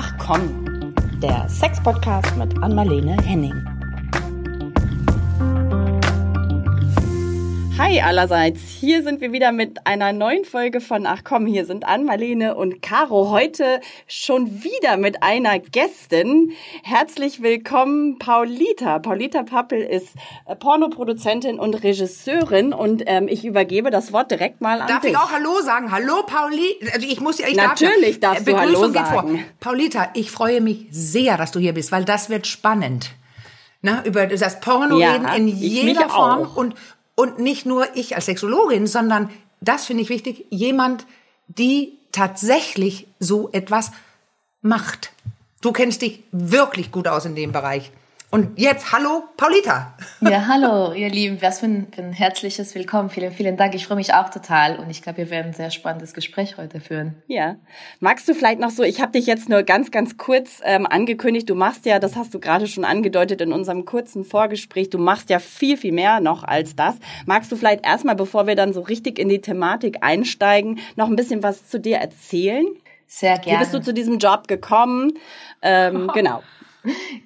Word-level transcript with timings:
Ach 0.00 0.16
komm, 0.16 0.94
der 1.20 1.48
Sex-Podcast 1.48 2.36
mit 2.36 2.56
Anmalene 2.62 3.16
Henning. 3.20 3.67
Hi 7.78 8.00
allerseits, 8.00 8.60
hier 8.80 9.04
sind 9.04 9.20
wir 9.20 9.30
wieder 9.30 9.52
mit 9.52 9.86
einer 9.86 10.12
neuen 10.12 10.44
Folge 10.44 10.80
von 10.80 11.06
Ach 11.06 11.20
komm, 11.22 11.46
hier 11.46 11.64
sind 11.64 11.86
Ann-Marlene 11.86 12.56
und 12.56 12.82
Caro. 12.82 13.30
Heute 13.30 13.80
schon 14.08 14.64
wieder 14.64 14.96
mit 14.96 15.22
einer 15.22 15.60
Gästin. 15.60 16.50
Herzlich 16.82 17.40
willkommen, 17.40 18.18
Paulita. 18.18 18.98
Paulita 18.98 19.44
Pappel 19.44 19.80
ist 19.80 20.08
äh, 20.46 20.56
Pornoproduzentin 20.56 21.60
und 21.60 21.74
Regisseurin 21.84 22.72
und 22.72 23.04
ähm, 23.06 23.28
ich 23.28 23.44
übergebe 23.44 23.90
das 23.92 24.12
Wort 24.12 24.32
direkt 24.32 24.60
mal 24.60 24.80
an 24.80 24.88
Darf 24.88 25.02
dich. 25.02 25.12
ich 25.12 25.16
auch 25.16 25.30
Hallo 25.30 25.60
sagen? 25.62 25.92
Hallo 25.92 26.24
Pauli. 26.26 26.80
Also 26.92 27.06
ich 27.06 27.20
muss 27.20 27.38
ich 27.38 27.54
Natürlich 27.54 28.18
darf, 28.18 28.38
ja. 28.38 28.42
darfst 28.42 28.48
du 28.48 28.58
Hallo 28.58 28.88
sagen. 28.92 29.44
Paulita, 29.60 30.08
ich 30.14 30.32
freue 30.32 30.60
mich 30.60 30.86
sehr, 30.90 31.36
dass 31.36 31.52
du 31.52 31.60
hier 31.60 31.74
bist, 31.74 31.92
weil 31.92 32.04
das 32.04 32.28
wird 32.28 32.48
spannend. 32.48 33.12
Na, 33.80 34.04
über 34.04 34.26
das 34.26 34.58
Porno 34.58 34.98
Ja, 34.98 35.12
reden 35.12 35.28
in 35.36 35.46
jeder 35.46 36.08
Form 36.08 36.42
auch. 36.42 36.56
und 36.56 36.74
und 37.18 37.40
nicht 37.40 37.66
nur 37.66 37.96
ich 37.96 38.14
als 38.14 38.26
Sexologin, 38.26 38.86
sondern 38.86 39.28
das 39.60 39.86
finde 39.86 40.04
ich 40.04 40.08
wichtig, 40.08 40.46
jemand, 40.50 41.04
die 41.48 41.98
tatsächlich 42.12 43.08
so 43.18 43.50
etwas 43.50 43.90
macht. 44.62 45.10
Du 45.60 45.72
kennst 45.72 46.02
dich 46.02 46.22
wirklich 46.30 46.92
gut 46.92 47.08
aus 47.08 47.24
in 47.24 47.34
dem 47.34 47.50
Bereich. 47.50 47.90
Und 48.30 48.58
jetzt, 48.58 48.92
hallo, 48.92 49.24
Paulita. 49.38 49.94
Ja, 50.20 50.46
hallo, 50.46 50.92
ihr 50.92 51.08
Lieben. 51.08 51.40
Was 51.40 51.60
für 51.60 51.66
ein, 51.66 51.86
für 51.90 52.02
ein 52.02 52.12
herzliches 52.12 52.74
Willkommen. 52.74 53.08
Vielen, 53.08 53.32
vielen 53.32 53.56
Dank. 53.56 53.74
Ich 53.74 53.86
freue 53.86 53.96
mich 53.96 54.12
auch 54.12 54.28
total 54.28 54.78
und 54.78 54.90
ich 54.90 55.00
glaube, 55.00 55.16
wir 55.16 55.30
werden 55.30 55.46
ein 55.46 55.52
sehr 55.54 55.70
spannendes 55.70 56.12
Gespräch 56.12 56.58
heute 56.58 56.78
führen. 56.78 57.22
Ja. 57.26 57.56
Magst 58.00 58.28
du 58.28 58.34
vielleicht 58.34 58.60
noch 58.60 58.68
so, 58.68 58.82
ich 58.82 59.00
habe 59.00 59.12
dich 59.12 59.24
jetzt 59.24 59.48
nur 59.48 59.62
ganz, 59.62 59.90
ganz 59.90 60.18
kurz 60.18 60.60
ähm, 60.62 60.86
angekündigt, 60.86 61.48
du 61.48 61.54
machst 61.54 61.86
ja, 61.86 61.98
das 61.98 62.16
hast 62.16 62.34
du 62.34 62.38
gerade 62.38 62.66
schon 62.66 62.84
angedeutet 62.84 63.40
in 63.40 63.50
unserem 63.50 63.86
kurzen 63.86 64.26
Vorgespräch, 64.26 64.90
du 64.90 64.98
machst 64.98 65.30
ja 65.30 65.38
viel, 65.38 65.78
viel 65.78 65.92
mehr 65.92 66.20
noch 66.20 66.44
als 66.44 66.76
das. 66.76 66.96
Magst 67.24 67.50
du 67.50 67.56
vielleicht 67.56 67.86
erstmal, 67.86 68.14
bevor 68.14 68.46
wir 68.46 68.56
dann 68.56 68.74
so 68.74 68.82
richtig 68.82 69.18
in 69.18 69.30
die 69.30 69.40
Thematik 69.40 70.02
einsteigen, 70.02 70.80
noch 70.96 71.08
ein 71.08 71.16
bisschen 71.16 71.42
was 71.42 71.66
zu 71.66 71.80
dir 71.80 71.96
erzählen? 71.96 72.66
Sehr 73.06 73.38
Wie 73.38 73.44
gerne. 73.44 73.60
bist 73.60 73.72
du 73.72 73.80
zu 73.80 73.94
diesem 73.94 74.18
Job 74.18 74.48
gekommen? 74.48 75.14
Ähm, 75.62 76.10
genau. 76.14 76.42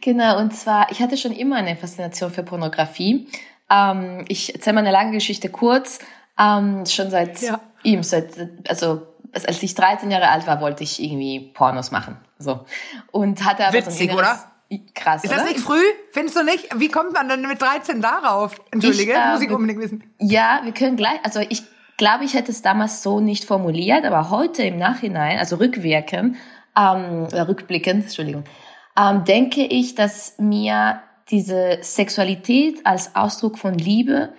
Genau, 0.01 0.39
und 0.39 0.55
zwar, 0.55 0.91
ich 0.91 1.01
hatte 1.01 1.17
schon 1.17 1.33
immer 1.33 1.57
eine 1.57 1.77
Faszination 1.77 2.31
für 2.31 2.43
Pornografie. 2.43 3.29
Ähm, 3.71 4.25
ich 4.29 4.55
erzähle 4.55 4.75
mal 4.75 4.81
eine 4.81 4.91
lange 4.93 5.13
Geschichte 5.13 5.49
kurz. 5.49 5.99
Ähm, 6.39 6.85
schon 6.87 7.11
seit 7.11 7.41
Ja. 7.41 7.61
ihm, 7.83 8.03
seit, 8.03 8.33
also 8.69 9.03
als 9.33 9.63
ich 9.63 9.75
13 9.75 10.11
Jahre 10.11 10.29
alt 10.29 10.47
war, 10.47 10.61
wollte 10.61 10.83
ich 10.85 11.03
irgendwie 11.03 11.41
Pornos 11.55 11.91
machen. 11.91 12.17
So. 12.39 12.61
Und 13.11 13.45
hatte 13.45 13.65
aber 13.67 13.75
Witzig, 13.79 14.11
so 14.11 14.19
ein 14.19 14.19
inneres, 14.19 14.47
Krass, 14.95 15.23
Ist 15.23 15.31
oder? 15.31 15.41
das 15.43 15.51
nicht 15.51 15.61
früh? 15.61 15.83
Findest 16.13 16.35
du 16.37 16.45
nicht? 16.45 16.69
Wie 16.81 16.89
kommt 16.89 17.13
man 17.13 17.29
denn 17.29 17.43
mit 17.43 17.61
13 17.61 18.01
darauf? 18.01 18.59
Entschuldige, 18.71 19.13
Ich, 19.13 19.19
äh, 19.19 19.33
muss 19.33 19.43
ich 19.43 19.51
unbedingt 19.51 19.81
wissen. 19.81 20.03
Ja, 20.19 20.61
wir 20.65 20.73
können 20.73 20.97
gleich, 20.97 21.19
also 21.25 21.41
ich 21.41 21.63
glaube, 21.99 22.25
ich 22.25 22.33
hätte 22.33 22.51
es 22.51 22.63
damals 22.63 23.03
so 23.03 23.21
nicht 23.21 23.45
formuliert, 23.45 24.07
aber 24.07 24.31
heute 24.31 24.63
im 24.63 24.79
Nachhinein, 24.79 25.39
also 25.39 25.57
rückwirkend, 25.57 26.37
ähm, 26.75 27.25
oder 27.31 27.49
rückblickend, 27.49 28.05
Entschuldigung, 28.05 28.45
ähm, 28.97 29.25
denke 29.25 29.65
ich, 29.65 29.95
dass 29.95 30.39
mir 30.39 31.03
diese 31.31 31.79
Sexualität 31.81 32.85
als 32.85 33.15
Ausdruck 33.17 33.59
von 33.59 33.75
Liebe, 33.75 34.33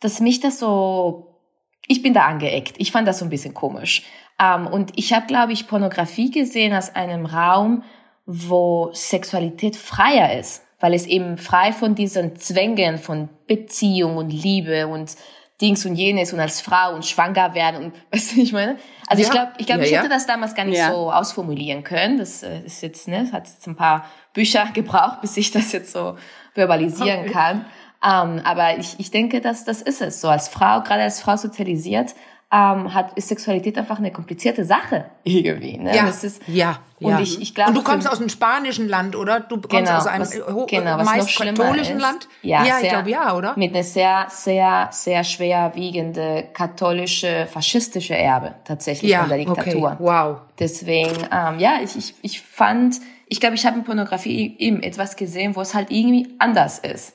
dass 0.00 0.20
mich 0.20 0.40
das 0.40 0.58
so, 0.58 1.40
ich 1.86 2.02
bin 2.02 2.12
da 2.12 2.26
angeeckt. 2.26 2.74
Ich 2.78 2.92
fand 2.92 3.08
das 3.08 3.18
so 3.18 3.24
ein 3.24 3.30
bisschen 3.30 3.54
komisch. 3.54 4.02
Ähm, 4.38 4.66
und 4.66 4.92
ich 4.96 5.12
habe, 5.12 5.26
glaube 5.26 5.52
ich, 5.52 5.68
Pornografie 5.68 6.30
gesehen 6.30 6.72
als 6.72 6.94
einem 6.94 7.26
Raum, 7.26 7.82
wo 8.26 8.90
Sexualität 8.92 9.76
freier 9.76 10.38
ist, 10.38 10.62
weil 10.80 10.94
es 10.94 11.06
eben 11.06 11.38
frei 11.38 11.72
von 11.72 11.94
diesen 11.94 12.36
Zwängen 12.36 12.98
von 12.98 13.28
Beziehung 13.46 14.16
und 14.16 14.30
Liebe 14.30 14.86
und 14.86 15.16
Dings 15.60 15.86
und 15.86 15.94
jenes 15.94 16.32
und 16.32 16.40
als 16.40 16.60
Frau 16.60 16.94
und 16.94 17.06
schwanger 17.06 17.54
werden 17.54 17.84
und 17.84 17.94
weißt 18.12 18.36
du, 18.36 18.40
ich 18.40 18.52
meine? 18.52 18.76
Also 19.06 19.22
ich 19.22 19.28
Ja. 19.28 19.34
glaube, 19.34 19.52
ich, 19.58 19.66
glaub, 19.66 19.78
Ja, 19.78 19.84
ich 19.84 19.90
ja. 19.92 19.98
hätte 19.98 20.08
das 20.08 20.26
damals 20.26 20.54
gar 20.54 20.64
nicht 20.64 20.78
Ja. 20.78 20.90
so 20.92 21.12
ausformulieren 21.12 21.84
können. 21.84 22.18
Das 22.18 22.42
äh, 22.42 22.60
ist 22.60 22.82
jetzt, 22.82 23.06
ne, 23.08 23.30
hat 23.32 23.46
jetzt 23.46 23.66
ein 23.66 23.76
paar 23.76 24.04
Bücher 24.32 24.66
gebraucht, 24.74 25.20
bis 25.20 25.36
ich 25.36 25.50
das 25.52 25.72
jetzt 25.72 25.92
so 25.92 26.16
verbalisieren 26.54 27.30
kann. 27.30 27.66
Ähm, 28.04 28.42
aber 28.44 28.78
ich, 28.78 28.96
ich 28.98 29.10
denke, 29.10 29.40
dass 29.40 29.64
das 29.64 29.80
ist 29.80 30.02
es. 30.02 30.20
So 30.20 30.28
als 30.28 30.48
Frau, 30.48 30.82
gerade 30.82 31.02
als 31.02 31.20
Frau 31.20 31.36
sozialisiert, 31.36 32.14
ähm, 32.52 32.94
hat 32.94 33.14
ist 33.14 33.28
Sexualität 33.28 33.76
einfach 33.78 33.98
eine 33.98 34.12
komplizierte 34.12 34.64
Sache 34.64 35.06
irgendwie. 35.24 35.76
Ne? 35.78 35.94
Ja, 35.96 36.06
Das 36.06 36.22
ist, 36.22 36.40
ja, 36.46 36.78
und 37.00 37.10
ja. 37.10 37.18
ich, 37.20 37.40
ich 37.42 37.54
glaube, 37.54 37.70
und 37.70 37.76
du 37.76 37.82
kommst 37.82 38.08
aus 38.08 38.20
einem 38.20 38.28
spanischen 38.28 38.88
Land, 38.88 39.16
oder? 39.16 39.40
Du 39.40 39.56
kommst 39.60 39.70
Genau, 39.70 39.96
aus 39.96 40.06
einem 40.06 40.22
was- 40.22 40.66
genau, 40.68 40.98
was 40.98 41.04
meist 41.06 41.36
katholischen 41.36 41.96
ist. 41.96 42.02
Land? 42.02 42.28
Ja, 42.42 42.64
ja 42.64 42.74
ich 42.76 42.80
sehr- 42.82 42.90
glaube 42.90 43.10
ja, 43.10 43.34
oder? 43.36 43.54
Mit 43.56 43.74
einer 43.74 43.82
sehr, 43.82 44.26
sehr, 44.30 44.88
sehr 44.92 45.24
schwerwiegende 45.24 46.48
katholische, 46.52 47.46
faschistische 47.50 48.16
Erbe 48.16 48.54
tatsächlich 48.64 49.10
ja, 49.10 49.20
von 49.20 49.28
der 49.30 49.38
Diktatur. 49.38 49.92
okay, 49.92 49.96
wow. 49.98 50.40
Deswegen, 50.58 51.16
ähm, 51.32 51.58
ja, 51.58 51.78
ich, 51.82 51.96
ich, 51.96 52.14
ich 52.22 52.40
fand, 52.40 52.96
ich 53.26 53.40
glaube, 53.40 53.54
ich 53.56 53.66
habe 53.66 53.78
in 53.78 53.84
Pornografie 53.84 54.54
eben 54.58 54.82
etwas 54.82 55.16
gesehen, 55.16 55.56
wo 55.56 55.60
es 55.62 55.74
halt 55.74 55.90
irgendwie 55.90 56.34
anders 56.38 56.78
ist. 56.78 57.14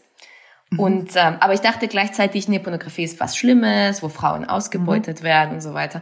Mhm. 0.71 0.79
Und, 0.79 1.15
ähm, 1.15 1.37
aber 1.39 1.53
ich 1.53 1.61
dachte 1.61 1.87
gleichzeitig, 1.87 2.47
nee, 2.47 2.59
Pornografie 2.59 3.03
ist 3.03 3.19
was 3.19 3.35
Schlimmes, 3.35 4.03
wo 4.03 4.09
Frauen 4.09 4.45
ausgebeutet 4.45 5.23
werden 5.23 5.55
und 5.55 5.61
so 5.61 5.73
weiter. 5.73 6.01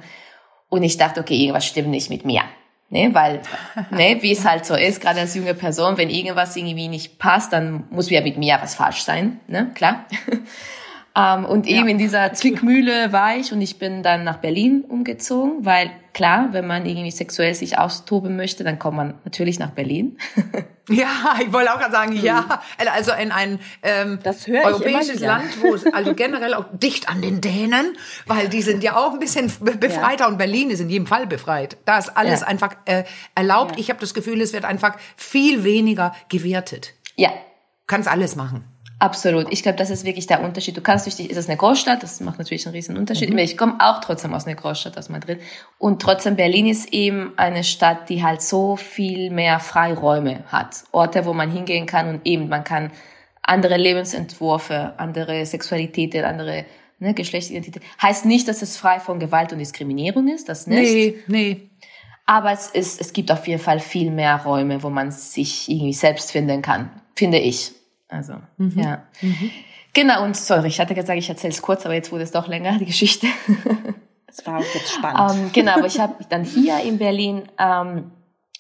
Und 0.70 0.84
ich 0.84 0.98
dachte, 0.98 1.22
okay, 1.22 1.36
irgendwas 1.36 1.66
stimmt 1.66 1.90
nicht 1.90 2.10
mit 2.10 2.26
mir. 2.26 2.42
Ne, 2.90 3.14
weil, 3.14 3.42
ne, 3.92 4.18
wie 4.22 4.32
es 4.32 4.46
halt 4.46 4.66
so 4.66 4.74
ist, 4.74 5.02
gerade 5.02 5.20
als 5.20 5.36
junge 5.36 5.54
Person, 5.54 5.98
wenn 5.98 6.10
irgendwas 6.10 6.56
irgendwie 6.56 6.88
nicht 6.88 7.20
passt, 7.20 7.52
dann 7.52 7.84
muss 7.90 8.10
ja 8.10 8.22
mit 8.22 8.38
mir 8.38 8.60
was 8.62 8.76
falsch 8.76 9.02
sein, 9.02 9.42
ne, 9.48 9.72
klar. 9.74 10.06
Ähm, 11.18 11.46
und 11.46 11.66
eben 11.66 11.88
in 11.88 11.98
dieser 11.98 12.34
Zwickmühle 12.34 13.12
war 13.12 13.36
ich 13.38 13.52
und 13.52 13.62
ich 13.62 13.80
bin 13.80 14.04
dann 14.04 14.24
nach 14.24 14.38
Berlin 14.38 14.84
umgezogen, 14.88 15.66
weil 15.66 15.90
klar, 16.14 16.50
wenn 16.52 16.68
man 16.68 16.86
irgendwie 16.86 17.10
sexuell 17.12 17.56
sich 17.56 17.78
austoben 17.80 18.36
möchte, 18.36 18.64
dann 18.64 18.78
kommt 18.78 18.98
man 18.98 19.16
natürlich 19.26 19.58
nach 19.60 19.72
Berlin. 19.72 20.18
Ja, 20.90 21.36
ich 21.46 21.52
wollte 21.52 21.74
auch 21.74 21.80
gerade 21.80 21.92
sagen, 21.92 22.14
ja. 22.14 22.62
Also 22.94 23.12
in 23.12 23.34
ein 23.34 23.60
ähm, 23.84 24.20
Mhm. 24.24 24.56
Europäisches. 24.64 25.20
Land, 25.20 25.62
wo 25.62 25.74
es 25.74 25.86
also 25.86 26.14
generell 26.14 26.54
auch 26.54 26.64
dicht 26.72 27.10
an 27.10 27.22
den 27.22 27.42
Dänen, 27.42 27.98
weil 28.26 28.48
die 28.48 28.62
sind 28.62 28.82
ja 28.86 28.96
auch 28.96 29.12
ein 29.12 29.20
bisschen 29.20 29.52
be- 29.60 29.76
befreiter 29.76 30.30
und 30.30 30.38
Berlin 30.38 30.70
ist 30.70 30.80
in 30.80 30.90
jedem 30.90 31.06
Fall 31.06 31.28
befreit. 31.28 31.76
Da 31.84 31.98
ist 31.98 32.16
alles 32.16 32.40
Ja. 32.40 32.48
einfach 32.48 32.74
äh, 32.86 33.04
erlaubt. 33.36 33.78
Ich 33.78 33.90
habe 33.90 34.00
das 34.00 34.14
Gefühl, 34.14 34.40
es 34.40 34.54
wird 34.54 34.64
einfach 34.64 34.96
viel 35.18 35.66
weniger 35.66 36.16
gewertet. 36.30 36.94
Ja, 37.18 37.32
Kannst 37.86 38.08
alles 38.10 38.38
machen. 38.38 38.64
Absolut. 39.00 39.48
Ich 39.52 39.62
glaube, 39.62 39.78
das 39.78 39.92
ist 39.92 40.06
wirklich 40.06 40.26
der 40.26 40.44
Unterschied. 40.44 40.76
Du 40.76 40.82
kannst 40.82 41.06
durch 41.06 41.16
die, 41.16 41.28
ist 41.28 41.38
es 41.38 41.48
eine 41.48 41.58
Großstadt, 41.58 42.02
das 42.02 42.20
macht 42.20 42.40
natürlich 42.40 42.66
einen 42.66 42.76
riesen 42.76 42.98
Unterschied. 42.98 43.32
Ich 43.32 43.56
komme 43.56 43.76
auch 43.80 44.02
trotzdem 44.02 44.34
aus 44.34 44.48
einer 44.48 44.56
Großstadt, 44.56 44.98
aus 44.98 45.10
Madrid. 45.10 45.40
Und 45.78 46.02
trotzdem, 46.02 46.36
Berlin 46.36 46.66
ist 46.66 46.92
eben 46.92 47.34
eine 47.38 47.64
Stadt, 47.64 48.10
die 48.10 48.24
halt 48.24 48.42
so 48.42 48.76
viel 48.76 49.30
mehr 49.30 49.60
Freiräume 49.60 50.44
hat. 50.48 50.84
Orte, 50.92 51.26
wo 51.26 51.34
man 51.34 51.52
hingehen 51.52 51.86
kann 51.86 52.10
und 52.10 52.26
eben, 52.26 52.50
man 52.50 52.64
kann 52.64 52.92
andere 53.44 53.78
Lebensentwürfe, 53.78 54.94
andere 54.98 55.46
Sexualitäten, 55.46 56.26
andere 56.26 56.66
ne, 56.98 57.14
Geschlechtsidentität. 57.14 57.84
Heißt 58.02 58.26
nicht, 58.26 58.48
dass 58.48 58.64
es 58.64 58.78
frei 58.78 59.00
von 59.00 59.20
Gewalt 59.20 59.54
und 59.54 59.60
Diskriminierung 59.60 60.28
ist, 60.28 60.50
das 60.50 60.66
nicht. 60.66 61.28
Nee, 61.28 61.56
nee. 61.56 61.70
Aber 62.26 62.52
es 62.52 62.68
ist, 62.68 63.00
es 63.00 63.14
gibt 63.14 63.32
auf 63.32 63.48
jeden 63.48 63.62
Fall 63.62 63.80
viel 63.80 64.12
mehr 64.12 64.44
Räume, 64.44 64.82
wo 64.84 64.90
man 64.90 65.12
sich 65.12 65.70
irgendwie 65.70 65.94
selbst 65.94 66.32
finden 66.32 66.62
kann, 66.62 66.90
finde 67.16 67.38
ich. 67.38 67.77
Also, 68.10 68.34
ja. 68.58 69.04
Genau, 69.94 70.24
und 70.24 70.38
sorry, 70.38 70.68
ich 70.68 70.80
hatte 70.80 70.96
gesagt, 70.96 71.18
ich 71.18 71.30
erzähle 71.30 71.54
es 71.54 71.62
kurz, 71.62 71.86
aber 71.86 71.94
jetzt 71.94 72.12
wurde 72.12 72.24
es 72.24 72.32
doch 72.32 72.48
länger, 72.48 72.78
die 72.80 72.86
Geschichte. 72.86 73.28
Das 74.28 74.46
war 74.46 74.60
auch 74.60 74.74
jetzt 74.76 74.92
spannend. 74.92 75.36
ähm, 75.36 75.52
genau, 75.54 75.78
aber 75.78 75.88
ich 75.88 76.00
habe 76.00 76.16
dann 76.30 76.44
hier 76.44 76.80
in 76.82 76.98
Berlin, 76.98 77.44
ähm, 77.58 78.12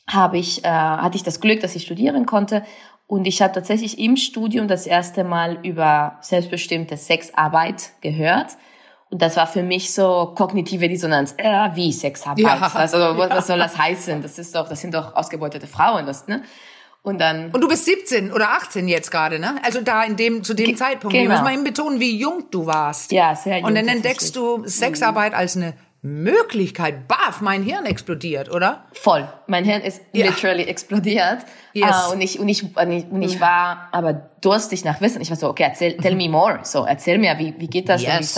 habe 0.09 0.37
ich, 0.37 0.63
äh, 0.63 0.67
hatte 0.69 1.17
ich 1.17 1.23
das 1.23 1.41
Glück, 1.41 1.59
dass 1.59 1.75
ich 1.75 1.83
studieren 1.83 2.25
konnte. 2.25 2.63
Und 3.05 3.27
ich 3.27 3.41
habe 3.41 3.53
tatsächlich 3.53 3.99
im 3.99 4.17
Studium 4.17 4.67
das 4.67 4.87
erste 4.87 5.23
Mal 5.23 5.59
über 5.63 6.17
selbstbestimmte 6.21 6.97
Sexarbeit 6.97 7.91
gehört. 8.01 8.57
Und 9.09 9.21
das 9.21 9.37
war 9.37 9.45
für 9.45 9.61
mich 9.61 9.93
so 9.93 10.33
kognitive 10.35 10.89
Dissonanz. 10.89 11.35
Äh, 11.37 11.69
wie 11.75 11.91
Sexarbeit? 11.93 12.39
Ja, 12.39 12.71
also, 12.73 12.97
was, 12.97 13.29
was 13.29 13.47
soll 13.47 13.59
das 13.59 13.77
heißen? 13.77 14.21
Das 14.21 14.39
ist 14.39 14.55
doch, 14.55 14.67
das 14.67 14.81
sind 14.81 14.93
doch 14.93 15.15
ausgebeutete 15.15 15.67
Frauen, 15.67 16.05
das, 16.05 16.27
ne? 16.27 16.43
Und 17.03 17.19
dann, 17.21 17.51
Und 17.51 17.61
du 17.61 17.67
bist 17.69 17.85
17 17.85 18.33
oder 18.33 18.49
18 18.51 18.87
jetzt 18.89 19.11
gerade, 19.11 19.39
ne? 19.39 19.55
Also 19.63 19.79
da 19.81 20.03
in 20.03 20.17
dem 20.17 20.43
zu 20.43 20.53
dem 20.53 20.65
Ge- 20.67 20.75
Zeitpunkt. 20.75 21.13
genau. 21.13 21.23
Wir 21.23 21.29
müssen 21.29 21.43
mal 21.45 21.53
eben 21.53 21.63
betonen, 21.63 21.99
wie 22.01 22.17
jung 22.17 22.45
du 22.51 22.65
warst. 22.65 23.11
ja, 23.13 23.33
sehr 23.35 23.57
jung 23.59 23.65
Und 23.67 23.75
dann 23.75 23.87
entdeckst 23.87 24.35
du 24.35 24.63
Sexarbeit 24.67 25.33
als 25.33 25.55
eine 25.55 25.73
Möglichkeit. 26.01 27.07
Baff, 27.07 27.41
mein 27.41 27.63
Hirn 27.63 27.85
explodiert, 27.85 28.49
oder? 28.51 28.85
Voll. 28.93 29.27
Mein 29.47 29.63
Hirn 29.65 29.81
ist 29.81 30.01
Ja. 30.13 30.25
literally 30.27 30.63
explodiert. 30.63 31.39
Yes. 31.73 31.89
Äh, 32.09 32.13
und 32.13 32.21
ich, 32.21 32.39
und 32.39 32.49
ich, 32.49 32.63
und 32.75 32.91
ich, 32.91 33.05
und 33.09 33.21
ich 33.21 33.39
war 33.39 33.89
aber 33.91 34.13
durstig 34.41 34.83
nach 34.85 34.99
Wissen. 35.01 35.21
Ich 35.21 35.29
war 35.29 35.37
so, 35.37 35.49
okay, 35.49 35.63
erzähl, 35.63 35.97
tell 35.97 36.15
me 36.15 36.29
more. 36.29 36.59
So, 36.63 36.85
erzähl 36.85 37.17
mir, 37.17 37.37
wie, 37.39 37.55
wie 37.57 37.67
geht 37.67 37.89
das? 37.89 38.03
Yes. 38.03 38.37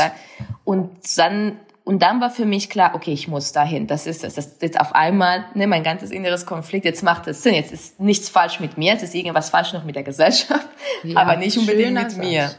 Und 0.63 0.91
dann 1.17 1.59
und 1.83 2.01
dann 2.03 2.21
war 2.21 2.29
für 2.29 2.45
mich 2.45 2.69
klar, 2.69 2.91
okay, 2.93 3.11
ich 3.11 3.27
muss 3.27 3.51
dahin. 3.51 3.87
Das 3.87 4.05
ist 4.05 4.23
es. 4.23 4.35
Das 4.35 4.45
ist 4.45 4.61
jetzt 4.61 4.79
auf 4.79 4.93
einmal, 4.93 5.45
ne, 5.55 5.65
mein 5.65 5.83
ganzes 5.83 6.11
inneres 6.11 6.45
Konflikt, 6.45 6.85
jetzt 6.85 7.03
macht 7.03 7.27
es 7.27 7.41
Sinn. 7.43 7.55
Jetzt 7.55 7.71
ist 7.71 7.99
nichts 7.99 8.29
falsch 8.29 8.59
mit 8.59 8.77
mir, 8.77 8.93
jetzt 8.93 9.03
ist 9.03 9.15
irgendwas 9.15 9.49
falsch 9.49 9.73
noch 9.73 9.83
mit 9.83 9.95
der 9.95 10.03
Gesellschaft, 10.03 10.67
ja, 11.03 11.17
aber 11.17 11.35
nicht 11.37 11.57
unbedingt 11.57 11.93
mit 11.93 12.17
mir. 12.17 12.51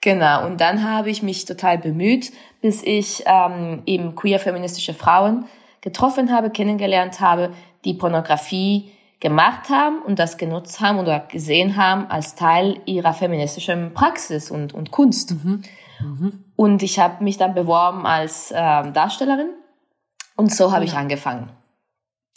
Genau. 0.00 0.44
Und 0.46 0.60
dann 0.60 0.88
habe 0.88 1.08
ich 1.10 1.22
mich 1.22 1.44
total 1.44 1.78
bemüht, 1.78 2.32
bis 2.60 2.82
ich 2.82 3.22
ähm, 3.26 3.82
eben 3.86 4.14
queer-feministische 4.14 4.92
Frauen 4.92 5.46
getroffen 5.80 6.32
habe, 6.32 6.50
kennengelernt 6.50 7.20
habe, 7.20 7.52
die 7.84 7.94
Pornografie 7.94 8.90
gemacht 9.20 9.70
haben 9.70 10.02
und 10.02 10.18
das 10.18 10.36
genutzt 10.36 10.80
haben 10.80 10.98
oder 10.98 11.20
gesehen 11.20 11.76
haben 11.76 12.10
als 12.10 12.34
Teil 12.34 12.80
ihrer 12.84 13.14
feministischen 13.14 13.94
Praxis 13.94 14.50
und, 14.50 14.74
und 14.74 14.90
Kunst. 14.90 15.32
Mhm. 15.32 15.62
Mhm. 16.00 16.44
Und 16.56 16.82
ich 16.82 16.98
habe 16.98 17.22
mich 17.22 17.36
dann 17.36 17.54
beworben 17.54 18.06
als 18.06 18.52
ähm, 18.54 18.92
Darstellerin 18.92 19.50
und 20.36 20.54
so 20.54 20.72
habe 20.72 20.84
ja. 20.84 20.92
ich 20.92 20.96
angefangen. 20.96 21.50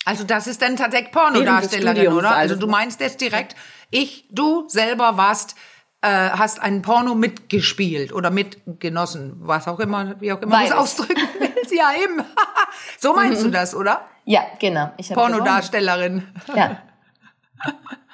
Also 0.06 0.24
das 0.24 0.48
ist 0.48 0.62
dann 0.62 0.78
tatsächlich 0.78 1.12
Pornodarstellerin, 1.12 2.14
oder? 2.14 2.32
Also 2.32 2.56
du 2.56 2.68
meinst 2.68 3.02
jetzt 3.02 3.20
direkt, 3.20 3.56
ich, 3.90 4.26
du 4.32 4.68
selber 4.70 5.18
warst, 5.18 5.56
äh, 6.02 6.08
hast 6.08 6.62
einen 6.62 6.82
Porno 6.82 7.16
mitgespielt 7.16 8.14
oder 8.14 8.30
mitgenossen, 8.30 9.36
was 9.40 9.68
auch 9.68 9.80
immer, 9.80 10.20
wie 10.22 10.32
auch 10.32 10.42
immer 10.42 10.60
du 10.60 10.66
es 10.66 10.72
ausdrücken 10.72 11.28
willst. 11.40 11.74
Ja, 11.74 11.92
eben. 12.02 12.24
so 13.00 13.14
meinst 13.14 13.42
mhm. 13.42 13.46
du 13.46 13.52
das, 13.52 13.76
oder? 13.76 14.08
Ja, 14.24 14.46
genau. 14.60 14.92
Pornodarstellerin. 15.14 16.28
Ja. 16.56 16.82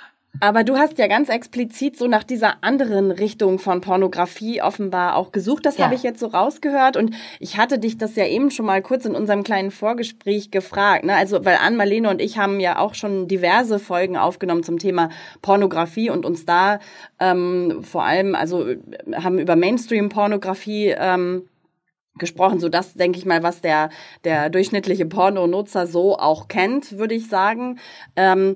Aber 0.44 0.66
du 0.66 0.76
hast 0.76 0.98
ja 0.98 1.08
ganz 1.08 1.30
explizit 1.30 1.96
so 1.96 2.06
nach 2.06 2.26
dieser 2.26 2.62
anderen 2.66 3.12
Richtung 3.12 3.60
von 3.60 3.80
Pornografie 3.80 4.62
offenbar 4.62 5.16
auch 5.16 5.32
gesucht. 5.32 5.66
Das 5.66 5.78
ja. 5.78 5.86
habe 5.86 5.96
ich 5.96 6.04
jetzt 6.04 6.20
so 6.20 6.28
rausgehört. 6.28 6.98
Und 6.98 7.16
ich 7.40 7.58
hatte 7.58 7.80
dich 7.80 7.98
das 7.98 8.18
ja 8.18 8.28
eben 8.28 8.52
schon 8.52 8.66
mal 8.66 8.82
kurz 8.82 9.06
in 9.06 9.16
unserem 9.16 9.44
kleinen 9.44 9.72
Vorgespräch 9.72 10.52
gefragt. 10.52 11.06
Ne? 11.06 11.16
Also, 11.16 11.46
weil 11.46 11.56
Ann-Marlene 11.56 12.10
und 12.10 12.22
ich 12.22 12.38
haben 12.38 12.60
ja 12.60 12.78
auch 12.78 12.94
schon 12.94 13.30
diverse 13.30 13.80
Folgen 13.80 14.18
aufgenommen 14.18 14.64
zum 14.64 14.80
Thema 14.80 15.08
Pornografie 15.42 16.10
und 16.10 16.26
uns 16.26 16.46
da 16.46 16.80
ähm, 17.22 17.82
vor 17.82 18.04
allem, 18.04 18.36
also 18.36 18.66
haben 19.14 19.40
über 19.40 19.56
Mainstream-Pornografie 19.56 20.94
ähm, 20.98 21.44
gesprochen, 22.18 22.60
so 22.60 22.70
das 22.70 22.94
denke 22.94 23.18
ich 23.18 23.26
mal, 23.26 23.44
was 23.44 23.62
der 23.62 23.90
der 24.24 24.50
durchschnittliche 24.50 25.06
Pornonutzer 25.06 25.88
so 25.88 26.18
auch 26.18 26.48
kennt, 26.48 26.98
würde 26.98 27.16
ich 27.16 27.28
sagen. 27.28 27.80
Ähm, 28.16 28.56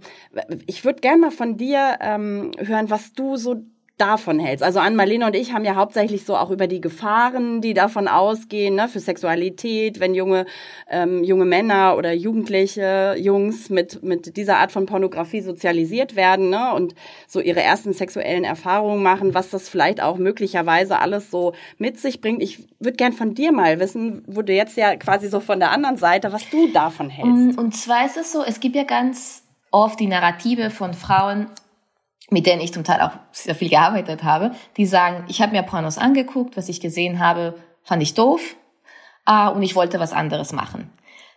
ich 0.67 0.85
würde 0.85 1.01
gerne 1.01 1.21
mal 1.21 1.31
von 1.31 1.57
dir 1.57 1.97
ähm, 2.01 2.51
hören, 2.57 2.89
was 2.89 3.13
du 3.13 3.35
so 3.35 3.63
davon 3.97 4.37
hältst. 4.39 4.63
Also 4.63 4.79
Ann-Marlene 4.79 5.25
und 5.25 5.35
ich 5.35 5.53
haben 5.53 5.65
ja 5.65 5.75
hauptsächlich 5.75 6.23
so 6.23 6.37
auch 6.37 6.51
über 6.51 6.67
die 6.67 6.81
Gefahren, 6.81 7.61
die 7.61 7.73
davon 7.73 8.07
ausgehen, 8.07 8.75
ne, 8.75 8.87
für 8.87 8.99
Sexualität, 8.99 9.99
wenn 9.99 10.13
junge, 10.13 10.45
ähm, 10.87 11.23
junge 11.23 11.45
Männer 11.45 11.95
oder 11.97 12.13
Jugendliche, 12.13 13.15
Jungs 13.17 13.69
mit, 13.71 14.03
mit 14.03 14.37
dieser 14.37 14.57
Art 14.57 14.71
von 14.71 14.85
Pornografie 14.85 15.41
sozialisiert 15.41 16.15
werden 16.15 16.51
ne, 16.51 16.73
und 16.75 16.93
so 17.27 17.39
ihre 17.39 17.61
ersten 17.61 17.91
sexuellen 17.91 18.43
Erfahrungen 18.43 19.01
machen, 19.01 19.33
was 19.33 19.49
das 19.49 19.67
vielleicht 19.67 20.01
auch 20.01 20.17
möglicherweise 20.17 20.99
alles 20.99 21.31
so 21.31 21.53
mit 21.79 21.99
sich 21.99 22.21
bringt. 22.21 22.43
Ich 22.43 22.67
würde 22.79 22.97
gern 22.97 23.13
von 23.13 23.33
dir 23.33 23.51
mal 23.51 23.79
wissen, 23.79 24.23
wo 24.27 24.43
du 24.43 24.53
jetzt 24.53 24.77
ja 24.77 24.95
quasi 24.95 25.27
so 25.27 25.39
von 25.39 25.59
der 25.59 25.71
anderen 25.71 25.97
Seite, 25.97 26.31
was 26.31 26.47
du 26.51 26.67
davon 26.71 27.09
hältst. 27.09 27.31
Und, 27.31 27.57
und 27.57 27.75
zwar 27.75 28.05
ist 28.05 28.17
es 28.17 28.31
so, 28.31 28.43
es 28.43 28.59
gibt 28.59 28.75
ja 28.75 28.83
ganz 28.83 29.41
oft 29.71 29.99
die 29.99 30.07
Narrative 30.07 30.69
von 30.69 30.93
Frauen, 30.93 31.47
mit 32.29 32.45
denen 32.45 32.61
ich 32.61 32.73
zum 32.73 32.83
Teil 32.83 33.01
auch 33.01 33.11
sehr 33.31 33.55
viel 33.55 33.69
gearbeitet 33.69 34.23
habe, 34.23 34.51
die 34.75 34.85
sagen, 34.85 35.25
ich 35.27 35.41
habe 35.41 35.53
mir 35.53 35.63
Pornos 35.63 35.97
angeguckt, 35.97 36.57
was 36.57 36.69
ich 36.69 36.81
gesehen 36.81 37.19
habe, 37.19 37.55
fand 37.83 38.03
ich 38.03 38.13
doof 38.13 38.55
äh, 39.25 39.49
und 39.49 39.63
ich 39.63 39.75
wollte 39.75 39.99
was 39.99 40.13
anderes 40.13 40.51
machen. 40.51 40.91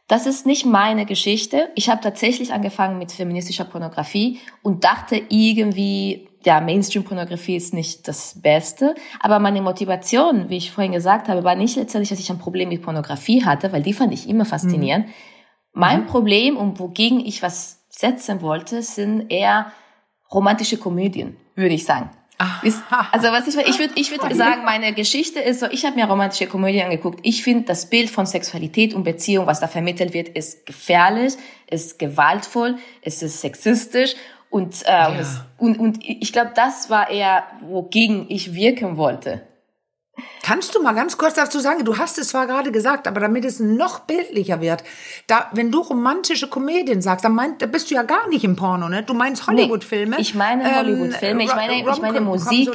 Das 0.09 0.27
ist 0.27 0.45
nicht 0.45 0.67
meine 0.67 1.07
Geschichte. 1.07 1.71
Ich 1.77 1.89
habe 1.89 2.01
tatsächlich 2.01 2.53
angefangen 2.53 2.99
mit 2.99 3.13
feministischer 3.13 3.65
Pornografie 3.65 4.41
und 4.61 4.83
dachte 4.83 5.23
irgendwie, 5.29 6.29
ja, 6.45 6.61
Mainstream-Pornografie 6.61 7.55
ist 7.55 7.73
nicht 7.73 8.09
das 8.09 8.41
Beste. 8.43 8.97
Aber 9.21 9.39
meine 9.39 9.63
Motivation, 9.63 10.49
wie 10.49 10.57
ich 10.57 10.73
vorhin 10.73 10.91
gesagt 10.91 11.29
habe, 11.29 11.45
war 11.45 11.55
nicht 11.55 11.77
letztendlich, 11.77 12.09
dass 12.09 12.19
ich 12.19 12.31
ein 12.31 12.41
Problem 12.41 12.71
mit 12.71 12.83
Pornografie 12.83 13.45
hatte, 13.45 13.73
weil 13.73 13.85
die 13.85 13.93
fand 13.93 14.13
ich 14.13 14.29
immer 14.29 14.45
faszinierend. 14.45 15.07
Mhm. 15.07 15.13
Mein 15.75 16.01
mhm. 16.01 16.07
Problem 16.07 16.57
und 16.57 16.81
wogegen 16.81 17.21
ich 17.21 17.41
was 17.45 17.85
setzen 17.89 18.43
wollte, 18.43 18.83
sind 18.83 19.31
eher 19.31 19.71
romantische 20.33 20.79
Komödien, 20.79 21.37
würde 21.55 21.75
ich 21.75 21.85
sagen. 21.85 22.11
Also 23.13 23.29
was 23.29 23.47
ich 23.47 23.57
ich 23.57 23.79
würde 23.79 23.93
ich 23.97 24.11
würde 24.11 24.35
sagen, 24.35 24.65
meine 24.65 24.95
Geschichte 24.95 25.41
ist 25.41 25.61
so, 25.61 25.67
ich 25.67 25.85
habe 25.85 25.97
mir 25.97 26.07
romantische 26.07 26.47
Komödien 26.47 26.85
angeguckt. 26.85 27.21
Ich 27.23 27.43
finde 27.43 27.65
das 27.67 27.91
Bild 27.91 28.09
von 28.09 28.25
Sexualität 28.25 28.95
und 28.95 29.05
Beziehung, 29.05 29.47
was 29.47 29.61
da 29.61 29.69
vermittelt 29.69 30.15
wird, 30.15 30.29
ist 30.29 30.65
gefährlich, 30.65 31.35
ist 31.69 31.99
gewaltvoll, 31.99 32.79
es 33.03 33.23
ist 33.23 33.43
sexistisch 33.43 34.15
und 34.49 34.83
äh, 34.87 34.89
ja. 34.89 35.15
und, 35.59 35.79
und 35.79 35.99
ich 36.03 36.33
glaube, 36.33 36.53
das 36.55 36.89
war 36.89 37.11
eher 37.11 37.45
wogegen 37.61 38.25
ich 38.31 38.55
wirken 38.55 38.97
wollte. 38.97 39.43
Kannst 40.43 40.75
du 40.75 40.83
mal 40.83 40.93
ganz 40.93 41.19
kurz 41.19 41.35
dazu 41.35 41.61
sagen, 41.61 41.85
du 41.85 41.99
hast 41.99 42.19
es 42.19 42.29
zwar 42.29 42.47
gerade 42.47 42.73
gesagt, 42.73 43.07
aber 43.07 43.21
damit 43.21 43.45
es 43.45 43.61
noch 43.61 44.01
bildlicher 44.01 44.61
wird, 44.61 44.85
da, 45.27 45.51
wenn 45.53 45.71
du 45.71 45.81
romantische 45.81 46.49
Komödien 46.49 47.03
sagst, 47.03 47.25
dann, 47.25 47.35
meint, 47.35 47.63
da 47.63 47.67
bist 47.67 47.91
du 47.91 47.95
ja 47.95 48.03
gar 48.03 48.29
nicht 48.29 48.45
im 48.45 48.57
Porno, 48.57 48.89
ne? 48.89 49.03
Du 49.03 49.15
meinst 49.15 49.47
Hollywood-Filme. 49.47 50.17
Nee, 50.17 50.23
ich 50.23 50.35
meine 50.35 50.69
ähm, 50.69 50.77
Hollywood-Filme, 50.77 51.45
ich 51.45 51.55
meine, 51.55 51.81
ich 51.81 52.01
meine 52.01 52.21
Musik. 52.21 52.71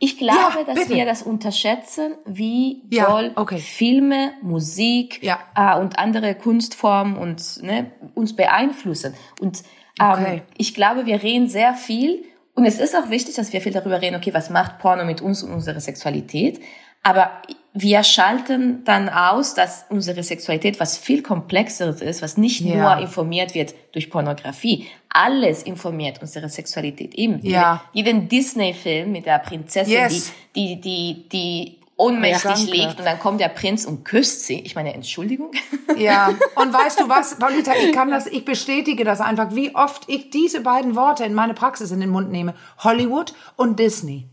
Ich 0.00 0.18
glaube, 0.18 0.58
ja, 0.58 0.64
dass 0.64 0.74
bitte. 0.74 0.90
wir 0.90 1.06
das 1.06 1.22
unterschätzen, 1.22 2.14
wie 2.26 2.82
ja, 2.90 3.06
doll 3.06 3.32
okay. 3.36 3.58
Filme, 3.58 4.32
Musik 4.42 5.22
ja. 5.22 5.38
äh, 5.56 5.78
und 5.80 5.98
andere 5.98 6.34
Kunstformen 6.34 7.16
uns, 7.16 7.62
ne, 7.62 7.92
uns 8.14 8.34
beeinflussen. 8.34 9.14
Und 9.40 9.62
ähm, 10.00 10.10
okay. 10.10 10.42
ich 10.58 10.74
glaube, 10.74 11.06
wir 11.06 11.22
reden 11.22 11.48
sehr 11.48 11.74
viel 11.74 12.24
und 12.54 12.66
es 12.66 12.78
ist 12.78 12.94
auch 12.94 13.10
wichtig, 13.10 13.34
dass 13.34 13.52
wir 13.52 13.60
viel 13.60 13.72
darüber 13.72 14.00
reden, 14.00 14.16
okay, 14.16 14.32
was 14.32 14.50
macht 14.50 14.78
Porno 14.78 15.04
mit 15.04 15.20
uns 15.20 15.42
und 15.42 15.52
unserer 15.52 15.80
Sexualität? 15.80 16.60
Aber 17.02 17.30
wir 17.74 18.02
schalten 18.04 18.82
dann 18.84 19.08
aus, 19.08 19.54
dass 19.54 19.84
unsere 19.90 20.22
Sexualität 20.22 20.78
was 20.78 20.96
viel 20.96 21.22
komplexeres 21.22 22.00
ist, 22.00 22.22
was 22.22 22.36
nicht 22.36 22.60
ja. 22.60 22.76
nur 22.76 23.02
informiert 23.02 23.54
wird 23.54 23.74
durch 23.92 24.08
Pornografie. 24.08 24.86
Alles 25.08 25.64
informiert 25.64 26.20
unsere 26.22 26.48
Sexualität. 26.48 27.14
Eben. 27.14 27.40
Ja. 27.44 27.82
Jeden 27.92 28.28
Disney-Film 28.28 29.12
mit 29.12 29.26
der 29.26 29.40
Prinzessin, 29.40 29.92
yes. 29.92 30.32
die, 30.54 30.80
die, 30.80 30.80
die, 30.80 31.28
die 31.28 31.78
ohnmächtig 31.96 32.66
ja, 32.66 32.72
liegt 32.72 32.98
und 32.98 33.04
dann 33.04 33.18
kommt 33.18 33.40
der 33.40 33.48
Prinz 33.48 33.84
und 33.84 34.04
küsst 34.04 34.46
sie. 34.46 34.60
Ich 34.60 34.74
meine, 34.74 34.92
Entschuldigung. 34.94 35.52
Ja, 35.96 36.28
und 36.56 36.72
weißt 36.72 37.00
du 37.00 37.08
was, 37.08 37.38
Paulita, 37.38 37.72
ich 37.74 37.92
kann 37.92 38.10
das, 38.10 38.26
ich 38.26 38.44
bestätige 38.44 39.04
das 39.04 39.20
einfach, 39.20 39.54
wie 39.54 39.74
oft 39.74 40.08
ich 40.08 40.30
diese 40.30 40.60
beiden 40.60 40.96
Worte 40.96 41.24
in 41.24 41.34
meine 41.34 41.54
Praxis 41.54 41.90
in 41.90 42.00
den 42.00 42.10
Mund 42.10 42.30
nehme. 42.30 42.54
Hollywood 42.78 43.34
und 43.56 43.78
Disney 43.78 44.28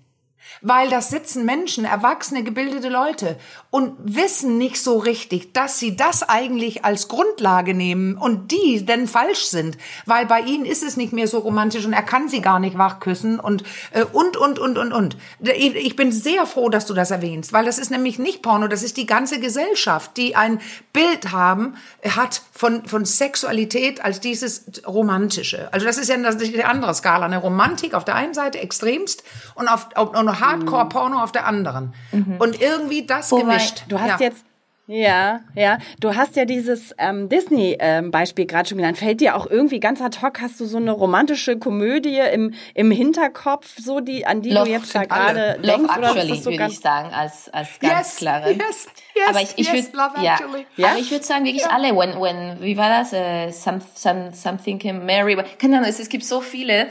weil 0.61 0.89
das 0.89 1.09
sitzen 1.09 1.45
Menschen, 1.45 1.85
erwachsene, 1.85 2.43
gebildete 2.43 2.89
Leute 2.89 3.37
und 3.69 3.93
wissen 3.99 4.57
nicht 4.57 4.81
so 4.81 4.97
richtig, 4.97 5.53
dass 5.53 5.79
sie 5.79 5.95
das 5.95 6.27
eigentlich 6.27 6.85
als 6.85 7.07
Grundlage 7.07 7.73
nehmen 7.73 8.17
und 8.17 8.51
die 8.51 8.85
denn 8.85 9.07
falsch 9.07 9.45
sind, 9.45 9.77
weil 10.05 10.25
bei 10.25 10.41
ihnen 10.41 10.65
ist 10.65 10.83
es 10.83 10.97
nicht 10.97 11.13
mehr 11.13 11.27
so 11.27 11.39
romantisch 11.39 11.85
und 11.85 11.93
er 11.93 12.03
kann 12.03 12.29
sie 12.29 12.41
gar 12.41 12.59
nicht 12.59 12.77
wachküssen 12.77 13.39
und 13.39 13.63
äh, 13.91 14.03
und 14.03 14.37
und 14.37 14.59
und 14.59 14.77
und 14.77 14.93
und. 14.93 15.17
Ich 15.39 15.95
bin 15.95 16.11
sehr 16.11 16.45
froh, 16.45 16.69
dass 16.69 16.85
du 16.85 16.93
das 16.93 17.11
erwähnst, 17.11 17.53
weil 17.53 17.65
das 17.65 17.77
ist 17.77 17.91
nämlich 17.91 18.19
nicht 18.19 18.41
Porno, 18.41 18.67
das 18.67 18.83
ist 18.83 18.97
die 18.97 19.05
ganze 19.05 19.39
Gesellschaft, 19.39 20.17
die 20.17 20.35
ein 20.35 20.59
Bild 20.93 21.31
haben 21.31 21.75
hat 22.07 22.41
von 22.51 22.85
von 22.85 23.05
Sexualität 23.05 24.03
als 24.03 24.19
dieses 24.19 24.65
romantische. 24.85 25.71
Also 25.71 25.85
das 25.85 25.97
ist 25.97 26.09
ja 26.09 26.15
eine 26.15 26.65
andere 26.65 26.93
Skala, 26.93 27.25
eine 27.25 27.37
Romantik 27.37 27.93
auf 27.93 28.05
der 28.05 28.15
einen 28.15 28.33
Seite 28.33 28.59
extremst 28.59 29.23
und 29.55 29.67
auf, 29.67 29.87
auf, 29.95 30.13
auf 30.31 30.39
Hardcore-Porno 30.39 31.21
auf 31.21 31.31
der 31.31 31.45
anderen. 31.45 31.93
Mhm. 32.11 32.37
Und 32.39 32.61
irgendwie 32.61 33.05
das 33.05 33.31
Wobei, 33.31 33.43
gemischt. 33.43 33.83
Du 33.87 33.99
hast 33.99 34.19
ja. 34.19 34.27
jetzt 34.27 34.45
ja, 34.87 35.39
ja. 35.55 35.77
Du 36.01 36.15
hast 36.15 36.35
ja 36.35 36.43
dieses 36.43 36.93
ähm, 36.97 37.29
Disney-Beispiel 37.29 38.43
ähm, 38.43 38.47
gerade 38.47 38.67
schon 38.67 38.77
genannt. 38.77 38.97
Fällt 38.97 39.21
dir 39.21 39.37
auch 39.37 39.45
irgendwie 39.49 39.79
ganz 39.79 40.01
ad 40.01 40.19
hoc, 40.21 40.41
hast 40.41 40.59
du 40.59 40.65
so 40.65 40.77
eine 40.77 40.91
romantische 40.91 41.57
Komödie 41.57 42.17
im, 42.17 42.53
im 42.73 42.91
Hinterkopf, 42.91 43.77
so 43.77 44.01
die, 44.01 44.25
an 44.25 44.41
die 44.41 44.49
Love 44.49 44.65
du 44.65 44.71
jetzt 44.71 44.93
da 44.93 45.05
gerade 45.05 45.59
denkst? 45.63 45.69
Love 45.69 45.97
oder 45.97 46.09
Actually, 46.09 46.41
so 46.41 46.51
würde 46.51 46.67
ich 46.67 46.79
sagen, 46.79 47.13
als, 47.13 47.47
als 47.53 47.79
ganz 47.79 47.93
yes, 47.93 48.15
klare. 48.17 48.51
Yes, 48.51 48.87
yes, 49.15 49.27
aber 49.29 49.41
ich, 49.41 49.53
ich 49.55 49.71
yes, 49.71 49.93
würde, 49.93 50.25
ja, 50.25 50.39
ja, 50.75 50.89
aber 50.89 50.99
ich 50.99 51.09
würde 51.09 51.23
sagen, 51.23 51.45
wirklich 51.45 51.63
ja. 51.63 51.69
alle, 51.69 51.95
when, 51.95 52.19
when, 52.19 52.61
wie 52.61 52.75
war 52.75 52.89
das? 52.89 53.13
Uh, 53.13 53.49
some, 53.51 53.79
some, 53.95 54.33
something 54.33 54.81
Mary, 55.05 55.37
keine 55.57 55.77
Ahnung, 55.77 55.89
es, 55.89 55.99
es 56.01 56.09
gibt 56.09 56.25
so 56.25 56.41
viele, 56.41 56.87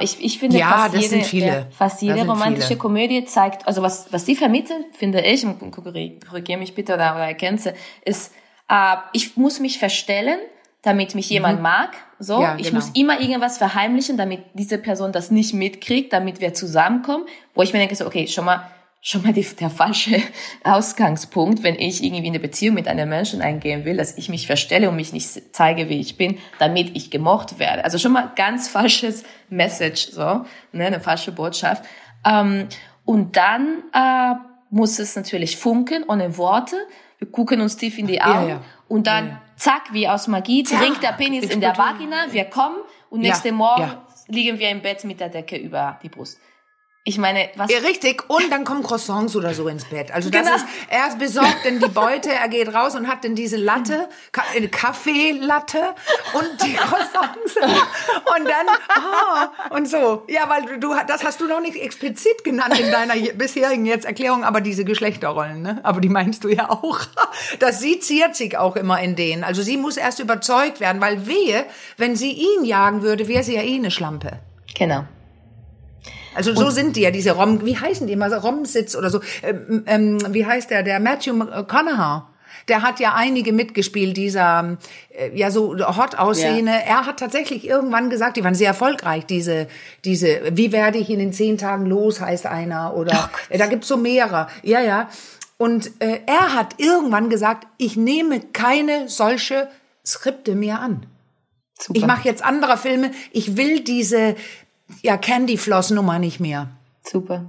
ich, 0.00 0.22
ich 0.22 0.38
finde, 0.38 0.58
ja, 0.58 0.88
fast, 0.88 0.94
jede, 0.94 1.46
ja, 1.46 1.66
fast 1.70 2.02
jede 2.02 2.26
romantische 2.26 2.68
viele. 2.68 2.78
Komödie 2.78 3.24
zeigt, 3.24 3.66
also 3.66 3.82
was, 3.82 4.12
was 4.12 4.26
sie 4.26 4.34
vermittelt, 4.34 4.84
finde 4.96 5.20
ich, 5.20 5.44
und 5.44 5.70
korrigiere 5.70 6.58
mich 6.58 6.74
bitte 6.74 6.94
oder, 6.94 7.14
oder 7.14 7.24
ergänze, 7.24 7.74
ist, 8.04 8.32
äh, 8.68 8.96
ich 9.12 9.36
muss 9.36 9.60
mich 9.60 9.78
verstellen, 9.78 10.38
damit 10.82 11.14
mich 11.14 11.28
jemand 11.30 11.58
mhm. 11.58 11.62
mag. 11.62 11.90
So, 12.18 12.40
ja, 12.40 12.56
ich 12.58 12.68
genau. 12.68 12.76
muss 12.76 12.90
immer 12.94 13.20
irgendwas 13.20 13.58
verheimlichen, 13.58 14.16
damit 14.16 14.44
diese 14.54 14.78
Person 14.78 15.12
das 15.12 15.30
nicht 15.30 15.52
mitkriegt, 15.52 16.12
damit 16.12 16.40
wir 16.40 16.54
zusammenkommen. 16.54 17.26
Wo 17.54 17.62
ich 17.62 17.72
mir 17.72 17.80
denke, 17.80 17.96
so, 17.96 18.06
okay, 18.06 18.26
schon 18.28 18.44
mal, 18.44 18.70
schon 19.00 19.22
mal 19.22 19.32
die, 19.32 19.42
der 19.42 19.70
falsche 19.70 20.20
Ausgangspunkt, 20.64 21.62
wenn 21.62 21.76
ich 21.76 22.02
irgendwie 22.02 22.28
eine 22.28 22.40
Beziehung 22.40 22.74
mit 22.74 22.88
einem 22.88 23.08
Menschen 23.08 23.40
eingehen 23.40 23.84
will, 23.84 23.96
dass 23.96 24.18
ich 24.18 24.28
mich 24.28 24.46
verstelle 24.46 24.88
und 24.88 24.96
mich 24.96 25.12
nicht 25.12 25.54
zeige, 25.54 25.88
wie 25.88 26.00
ich 26.00 26.16
bin, 26.16 26.38
damit 26.58 26.96
ich 26.96 27.10
gemocht 27.10 27.58
werde. 27.58 27.84
Also 27.84 27.98
schon 27.98 28.12
mal 28.12 28.32
ganz 28.34 28.68
falsches 28.76 29.24
Message, 29.48 30.08
so, 30.10 30.44
ne, 30.72 30.86
eine 30.86 31.00
falsche 31.00 31.32
Botschaft. 31.32 31.84
Ähm, 32.24 32.68
und 33.04 33.36
dann 33.36 33.84
äh, 33.92 34.34
muss 34.70 34.98
es 34.98 35.14
natürlich 35.14 35.56
funken, 35.56 36.04
ohne 36.08 36.36
Worte. 36.36 36.76
Wir 37.18 37.30
gucken 37.30 37.60
uns 37.60 37.76
tief 37.76 37.98
in 37.98 38.06
die 38.06 38.20
Augen 38.20 38.48
Ja, 38.48 38.54
ja. 38.56 38.62
und 38.88 39.06
dann 39.06 39.28
Ja, 39.28 39.42
zack, 39.56 39.92
wie 39.92 40.08
aus 40.08 40.26
Magie, 40.26 40.64
dringt 40.64 41.02
der 41.02 41.12
Penis 41.12 41.48
in 41.48 41.60
der. 41.60 41.78
Vagina, 41.78 42.26
wir 42.32 42.44
kommen 42.46 42.76
und 43.08 43.22
Ja, 43.22 43.28
nächste 43.28 43.52
Morgen 43.52 43.90
liegen 44.26 44.58
wir 44.58 44.68
im 44.70 44.82
Bett 44.82 45.04
mit 45.04 45.20
der 45.20 45.28
Decke 45.28 45.56
über 45.56 45.98
die 46.02 46.08
Brust. 46.08 46.40
Ich 47.08 47.18
meine, 47.18 47.48
was 47.54 47.70
Ja, 47.70 47.78
richtig. 47.78 48.24
Und 48.28 48.50
dann 48.50 48.64
kommen 48.64 48.82
Croissants 48.82 49.36
oder 49.36 49.54
so 49.54 49.68
ins 49.68 49.84
Bett. 49.84 50.10
Also 50.10 50.28
das 50.28 50.42
Genau. 50.42 50.56
ist, 50.56 50.64
er 50.88 51.06
ist 51.06 51.18
besorgt 51.20 51.64
denn 51.64 51.78
die 51.78 51.86
Beute, 51.88 52.32
er 52.32 52.48
geht 52.48 52.74
raus 52.74 52.96
und 52.96 53.06
hat 53.06 53.22
dann 53.24 53.36
diese 53.36 53.56
Latte, 53.56 54.08
eine 54.56 54.66
Kaffeelatte 54.68 55.94
und 56.34 56.64
die 56.64 56.72
Croissants. 56.74 57.54
Und 58.36 58.44
dann, 58.48 58.66
ah, 58.88 59.50
und 59.70 59.88
so. 59.88 60.24
Ja, 60.28 60.48
weil 60.48 60.80
du, 60.80 60.96
das 61.06 61.22
hast 61.22 61.40
du 61.40 61.46
noch 61.46 61.60
nicht 61.60 61.76
explizit 61.76 62.42
genannt 62.42 62.76
in 62.80 62.90
deiner 62.90 63.14
bisherigen 63.34 63.86
jetzt 63.86 64.04
Erklärung, 64.04 64.42
aber 64.42 64.60
diese 64.60 64.84
Geschlechterrollen, 64.84 65.62
ne? 65.62 65.78
Aber 65.84 66.00
die 66.00 66.08
meinst 66.08 66.42
du 66.42 66.48
ja 66.48 66.70
auch. 66.70 66.98
Das 67.60 67.80
sie 67.80 68.00
ziert 68.00 68.34
sich 68.34 68.58
auch 68.58 68.74
immer 68.74 69.00
in 69.00 69.14
denen. 69.14 69.44
Also 69.44 69.62
sie 69.62 69.76
muss 69.76 69.96
erst 69.96 70.18
überzeugt 70.18 70.80
werden, 70.80 71.00
weil 71.00 71.28
wehe, 71.28 71.66
wenn 71.98 72.16
sie 72.16 72.32
ihn 72.32 72.64
jagen 72.64 73.02
würde, 73.02 73.28
wäre 73.28 73.44
sie 73.44 73.54
ja 73.54 73.62
eh 73.62 73.76
eine 73.76 73.92
Schlampe. 73.92 74.40
genau. 74.76 75.04
Also 76.36 76.54
so 76.54 76.70
sind 76.70 76.96
die 76.96 77.00
ja, 77.00 77.10
diese 77.10 77.32
Rom, 77.32 77.64
wie 77.64 77.76
heißen 77.76 78.06
die 78.06 78.12
immer, 78.12 78.30
so 78.30 78.36
Romsitz 78.36 78.94
oder 78.94 79.10
so. 79.10 79.20
Ähm, 79.42 79.82
ähm, 79.86 80.18
wie 80.30 80.46
heißt 80.46 80.70
der, 80.70 80.82
der 80.82 81.00
Matthew 81.00 81.34
McConaughey. 81.34 82.22
Der 82.68 82.82
hat 82.82 82.98
ja 82.98 83.14
einige 83.14 83.52
mitgespielt, 83.52 84.16
dieser 84.16 84.76
äh, 85.10 85.30
ja 85.34 85.50
so 85.50 85.76
hot 85.78 86.16
aussehende. 86.16 86.72
Er 86.72 87.06
hat 87.06 87.18
tatsächlich 87.18 87.66
irgendwann 87.66 88.10
gesagt, 88.10 88.36
die 88.36 88.44
waren 88.44 88.56
sehr 88.56 88.68
erfolgreich, 88.68 89.24
diese, 89.24 89.68
diese, 90.04 90.40
wie 90.52 90.72
werde 90.72 90.98
ich 90.98 91.08
in 91.08 91.20
den 91.20 91.32
zehn 91.32 91.58
Tagen 91.58 91.86
los, 91.86 92.20
heißt 92.20 92.46
einer. 92.46 92.96
Oder 92.96 93.30
äh, 93.50 93.58
da 93.58 93.66
gibt's 93.66 93.88
so 93.88 93.96
mehrere. 93.96 94.48
Ja, 94.62 94.80
ja. 94.80 95.08
Und 95.58 95.90
äh, 96.00 96.20
er 96.26 96.54
hat 96.54 96.74
irgendwann 96.78 97.30
gesagt, 97.30 97.66
ich 97.78 97.96
nehme 97.96 98.40
keine 98.40 99.08
solche 99.08 99.68
Skripte 100.04 100.54
mehr 100.54 100.80
an. 100.80 101.06
Super. 101.78 101.98
Ich 101.98 102.06
mache 102.06 102.28
jetzt 102.28 102.44
andere 102.44 102.76
Filme. 102.76 103.10
Ich 103.32 103.56
will 103.56 103.80
diese 103.80 104.34
ja, 105.02 105.16
Candy-Floss-Nummer 105.16 106.18
nicht 106.18 106.40
mehr. 106.40 106.68
Super. 107.02 107.46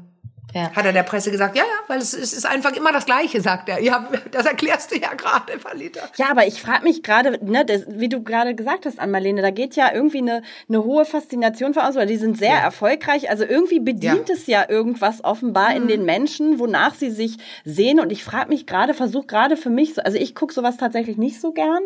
Ja. 0.54 0.72
Hat 0.74 0.86
er 0.86 0.94
der 0.94 1.04
Presse 1.04 1.30
gesagt, 1.30 1.58
ja, 1.58 1.64
ja, 1.64 1.90
weil 1.90 2.00
es, 2.00 2.14
es 2.14 2.32
ist 2.32 2.46
einfach 2.46 2.72
immer 2.72 2.94
das 2.94 3.06
Gleiche, 3.06 3.42
sagt 3.42 3.68
er. 3.68 3.82
Ja, 3.84 4.08
das 4.32 4.46
erklärst 4.46 4.92
du 4.92 4.98
ja 4.98 5.14
gerade, 5.14 5.62
Valita. 5.62 6.00
Ja, 6.16 6.32
aber 6.32 6.48
ich 6.48 6.62
frage 6.62 6.84
mich 6.86 7.04
gerade, 7.04 7.38
ne, 7.46 7.66
das, 7.66 7.82
wie 7.90 8.08
du 8.08 8.24
gerade 8.24 8.56
gesagt 8.56 8.86
hast, 8.86 8.98
Ann-Marlene, 8.98 9.42
da 9.42 9.52
geht 9.52 9.76
ja 9.76 9.94
irgendwie 9.94 10.20
eine, 10.20 10.42
eine 10.70 10.84
hohe 10.86 11.04
Faszination 11.04 11.74
voraus, 11.74 11.96
weil 11.96 12.08
die 12.08 12.16
sind 12.16 12.38
sehr 12.38 12.58
erfolgreich. 12.58 13.30
Also 13.30 13.44
irgendwie 13.44 13.82
bedient 13.82 14.30
Ja. 14.30 14.34
es 14.36 14.48
ja 14.48 14.70
irgendwas 14.70 15.22
offenbar 15.24 15.76
in 15.76 15.88
den 15.90 16.06
Menschen, 16.06 16.60
wonach 16.60 16.96
sie 16.96 17.12
sich 17.12 17.38
sehen. 17.66 18.00
Und 18.00 18.12
ich 18.14 18.24
frage 18.24 18.48
mich 18.50 18.66
gerade, 18.66 18.94
versuche 18.94 19.28
gerade 19.28 19.58
für 19.58 19.70
mich, 19.70 19.96
so, 19.96 20.02
also 20.02 20.18
ich 20.18 20.34
gucke 20.34 20.54
sowas 20.54 20.78
tatsächlich 20.78 21.18
nicht 21.18 21.42
so 21.42 21.52
gern. 21.52 21.84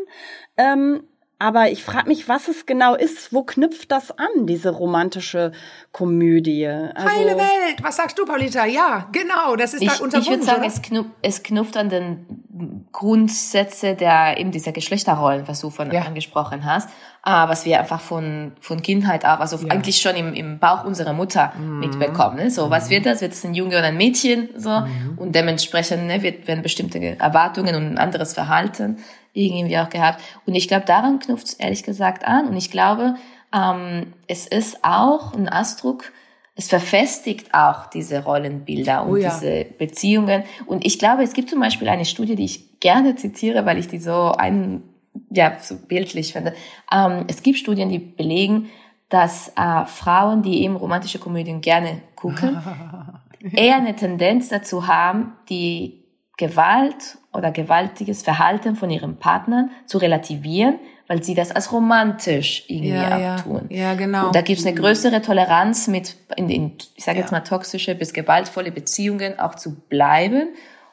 Ähm, 0.57 1.01
aber 1.41 1.71
ich 1.71 1.83
frage 1.83 2.07
mich, 2.07 2.29
was 2.29 2.47
es 2.47 2.65
genau 2.65 2.93
ist. 2.95 3.33
Wo 3.33 3.43
knüpft 3.43 3.91
das 3.91 4.11
an, 4.17 4.45
diese 4.45 4.69
romantische 4.69 5.51
Komödie? 5.91 6.67
Also, 6.67 7.09
Heile 7.09 7.35
Welt. 7.37 7.81
Was 7.81 7.95
sagst 7.97 8.17
du, 8.19 8.25
Paulita? 8.25 8.65
Ja, 8.65 9.07
genau, 9.11 9.55
das 9.55 9.73
ist 9.73 9.81
Ich, 9.81 9.89
da 9.89 10.03
unser 10.03 10.19
ich 10.19 10.29
würde 10.29 10.43
sagen, 10.43 10.63
es, 10.63 10.81
knup, 10.81 11.07
es 11.21 11.41
knüpft 11.43 11.75
an 11.77 11.89
den 11.89 12.87
Grundsätze 12.91 13.95
der 13.95 14.37
eben 14.37 14.51
dieser 14.51 14.71
Geschlechterrollen, 14.71 15.47
was 15.47 15.61
du 15.61 15.69
von 15.69 15.91
Ja. 15.91 16.01
angesprochen 16.03 16.63
hast, 16.65 16.87
äh, 17.25 17.31
was 17.31 17.65
wir 17.65 17.79
einfach 17.79 17.99
von 18.01 18.51
von 18.61 18.81
Kindheit 18.81 19.25
auf, 19.25 19.39
also 19.39 19.57
eigentlich 19.69 19.99
schon 19.99 20.15
im, 20.15 20.33
im 20.33 20.59
Bauch 20.59 20.83
unserer 20.85 21.13
Mutter 21.13 21.51
Mhm. 21.57 21.79
mitbekommen. 21.79 22.35
Ne? 22.37 22.51
So, 22.51 22.69
was 22.69 22.89
wird 22.89 23.05
das? 23.05 23.21
Wird 23.21 23.33
es 23.33 23.43
ein 23.43 23.53
Junge 23.55 23.77
oder 23.77 23.87
ein 23.87 23.97
Mädchen? 23.97 24.49
So 24.55 24.69
Mhm. 24.69 25.17
und 25.17 25.33
dementsprechend 25.35 26.05
ne, 26.05 26.21
wird, 26.21 26.47
werden 26.47 26.61
bestimmte 26.61 26.99
Erwartungen 27.19 27.75
und 27.75 27.87
ein 27.87 27.97
anderes 27.97 28.33
Verhalten 28.33 28.97
irgendwie 29.33 29.77
auch 29.77 29.89
gehabt. 29.89 30.21
Und 30.45 30.55
ich 30.55 30.67
glaube, 30.67 30.85
daran 30.85 31.19
knüpft 31.19 31.47
es 31.47 31.53
ehrlich 31.53 31.83
gesagt 31.83 32.25
an. 32.25 32.47
Und 32.47 32.57
ich 32.57 32.71
glaube, 32.71 33.15
ähm, 33.53 34.13
es 34.27 34.47
ist 34.47 34.83
auch 34.83 35.33
ein 35.33 35.49
Ausdruck 35.49 36.11
es 36.55 36.67
verfestigt 36.67 37.53
auch 37.53 37.87
diese 37.87 38.23
Rollenbilder 38.23 39.03
und 39.05 39.11
Oh 39.11 39.15
ja. 39.15 39.29
diese 39.29 39.65
Beziehungen. 39.65 40.43
Und 40.65 40.85
ich 40.85 40.99
glaube, 40.99 41.23
es 41.23 41.33
gibt 41.33 41.49
zum 41.49 41.59
Beispiel 41.59 41.87
eine 41.87 42.05
Studie, 42.05 42.35
die 42.35 42.45
ich 42.45 42.79
gerne 42.79 43.15
zitiere, 43.15 43.65
weil 43.65 43.77
ich 43.77 43.87
die 43.87 43.99
so 43.99 44.33
ein, 44.33 44.83
ja, 45.29 45.57
so 45.59 45.75
bildlich 45.75 46.33
finde. 46.33 46.53
Ähm, 46.91 47.25
es 47.27 47.41
gibt 47.41 47.57
Studien, 47.57 47.89
die 47.89 47.99
belegen, 47.99 48.69
dass 49.09 49.53
äh, 49.55 49.85
Frauen, 49.85 50.41
die 50.43 50.63
eben 50.63 50.75
romantische 50.75 51.19
Komödien 51.19 51.61
gerne 51.61 52.01
gucken, 52.15 52.61
eher 53.53 53.77
eine 53.77 53.95
Tendenz 53.95 54.49
dazu 54.49 54.87
haben, 54.87 55.33
die 55.49 56.03
Gewalt 56.37 57.17
oder 57.33 57.51
gewaltiges 57.51 58.23
Verhalten 58.23 58.75
von 58.75 58.89
ihren 58.89 59.17
Partnern 59.17 59.71
zu 59.85 59.97
relativieren, 59.97 60.79
weil 61.07 61.23
sie 61.23 61.33
das 61.33 61.51
als 61.51 61.71
romantisch 61.71 62.65
irgendwie 62.67 62.89
Ja, 62.89 63.17
ja. 63.19 63.35
abtun. 63.35 63.65
Ja, 63.69 63.93
genau. 63.95 64.27
Und 64.27 64.35
da 64.35 64.41
gibt 64.41 64.59
es 64.59 64.65
eine 64.65 64.75
größere 64.75 65.21
Toleranz 65.21 65.87
mit, 65.87 66.15
in, 66.35 66.49
in, 66.49 66.73
ich 66.95 67.03
sage 67.03 67.19
jetzt 67.19 67.31
Ja. 67.31 67.37
mal, 67.37 67.43
toxische 67.43 67.95
bis 67.95 68.13
gewaltvolle 68.13 68.71
Beziehungen 68.71 69.39
auch 69.39 69.55
zu 69.55 69.75
bleiben 69.75 70.49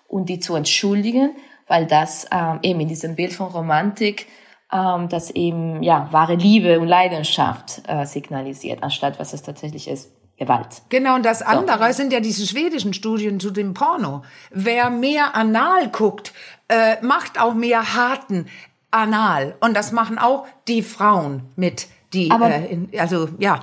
und 0.06 0.28
die 0.28 0.38
zu 0.40 0.54
entschuldigen, 0.54 1.30
weil 1.66 1.86
das 1.86 2.26
ähm, 2.32 2.60
eben 2.62 2.80
in 2.80 2.88
diesem 2.88 3.14
Bild 3.16 3.32
von 3.32 3.48
Romantik 3.48 4.26
ähm, 4.72 5.08
das 5.08 5.30
eben 5.30 5.82
ja 5.82 6.08
wahre 6.12 6.34
Liebe 6.34 6.78
und 6.80 6.88
Leidenschaft 6.88 7.82
äh, 7.88 8.04
signalisiert, 8.06 8.82
anstatt 8.82 9.18
was 9.18 9.32
es 9.32 9.42
tatsächlich 9.42 9.88
ist, 9.88 10.12
Gewalt. 10.38 10.82
Genau, 10.88 11.16
und 11.16 11.24
das 11.24 11.42
andere 11.42 11.92
sind 11.92 12.12
ja 12.12 12.20
diese 12.20 12.46
schwedischen 12.46 12.94
Studien 12.94 13.40
zu 13.40 13.50
dem 13.50 13.74
Porno. 13.74 14.22
Wer 14.50 14.88
mehr 14.88 15.34
anal 15.34 15.88
guckt, 15.90 16.32
äh, 16.68 16.96
macht 17.04 17.40
auch 17.40 17.54
mehr 17.54 17.94
harten 17.94 18.46
anal. 18.90 19.56
Und 19.60 19.74
das 19.74 19.90
machen 19.92 20.18
auch 20.18 20.46
die 20.68 20.82
Frauen 20.82 21.42
mit, 21.56 21.88
die, 22.12 22.30
Aber- 22.30 22.50
äh, 22.54 22.66
in, 22.66 22.90
also 22.98 23.28
ja. 23.38 23.62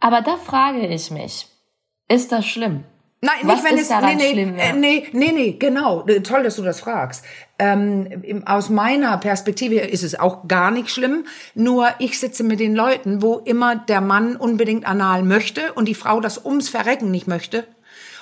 Aber 0.00 0.20
da 0.20 0.36
frage 0.36 0.86
ich 0.86 1.10
mich, 1.10 1.46
ist 2.08 2.30
das 2.32 2.46
schlimm? 2.46 2.84
Nein, 3.24 3.34
Was 3.44 3.62
nicht 3.62 3.64
wenn 3.64 3.74
ist 3.76 3.82
es 3.82 3.88
daran 3.88 4.16
nee, 4.16 4.22
nee, 4.22 4.32
schlimm, 4.32 4.58
ja? 4.58 4.64
äh, 4.64 4.72
nee, 4.74 5.06
nee, 5.12 5.32
nee, 5.32 5.52
genau. 5.58 6.04
Äh, 6.06 6.20
Toll, 6.20 6.42
dass 6.42 6.56
du 6.56 6.62
das 6.62 6.80
fragst. 6.80 7.24
Ähm, 7.58 8.42
aus 8.46 8.68
meiner 8.68 9.16
Perspektive 9.18 9.76
ist 9.76 10.02
es 10.02 10.18
auch 10.18 10.46
gar 10.48 10.70
nicht 10.70 10.90
schlimm. 10.90 11.24
Nur 11.54 11.88
ich 11.98 12.18
sitze 12.18 12.42
mit 12.44 12.60
den 12.60 12.74
Leuten, 12.74 13.22
wo 13.22 13.38
immer 13.38 13.76
der 13.76 14.00
Mann 14.00 14.36
unbedingt 14.36 14.86
anal 14.86 15.22
möchte 15.22 15.72
und 15.74 15.86
die 15.86 15.94
Frau 15.94 16.20
das 16.20 16.44
ums 16.44 16.68
Verrecken 16.68 17.10
nicht 17.10 17.26
möchte. 17.28 17.66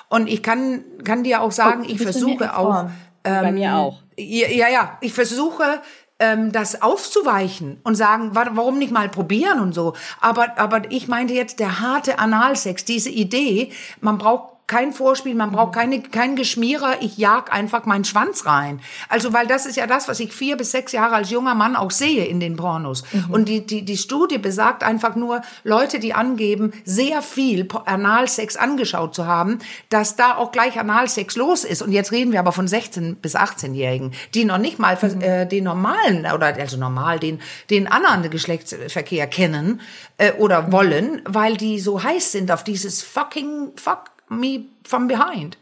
Und 0.09 0.29
ich 0.29 0.43
kann 0.43 0.85
kann 1.05 1.25
dir 1.25 1.41
auch 1.41 1.53
sagen, 1.53 1.85
ich 1.85 1.93
Oh, 1.95 1.97
mir 1.97 2.03
versuche 2.05 2.57
auch. 2.57 2.69
inform? 2.69 2.93
Bei 3.25 3.53
mir 3.53 3.77
auch. 3.77 4.03
Ja, 4.19 4.49
ja, 4.49 4.69
ja. 4.69 4.99
ich 5.01 5.13
versuche 5.15 5.81
ähm, 6.19 6.53
das 6.53 6.83
aufzuweichen 6.83 7.81
und 7.85 7.95
sagen, 7.95 8.35
wa- 8.35 8.51
warum 8.53 8.79
nicht 8.79 8.93
mal 8.93 9.09
probieren 9.09 9.59
und 9.61 9.73
so. 9.73 9.95
Aber, 10.21 10.59
aber 10.59 10.83
ich 10.91 11.09
meinte 11.09 11.33
jetzt 11.35 11.59
der 11.61 11.81
harte 11.81 12.19
Analsex, 12.19 12.85
diese 12.85 13.11
Idee, 13.11 13.71
man 14.01 14.19
braucht 14.19 14.52
kein 14.67 14.93
Vorspiel, 14.93 15.35
man 15.35 15.53
braucht 15.53 15.75
keine, 15.75 16.01
kein 16.03 16.35
Geschmierer, 16.37 17.03
ich 17.03 17.19
jag 17.19 17.53
einfach 17.53 17.85
meinen 17.85 18.05
Schwanz 18.05 18.47
rein. 18.47 18.81
Also, 19.09 19.33
weil 19.33 19.47
das 19.47 19.67
ist 19.67 19.77
ja 19.77 19.87
das, 19.87 20.09
was 20.09 20.19
ich 20.21 20.33
vier 20.33 20.57
bis 20.57 20.71
sechs 20.71 20.93
Jahre 20.93 21.17
als 21.17 21.31
junger 21.31 21.55
Mann 21.55 21.77
auch 21.77 21.91
sehe 21.91 22.25
in 22.25 22.41
den 22.41 22.57
Pornos. 22.57 23.03
Und 23.29 23.49
die, 23.49 23.67
die, 23.67 23.83
die 23.83 23.99
Studie 23.99 24.39
besagt 24.39 24.83
einfach 24.83 25.15
nur, 25.15 25.43
Leute, 25.65 25.99
die 25.99 26.15
angeben, 26.15 26.73
sehr 26.85 27.21
viel 27.21 27.69
Analsex 27.85 28.57
angeschaut 28.57 29.15
zu 29.15 29.27
haben, 29.27 29.59
dass 29.91 30.17
da 30.17 30.37
auch 30.37 30.53
gleich 30.53 30.79
Analsex 30.79 31.37
los 31.37 31.65
ist. 31.65 31.83
Und 31.83 31.93
jetzt 31.93 32.13
reden 32.13 32.33
wir 32.33 32.39
aber 32.39 32.53
von 32.53 32.67
16- 32.67 33.17
bis 33.17 33.37
18-Jährigen, 33.37 34.13
die 34.35 34.45
noch 34.45 34.59
nicht 34.59 34.79
mal 34.79 34.97
vers- 34.97 35.17
äh, 35.17 35.47
den 35.47 35.65
normalen, 35.65 36.25
oder 36.33 36.47
also 36.47 36.79
normal, 36.79 37.19
den, 37.19 37.41
den 37.69 37.89
anderen 37.89 38.31
Geschlechtsverkehr 38.31 39.27
kennen 39.27 39.81
äh, 40.17 40.33
oder 40.33 40.73
wollen, 40.73 41.21
weil 41.27 41.57
die 41.59 41.79
so 41.79 42.03
heiß 42.03 42.33
sind 42.33 42.51
auf 42.51 42.65
dieses 42.65 43.03
fucking 43.03 43.73
fuck 43.77 44.12
me 44.41 44.65
from 44.85 45.09
behind. 45.09 45.59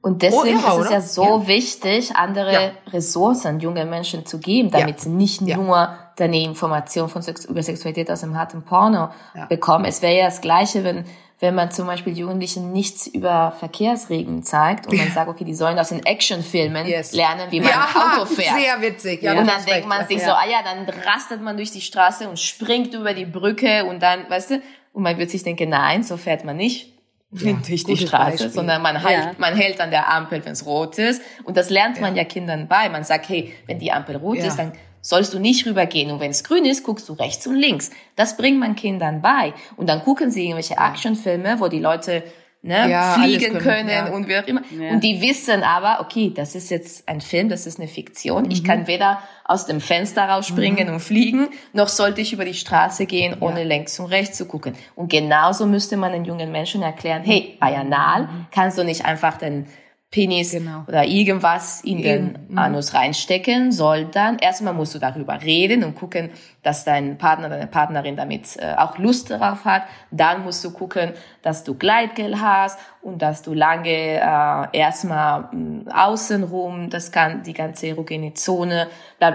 Und 0.00 0.22
deswegen 0.22 0.58
Oh, 0.58 0.62
ja, 0.62 0.68
ist 0.68 0.74
es 0.74 0.80
oder? 0.80 0.90
ja 0.90 1.00
so 1.00 1.46
wichtig, 1.46 2.16
andere 2.16 2.52
Ja. 2.52 2.70
Ressourcen 2.92 3.60
jungen 3.60 3.88
Menschen 3.88 4.26
zu 4.26 4.38
geben, 4.40 4.70
damit 4.70 4.96
Ja. 4.96 5.02
sie 5.04 5.10
nicht 5.10 5.40
Ja. 5.42 5.56
nur 5.56 5.96
eine 6.18 6.42
Information 6.42 7.08
von 7.08 7.22
Sex 7.22 7.44
über 7.46 7.62
Sexualität 7.62 8.10
aus 8.10 8.20
dem 8.20 8.36
harten 8.38 8.62
Porno 8.62 9.10
Ja. 9.34 9.46
bekommen. 9.46 9.84
Es 9.84 10.02
wäre 10.02 10.16
ja 10.18 10.24
das 10.26 10.40
Gleiche, 10.40 10.84
wenn 10.84 11.04
wenn 11.40 11.56
man 11.56 11.72
zum 11.72 11.88
Beispiel 11.88 12.16
Jugendlichen 12.16 12.70
nichts 12.72 13.08
über 13.08 13.50
Verkehrsregeln 13.58 14.44
zeigt 14.44 14.86
und 14.86 14.96
man 14.96 15.10
sagt, 15.10 15.28
okay, 15.28 15.42
die 15.44 15.54
sollen 15.56 15.76
aus 15.76 15.88
den 15.88 16.06
Actionfilmen 16.06 16.86
Yes. 16.86 17.12
lernen, 17.14 17.50
wie 17.50 17.58
man 17.58 17.70
ja, 17.70 17.88
Auto 18.20 18.26
fährt. 18.26 18.56
Sehr 18.60 18.80
witzig. 18.80 19.22
Ja, 19.24 19.32
und 19.36 19.48
dann 19.48 19.64
denkt 19.64 19.88
man 19.88 20.06
sich 20.06 20.18
ja. 20.18 20.24
so, 20.26 20.30
ah 20.30 20.46
ja, 20.48 20.58
dann 20.62 20.88
rastet 21.04 21.42
man 21.42 21.56
durch 21.56 21.72
die 21.72 21.80
Straße 21.80 22.28
und 22.28 22.38
springt 22.38 22.94
über 22.94 23.12
die 23.12 23.26
Brücke 23.26 23.84
und 23.86 24.00
dann, 24.00 24.30
weißt 24.30 24.50
du, 24.52 24.62
und 24.92 25.02
man 25.02 25.18
wird 25.18 25.30
sich 25.30 25.42
denken, 25.42 25.68
nein, 25.70 26.04
so 26.04 26.16
fährt 26.16 26.44
man 26.44 26.56
nicht. 26.56 26.91
Ja, 27.32 27.52
durch 27.66 27.84
die 27.84 27.96
Straße, 27.96 28.30
Beispiel. 28.30 28.50
sondern 28.50 28.82
man, 28.82 29.02
halt, 29.02 29.18
ja. 29.18 29.32
man 29.38 29.54
hält 29.56 29.80
an 29.80 29.90
der 29.90 30.12
Ampel, 30.12 30.44
wenn 30.44 30.52
es 30.52 30.66
rot 30.66 30.98
ist. 30.98 31.22
Und 31.44 31.56
das 31.56 31.70
lernt 31.70 32.00
man 32.00 32.14
ja. 32.14 32.22
ja 32.22 32.28
Kindern 32.28 32.68
bei. 32.68 32.88
Man 32.88 33.04
sagt, 33.04 33.28
hey, 33.28 33.52
wenn 33.66 33.78
die 33.78 33.92
Ampel 33.92 34.16
rot 34.16 34.38
ist, 34.38 34.58
dann 34.58 34.72
sollst 35.00 35.34
du 35.34 35.38
nicht 35.38 35.66
rübergehen. 35.66 36.10
Und 36.10 36.20
wenn 36.20 36.30
es 36.30 36.44
grün 36.44 36.64
ist, 36.64 36.84
guckst 36.84 37.08
du 37.08 37.14
rechts 37.14 37.46
und 37.46 37.56
links. 37.56 37.90
Das 38.16 38.36
bringt 38.36 38.58
man 38.58 38.76
Kindern 38.76 39.20
bei. 39.20 39.52
Und 39.76 39.88
dann 39.88 40.02
gucken 40.02 40.30
sie 40.30 40.44
irgendwelche 40.44 40.76
Actionfilme, 40.76 41.58
wo 41.58 41.68
die 41.68 41.80
Leute 41.80 42.22
ne, 42.62 42.88
ja, 42.88 43.14
fliegen 43.14 43.58
können, 43.58 43.62
können 43.62 43.88
ja. 43.88 44.06
und 44.06 44.28
wie 44.28 44.38
auch 44.38 44.46
immer. 44.46 44.62
Ja. 44.78 44.90
Und 44.92 45.04
die 45.04 45.20
wissen 45.20 45.62
aber, 45.62 46.00
okay, 46.00 46.32
das 46.34 46.54
ist 46.54 46.70
jetzt 46.70 47.08
ein 47.08 47.20
Film, 47.20 47.48
das 47.48 47.66
ist 47.66 47.78
eine 47.78 47.88
Fiktion. 47.88 48.44
Mhm. 48.44 48.50
Ich 48.50 48.64
kann 48.64 48.86
weder 48.86 49.20
aus 49.44 49.66
dem 49.66 49.80
Fenster 49.80 50.24
rausspringen 50.24 50.88
mhm. 50.88 50.94
und 50.94 51.00
fliegen, 51.00 51.48
noch 51.72 51.88
sollte 51.88 52.20
ich 52.20 52.32
über 52.32 52.44
die 52.44 52.54
Straße 52.54 53.06
gehen, 53.06 53.36
ohne 53.40 53.64
links 53.64 53.98
und 53.98 54.06
rechts 54.06 54.38
zu 54.38 54.46
gucken. 54.46 54.74
Und 54.94 55.10
genauso 55.10 55.66
müsste 55.66 55.96
man 55.96 56.12
den 56.12 56.24
jungen 56.24 56.52
Menschen 56.52 56.82
erklären, 56.82 57.22
hey, 57.24 57.56
bei 57.58 57.76
Anal 57.76 58.22
mhm. 58.22 58.46
kannst 58.52 58.78
du 58.78 58.84
nicht 58.84 59.04
einfach 59.04 59.36
den 59.36 59.66
Penis 60.12 60.50
genau. 60.50 60.84
oder 60.86 61.06
irgendwas 61.06 61.80
in 61.80 62.02
den 62.02 62.38
mhm. 62.48 62.58
Anus 62.58 62.92
reinstecken, 62.92 63.72
soll 63.72 64.04
dann 64.04 64.38
erstmal 64.38 64.74
musst 64.74 64.94
du 64.94 64.98
darüber 64.98 65.40
reden 65.40 65.82
und 65.84 65.94
gucken, 65.94 66.28
dass 66.62 66.84
dein 66.84 67.16
Partner, 67.16 67.48
deine 67.48 67.66
Partnerin 67.66 68.14
damit 68.14 68.58
äh, 68.58 68.74
auch 68.76 68.98
Lust 68.98 69.30
darauf 69.30 69.64
hat. 69.64 69.84
Dann 70.10 70.44
musst 70.44 70.62
du 70.64 70.70
gucken, 70.70 71.12
dass 71.40 71.64
du 71.64 71.74
Gleitgel 71.74 72.42
hast 72.42 72.78
und 73.00 73.22
dass 73.22 73.40
du 73.40 73.54
lange 73.54 73.88
äh, 73.88 74.78
erstmal 74.78 75.48
äh, 75.50 75.90
außenrum, 75.90 76.90
das 76.90 77.10
kann 77.10 77.42
die 77.42 77.54
ganze 77.54 77.88
erogene 77.88 78.34
Zone 78.34 78.88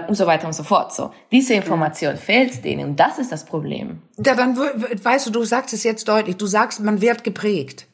und 0.06 0.14
so 0.14 0.28
weiter 0.28 0.46
und 0.46 0.52
so 0.52 0.62
fort. 0.62 0.94
So 0.94 1.10
diese 1.32 1.54
Information 1.54 2.12
ja. 2.12 2.16
fehlt 2.16 2.64
denen 2.64 2.90
und 2.90 3.00
das 3.00 3.18
ist 3.18 3.32
das 3.32 3.44
Problem. 3.44 4.00
Ja, 4.24 4.36
dann 4.36 4.56
weißt 4.56 5.26
du, 5.26 5.30
du 5.32 5.42
sagst 5.42 5.74
es 5.74 5.82
jetzt 5.82 6.06
deutlich. 6.06 6.36
Du 6.36 6.46
sagst, 6.46 6.78
man 6.78 7.00
wird 7.00 7.24
geprägt 7.24 7.87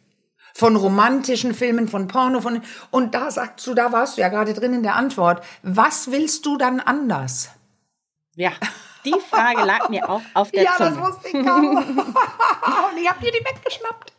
von 0.55 0.77
romantischen 0.77 1.53
Filmen, 1.53 1.89
von 1.89 2.07
Porno, 2.07 2.41
von 2.41 2.63
und 2.91 3.15
da 3.15 3.31
sagst 3.31 3.67
du, 3.67 3.75
da 3.75 3.93
warst 3.93 4.17
du 4.17 4.23
ja 4.23 4.29
gerade 4.29 4.55
drin 4.55 4.73
in 4.73 4.83
der 4.85 4.95
Antwort. 4.95 5.45
Was 5.63 6.11
willst 6.11 6.47
du 6.47 6.57
dann 6.57 6.81
anders? 6.81 7.51
Ja, 8.37 8.53
die 9.05 9.15
Frage 9.31 9.65
lag 9.65 9.89
mir 9.89 10.09
auch 10.09 10.23
auf 10.33 10.51
der 10.53 10.63
ja, 10.63 10.73
Zunge. 10.77 10.91
Ja, 10.91 10.97
das 10.97 11.07
wusste 11.07 11.29
ich 11.29 11.47
kaum. 11.47 11.77
und 11.77 12.99
ich 13.01 13.11
habe 13.11 13.21
dir 13.21 13.33
die 13.33 13.45
weggeschnappt. 13.45 14.13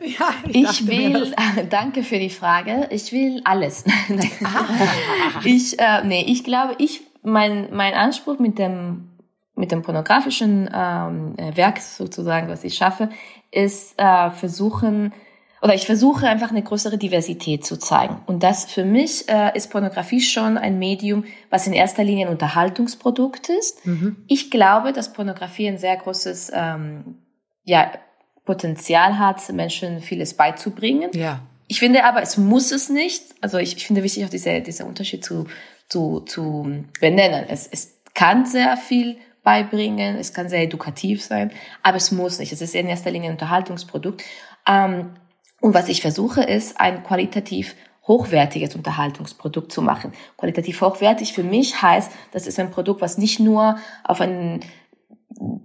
Ja, 0.00 0.28
ich, 0.48 0.80
ich 0.80 0.86
will, 0.86 1.34
danke 1.70 2.02
für 2.02 2.18
die 2.18 2.30
Frage. 2.30 2.88
Ich 2.90 3.12
will 3.12 3.40
alles. 3.44 3.84
ich, 5.44 5.78
äh, 5.78 6.04
nee, 6.04 6.24
ich 6.26 6.44
glaube, 6.44 6.74
ich, 6.78 7.02
mein, 7.22 7.68
mein 7.72 7.94
Anspruch 7.94 8.38
mit 8.38 8.58
dem, 8.58 9.10
mit 9.54 9.72
dem 9.72 9.82
pornografischen 9.82 10.70
ähm, 10.72 11.34
Werk 11.56 11.80
sozusagen, 11.80 12.48
was 12.48 12.62
ich 12.62 12.74
schaffe, 12.74 13.10
ist 13.50 13.98
äh, 13.98 14.30
versuchen, 14.30 15.12
oder 15.66 15.74
ich 15.74 15.84
versuche 15.84 16.28
einfach 16.28 16.50
eine 16.50 16.62
größere 16.62 16.96
Diversität 16.96 17.66
zu 17.66 17.76
zeigen. 17.76 18.20
Und 18.26 18.44
das 18.44 18.66
für 18.66 18.84
mich 18.84 19.28
äh, 19.28 19.50
ist 19.56 19.68
Pornografie 19.72 20.20
schon 20.20 20.56
ein 20.56 20.78
Medium, 20.78 21.24
was 21.50 21.66
in 21.66 21.72
erster 21.72 22.04
Linie 22.04 22.26
ein 22.26 22.32
Unterhaltungsprodukt 22.32 23.48
ist. 23.48 23.84
Mhm. 23.84 24.14
Ich 24.28 24.52
glaube, 24.52 24.92
dass 24.92 25.12
Pornografie 25.12 25.66
ein 25.66 25.78
sehr 25.78 25.96
großes 25.96 26.52
ähm, 26.54 27.16
ja, 27.64 27.90
Potenzial 28.44 29.18
hat, 29.18 29.52
Menschen 29.52 29.98
vieles 30.02 30.34
beizubringen. 30.34 31.10
Ja. 31.14 31.40
Ich 31.66 31.80
finde 31.80 32.04
aber, 32.04 32.22
es 32.22 32.36
muss 32.36 32.70
es 32.70 32.88
nicht. 32.88 33.24
Also 33.40 33.58
ich, 33.58 33.76
ich 33.76 33.88
finde 33.88 34.04
wichtig, 34.04 34.24
auch 34.24 34.30
diese, 34.30 34.60
dieser 34.60 34.86
Unterschied 34.86 35.24
zu, 35.24 35.48
zu, 35.88 36.20
zu 36.20 36.84
benennen. 37.00 37.44
Es, 37.48 37.66
es 37.66 38.02
kann 38.14 38.46
sehr 38.46 38.76
viel 38.76 39.16
beibringen, 39.42 40.16
es 40.16 40.32
kann 40.32 40.48
sehr 40.48 40.62
edukativ 40.62 41.24
sein, 41.24 41.50
aber 41.82 41.96
es 41.96 42.12
muss 42.12 42.38
nicht. 42.38 42.52
Es 42.52 42.60
ist 42.60 42.76
in 42.76 42.86
erster 42.86 43.10
Linie 43.10 43.30
ein 43.30 43.34
Unterhaltungsprodukt. 43.34 44.22
Ähm, 44.64 45.10
und 45.60 45.74
was 45.74 45.88
ich 45.88 46.02
versuche, 46.02 46.42
ist 46.42 46.80
ein 46.80 47.02
qualitativ 47.02 47.74
hochwertiges 48.06 48.76
Unterhaltungsprodukt 48.76 49.72
zu 49.72 49.82
machen. 49.82 50.12
Qualitativ 50.36 50.80
hochwertig 50.80 51.32
für 51.32 51.42
mich 51.42 51.82
heißt, 51.82 52.10
das 52.32 52.46
ist 52.46 52.58
ein 52.60 52.70
Produkt, 52.70 53.00
was 53.00 53.18
nicht 53.18 53.40
nur 53.40 53.76
auf 54.04 54.20
einen 54.20 54.60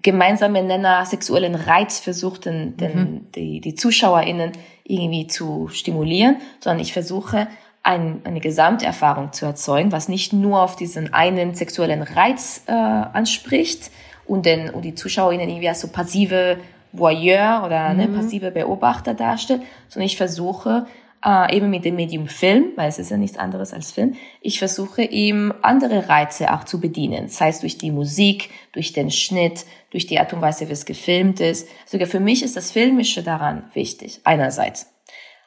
gemeinsamen 0.01 0.67
Nenner 0.67 1.05
sexuellen 1.05 1.55
Reiz 1.55 1.99
versucht, 1.99 2.45
den, 2.45 2.75
den, 2.77 2.97
mhm. 2.97 3.31
die, 3.35 3.61
die 3.61 3.75
ZuschauerInnen 3.75 4.51
irgendwie 4.83 5.27
zu 5.27 5.69
stimulieren, 5.69 6.37
sondern 6.59 6.81
ich 6.81 6.93
versuche, 6.93 7.47
ein, 7.83 8.21
eine 8.25 8.41
Gesamterfahrung 8.41 9.33
zu 9.33 9.45
erzeugen, 9.45 9.91
was 9.91 10.07
nicht 10.07 10.33
nur 10.33 10.61
auf 10.61 10.75
diesen 10.75 11.13
einen 11.13 11.55
sexuellen 11.55 12.03
Reiz 12.03 12.63
äh, 12.67 12.71
anspricht 12.71 13.91
und, 14.25 14.45
den, 14.45 14.69
und 14.69 14.83
die 14.83 14.93
ZuschauerInnen 14.93 15.49
irgendwie 15.49 15.69
als 15.69 15.81
so 15.81 15.87
passive 15.87 16.57
Voyeur 16.93 17.63
oder 17.65 17.93
ne, 17.93 18.07
mhm. 18.07 18.13
ne, 18.13 18.19
passive 18.21 18.51
Beobachter 18.51 19.13
darstellt, 19.13 19.61
sondern 19.87 20.05
ich 20.05 20.17
versuche 20.17 20.85
äh, 21.23 21.55
eben 21.55 21.69
mit 21.69 21.85
dem 21.85 21.95
Medium 21.95 22.27
Film, 22.27 22.71
weil 22.75 22.89
es 22.89 22.99
ist 22.99 23.11
ja 23.11 23.17
nichts 23.17 23.37
anderes 23.37 23.73
als 23.73 23.91
Film, 23.91 24.15
ich 24.41 24.59
versuche 24.59 25.03
ihm 25.03 25.53
andere 25.61 26.09
Reize 26.09 26.53
auch 26.53 26.63
zu 26.63 26.79
bedienen, 26.79 27.27
sei 27.27 27.49
es 27.49 27.59
durch 27.59 27.77
die 27.77 27.91
Musik, 27.91 28.49
durch 28.71 28.93
den 28.93 29.11
Schnitt, 29.11 29.65
durch 29.91 30.07
die 30.07 30.19
Art 30.19 30.33
und 30.33 30.41
Weise, 30.41 30.67
wie 30.67 30.73
es 30.73 30.85
gefilmt 30.85 31.39
ist. 31.39 31.67
Sogar 31.85 32.07
für 32.07 32.19
mich 32.19 32.43
ist 32.43 32.57
das 32.57 32.71
Filmische 32.71 33.23
daran 33.23 33.63
wichtig, 33.73 34.21
einerseits. 34.23 34.87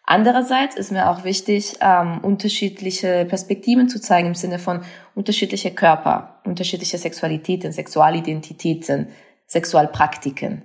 Andererseits 0.06 0.76
ist 0.76 0.92
mir 0.92 1.08
auch 1.08 1.24
wichtig, 1.24 1.76
ähm, 1.80 2.20
unterschiedliche 2.22 3.24
Perspektiven 3.24 3.88
zu 3.88 4.00
zeigen 4.00 4.28
im 4.28 4.34
Sinne 4.34 4.58
von 4.58 4.82
unterschiedliche 5.14 5.70
Körper, 5.70 6.40
unterschiedliche 6.44 6.98
Sexualitäten, 6.98 7.72
Sexualidentitäten, 7.72 9.08
Sexualpraktiken. 9.46 10.62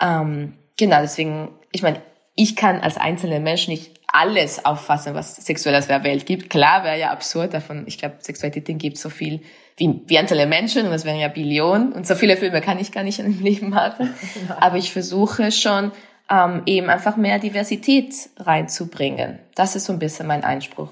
Ähm, 0.00 0.54
genau, 0.76 1.00
deswegen, 1.00 1.50
ich 1.72 1.82
meine, 1.82 2.00
ich 2.34 2.56
kann 2.56 2.80
als 2.80 2.96
einzelner 2.96 3.40
Mensch 3.40 3.68
nicht 3.68 3.92
alles 4.08 4.64
auffassen, 4.64 5.14
was 5.14 5.36
sexuelles 5.36 5.88
Welt 5.88 6.26
gibt. 6.26 6.48
Klar, 6.48 6.84
wäre 6.84 6.98
ja 6.98 7.10
absurd 7.10 7.54
davon. 7.54 7.84
Ich 7.86 7.98
glaube, 7.98 8.16
Sexualität 8.20 8.78
gibt 8.78 8.98
so 8.98 9.10
viel 9.10 9.40
wie, 9.76 10.00
wie 10.06 10.18
einzelne 10.18 10.46
Menschen 10.46 10.86
und 10.86 10.90
das 10.90 11.04
wären 11.04 11.18
ja 11.18 11.28
Billionen 11.28 11.92
und 11.92 12.06
so 12.06 12.14
viele 12.14 12.36
Filme 12.36 12.60
kann 12.60 12.78
ich 12.78 12.92
gar 12.92 13.02
nicht 13.02 13.18
in 13.18 13.26
dem 13.26 13.42
Leben 13.42 13.70
machen. 13.70 14.14
Aber 14.60 14.76
ich 14.76 14.92
versuche 14.92 15.52
schon 15.52 15.92
ähm, 16.30 16.62
eben 16.66 16.88
einfach 16.88 17.16
mehr 17.16 17.38
Diversität 17.38 18.14
reinzubringen. 18.38 19.38
Das 19.54 19.76
ist 19.76 19.84
so 19.84 19.92
ein 19.92 19.98
bisschen 19.98 20.26
mein 20.26 20.44
Einspruch. 20.44 20.88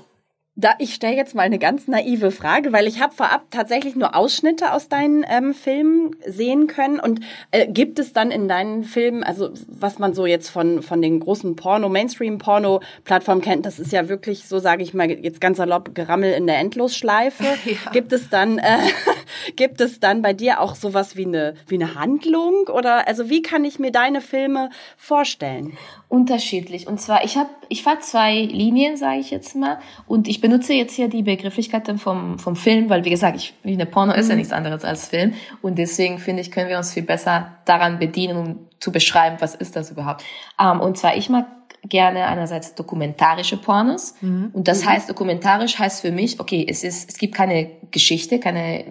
Da, 0.56 0.74
ich 0.78 0.94
stelle 0.94 1.16
jetzt 1.16 1.34
mal 1.34 1.42
eine 1.42 1.58
ganz 1.58 1.88
naive 1.88 2.30
Frage, 2.30 2.72
weil 2.72 2.86
ich 2.86 3.02
habe 3.02 3.12
vorab 3.12 3.50
tatsächlich 3.50 3.96
nur 3.96 4.14
Ausschnitte 4.14 4.72
aus 4.72 4.88
deinen 4.88 5.24
ähm, 5.28 5.52
Filmen 5.52 6.14
sehen 6.24 6.68
können. 6.68 7.00
Und 7.00 7.22
äh, 7.50 7.66
gibt 7.66 7.98
es 7.98 8.12
dann 8.12 8.30
in 8.30 8.46
deinen 8.46 8.84
Filmen, 8.84 9.24
also 9.24 9.50
was 9.66 9.98
man 9.98 10.14
so 10.14 10.26
jetzt 10.26 10.50
von, 10.50 10.80
von 10.82 11.02
den 11.02 11.18
großen 11.18 11.56
Porno, 11.56 11.88
Mainstream-Porno-Plattformen 11.88 13.40
kennt, 13.40 13.66
das 13.66 13.80
ist 13.80 13.90
ja 13.90 14.08
wirklich, 14.08 14.46
so 14.46 14.60
sage 14.60 14.84
ich 14.84 14.94
mal, 14.94 15.10
jetzt 15.10 15.40
ganz 15.40 15.56
salopp 15.56 15.92
Gerammel 15.92 16.32
in 16.32 16.46
der 16.46 16.58
Endlosschleife. 16.58 17.44
Ja. 17.64 17.90
Gibt 17.92 18.12
es 18.12 18.28
dann, 18.28 18.58
äh, 18.58 18.78
gibt 19.56 19.80
es 19.80 19.98
dann 19.98 20.22
bei 20.22 20.32
dir 20.32 20.60
auch 20.60 20.74
sowas 20.74 21.16
wie 21.16 21.24
eine, 21.24 21.54
wie 21.66 21.76
eine 21.76 21.94
Handlung? 21.94 22.68
Oder 22.68 23.08
also 23.08 23.30
wie 23.30 23.42
kann 23.42 23.64
ich 23.64 23.78
mir 23.78 23.90
deine 23.90 24.20
Filme 24.20 24.70
vorstellen? 24.96 25.76
Unterschiedlich. 26.08 26.86
Und 26.86 27.00
zwar, 27.00 27.24
ich 27.24 27.36
habe, 27.36 27.48
ich 27.68 27.82
fahre 27.82 28.00
zwei 28.00 28.42
Linien, 28.42 28.96
sage 28.96 29.18
ich 29.18 29.30
jetzt 29.30 29.56
mal, 29.56 29.78
und 30.06 30.28
ich 30.28 30.40
benutze 30.44 30.74
jetzt 30.74 30.94
hier 30.94 31.08
die 31.08 31.22
Begrifflichkeiten 31.22 31.96
vom, 31.96 32.38
vom 32.38 32.54
Film, 32.54 32.90
weil 32.90 33.06
wie 33.06 33.08
gesagt, 33.08 33.34
ich, 33.34 33.54
wie 33.62 33.72
eine 33.72 33.86
Porno 33.86 34.12
ist 34.12 34.28
ja 34.28 34.34
mhm. 34.34 34.40
nichts 34.40 34.52
anderes 34.52 34.84
als 34.84 35.08
Film. 35.08 35.32
Und 35.62 35.78
deswegen 35.78 36.18
finde 36.18 36.42
ich, 36.42 36.50
können 36.50 36.68
wir 36.68 36.76
uns 36.76 36.92
viel 36.92 37.02
besser 37.02 37.56
daran 37.64 37.98
bedienen, 37.98 38.36
um 38.36 38.58
zu 38.78 38.92
beschreiben, 38.92 39.36
was 39.40 39.54
ist 39.54 39.74
das 39.74 39.90
überhaupt. 39.90 40.22
Ähm, 40.60 40.80
und 40.80 40.98
zwar, 40.98 41.16
ich 41.16 41.30
mag 41.30 41.46
gerne 41.88 42.26
einerseits 42.26 42.74
dokumentarische 42.74 43.56
Pornos. 43.56 44.16
Mhm. 44.20 44.50
Und 44.52 44.68
das 44.68 44.84
mhm. 44.84 44.90
heißt, 44.90 45.08
dokumentarisch 45.08 45.78
heißt 45.78 46.02
für 46.02 46.12
mich, 46.12 46.38
okay, 46.38 46.66
es 46.68 46.84
ist, 46.84 47.08
es 47.08 47.16
gibt 47.16 47.34
keine 47.34 47.70
Geschichte, 47.90 48.38
keine, 48.38 48.84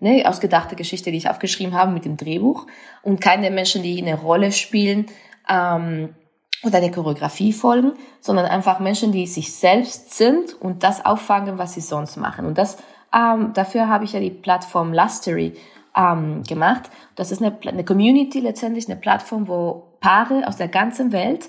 ne, 0.00 0.24
ausgedachte 0.26 0.74
Geschichte, 0.74 1.12
die 1.12 1.18
ich 1.18 1.30
aufgeschrieben 1.30 1.74
habe 1.74 1.92
mit 1.92 2.04
dem 2.04 2.16
Drehbuch 2.16 2.66
und 3.02 3.20
keine 3.20 3.52
Menschen, 3.52 3.84
die 3.84 4.02
eine 4.02 4.20
Rolle 4.20 4.50
spielen, 4.50 5.06
ähm, 5.48 6.16
oder 6.64 6.78
eine 6.78 6.90
Choreografie 6.90 7.52
folgen, 7.52 7.92
sondern 8.20 8.46
einfach 8.46 8.80
Menschen, 8.80 9.12
die 9.12 9.26
sich 9.26 9.52
selbst 9.54 10.14
sind 10.14 10.54
und 10.60 10.82
das 10.82 11.04
auffangen, 11.04 11.58
was 11.58 11.74
sie 11.74 11.80
sonst 11.80 12.16
machen. 12.16 12.46
Und 12.46 12.58
das 12.58 12.78
ähm, 13.14 13.52
dafür 13.54 13.88
habe 13.88 14.04
ich 14.04 14.12
ja 14.12 14.20
die 14.20 14.30
Plattform 14.30 14.92
Lustery 14.92 15.54
ähm, 15.96 16.42
gemacht. 16.42 16.90
Das 17.14 17.30
ist 17.30 17.42
eine, 17.42 17.56
eine 17.66 17.84
Community 17.84 18.40
letztendlich, 18.40 18.88
eine 18.88 18.96
Plattform, 18.96 19.46
wo 19.46 19.96
Paare 20.00 20.46
aus 20.46 20.56
der 20.56 20.68
ganzen 20.68 21.12
Welt 21.12 21.48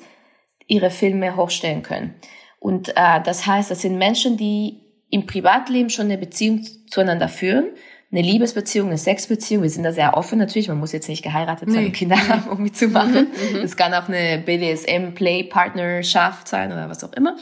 ihre 0.67 0.91
Filme 0.91 1.35
hochstellen 1.35 1.81
können. 1.81 2.13
Und 2.59 2.89
äh, 2.89 3.21
das 3.23 3.47
heißt, 3.47 3.71
das 3.71 3.81
sind 3.81 3.97
Menschen, 3.97 4.37
die 4.37 4.81
im 5.09 5.25
Privatleben 5.25 5.89
schon 5.89 6.05
eine 6.05 6.17
Beziehung 6.17 6.63
zueinander 6.87 7.29
führen 7.29 7.69
eine 8.15 8.25
Liebesbeziehung, 8.25 8.87
eine 8.87 8.97
Sexbeziehung. 8.97 9.63
Wir 9.63 9.69
sind 9.69 9.83
da 9.83 9.91
sehr 9.91 10.15
offen 10.15 10.39
natürlich. 10.39 10.69
Man 10.69 10.79
muss 10.79 10.93
jetzt 10.93 11.09
nicht 11.09 11.21
geheiratet 11.21 11.69
sein 11.69 11.83
nee. 11.83 11.91
Kinder 11.91 12.15
haben, 12.29 12.49
um 12.49 12.63
mitzumachen. 12.63 13.27
Mhm, 13.51 13.57
mhm. 13.57 13.63
Es 13.63 13.75
kann 13.75 13.93
auch 13.93 14.07
eine 14.07 14.41
BDSM-Play-Partnerschaft 14.45 16.47
sein 16.47 16.71
oder 16.71 16.89
was 16.89 17.03
auch 17.03 17.13
immer. 17.13 17.35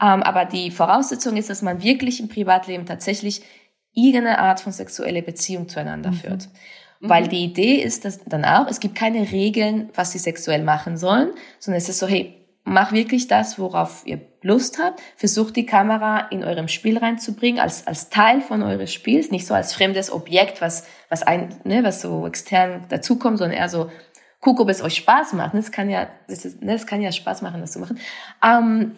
Ähm, 0.00 0.22
aber 0.22 0.44
die 0.44 0.70
Voraussetzung 0.70 1.36
ist, 1.36 1.48
dass 1.48 1.62
man 1.62 1.82
wirklich 1.82 2.20
im 2.20 2.28
Privatleben 2.28 2.84
tatsächlich 2.84 3.40
irgendeine 3.94 4.38
Art 4.38 4.60
von 4.60 4.72
sexuelle 4.72 5.22
Beziehung 5.22 5.68
zueinander 5.68 6.10
mhm. 6.10 6.16
führt. 6.16 6.48
Weil 7.02 7.28
die 7.28 7.44
Idee 7.44 7.76
ist 7.76 8.04
dass 8.04 8.22
dann 8.24 8.44
auch, 8.44 8.66
es 8.68 8.78
gibt 8.78 8.94
keine 8.94 9.32
Regeln, 9.32 9.88
was 9.94 10.12
sie 10.12 10.18
sexuell 10.18 10.62
machen 10.62 10.98
sollen, 10.98 11.30
sondern 11.58 11.78
es 11.78 11.88
ist 11.88 11.98
so, 11.98 12.06
hey, 12.06 12.39
macht 12.70 12.92
wirklich 12.92 13.26
das, 13.26 13.58
worauf 13.58 14.02
ihr 14.06 14.20
Lust 14.42 14.78
habt. 14.82 15.00
Versucht 15.16 15.56
die 15.56 15.66
Kamera 15.66 16.28
in 16.30 16.44
eurem 16.44 16.68
Spiel 16.68 16.98
reinzubringen, 16.98 17.60
als, 17.60 17.86
als 17.86 18.08
Teil 18.08 18.40
von 18.40 18.62
eures 18.62 18.92
Spiels, 18.92 19.30
nicht 19.30 19.46
so 19.46 19.54
als 19.54 19.74
fremdes 19.74 20.10
Objekt, 20.12 20.60
was, 20.60 20.86
was 21.08 21.22
ein, 21.22 21.54
ne, 21.64 21.82
was 21.84 22.00
so 22.00 22.26
extern 22.26 22.84
dazukommt, 22.88 23.38
sondern 23.38 23.58
eher 23.58 23.68
so, 23.68 23.90
guck, 24.40 24.60
ob 24.60 24.68
es 24.68 24.82
euch 24.82 24.96
Spaß 24.96 25.34
macht. 25.34 25.54
Das 25.54 25.72
kann 25.72 25.90
ja, 25.90 26.08
das, 26.28 26.44
ist, 26.44 26.62
ne, 26.62 26.72
das 26.72 26.86
kann 26.86 27.02
ja 27.02 27.12
Spaß 27.12 27.42
machen, 27.42 27.60
das 27.60 27.72
zu 27.72 27.80
machen. 27.80 27.98
Ähm, 28.42 28.92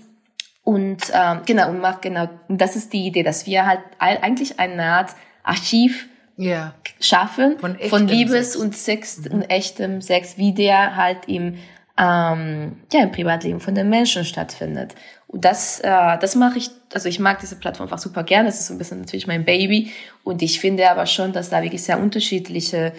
und 0.64 1.02
ähm, 1.12 1.40
genau, 1.44 1.70
und 1.70 1.80
macht 1.80 2.02
genau, 2.02 2.28
das 2.48 2.76
ist 2.76 2.92
die 2.92 3.06
Idee, 3.06 3.24
dass 3.24 3.46
wir 3.46 3.66
halt 3.66 3.80
eigentlich 3.98 4.60
eine 4.60 4.84
Art 4.84 5.10
Archiv 5.42 6.08
Ja. 6.36 6.74
schaffen 7.00 7.58
Von 7.58 7.78
von, 7.78 8.06
Liebes 8.06 8.52
Sex. 8.52 8.56
und 8.56 8.76
Sex 8.76 9.18
und 9.28 9.42
echtem 9.50 10.00
Sex, 10.00 10.38
wie 10.38 10.52
der 10.52 10.94
halt 10.94 11.26
im 11.26 11.58
ähm, 11.98 12.80
ja 12.92 13.02
im 13.02 13.12
Privatleben 13.12 13.60
von 13.60 13.74
den 13.74 13.88
Menschen 13.88 14.24
stattfindet. 14.24 14.94
Und 15.26 15.44
das 15.44 15.80
äh, 15.80 16.18
das 16.18 16.34
mache 16.34 16.58
ich, 16.58 16.70
also 16.92 17.08
ich 17.08 17.18
mag 17.18 17.40
diese 17.40 17.56
Plattform 17.56 17.86
einfach 17.86 17.98
super 17.98 18.22
gerne. 18.22 18.48
Das 18.48 18.60
ist 18.60 18.68
so 18.68 18.74
ein 18.74 18.78
bisschen 18.78 19.00
natürlich 19.00 19.26
mein 19.26 19.44
Baby 19.44 19.92
und 20.24 20.42
ich 20.42 20.60
finde 20.60 20.90
aber 20.90 21.06
schon, 21.06 21.32
dass 21.32 21.50
da 21.50 21.62
wirklich 21.62 21.82
sehr 21.82 21.98
unterschiedliche, 22.00 22.92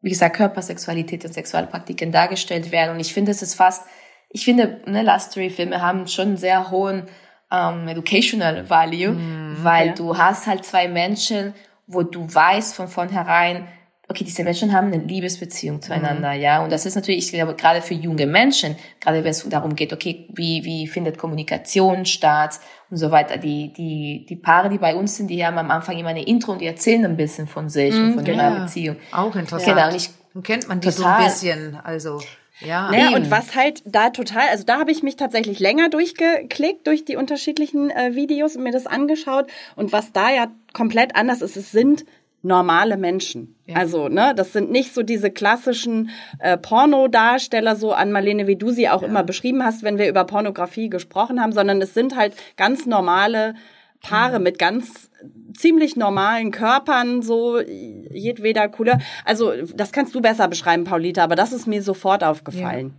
wie 0.00 0.10
gesagt, 0.10 0.36
Körpersexualität 0.36 1.24
und 1.24 1.34
Sexualpraktiken 1.34 2.12
dargestellt 2.12 2.72
werden. 2.72 2.94
Und 2.94 3.00
ich 3.00 3.12
finde, 3.12 3.30
es 3.32 3.42
ist 3.42 3.54
fast, 3.54 3.84
ich 4.30 4.44
finde, 4.44 4.80
ne, 4.86 5.02
Lustery-Filme 5.02 5.82
haben 5.82 6.06
schon 6.06 6.28
einen 6.28 6.36
sehr 6.36 6.70
hohen 6.70 7.08
ähm, 7.50 7.88
educational 7.88 8.70
value, 8.70 9.16
weil 9.62 9.88
ja. 9.88 9.94
du 9.94 10.16
hast 10.16 10.46
halt 10.46 10.64
zwei 10.64 10.88
Menschen, 10.88 11.54
wo 11.86 12.02
du 12.02 12.32
weißt 12.32 12.74
von 12.74 12.88
vornherein, 12.88 13.66
okay, 14.10 14.24
diese 14.24 14.42
Menschen 14.44 14.72
haben 14.72 14.92
eine 14.92 15.02
Liebesbeziehung 15.02 15.80
zueinander, 15.80 16.32
ja. 16.32 16.62
Und 16.62 16.70
das 16.70 16.84
ist 16.84 16.96
natürlich, 16.96 17.24
ich 17.26 17.32
glaube, 17.32 17.54
gerade 17.54 17.80
für 17.80 17.94
junge 17.94 18.26
Menschen, 18.26 18.76
gerade 19.00 19.22
wenn 19.24 19.30
es 19.30 19.48
darum 19.48 19.74
geht, 19.76 19.92
okay, 19.92 20.26
wie, 20.34 20.64
wie 20.64 20.86
findet 20.88 21.16
Kommunikation 21.16 22.04
statt 22.04 22.58
und 22.90 22.96
so 22.96 23.10
weiter. 23.10 23.38
Die, 23.38 23.72
die, 23.72 24.26
die 24.28 24.36
Paare, 24.36 24.68
die 24.68 24.78
bei 24.78 24.94
uns 24.96 25.16
sind, 25.16 25.28
die 25.28 25.46
haben 25.46 25.56
am 25.58 25.70
Anfang 25.70 25.96
immer 25.96 26.10
eine 26.10 26.24
Intro 26.26 26.52
und 26.52 26.60
die 26.60 26.66
erzählen 26.66 27.04
ein 27.04 27.16
bisschen 27.16 27.46
von 27.46 27.68
sich 27.68 27.94
und 27.94 28.14
von 28.14 28.26
ihrer 28.26 28.36
Ja. 28.36 28.64
Beziehung. 28.64 28.96
Auch 29.12 29.34
interessant. 29.36 29.76
Genau, 29.76 29.88
und 29.88 29.94
ich- 29.96 30.10
Dann 30.34 30.42
kennt 30.42 30.68
man 30.68 30.80
die 30.80 30.90
so 30.90 31.02
Total. 31.02 31.18
ein 31.20 31.24
bisschen. 31.24 31.76
Also, 31.82 32.20
ja. 32.60 32.90
Naja, 32.90 33.06
Eben. 33.06 33.14
und 33.14 33.30
was 33.30 33.54
halt 33.56 33.82
da 33.86 34.10
total, 34.10 34.48
also 34.50 34.64
da 34.64 34.78
habe 34.80 34.90
ich 34.92 35.02
mich 35.02 35.16
tatsächlich 35.16 35.60
länger 35.60 35.88
durchgeklickt 35.88 36.86
durch 36.86 37.04
die 37.04 37.16
unterschiedlichen 37.16 37.90
äh, 37.90 38.14
Videos 38.14 38.54
und 38.56 38.62
mir 38.64 38.72
das 38.72 38.86
angeschaut. 38.86 39.46
Und 39.76 39.92
was 39.92 40.12
da 40.12 40.30
ja 40.30 40.48
komplett 40.72 41.16
anders 41.16 41.40
ist, 41.42 41.56
es 41.56 41.72
sind 41.72 42.04
normale 42.42 42.96
Menschen. 42.96 43.56
Also, 43.74 44.08
ne, 44.08 44.32
das 44.34 44.52
sind 44.52 44.70
nicht 44.70 44.94
so 44.94 45.02
diese 45.02 45.30
klassischen 45.30 46.10
äh, 46.38 46.56
Pornodarsteller, 46.56 47.76
so 47.76 47.92
an 47.92 48.12
Marlene, 48.12 48.46
wie 48.46 48.56
du 48.56 48.70
sie 48.70 48.88
auch 48.88 49.02
immer 49.02 49.22
beschrieben 49.22 49.64
hast, 49.64 49.82
wenn 49.82 49.98
wir 49.98 50.08
über 50.08 50.24
Pornografie 50.24 50.88
gesprochen 50.88 51.40
haben, 51.40 51.52
sondern 51.52 51.80
es 51.80 51.94
sind 51.94 52.16
halt 52.16 52.34
ganz 52.56 52.86
normale 52.86 53.54
Paare 54.02 54.40
mit 54.40 54.58
ganz 54.58 55.10
ziemlich 55.54 55.94
normalen 55.94 56.50
Körpern, 56.50 57.22
so 57.22 57.60
jedweder 57.60 58.68
cooler. 58.68 58.98
Also, 59.24 59.52
das 59.74 59.92
kannst 59.92 60.14
du 60.14 60.20
besser 60.20 60.48
beschreiben, 60.48 60.84
Paulita, 60.84 61.22
aber 61.22 61.36
das 61.36 61.52
ist 61.52 61.66
mir 61.66 61.82
sofort 61.82 62.24
aufgefallen. 62.24 62.94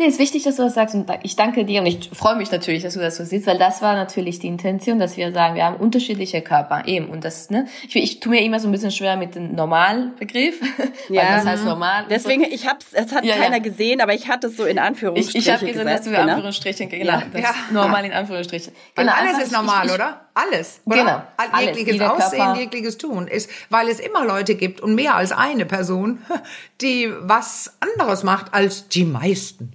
Nee, 0.00 0.06
ist 0.06 0.20
wichtig, 0.20 0.44
dass 0.44 0.54
du 0.54 0.62
das 0.62 0.74
sagst 0.74 0.94
und 0.94 1.10
ich 1.24 1.34
danke 1.34 1.64
dir 1.64 1.80
und 1.80 1.86
ich 1.88 2.08
freue 2.12 2.36
mich 2.36 2.52
natürlich, 2.52 2.84
dass 2.84 2.94
du 2.94 3.00
das 3.00 3.16
so 3.16 3.24
siehst, 3.24 3.48
weil 3.48 3.58
das 3.58 3.82
war 3.82 3.94
natürlich 3.94 4.38
die 4.38 4.46
Intention, 4.46 5.00
dass 5.00 5.16
wir 5.16 5.32
sagen, 5.32 5.56
wir 5.56 5.64
haben 5.64 5.74
unterschiedliche 5.74 6.40
Körper 6.40 6.84
eben 6.86 7.08
und 7.08 7.24
das, 7.24 7.50
ne, 7.50 7.66
ich, 7.84 7.96
ich 7.96 8.20
tue 8.20 8.30
mir 8.30 8.42
immer 8.44 8.60
so 8.60 8.68
ein 8.68 8.70
bisschen 8.70 8.92
schwer 8.92 9.16
mit 9.16 9.34
dem 9.34 9.56
Normalbegriff, 9.56 10.60
Ja. 11.08 11.22
weil 11.22 11.34
das 11.38 11.44
heißt 11.46 11.64
normal. 11.64 12.04
Deswegen, 12.08 12.44
so. 12.44 12.48
ich 12.52 12.68
hab's, 12.68 12.86
es 12.92 13.12
hat 13.12 13.24
Ja, 13.24 13.34
ja. 13.34 13.42
keiner 13.42 13.58
gesehen, 13.58 14.00
aber 14.00 14.14
ich 14.14 14.28
hatte 14.28 14.46
es 14.46 14.56
so 14.56 14.66
in 14.66 14.76
ich, 14.76 14.80
Anführungsstrichen 14.82 15.40
ich 15.40 15.50
habe 15.52 15.66
gesehen, 15.66 15.86
dass 15.86 16.02
du 16.02 16.10
genau. 16.10 16.22
Anführungsstrichen, 16.22 16.88
genau, 16.90 17.04
Ja. 17.14 17.22
Ja. 17.34 17.54
normal 17.72 18.04
in 18.04 18.12
Anführungsstrichen. 18.12 18.72
Genau, 18.94 19.12
alles 19.12 19.30
einfach, 19.30 19.42
ist 19.42 19.52
normal, 19.52 19.84
ich, 19.86 19.90
ich, 19.90 19.94
oder? 19.96 20.20
Alles. 20.34 20.80
Oder? 20.84 20.96
Genau, 20.96 21.22
All- 21.38 21.48
alles. 21.50 21.76
Jegliches 21.76 22.00
Aussehen, 22.08 22.38
Körper. 22.38 22.60
jegliches 22.60 22.98
Tun 22.98 23.26
ist, 23.26 23.50
weil 23.68 23.88
es 23.88 23.98
immer 23.98 24.24
Leute 24.24 24.54
gibt 24.54 24.80
und 24.80 24.94
mehr 24.94 25.16
als 25.16 25.32
eine 25.32 25.66
Person, 25.66 26.20
die 26.82 27.12
was 27.18 27.74
anderes 27.80 28.22
macht 28.22 28.54
als 28.54 28.86
die 28.88 29.04
meisten. 29.04 29.72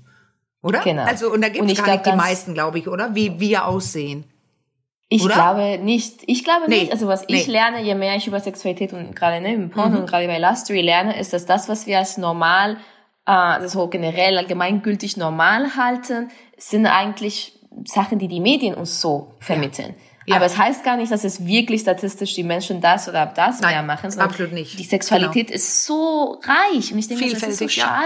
Oder? 0.64 0.80
Genau. 0.80 1.04
Also, 1.04 1.32
und 1.32 1.42
da 1.44 1.50
gibt 1.50 1.66
es 1.66 1.72
ich 1.74 1.78
gar 1.78 1.86
glaub, 1.86 1.98
nicht 1.98 2.14
die 2.14 2.18
meisten, 2.18 2.54
glaube 2.56 2.80
ich, 2.80 2.88
oder? 2.88 3.14
Wie 3.14 3.40
wir 3.40 3.68
aussehen. 3.68 4.24
Ich 5.10 5.24
Oder? 5.24 5.36
glaube 5.36 5.78
nicht. 5.84 6.22
Ich 6.26 6.44
glaube 6.44 6.64
Nee. 6.68 6.80
nicht. 6.80 6.92
Also 6.92 7.06
was 7.08 7.24
ich 7.28 7.46
Nee. 7.46 7.52
lerne, 7.54 7.84
je 7.84 7.94
mehr 7.94 8.16
ich 8.16 8.26
über 8.26 8.40
Sexualität 8.40 8.94
und 8.94 9.16
gerade 9.16 9.42
ne, 9.42 9.54
im 9.54 9.70
Porno 9.70 9.90
Mhm. 9.92 9.98
und 9.98 10.06
gerade 10.10 10.26
bei 10.26 10.40
Lustery 10.40 10.82
lerne, 10.82 11.20
ist, 11.20 11.34
dass 11.34 11.46
das, 11.46 11.70
was 11.70 11.86
wir 11.86 12.00
als 12.00 12.18
normal, 12.18 12.78
äh, 13.28 13.68
so 13.68 13.88
generell 13.90 14.38
allgemeingültig 14.40 15.16
normal 15.18 15.76
halten, 15.76 16.30
sind 16.58 16.88
eigentlich 16.88 17.54
Sachen, 17.86 18.18
die 18.18 18.28
die 18.28 18.40
Medien 18.40 18.74
uns 18.74 19.02
so 19.02 19.34
vermitteln. 19.40 19.94
Ja. 20.26 20.38
Aber 20.38 20.46
es 20.46 20.58
heißt 20.58 20.84
gar 20.84 20.98
nicht, 20.98 21.12
dass 21.12 21.24
es 21.26 21.46
wirklich 21.46 21.82
statistisch 21.82 22.34
die 22.34 22.44
Menschen 22.44 22.82
das 22.82 23.08
oder 23.08 23.26
das 23.28 23.60
Nein, 23.60 23.74
mehr 23.74 23.84
machen. 23.84 24.18
absolut 24.20 24.54
nicht. 24.54 24.72
Genau. 24.72 24.82
Die 24.84 24.90
Sexualität 24.90 25.52
ist 25.52 25.86
so 25.86 26.40
reich 26.44 26.92
und 26.92 26.98
ich 26.98 27.08
denke, 27.08 27.26
das 27.26 27.34
ist 27.34 27.42
so 27.60 27.68
Vielfältig, 27.68 27.78
ja. 27.78 28.02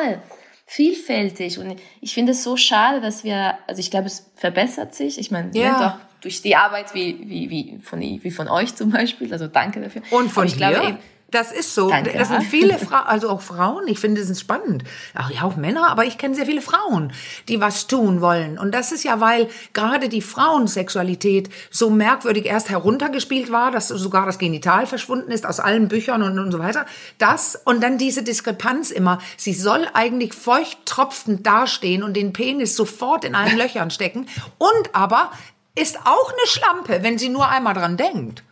Vielfältig 0.69 1.60
und 1.60 1.77
ich 2.01 2.13
finde 2.13 2.34
es 2.34 2.43
so 2.43 2.58
schade, 2.58 2.99
dass 2.99 3.23
wir, 3.23 3.58
also 3.67 3.80
ich 3.80 3.89
glaube, 3.89 4.08
es 4.08 4.30
verbessert 4.36 4.93
sich. 4.93 5.17
Ich 5.17 5.32
meine, 5.32 5.49
Ja. 5.53 5.71
ne, 5.71 5.77
doch 5.80 6.21
durch 6.21 6.41
die 6.41 6.58
Arbeit 6.58 6.93
wie, 6.93 7.17
wie, 7.30 7.49
wie, 7.49 7.80
von, 7.82 8.01
wie 8.01 8.32
von 8.32 8.49
euch 8.49 8.75
zum 8.75 8.89
Beispiel. 8.91 9.32
Also 9.32 9.47
danke 9.47 9.80
dafür. 9.80 10.01
Und 10.12 10.30
von 10.30 10.41
Aber 10.41 10.45
ich 10.45 10.58
dir? 10.58 10.58
glaube 10.58 10.88
eben, 10.89 10.97
das 11.30 11.52
ist 11.52 11.76
so. 11.76 11.90
Danke. 11.90 12.18
Das 12.18 12.30
sind 12.30 12.44
viele 12.44 12.78
Frauen, 12.80 13.06
also 13.06 13.30
auch 13.30 13.42
Frauen. 13.42 13.88
Ich 13.88 14.00
finde, 14.00 14.22
das 14.22 14.30
ist 14.30 14.40
spannend. 14.40 14.86
Ach 15.13 15.30
ja, 15.30 15.44
auch 15.44 15.58
Männer, 15.58 15.90
aber 15.90 16.06
ich 16.06 16.18
kenne 16.18 16.36
sehr 16.36 16.46
viele 16.46 16.62
Frauen, 16.62 17.12
die 17.50 17.60
was 17.60 17.88
tun 17.88 18.22
wollen. 18.22 18.58
Und 18.58 18.72
das 18.74 18.94
ist 18.94 19.04
ja, 19.04 19.20
weil 19.20 19.50
gerade 19.74 20.08
die 20.08 20.22
Frauensexualität 20.22 21.50
so 21.70 21.90
merkwürdig 21.90 22.46
erst 22.46 22.70
heruntergespielt 22.70 23.52
war, 23.52 23.72
dass 23.72 23.90
sogar 23.90 24.26
das 24.26 24.38
Genital 24.38 24.88
verschwunden 24.88 25.32
ist 25.32 25.46
aus 25.46 25.60
allen 25.60 25.90
Büchern 25.90 26.24
und, 26.24 26.40
und 26.40 26.52
so 26.52 26.60
weiter. 26.60 26.86
Das 27.18 27.60
und 27.66 27.84
dann 27.84 27.98
diese 27.98 28.24
Diskrepanz 28.24 28.92
immer. 28.92 29.20
Sie 29.36 29.54
soll 29.54 29.86
eigentlich 29.94 30.34
feuchttropfend 30.34 31.46
dastehen 31.46 32.04
und 32.04 32.13
den 32.13 32.32
Penis 32.32 32.78
sofort 32.78 33.26
in 33.26 33.36
allen 33.36 33.58
Löchern 33.58 33.92
stecken. 33.92 34.28
Und 34.58 34.94
aber 34.96 35.32
ist 35.76 36.00
auch 36.06 36.32
eine 36.32 36.48
Schlampe, 36.48 37.04
wenn 37.04 37.18
sie 37.18 37.30
nur 37.30 37.50
einmal 37.50 37.74
dran 37.74 37.98
denkt. 37.98 38.44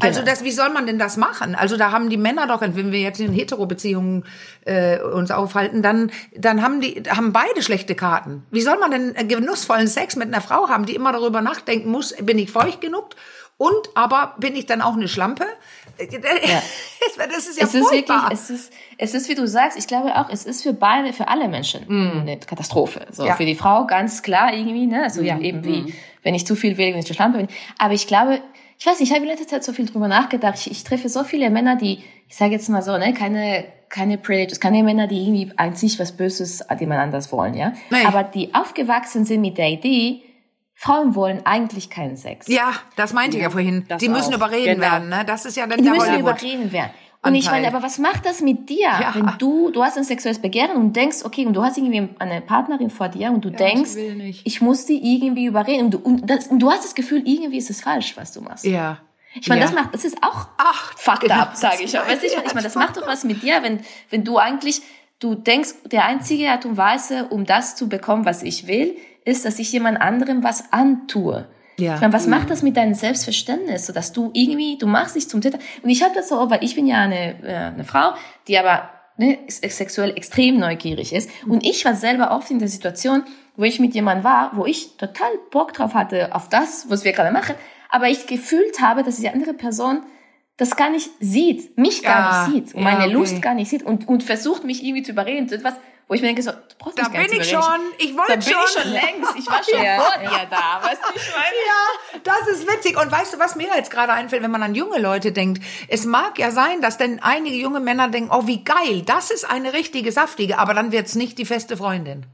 Also 0.00 0.20
Genau. 0.20 0.30
das, 0.30 0.42
wie 0.42 0.52
soll 0.52 0.70
man 0.70 0.86
denn 0.86 0.98
das 0.98 1.18
machen? 1.18 1.54
Also 1.54 1.76
da 1.76 1.92
haben 1.92 2.08
die 2.08 2.16
Männer 2.16 2.46
doch, 2.46 2.62
wenn 2.62 2.92
wir 2.92 3.00
jetzt 3.00 3.20
in 3.20 3.32
Hetero-Beziehungen 3.32 4.24
äh, 4.64 4.98
uns 5.00 5.30
aufhalten, 5.30 5.82
dann 5.82 6.10
dann 6.34 6.62
haben 6.62 6.80
die 6.80 7.02
haben 7.10 7.32
beide 7.34 7.60
schlechte 7.62 7.94
Karten. 7.94 8.42
Wie 8.50 8.62
soll 8.62 8.78
man 8.78 8.90
denn 8.90 9.28
genussvollen 9.28 9.88
Sex 9.88 10.16
mit 10.16 10.28
einer 10.28 10.40
Frau 10.40 10.70
haben, 10.70 10.86
die 10.86 10.94
immer 10.94 11.12
darüber 11.12 11.42
nachdenken 11.42 11.90
muss, 11.90 12.14
bin 12.22 12.38
ich 12.38 12.50
feucht 12.50 12.80
genug? 12.80 13.10
Und 13.58 13.90
aber 13.94 14.34
bin 14.38 14.56
ich 14.56 14.64
dann 14.64 14.80
auch 14.80 14.94
eine 14.94 15.08
Schlampe? 15.08 15.44
Äh, 15.98 16.06
Das 17.16 17.46
ist 17.48 17.58
ja 17.58 17.64
es 17.66 17.74
ist 17.74 17.90
wirklich, 17.92 18.16
es 18.32 18.50
ist, 18.50 18.72
es 18.96 19.14
ist, 19.14 19.28
wie 19.28 19.34
du 19.34 19.46
sagst, 19.46 19.76
ich 19.78 19.86
glaube 19.86 20.16
auch, 20.16 20.28
es 20.30 20.44
ist 20.46 20.62
für 20.62 20.72
beide, 20.72 21.12
für 21.12 21.28
alle 21.28 21.48
Menschen 21.48 21.86
eine 21.88 22.38
Katastrophe. 22.38 23.06
So, 23.10 23.24
Mm. 23.24 23.26
Ja. 23.26 23.34
für 23.36 23.44
die 23.44 23.54
Frau 23.54 23.86
ganz 23.86 24.22
klar 24.22 24.54
irgendwie, 24.54 24.86
ne, 24.86 25.02
also 25.02 25.20
Ja. 25.20 25.36
Mm. 25.36 25.42
eben 25.42 25.64
wie, 25.64 25.94
wenn 26.22 26.34
ich 26.34 26.46
zu 26.46 26.54
viel 26.56 26.78
will, 26.78 26.92
wenn 26.92 26.98
ich 27.00 27.06
zu 27.06 27.14
schlampe 27.14 27.38
bin. 27.38 27.48
Aber 27.78 27.92
ich 27.94 28.06
glaube, 28.06 28.40
ich 28.78 28.86
weiß 28.86 28.98
nicht, 29.00 29.10
ich 29.10 29.14
habe 29.14 29.24
in 29.24 29.30
letzter 29.30 29.48
Zeit 29.48 29.64
so 29.64 29.72
viel 29.72 29.86
drüber 29.86 30.08
nachgedacht. 30.08 30.54
Ich, 30.58 30.70
ich 30.70 30.84
treffe 30.84 31.08
so 31.08 31.22
viele 31.24 31.50
Männer, 31.50 31.76
die, 31.76 32.02
ich 32.28 32.36
sage 32.36 32.52
jetzt 32.52 32.68
mal 32.68 32.82
so, 32.82 32.96
ne, 32.96 33.12
keine, 33.14 33.64
keine 33.88 34.16
Predators, 34.16 34.58
keine 34.60 34.82
Männer, 34.82 35.06
die 35.08 35.20
irgendwie 35.22 35.52
an 35.56 35.74
sich 35.76 35.98
was 35.98 36.12
Böses, 36.16 36.64
die 36.80 36.86
man 36.86 36.98
anders 36.98 37.30
wollen, 37.32 37.54
ja. 37.54 37.72
Nee. 37.90 38.04
Aber 38.06 38.22
die 38.24 38.54
aufgewachsen 38.54 39.24
sind 39.24 39.40
mit 39.42 39.58
der 39.58 39.68
Idee, 39.68 40.22
Frauen 40.82 41.14
wollen 41.14 41.46
eigentlich 41.46 41.90
keinen 41.90 42.16
Sex. 42.16 42.48
ja, 42.48 42.72
das 42.96 43.12
meinte 43.12 43.36
ich 43.36 43.42
ja 43.44 43.50
vorhin. 43.50 43.86
Die 44.00 44.08
müssen 44.08 44.32
auch. 44.32 44.38
überreden 44.38 44.80
Genau. 44.80 44.92
werden. 44.92 45.08
Ne? 45.10 45.24
Das 45.24 45.44
ist 45.44 45.56
ja 45.56 45.66
dann 45.66 45.78
Die 45.78 45.84
der 45.84 45.92
müssen 45.92 46.10
Hollywood. 46.10 46.42
überreden 46.42 46.72
werden. 46.72 46.90
Und 47.24 47.36
ich 47.36 47.46
Anteil. 47.46 47.62
meine, 47.62 47.76
aber 47.76 47.84
was 47.86 47.98
macht 47.98 48.26
das 48.26 48.40
mit 48.40 48.68
dir, 48.68 48.88
Ja. 48.88 49.12
wenn 49.14 49.30
du, 49.38 49.70
du 49.70 49.84
hast 49.84 49.96
ein 49.96 50.02
sexuelles 50.02 50.40
Begehren 50.42 50.72
und 50.76 50.96
denkst, 50.96 51.18
okay, 51.24 51.46
und 51.46 51.54
du 51.54 51.62
hast 51.62 51.78
irgendwie 51.78 52.08
eine 52.18 52.40
Partnerin 52.40 52.90
vor 52.90 53.08
dir 53.08 53.30
und 53.30 53.44
du 53.44 53.50
denkst, 53.50 53.90
sie 53.90 54.08
will 54.08 54.14
nicht. 54.16 54.44
ich 54.44 54.60
muss 54.60 54.86
die 54.86 55.14
irgendwie 55.14 55.44
überreden 55.44 55.84
und 55.84 55.90
du, 55.94 55.98
und, 55.98 56.28
das, 56.28 56.48
und 56.48 56.58
du 56.58 56.68
hast 56.72 56.84
das 56.84 56.96
Gefühl, 56.96 57.22
irgendwie 57.24 57.58
ist 57.58 57.70
es 57.70 57.80
falsch, 57.80 58.16
was 58.16 58.32
du 58.32 58.40
machst. 58.40 58.64
Ja. 58.64 58.98
Ich 59.34 59.48
meine, 59.48 59.60
ja. 59.60 59.68
das 59.68 59.74
macht, 59.76 59.94
das 59.94 60.04
ist 60.04 60.16
auch 60.20 60.48
Ach, 60.58 60.94
fucked 60.98 61.20
genau, 61.20 61.36
up, 61.42 61.54
sage 61.54 61.76
das 61.80 61.94
ich. 61.94 61.94
Weißt 61.94 62.22
du, 62.22 62.26
ich 62.26 62.34
meine, 62.34 62.46
ich 62.48 62.54
meine, 62.54 62.64
das 62.64 62.74
macht 62.74 62.96
doch 62.96 63.06
was 63.06 63.22
mit 63.22 63.40
dir, 63.44 63.62
wenn, 63.62 63.78
wenn 64.10 64.24
du 64.24 64.38
eigentlich, 64.38 64.82
du 65.20 65.36
denkst, 65.36 65.70
der 65.92 66.06
einzige 66.06 66.50
Art 66.50 66.66
und 66.66 66.76
Weise, 66.76 67.28
um 67.30 67.46
das 67.46 67.76
zu 67.76 67.88
bekommen, 67.88 68.24
was 68.26 68.42
ich 68.42 68.66
will, 68.66 68.96
ist, 69.24 69.44
dass 69.44 69.58
ich 69.58 69.72
jemand 69.72 70.00
anderem 70.00 70.42
was 70.42 70.72
antue. 70.72 71.48
Ja. 71.78 71.94
Ich 71.96 72.00
meine, 72.00 72.12
was 72.12 72.26
macht 72.26 72.50
das 72.50 72.62
mit 72.62 72.76
deinem 72.76 72.94
Selbstverständnis, 72.94 73.86
so 73.86 73.92
dass 73.92 74.12
du 74.12 74.30
irgendwie, 74.34 74.78
du 74.78 74.86
machst 74.86 75.16
dich 75.16 75.28
zum 75.28 75.40
Täter. 75.40 75.58
Und 75.82 75.90
ich 75.90 76.02
habe 76.02 76.14
das 76.14 76.28
so, 76.28 76.50
weil 76.50 76.62
ich 76.62 76.74
bin 76.74 76.86
ja 76.86 76.98
eine, 77.00 77.42
äh, 77.42 77.54
eine 77.72 77.84
Frau, 77.84 78.12
die 78.46 78.58
aber 78.58 78.90
ne, 79.16 79.38
sex- 79.48 79.78
sexuell 79.78 80.10
extrem 80.16 80.58
neugierig 80.58 81.12
ist. 81.12 81.30
Und 81.46 81.64
ich 81.66 81.84
war 81.84 81.94
selber 81.94 82.32
oft 82.32 82.50
in 82.50 82.58
der 82.58 82.68
Situation, 82.68 83.24
wo 83.56 83.64
ich 83.64 83.80
mit 83.80 83.94
jemandem 83.94 84.24
war, 84.24 84.52
wo 84.54 84.66
ich 84.66 84.96
total 84.96 85.30
Bock 85.50 85.72
drauf 85.72 85.94
hatte 85.94 86.34
auf 86.34 86.48
das, 86.48 86.86
was 86.88 87.04
wir 87.04 87.12
gerade 87.12 87.32
machen, 87.32 87.54
aber 87.90 88.08
ich 88.08 88.26
gefühlt 88.26 88.80
habe, 88.80 89.02
dass 89.02 89.16
die 89.16 89.28
andere 89.28 89.54
Person 89.54 90.02
das 90.56 90.76
gar 90.76 90.90
nicht 90.90 91.10
sieht, 91.20 91.76
mich 91.78 92.02
gar 92.02 92.32
Ja, 92.32 92.48
nicht 92.48 92.66
sieht 92.68 92.74
und 92.74 92.82
ja, 92.82 92.90
meine 92.90 93.04
okay. 93.04 93.12
Lust 93.12 93.42
gar 93.42 93.54
nicht 93.54 93.68
sieht 93.68 93.82
und, 93.82 94.06
und 94.08 94.22
versucht 94.22 94.64
mich 94.64 94.82
irgendwie 94.84 95.02
zu 95.02 95.12
überreden 95.12 95.48
zu 95.48 95.56
etwas, 95.56 95.74
Wo 96.12 96.14
ich 96.14 96.20
mir 96.20 96.26
denke, 96.28 96.42
so, 96.42 96.50
du 96.50 96.58
brauchst 96.78 96.98
Da 96.98 97.08
bin 97.08 97.32
ich 97.32 97.48
schon. 97.48 97.62
Ich 97.96 98.10
Da 98.14 98.18
wollte 98.18 98.32
bin 98.34 98.42
schon. 98.42 98.52
ich 98.66 98.82
schon 98.82 98.92
längst. 98.92 99.34
Ich 99.38 99.46
war 99.50 99.62
schon 99.64 99.82
Ja. 99.82 99.98
vor 99.98 100.20
dir 100.20 100.46
da. 100.50 100.82
Weißt 100.86 101.00
du, 101.08 101.16
ich 101.16 101.30
meine? 101.34 101.56
Ja, 101.66 102.20
das 102.22 102.48
ist 102.48 102.68
witzig. 102.68 103.00
Und 103.00 103.10
weißt 103.10 103.32
du, 103.32 103.38
was 103.38 103.56
mir 103.56 103.68
jetzt 103.74 103.90
gerade 103.90 104.12
einfällt, 104.12 104.42
wenn 104.42 104.50
man 104.50 104.62
an 104.62 104.74
junge 104.74 104.98
Leute 104.98 105.32
denkt? 105.32 105.62
Es 105.88 106.04
mag 106.04 106.38
ja 106.38 106.50
sein, 106.50 106.82
dass 106.82 106.98
denn 106.98 107.22
einige 107.22 107.56
junge 107.56 107.80
Männer 107.80 108.08
denken, 108.08 108.28
oh, 108.30 108.46
wie 108.46 108.62
geil, 108.62 109.00
das 109.06 109.30
ist 109.30 109.44
eine 109.50 109.72
richtige 109.72 110.12
saftige, 110.12 110.58
aber 110.58 110.74
dann 110.74 110.92
wird's 110.92 111.14
nicht 111.14 111.38
die 111.38 111.46
feste 111.46 111.78
Freundin. 111.78 112.26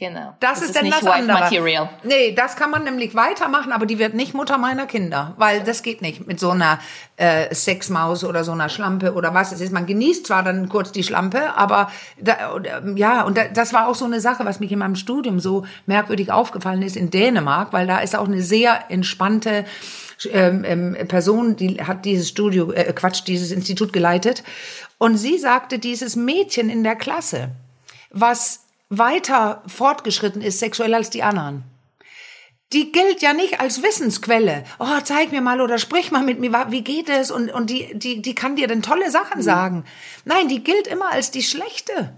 Genau. 0.00 0.32
Das, 0.38 0.62
ist, 0.62 0.76
denn 0.76 0.84
nicht 0.84 1.02
das 1.02 1.06
andere. 1.08 1.40
Material. 1.40 1.90
Nee, 2.04 2.32
das 2.32 2.54
kann 2.54 2.70
man 2.70 2.84
nämlich 2.84 3.16
weitermachen, 3.16 3.72
aber 3.72 3.84
die 3.84 3.98
wird 3.98 4.14
nicht 4.14 4.32
Mutter 4.32 4.56
meiner 4.56 4.86
Kinder, 4.86 5.34
weil 5.38 5.64
das 5.64 5.82
geht 5.82 6.02
nicht 6.02 6.24
mit 6.24 6.38
so 6.38 6.50
einer 6.50 6.78
äh, 7.16 7.52
Sexmaus 7.52 8.22
oder 8.22 8.44
so 8.44 8.52
einer 8.52 8.68
Schlampe 8.68 9.14
oder 9.14 9.34
was 9.34 9.50
es 9.50 9.60
ist. 9.60 9.72
Man 9.72 9.86
genießt 9.86 10.28
zwar 10.28 10.44
dann 10.44 10.68
kurz 10.68 10.92
die 10.92 11.02
Schlampe, 11.02 11.52
aber 11.56 11.90
da, 12.16 12.36
ähm, 12.62 12.96
ja, 12.96 13.22
und 13.22 13.36
da, 13.36 13.48
das 13.48 13.72
war 13.72 13.88
auch 13.88 13.96
so 13.96 14.04
eine 14.04 14.20
Sache, 14.20 14.44
was 14.44 14.60
mich 14.60 14.70
in 14.70 14.78
meinem 14.78 14.94
Studium 14.94 15.40
so 15.40 15.66
merkwürdig 15.86 16.30
aufgefallen 16.30 16.82
ist 16.82 16.94
in 16.94 17.10
Dänemark, 17.10 17.72
weil 17.72 17.88
da 17.88 17.98
ist 17.98 18.14
auch 18.14 18.28
eine 18.28 18.40
sehr 18.40 18.92
entspannte 18.92 19.64
ähm, 20.30 20.62
ähm, 20.64 21.08
Person, 21.08 21.56
die 21.56 21.82
hat 21.82 22.04
dieses 22.04 22.28
Studio, 22.28 22.70
äh, 22.70 22.92
Quatsch, 22.92 23.22
dieses 23.26 23.50
Institut 23.50 23.92
geleitet. 23.92 24.44
Und 24.98 25.16
sie 25.16 25.38
sagte, 25.38 25.80
dieses 25.80 26.14
Mädchen 26.14 26.70
in 26.70 26.84
der 26.84 26.94
Klasse, 26.94 27.48
was 28.10 28.67
weiter 28.88 29.62
fortgeschritten 29.66 30.42
ist 30.42 30.58
sexuell 30.58 30.94
als 30.94 31.10
die 31.10 31.22
anderen. 31.22 31.64
Die 32.72 32.92
gilt 32.92 33.22
ja 33.22 33.32
nicht 33.32 33.60
als 33.60 33.82
Wissensquelle. 33.82 34.64
Oh, 34.78 35.00
zeig 35.02 35.32
mir 35.32 35.40
mal 35.40 35.62
oder 35.62 35.78
sprich 35.78 36.10
mal 36.10 36.22
mit 36.22 36.38
mir, 36.38 36.52
wie 36.68 36.82
geht 36.82 37.08
es? 37.08 37.30
Und, 37.30 37.50
und 37.50 37.70
die, 37.70 37.98
die, 37.98 38.20
die 38.20 38.34
kann 38.34 38.56
dir 38.56 38.66
denn 38.66 38.82
tolle 38.82 39.10
Sachen 39.10 39.40
sagen. 39.40 39.84
Nein, 40.26 40.48
die 40.48 40.62
gilt 40.62 40.86
immer 40.86 41.10
als 41.10 41.30
die 41.30 41.42
schlechte. 41.42 42.14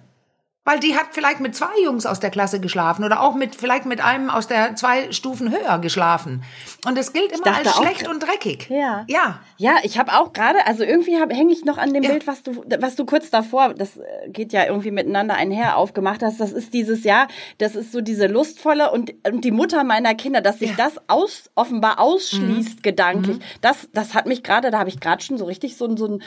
Weil 0.62 0.78
die 0.78 0.94
hat 0.94 1.06
vielleicht 1.12 1.40
mit 1.40 1.56
zwei 1.56 1.72
Jungs 1.82 2.04
aus 2.04 2.20
der 2.20 2.28
Klasse 2.28 2.60
geschlafen 2.60 3.02
oder 3.02 3.22
auch 3.22 3.34
mit, 3.34 3.54
vielleicht 3.56 3.86
mit 3.86 4.02
einem 4.04 4.28
aus 4.28 4.46
der 4.46 4.76
zwei 4.76 5.10
Stufen 5.10 5.50
höher 5.50 5.78
geschlafen. 5.78 6.42
Und 6.86 6.98
es 6.98 7.14
gilt 7.14 7.32
immer 7.32 7.56
als 7.56 7.66
auch- 7.68 7.82
schlecht 7.82 8.06
und 8.06 8.22
dreckig. 8.22 8.68
Ja. 8.68 9.04
Ja. 9.08 9.40
Ja, 9.56 9.76
ich 9.84 9.98
habe 9.98 10.12
auch 10.12 10.34
gerade, 10.34 10.66
also 10.66 10.84
irgendwie 10.84 11.16
hänge 11.16 11.50
ich 11.52 11.64
noch 11.64 11.78
an 11.78 11.94
dem 11.94 12.02
Ja. 12.02 12.10
Bild, 12.10 12.26
was 12.26 12.42
du, 12.42 12.62
was 12.78 12.94
du 12.94 13.06
kurz 13.06 13.30
davor, 13.30 13.72
das 13.72 13.96
äh, 13.96 14.02
geht 14.28 14.52
ja 14.52 14.66
irgendwie 14.66 14.90
miteinander 14.90 15.34
einher, 15.34 15.78
aufgemacht 15.78 16.22
hast. 16.22 16.38
Das 16.40 16.52
ist 16.52 16.74
dieses 16.74 17.04
Jahr, 17.04 17.28
das 17.56 17.74
ist 17.74 17.90
so 17.90 18.02
diese 18.02 18.26
lustvolle 18.26 18.90
und, 18.90 19.14
und 19.26 19.42
die 19.44 19.52
Mutter 19.52 19.82
meiner 19.82 20.14
Kinder, 20.14 20.42
dass 20.42 20.58
sich 20.58 20.70
Ja. 20.70 20.76
das 20.76 20.96
aus, 21.08 21.50
offenbar 21.54 21.98
ausschließt 21.98 22.76
Mhm. 22.78 22.82
gedanklich. 22.82 23.38
Das, 23.62 23.88
das 23.94 24.12
hat 24.12 24.26
mich 24.26 24.42
gerade, 24.42 24.70
da 24.70 24.78
habe 24.78 24.90
ich 24.90 25.00
gerade 25.00 25.24
schon 25.24 25.38
so 25.38 25.46
richtig 25.46 25.78
so, 25.78 25.96
so 25.96 26.06
ein, 26.06 26.22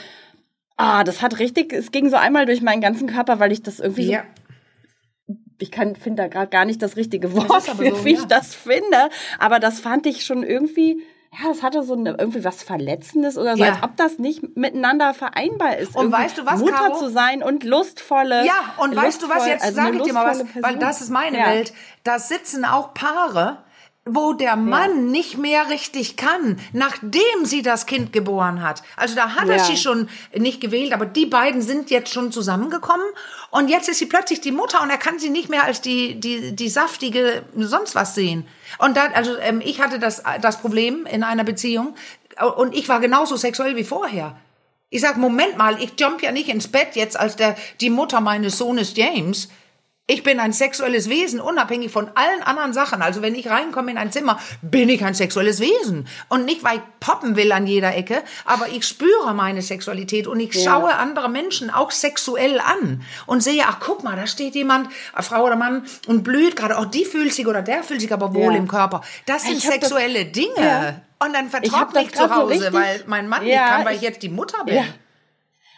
ah, 0.76 1.04
das 1.04 1.22
hat 1.22 1.38
richtig, 1.38 1.72
es 1.72 1.90
ging 1.92 2.08
so 2.10 2.16
einmal 2.16 2.46
durch 2.46 2.62
meinen 2.62 2.80
ganzen 2.80 3.06
Körper, 3.08 3.38
weil 3.40 3.52
ich 3.52 3.62
das 3.62 3.80
irgendwie 3.80 4.10
Ja. 4.10 4.24
so 5.26 5.34
ich 5.60 5.70
kann 5.70 5.94
finde 5.96 6.22
da 6.24 6.28
gerade 6.28 6.50
gar 6.50 6.64
nicht 6.64 6.82
das 6.82 6.96
richtige 6.96 7.28
Das 7.28 7.36
Wort 7.48 7.62
für, 7.62 7.76
so, 7.76 8.04
wie 8.04 8.12
ja. 8.14 8.18
ich 8.20 8.24
das 8.26 8.54
finde, 8.54 9.08
aber 9.38 9.60
das 9.60 9.80
fand 9.80 10.04
ich 10.06 10.24
schon 10.24 10.42
irgendwie 10.42 11.02
ja, 11.42 11.50
es 11.50 11.64
hatte 11.64 11.82
so 11.82 11.94
eine, 11.94 12.10
irgendwie 12.16 12.44
was 12.44 12.62
Verletzendes 12.62 13.36
oder 13.36 13.56
so, 13.56 13.64
Ja. 13.64 13.70
als 13.72 13.82
ob 13.82 13.96
das 13.96 14.18
nicht 14.20 14.56
miteinander 14.56 15.14
vereinbar 15.14 15.78
ist. 15.78 15.96
Und 15.96 16.12
weißt 16.12 16.38
du 16.38 16.46
was, 16.46 16.60
Mutter 16.60 16.74
Caro? 16.74 16.96
zu 16.96 17.10
sein 17.10 17.42
und 17.42 17.64
lustvolle. 17.64 18.46
Ja, 18.46 18.52
und 18.78 18.94
weißt 18.94 19.20
du 19.20 19.28
was, 19.28 19.38
lustvoll- 19.38 19.48
jetzt 19.48 19.64
also 19.64 19.74
sage 19.74 19.96
ich 19.96 20.02
dir 20.04 20.12
mal 20.12 20.26
was, 20.26 20.38
lustvolle 20.38 20.62
weil 20.62 20.72
Person. 20.74 20.80
das 20.88 21.00
ist 21.00 21.10
meine 21.10 21.38
Ja. 21.38 21.46
Welt. 21.48 21.72
Da 22.04 22.20
sitzen 22.20 22.64
auch 22.64 22.94
Paare, 22.94 23.63
wo 24.06 24.34
der 24.34 24.56
Mann 24.56 25.10
nicht 25.10 25.38
mehr 25.38 25.70
richtig 25.70 26.16
kann, 26.16 26.60
nachdem 26.74 27.44
sie 27.44 27.62
das 27.62 27.86
Kind 27.86 28.12
geboren 28.12 28.62
hat. 28.62 28.82
Also 28.96 29.14
da 29.14 29.34
hat 29.34 29.48
er 29.48 29.56
Ja. 29.56 29.64
sie 29.64 29.78
schon 29.78 30.10
nicht 30.36 30.60
gewählt, 30.60 30.92
aber 30.92 31.06
die 31.06 31.24
beiden 31.24 31.62
sind 31.62 31.90
jetzt 31.90 32.12
schon 32.12 32.30
zusammengekommen 32.30 33.06
und 33.50 33.68
jetzt 33.68 33.88
ist 33.88 33.98
sie 33.98 34.06
plötzlich 34.06 34.42
die 34.42 34.52
Mutter 34.52 34.82
und 34.82 34.90
er 34.90 34.98
kann 34.98 35.18
sie 35.18 35.30
nicht 35.30 35.48
mehr 35.48 35.64
als 35.64 35.80
die, 35.80 36.20
die, 36.20 36.54
die 36.54 36.68
saftige 36.68 37.44
sonst 37.56 37.94
was 37.94 38.14
sehen. 38.14 38.46
Und 38.78 38.96
dann, 38.98 39.12
also 39.14 39.38
ähm, 39.38 39.62
ich 39.64 39.80
hatte 39.80 39.98
das, 39.98 40.22
das 40.42 40.60
Problem 40.60 41.06
in 41.06 41.22
einer 41.22 41.44
Beziehung 41.44 41.94
und 42.56 42.74
ich 42.74 42.88
war 42.90 43.00
genauso 43.00 43.36
sexuell 43.36 43.74
wie 43.74 43.84
vorher. 43.84 44.36
Ich 44.90 45.00
sag, 45.00 45.16
Moment 45.16 45.56
mal, 45.56 45.82
ich 45.82 45.92
jump 45.98 46.22
ja 46.22 46.30
nicht 46.30 46.50
ins 46.50 46.68
Bett 46.68 46.94
jetzt 46.94 47.18
als 47.18 47.36
der, 47.36 47.56
die 47.80 47.90
Mutter 47.90 48.20
meines 48.20 48.58
Sohnes 48.58 48.94
James. 48.94 49.48
Ich 50.06 50.22
bin 50.22 50.38
ein 50.38 50.52
sexuelles 50.52 51.08
Wesen, 51.08 51.40
unabhängig 51.40 51.90
von 51.90 52.10
allen 52.14 52.42
anderen 52.42 52.74
Sachen. 52.74 53.00
Also 53.00 53.22
wenn 53.22 53.34
ich 53.34 53.48
reinkomme 53.48 53.90
in 53.90 53.96
ein 53.96 54.12
Zimmer, 54.12 54.38
bin 54.60 54.90
ich 54.90 55.02
ein 55.02 55.14
sexuelles 55.14 55.60
Wesen. 55.60 56.06
Und 56.28 56.44
nicht, 56.44 56.62
weil 56.62 56.76
ich 56.76 56.82
poppen 57.00 57.36
will 57.36 57.50
an 57.52 57.66
jeder 57.66 57.96
Ecke, 57.96 58.22
aber 58.44 58.68
ich 58.68 58.86
spüre 58.86 59.32
meine 59.32 59.62
Sexualität 59.62 60.26
und 60.26 60.40
ich 60.40 60.62
schaue 60.62 60.94
andere 60.94 61.30
Menschen 61.30 61.70
auch 61.70 61.90
sexuell 61.90 62.60
an 62.60 63.02
und 63.24 63.42
sehe, 63.42 63.62
ach 63.66 63.78
guck 63.80 64.04
mal, 64.04 64.14
da 64.14 64.26
steht 64.26 64.54
jemand, 64.54 64.90
eine 65.14 65.22
Frau 65.22 65.42
oder 65.46 65.56
Mann, 65.56 65.86
und 66.06 66.22
blüht 66.22 66.54
gerade, 66.54 66.76
oh, 66.78 66.84
die 66.84 67.06
fühlt 67.06 67.32
sich 67.32 67.46
oder 67.46 67.62
der 67.62 67.82
fühlt 67.82 68.02
sich 68.02 68.12
aber 68.12 68.34
wohl 68.34 68.52
Ja. 68.52 68.58
im 68.58 68.68
Körper. 68.68 69.00
Das 69.24 69.44
sind 69.44 69.56
Ich 69.56 69.66
hab 69.66 69.80
das- 69.80 69.88
sexuelle 69.88 70.26
Dinge. 70.26 70.52
Ja. 70.58 71.00
Und 71.26 71.32
dann 71.34 71.46
Ich 71.46 71.70
das 71.72 71.92
mich 71.94 72.12
zu 72.12 72.24
so 72.24 72.30
Hause, 72.30 72.50
richtig- 72.50 72.72
weil 72.74 73.02
mein 73.06 73.26
Mann 73.26 73.42
nicht 73.42 73.54
Ja, 73.54 73.68
kann, 73.68 73.86
weil 73.86 73.92
ich 73.96 74.02
ich- 74.02 74.08
jetzt 74.08 74.22
die 74.22 74.28
Mutter 74.28 74.62
bin. 74.64 74.84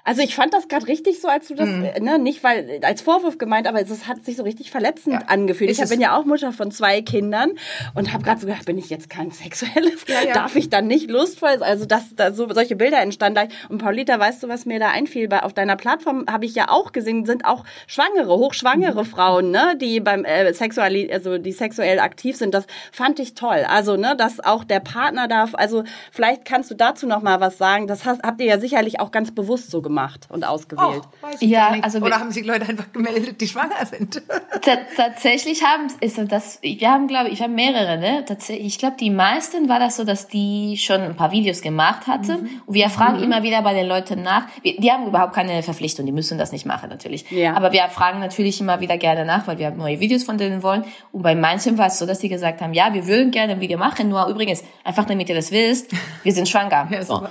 Also 0.07 0.23
ich 0.23 0.35
fand 0.37 0.55
das 0.55 0.69
gerade 0.69 0.87
richtig 0.87 1.21
so, 1.21 1.29
als 1.29 1.49
du 1.49 1.55
das, 1.55 1.69
Mhm. 1.69 1.85
äh, 1.85 2.01
ne, 2.01 2.19
nicht 2.19 2.45
weil 2.45 2.79
als 2.83 3.03
Vorwurf 3.03 3.38
gemeint, 3.38 3.66
aber 3.66 3.83
es 3.83 4.07
hat 4.07 4.25
sich 4.25 4.37
so 4.37 4.45
richtig 4.45 4.71
verletzend 4.71 5.14
Ja. 5.23 5.29
angefühlt. 5.29 5.69
Ist 5.69 5.83
Ich 5.83 5.88
bin 5.90 6.01
ja 6.01 6.16
auch 6.16 6.25
Mutter 6.25 6.53
von 6.53 6.71
zwei 6.71 7.03
Kindern 7.03 7.51
und 7.95 8.12
habe 8.12 8.23
gerade 8.23 8.40
so 8.40 8.47
gedacht, 8.47 8.64
bin 8.66 8.79
ich 8.79 8.88
jetzt 8.88 9.11
kein 9.11 9.33
sexuelles? 9.33 10.05
Ja, 10.07 10.23
ja. 10.25 10.33
Darf 10.33 10.55
ich 10.55 10.71
dann 10.71 10.87
nicht 10.87 11.11
lustvoll? 11.11 11.61
Also 11.61 11.87
dass 11.87 12.14
da 12.14 12.33
so 12.33 12.49
solche 12.55 12.77
Bilder 12.77 13.01
entstanden. 13.01 13.49
Und 13.69 13.79
Paulita, 13.79 14.19
weißt 14.21 14.45
du, 14.45 14.49
was 14.49 14.64
mir 14.64 14.79
da 14.79 14.90
einfiel? 14.90 15.27
Bei 15.27 15.42
auf 15.42 15.53
deiner 15.53 15.75
Plattform 15.75 16.25
habe 16.31 16.45
ich 16.45 16.55
ja 16.55 16.69
auch 16.71 16.92
gesehen, 16.92 17.27
sind 17.27 17.45
auch 17.45 17.64
schwangere, 17.88 18.37
hochschwangere 18.38 19.03
Mhm. 19.03 19.07
Frauen, 19.09 19.51
ne, 19.51 19.75
die 19.77 19.99
beim 19.99 20.25
äh, 20.25 20.53
sexuali 20.55 21.12
also 21.12 21.37
die 21.38 21.51
sexuell 21.53 21.99
aktiv 21.99 22.37
sind. 22.37 22.55
Das 22.55 22.66
fand 22.92 23.19
ich 23.19 23.35
toll. 23.35 23.64
Also 23.69 23.97
ne, 23.97 24.14
dass 24.16 24.38
auch 24.38 24.62
der 24.62 24.79
Partner 24.81 25.27
darf. 25.27 25.57
Also 25.57 25.83
vielleicht 26.12 26.45
kannst 26.45 26.71
du 26.71 26.77
dazu 26.77 27.09
noch 27.09 27.23
mal 27.23 27.40
was 27.40 27.59
sagen. 27.59 27.88
Das 27.88 28.05
hast, 28.05 28.23
habt 28.23 28.40
ihr 28.40 28.47
ja 28.47 28.61
sicherlich 28.61 29.01
auch 29.01 29.11
ganz 29.11 29.35
bewusst 29.35 29.73
so 29.73 29.83
gemacht 29.83 29.95
und 30.30 30.44
ausgewählt. 30.44 31.02
Oh, 31.22 31.26
weiß 31.26 31.42
ich 31.42 31.50
Ja, 31.50 31.74
also 31.82 31.98
Oder 32.00 32.20
haben 32.20 32.30
sich 32.30 32.44
Leute 32.46 32.68
einfach 32.68 32.92
gemeldet, 32.92 33.40
die 33.40 33.48
schwanger 33.48 33.85
sind? 33.85 34.22
Ta 34.62 34.76
tatsächlich 34.96 35.62
haben 35.64 35.87
ist 36.00 36.18
das 36.30 36.59
wir 36.62 36.90
haben 36.90 37.06
glaube 37.09 37.28
ich 37.30 37.38
wir 37.38 37.44
haben 37.44 37.54
mehrere 37.54 37.98
ne 37.98 38.24
tatsächlich 38.26 38.66
ich 38.66 38.78
glaube 38.78 38.96
die 38.98 39.11
meisten 39.11 39.68
war 39.68 39.78
das 39.78 39.96
so 39.96 40.04
dass 40.04 40.28
die 40.28 40.76
schon 40.78 41.00
ein 41.00 41.16
paar 41.16 41.32
Videos 41.32 41.61
gemacht 41.62 42.06
hatte 42.06 42.37
Mhm. 42.37 42.48
und 42.66 42.74
wir 42.74 42.88
fragen 42.90 43.22
immer 43.22 43.42
wieder 43.42 43.62
bei 43.62 43.72
den 43.74 43.87
Leuten 43.87 44.22
nach 44.22 44.46
wir, 44.62 44.76
die 44.78 44.90
haben 44.90 45.06
überhaupt 45.06 45.35
keine 45.35 45.62
Verpflichtung 45.62 46.04
die 46.06 46.12
müssen 46.12 46.38
das 46.38 46.52
nicht 46.52 46.66
machen 46.66 46.88
natürlich 46.88 47.30
Ja. 47.30 47.54
aber 47.54 47.72
wir 47.72 47.82
fragen 47.88 48.18
natürlich 48.20 48.61
immer 48.61 48.80
wieder 48.80 48.96
gerne 48.98 49.24
nach 49.24 49.46
weil 49.46 49.59
wir 49.59 49.70
neue 49.70 50.00
Videos 50.00 50.24
von 50.24 50.38
denen 50.38 50.62
wollen 50.62 50.85
und 51.12 51.22
bei 51.22 51.35
manchen 51.35 51.78
war 51.78 51.87
es 51.87 51.98
so 51.98 52.06
dass 52.06 52.18
die 52.18 52.28
gesagt 52.28 52.61
haben 52.61 52.74
ja 52.74 52.92
wir 52.94 53.06
würden 53.06 53.30
gerne 53.30 53.52
ein 53.54 53.61
Video 53.61 53.78
machen 53.78 54.09
nur 54.09 54.26
übrigens 54.26 54.64
einfach 54.85 55.04
damit 55.04 55.28
ihr 55.28 55.35
das 55.35 55.50
wisst 55.52 55.92
wir 56.22 56.32
sind 56.32 56.48
schwanger 56.48 56.88
Ja, 56.90 57.02
so. 57.02 57.26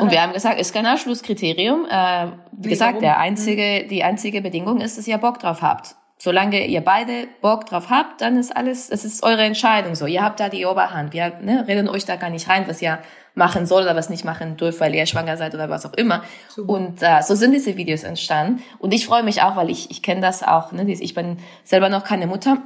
Und 0.00 0.10
wir 0.10 0.22
haben 0.22 0.32
gesagt, 0.32 0.58
ist 0.60 0.72
kein 0.72 0.86
Ausschlusskriterium. 0.86 1.71
Äh, 1.88 2.28
wie 2.52 2.70
gesagt, 2.70 2.94
warum? 2.94 3.02
der 3.02 3.18
einzige, 3.18 3.86
die 3.86 4.04
einzige 4.04 4.40
Bedingung 4.40 4.80
ist, 4.80 4.98
dass 4.98 5.06
ihr 5.06 5.18
Bock 5.18 5.38
drauf 5.38 5.62
habt. 5.62 5.96
Solange 6.18 6.66
ihr 6.66 6.82
beide 6.82 7.26
Bock 7.40 7.66
drauf 7.66 7.90
habt, 7.90 8.20
dann 8.20 8.36
ist 8.36 8.56
alles, 8.56 8.90
es 8.90 9.04
ist 9.04 9.24
eure 9.24 9.42
Entscheidung 9.42 9.96
so. 9.96 10.06
Ihr 10.06 10.22
habt 10.22 10.38
da 10.38 10.48
die 10.48 10.64
Oberhand. 10.64 11.12
Wir 11.12 11.32
ne, 11.40 11.64
reden 11.66 11.88
euch 11.88 12.04
da 12.04 12.14
gar 12.14 12.30
nicht 12.30 12.48
rein, 12.48 12.68
was 12.68 12.80
ihr 12.80 13.00
machen 13.34 13.66
soll 13.66 13.82
oder 13.82 13.96
was 13.96 14.08
nicht 14.08 14.24
machen 14.24 14.56
dürft, 14.56 14.78
weil 14.78 14.94
ihr 14.94 15.06
schwanger 15.06 15.36
seid 15.36 15.52
oder 15.54 15.68
was 15.68 15.84
auch 15.84 15.94
immer. 15.94 16.22
Und 16.64 17.02
äh, 17.02 17.22
so 17.22 17.34
sind 17.34 17.52
diese 17.52 17.76
Videos 17.76 18.04
entstanden. 18.04 18.62
Und 18.78 18.94
ich 18.94 19.06
freue 19.06 19.24
mich 19.24 19.42
auch, 19.42 19.56
weil 19.56 19.68
ich, 19.68 19.90
ich 19.90 20.00
kenne 20.00 20.20
das 20.20 20.44
auch. 20.44 20.70
Ne, 20.70 20.88
ich 20.88 21.14
bin 21.14 21.38
selber 21.64 21.88
noch 21.88 22.04
keine 22.04 22.28
Mutter. 22.28 22.58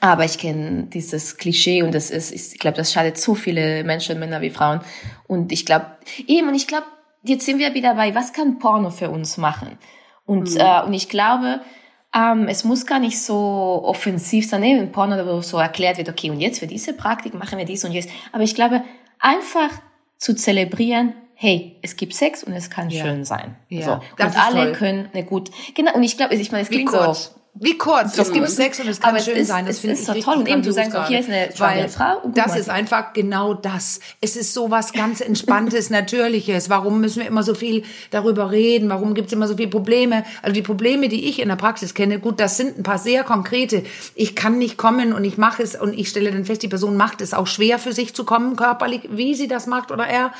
Aber 0.00 0.24
ich 0.24 0.38
kenne 0.38 0.84
dieses 0.84 1.36
Klischee 1.36 1.82
und 1.82 1.94
das 1.94 2.10
ist, 2.10 2.32
ich 2.32 2.58
glaube, 2.58 2.78
das 2.78 2.90
schadet 2.90 3.18
so 3.18 3.34
viele 3.34 3.84
Menschen, 3.84 4.18
Männer 4.18 4.40
wie 4.40 4.48
Frauen. 4.48 4.80
Und 5.26 5.52
ich 5.52 5.66
glaube, 5.66 5.86
eben, 6.26 6.48
und 6.48 6.54
ich 6.54 6.66
glaube, 6.66 6.86
jetzt 7.22 7.46
sind 7.46 7.58
wir 7.58 7.74
wieder 7.74 7.94
bei, 7.94 8.14
was 8.14 8.32
kann 8.32 8.58
Porno 8.58 8.90
für 8.90 9.10
uns 9.10 9.36
machen? 9.36 9.78
Und, 10.26 10.56
äh, 10.56 10.82
und 10.86 10.92
ich 10.92 11.08
glaube, 11.08 11.60
ähm, 12.14 12.46
es 12.48 12.64
muss 12.64 12.86
gar 12.86 12.98
nicht 12.98 13.20
so 13.20 13.82
offensiv 13.84 14.48
sein, 14.48 14.60
ne? 14.60 14.78
in 14.78 14.92
Porno, 14.92 15.16
wo 15.26 15.40
so 15.42 15.58
erklärt 15.58 15.98
wird, 15.98 16.08
okay, 16.08 16.30
und 16.30 16.40
jetzt 16.40 16.58
für 16.58 16.66
diese 16.66 16.92
Praktik 16.92 17.34
machen 17.34 17.58
wir 17.58 17.64
dies 17.64 17.84
und 17.84 17.92
jetzt. 17.92 18.10
Aber 18.32 18.42
ich 18.42 18.54
glaube, 18.54 18.82
einfach 19.18 19.70
zu 20.18 20.34
zelebrieren, 20.34 21.14
hey, 21.34 21.78
es 21.82 21.96
gibt 21.96 22.14
Sex 22.14 22.44
und 22.44 22.52
es 22.52 22.68
kann 22.68 22.90
Ja. 22.90 23.04
schön 23.04 23.24
sein. 23.24 23.56
Ja, 23.68 23.82
so. 23.84 23.92
Und 24.24 24.36
alle 24.38 24.64
toll. 24.64 24.72
können 24.72 25.08
eine 25.12 25.24
gut, 25.24 25.50
genau, 25.74 25.94
und 25.94 26.02
ich 26.02 26.16
glaube, 26.16 26.34
ich 26.34 26.52
meine, 26.52 26.62
es 26.64 26.70
Wie 26.70 26.74
klingt 26.74 26.90
kurz? 26.90 27.26
so, 27.34 27.39
Wie 27.54 27.76
kurz? 27.76 28.16
Es 28.16 28.32
gibt 28.32 28.48
Sex 28.48 28.78
und 28.80 28.88
es 28.88 29.00
kann 29.00 29.10
Aber 29.10 29.18
es 29.18 29.24
schön 29.24 29.36
ist- 29.36 29.48
sein. 29.48 29.66
Das 29.66 29.76
es 29.76 29.80
finde 29.80 29.94
ist 29.96 30.08
ich 30.08 30.24
so 30.24 30.30
toll. 30.30 30.38
Und 30.40 30.48
eben, 30.48 30.62
du 30.62 30.72
sagst 30.72 30.94
auch, 30.96 31.08
hier 31.08 31.18
ist 31.20 31.28
eine 31.28 31.50
schwangere 31.54 31.88
Frau 31.88 32.20
guck 32.22 32.34
Das 32.34 32.56
ist 32.56 32.70
einfach 32.70 33.12
genau 33.12 33.54
das. 33.54 33.98
Es 34.20 34.36
ist 34.36 34.54
so 34.54 34.70
was 34.70 34.92
ganz 34.92 35.20
Entspanntes, 35.20 35.90
Natürliches. 35.90 36.70
Warum 36.70 37.00
müssen 37.00 37.20
wir 37.20 37.26
immer 37.26 37.42
so 37.42 37.54
viel 37.54 37.82
darüber 38.12 38.50
reden? 38.52 38.88
Warum 38.88 39.14
gibt 39.14 39.26
es 39.26 39.32
immer 39.32 39.48
so 39.48 39.56
viele 39.56 39.68
Probleme? 39.68 40.24
Also 40.42 40.54
die 40.54 40.62
Probleme, 40.62 41.08
die 41.08 41.28
ich 41.28 41.40
in 41.40 41.48
der 41.48 41.56
Praxis 41.56 41.92
kenne, 41.92 42.20
gut, 42.20 42.38
das 42.38 42.56
sind 42.56 42.78
ein 42.78 42.82
paar 42.84 42.98
sehr 42.98 43.24
konkrete. 43.24 43.82
Ich 44.14 44.36
kann 44.36 44.56
nicht 44.58 44.76
kommen 44.78 45.12
und 45.12 45.24
ich 45.24 45.36
mache 45.36 45.62
es 45.62 45.74
und 45.74 45.92
ich 45.98 46.08
stelle 46.08 46.30
dann 46.30 46.44
fest, 46.44 46.62
die 46.62 46.68
Person 46.68 46.96
macht 46.96 47.20
es 47.20 47.34
auch 47.34 47.48
schwer 47.48 47.78
für 47.80 47.92
sich 47.92 48.14
zu 48.14 48.24
kommen, 48.24 48.54
körperlich, 48.56 49.08
wie 49.10 49.34
sie 49.34 49.48
das 49.48 49.66
macht 49.66 49.90
oder 49.90 50.06
er. 50.06 50.32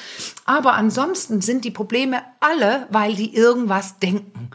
Aber 0.46 0.74
ansonsten 0.74 1.40
sind 1.40 1.64
die 1.64 1.70
Probleme 1.72 2.18
alle, 2.38 2.86
weil 2.90 3.14
die 3.14 3.34
irgendwas 3.34 3.98
denken. 3.98 4.50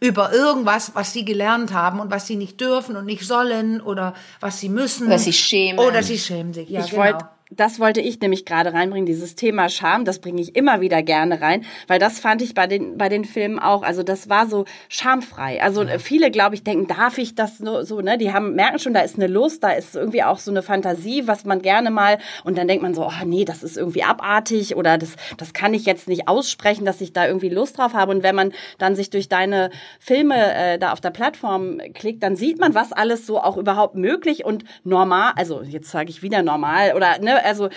Über 0.00 0.32
irgendwas, 0.32 0.94
was 0.94 1.12
sie 1.12 1.24
gelernt 1.24 1.72
haben 1.72 2.00
und 2.00 2.10
was 2.10 2.26
sie 2.26 2.36
nicht 2.36 2.60
dürfen 2.60 2.96
und 2.96 3.06
nicht 3.06 3.24
sollen 3.24 3.80
oder 3.80 4.14
was 4.40 4.60
sie 4.60 4.68
müssen. 4.68 5.06
Oder 5.06 5.18
sie 5.18 5.32
schämen. 5.32 5.78
Oder 5.78 6.02
sie 6.02 6.18
schämen 6.18 6.52
sich. 6.52 6.68
Ja, 6.68 6.80
ich 6.80 6.90
genau. 6.90 7.02
wollte 7.02 7.28
das 7.56 7.80
wollte 7.80 8.00
ich 8.00 8.20
nämlich 8.20 8.44
gerade 8.44 8.72
reinbringen, 8.72 9.06
dieses 9.06 9.34
Thema 9.34 9.68
Scham, 9.68 10.04
das 10.04 10.18
bringe 10.18 10.40
ich 10.40 10.56
immer 10.56 10.80
wieder 10.80 11.02
gerne 11.02 11.40
rein, 11.40 11.64
weil 11.86 11.98
das 11.98 12.20
fand 12.20 12.42
ich 12.42 12.54
bei 12.54 12.66
den, 12.66 12.98
bei 12.98 13.08
den 13.08 13.24
Filmen 13.24 13.58
auch, 13.58 13.82
also 13.82 14.02
das 14.02 14.28
war 14.28 14.46
so 14.46 14.64
schamfrei. 14.88 15.62
Also 15.62 15.82
ja. 15.82 15.98
viele, 15.98 16.30
glaube 16.30 16.54
ich, 16.54 16.64
denken, 16.64 16.86
darf 16.86 17.18
ich 17.18 17.34
das 17.34 17.58
so, 17.58 17.82
so, 17.82 18.00
ne, 18.00 18.18
die 18.18 18.32
haben, 18.32 18.54
merken 18.54 18.78
schon, 18.78 18.94
da 18.94 19.00
ist 19.00 19.16
eine 19.16 19.26
Lust, 19.26 19.62
da 19.62 19.70
ist 19.70 19.94
irgendwie 19.94 20.22
auch 20.22 20.38
so 20.38 20.50
eine 20.50 20.62
Fantasie, 20.62 21.26
was 21.26 21.44
man 21.44 21.62
gerne 21.62 21.90
mal, 21.90 22.18
und 22.44 22.58
dann 22.58 22.68
denkt 22.68 22.82
man 22.82 22.94
so, 22.94 23.06
oh 23.06 23.24
nee, 23.24 23.44
das 23.44 23.62
ist 23.62 23.76
irgendwie 23.76 24.02
abartig 24.02 24.76
oder 24.76 24.98
das, 24.98 25.16
das 25.36 25.52
kann 25.52 25.74
ich 25.74 25.86
jetzt 25.86 26.08
nicht 26.08 26.28
aussprechen, 26.28 26.84
dass 26.84 27.00
ich 27.00 27.12
da 27.12 27.26
irgendwie 27.26 27.48
Lust 27.48 27.78
drauf 27.78 27.94
habe. 27.94 28.12
Und 28.12 28.22
wenn 28.22 28.34
man 28.34 28.52
dann 28.78 28.94
sich 28.94 29.10
durch 29.10 29.28
deine 29.28 29.70
Filme 29.98 30.54
äh, 30.54 30.78
da 30.78 30.92
auf 30.92 31.00
der 31.00 31.10
Plattform 31.10 31.78
klickt, 31.94 32.22
dann 32.22 32.36
sieht 32.36 32.58
man, 32.58 32.74
was 32.74 32.92
alles 32.92 33.26
so 33.26 33.40
auch 33.40 33.56
überhaupt 33.56 33.94
möglich 33.94 34.44
und 34.44 34.64
normal, 34.82 35.32
also 35.36 35.62
jetzt 35.62 35.90
sage 35.90 36.10
ich 36.10 36.22
wieder 36.22 36.42
normal 36.42 36.94
oder, 36.94 37.18
ne, 37.18 37.43
also 37.44 37.68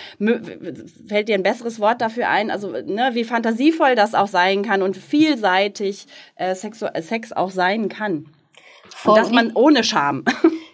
fällt 1.07 1.29
dir 1.29 1.35
ein 1.35 1.43
besseres 1.43 1.79
Wort 1.79 2.01
dafür 2.01 2.29
ein, 2.29 2.49
also 2.51 2.71
ne, 2.71 3.11
wie 3.13 3.23
fantasievoll 3.23 3.95
das 3.95 4.15
auch 4.15 4.27
sein 4.27 4.63
kann 4.63 4.81
und 4.81 4.97
vielseitig 4.97 6.07
äh, 6.35 6.55
Sex, 6.55 6.81
äh, 6.81 7.01
Sex 7.01 7.33
auch 7.33 7.51
sein 7.51 7.89
kann. 7.89 8.27
Voll. 8.95 9.13
Und 9.13 9.19
dass 9.19 9.31
man 9.31 9.51
ohne 9.53 9.83
Scham. 9.83 10.23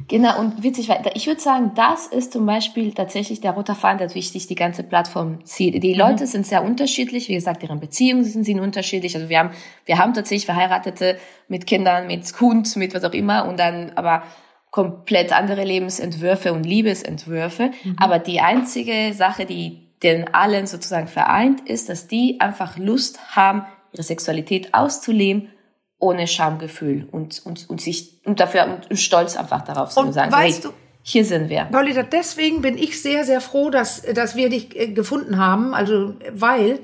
Genau, 0.10 0.38
und 0.40 0.64
witzig, 0.64 0.90
weil 0.90 1.02
ich 1.14 1.28
würde 1.28 1.40
sagen, 1.40 1.72
das 1.76 2.08
ist 2.08 2.34
zum 2.34 2.46
Beispiel 2.46 2.94
tatsächlich 2.94 3.42
der 3.42 3.52
rote 3.52 3.74
Faden, 3.74 4.00
der 4.00 4.08
durch 4.08 4.32
die 4.32 4.56
ganze 4.56 4.84
Plattform 4.84 5.46
zieht. 5.46 5.82
Die 5.82 5.94
Leute 5.94 6.24
mhm. 6.24 6.28
sind 6.28 6.46
sehr 6.46 6.64
unterschiedlich, 6.64 7.30
wie 7.30 7.36
gesagt, 7.36 7.64
deren 7.64 7.80
Beziehungen 7.80 8.24
sind, 8.24 8.44
sind 8.44 8.60
unterschiedlich. 8.60 9.16
Also 9.16 9.30
wir 9.30 9.40
haben, 9.40 9.52
wir 9.86 9.98
haben 9.98 10.14
tatsächlich 10.14 10.46
Verheiratete 10.46 11.18
mit 11.48 11.66
Kindern, 11.66 12.08
mit 12.08 12.26
Hund, 12.42 12.76
mit 12.76 12.94
was 12.94 13.04
auch 13.04 13.14
immer 13.14 13.48
und 13.48 13.58
dann 13.58 13.94
aber 13.96 14.24
komplett 14.74 15.32
andere 15.32 15.64
Lebensentwürfe 15.64 16.52
und 16.52 16.64
Liebesentwürfe. 16.64 17.70
Mhm. 17.84 17.96
Aber 18.00 18.18
die 18.18 18.42
einzige 18.42 19.14
Sache, 19.14 19.46
die 19.46 19.88
den 20.02 20.34
allen 20.34 20.66
sozusagen 20.66 21.08
vereint, 21.08 21.62
ist, 21.62 21.90
dass 21.90 22.08
die 22.08 22.42
einfach 22.42 22.80
Lust 22.80 23.36
haben, 23.36 23.68
ihre 23.92 24.02
Sexualität 24.02 24.74
auszuleben 24.74 25.50
ohne 26.00 26.28
Schamgefühl 26.28 27.08
und, 27.12 27.46
und, 27.46 27.70
und 27.70 27.82
sich 27.82 28.20
und 28.26 28.40
dafür 28.40 28.80
und 28.90 29.00
stolz 29.00 29.38
einfach 29.38 29.62
darauf 29.62 29.92
zu 29.92 30.12
sagen, 30.12 30.32
weißt 30.32 30.64
hey, 30.64 30.72
du, 30.72 30.76
hier 31.04 31.24
sind 31.24 31.50
wir. 31.50 31.66
Paulita, 31.66 32.02
deswegen 32.02 32.64
bin 32.64 32.76
ich 32.76 33.00
sehr, 33.00 33.26
sehr 33.26 33.42
froh, 33.42 33.70
dass, 33.70 34.02
dass 34.02 34.36
wir 34.36 34.50
dich 34.50 34.76
äh, 34.76 34.88
gefunden 34.88 35.38
haben. 35.38 35.76
Also, 35.76 36.16
weil 36.34 36.80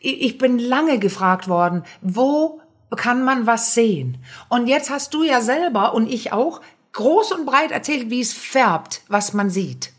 ich 0.00 0.36
bin 0.36 0.58
lange 0.58 0.98
gefragt 0.98 1.48
worden, 1.48 1.82
wo 2.02 2.60
kann 2.96 3.24
man 3.24 3.46
was 3.46 3.74
sehen? 3.74 4.18
Und 4.48 4.66
jetzt 4.66 4.90
hast 4.90 5.14
du 5.14 5.22
ja 5.22 5.40
selber 5.40 5.94
und 5.94 6.12
ich 6.12 6.32
auch 6.32 6.60
groß 6.92 7.32
und 7.32 7.46
breit 7.46 7.70
erzählt, 7.70 8.10
wie 8.10 8.20
es 8.20 8.32
färbt, 8.32 9.02
was 9.08 9.32
man 9.32 9.50
sieht. 9.50 9.92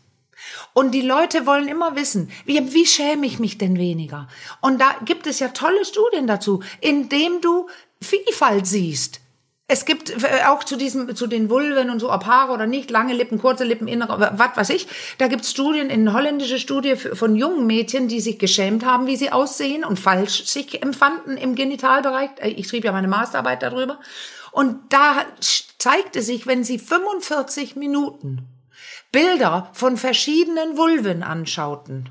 Und 0.72 0.92
die 0.92 1.02
Leute 1.02 1.46
wollen 1.46 1.68
immer 1.68 1.96
wissen, 1.96 2.30
wie, 2.44 2.74
wie 2.74 2.86
schäme 2.86 3.26
ich 3.26 3.38
mich 3.38 3.58
denn 3.58 3.78
weniger? 3.78 4.28
Und 4.60 4.80
da 4.80 4.96
gibt 5.04 5.26
es 5.26 5.38
ja 5.40 5.48
tolle 5.48 5.84
Studien 5.84 6.26
dazu, 6.26 6.62
indem 6.80 7.40
du 7.40 7.68
Vielfalt 8.00 8.66
siehst. 8.66 9.20
Es 9.66 9.86
gibt 9.86 10.10
äh, 10.10 10.44
auch 10.46 10.62
zu 10.62 10.76
diesem, 10.76 11.16
zu 11.16 11.26
den 11.26 11.48
Vulven 11.48 11.88
und 11.88 11.98
so, 11.98 12.12
ob 12.12 12.26
Haare 12.26 12.52
oder 12.52 12.66
nicht, 12.66 12.90
lange 12.90 13.14
Lippen, 13.14 13.38
kurze 13.38 13.64
Lippen, 13.64 13.88
innere, 13.88 14.32
was 14.36 14.56
weiß 14.56 14.70
ich. 14.70 14.86
Da 15.16 15.26
gibt's 15.26 15.50
Studien, 15.50 15.90
eine 15.90 16.12
holländische 16.12 16.58
Studie 16.58 16.96
von 16.96 17.34
jungen 17.34 17.66
Mädchen, 17.66 18.06
die 18.06 18.20
sich 18.20 18.38
geschämt 18.38 18.84
haben, 18.84 19.06
wie 19.06 19.16
sie 19.16 19.32
aussehen 19.32 19.84
und 19.84 19.98
falsch 19.98 20.44
sich 20.44 20.82
empfanden 20.82 21.38
im 21.38 21.54
Genitalbereich. 21.54 22.30
Äh, 22.40 22.50
ich 22.50 22.68
schrieb 22.68 22.84
ja 22.84 22.92
meine 22.92 23.08
Masterarbeit 23.08 23.62
darüber. 23.62 23.98
Und 24.54 24.92
da 24.92 25.26
zeigte 25.78 26.22
sich, 26.22 26.46
wenn 26.46 26.62
sie 26.62 26.78
45 26.78 27.74
Minuten 27.74 28.46
Bilder 29.10 29.68
von 29.72 29.96
verschiedenen 29.96 30.76
Vulven 30.76 31.24
anschauten, 31.24 32.10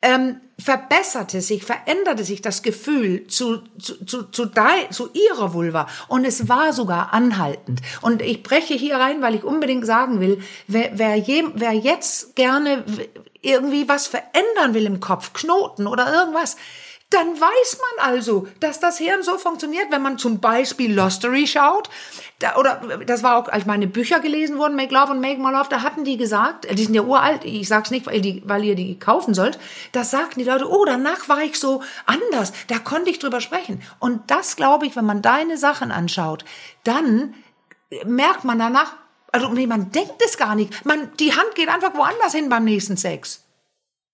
ähm, 0.00 0.40
verbesserte 0.58 1.42
sich, 1.42 1.62
veränderte 1.62 2.24
sich 2.24 2.40
das 2.40 2.62
Gefühl 2.62 3.26
zu, 3.26 3.58
zu, 3.78 4.02
zu, 4.06 4.22
zu, 4.30 4.46
de, 4.46 4.88
zu 4.90 5.10
ihrer 5.12 5.52
Vulva 5.52 5.86
und 6.08 6.24
es 6.24 6.48
war 6.48 6.72
sogar 6.72 7.12
anhaltend. 7.12 7.82
Und 8.00 8.22
ich 8.22 8.42
breche 8.42 8.72
hier 8.72 8.96
rein, 8.96 9.20
weil 9.20 9.34
ich 9.34 9.44
unbedingt 9.44 9.84
sagen 9.84 10.20
will, 10.20 10.42
wer, 10.66 10.92
wer, 10.94 11.16
je, 11.16 11.44
wer 11.52 11.74
jetzt 11.74 12.36
gerne 12.36 12.84
irgendwie 13.42 13.86
was 13.86 14.06
verändern 14.06 14.72
will 14.72 14.86
im 14.86 15.00
Kopf, 15.00 15.34
Knoten 15.34 15.86
oder 15.86 16.10
irgendwas, 16.10 16.56
dann 17.14 17.40
weiß 17.40 17.78
man 17.78 18.12
also, 18.12 18.48
dass 18.60 18.80
das 18.80 18.98
Hirn 18.98 19.22
so 19.22 19.38
funktioniert, 19.38 19.90
wenn 19.90 20.02
man 20.02 20.18
zum 20.18 20.40
Beispiel 20.40 20.92
Lostery 20.92 21.46
schaut. 21.46 21.88
Da, 22.40 22.56
oder 22.56 22.98
das 23.06 23.22
war 23.22 23.36
auch, 23.36 23.48
als 23.48 23.66
meine 23.66 23.86
Bücher 23.86 24.20
gelesen 24.20 24.58
wurden, 24.58 24.74
Make 24.74 24.92
Love 24.92 25.12
und 25.12 25.20
Make 25.20 25.40
More 25.40 25.52
Love, 25.52 25.68
da 25.70 25.82
hatten 25.82 26.04
die 26.04 26.16
gesagt, 26.16 26.66
die 26.70 26.84
sind 26.84 26.94
ja 26.94 27.02
uralt, 27.02 27.44
ich 27.44 27.68
sag's 27.68 27.90
nicht, 27.90 28.06
weil, 28.06 28.20
die, 28.20 28.42
weil 28.44 28.64
ihr 28.64 28.74
die 28.74 28.98
kaufen 28.98 29.34
sollt, 29.34 29.58
da 29.92 30.04
sagten 30.04 30.40
die 30.40 30.44
Leute, 30.44 30.68
oh, 30.68 30.84
danach 30.84 31.28
war 31.28 31.42
ich 31.42 31.58
so 31.58 31.82
anders, 32.06 32.52
da 32.68 32.78
konnte 32.78 33.10
ich 33.10 33.18
drüber 33.18 33.40
sprechen. 33.40 33.82
Und 34.00 34.30
das 34.30 34.56
glaube 34.56 34.86
ich, 34.86 34.96
wenn 34.96 35.06
man 35.06 35.22
deine 35.22 35.56
Sachen 35.56 35.92
anschaut, 35.92 36.44
dann 36.82 37.34
merkt 38.04 38.44
man 38.44 38.58
danach, 38.58 38.96
also 39.32 39.48
nee, 39.48 39.66
man 39.66 39.90
denkt 39.90 40.22
es 40.24 40.36
gar 40.36 40.54
nicht. 40.54 40.84
Man, 40.84 41.10
die 41.18 41.32
Hand 41.32 41.54
geht 41.54 41.68
einfach 41.68 41.94
woanders 41.94 42.32
hin 42.32 42.48
beim 42.48 42.64
nächsten 42.64 42.96
Sex. 42.96 43.44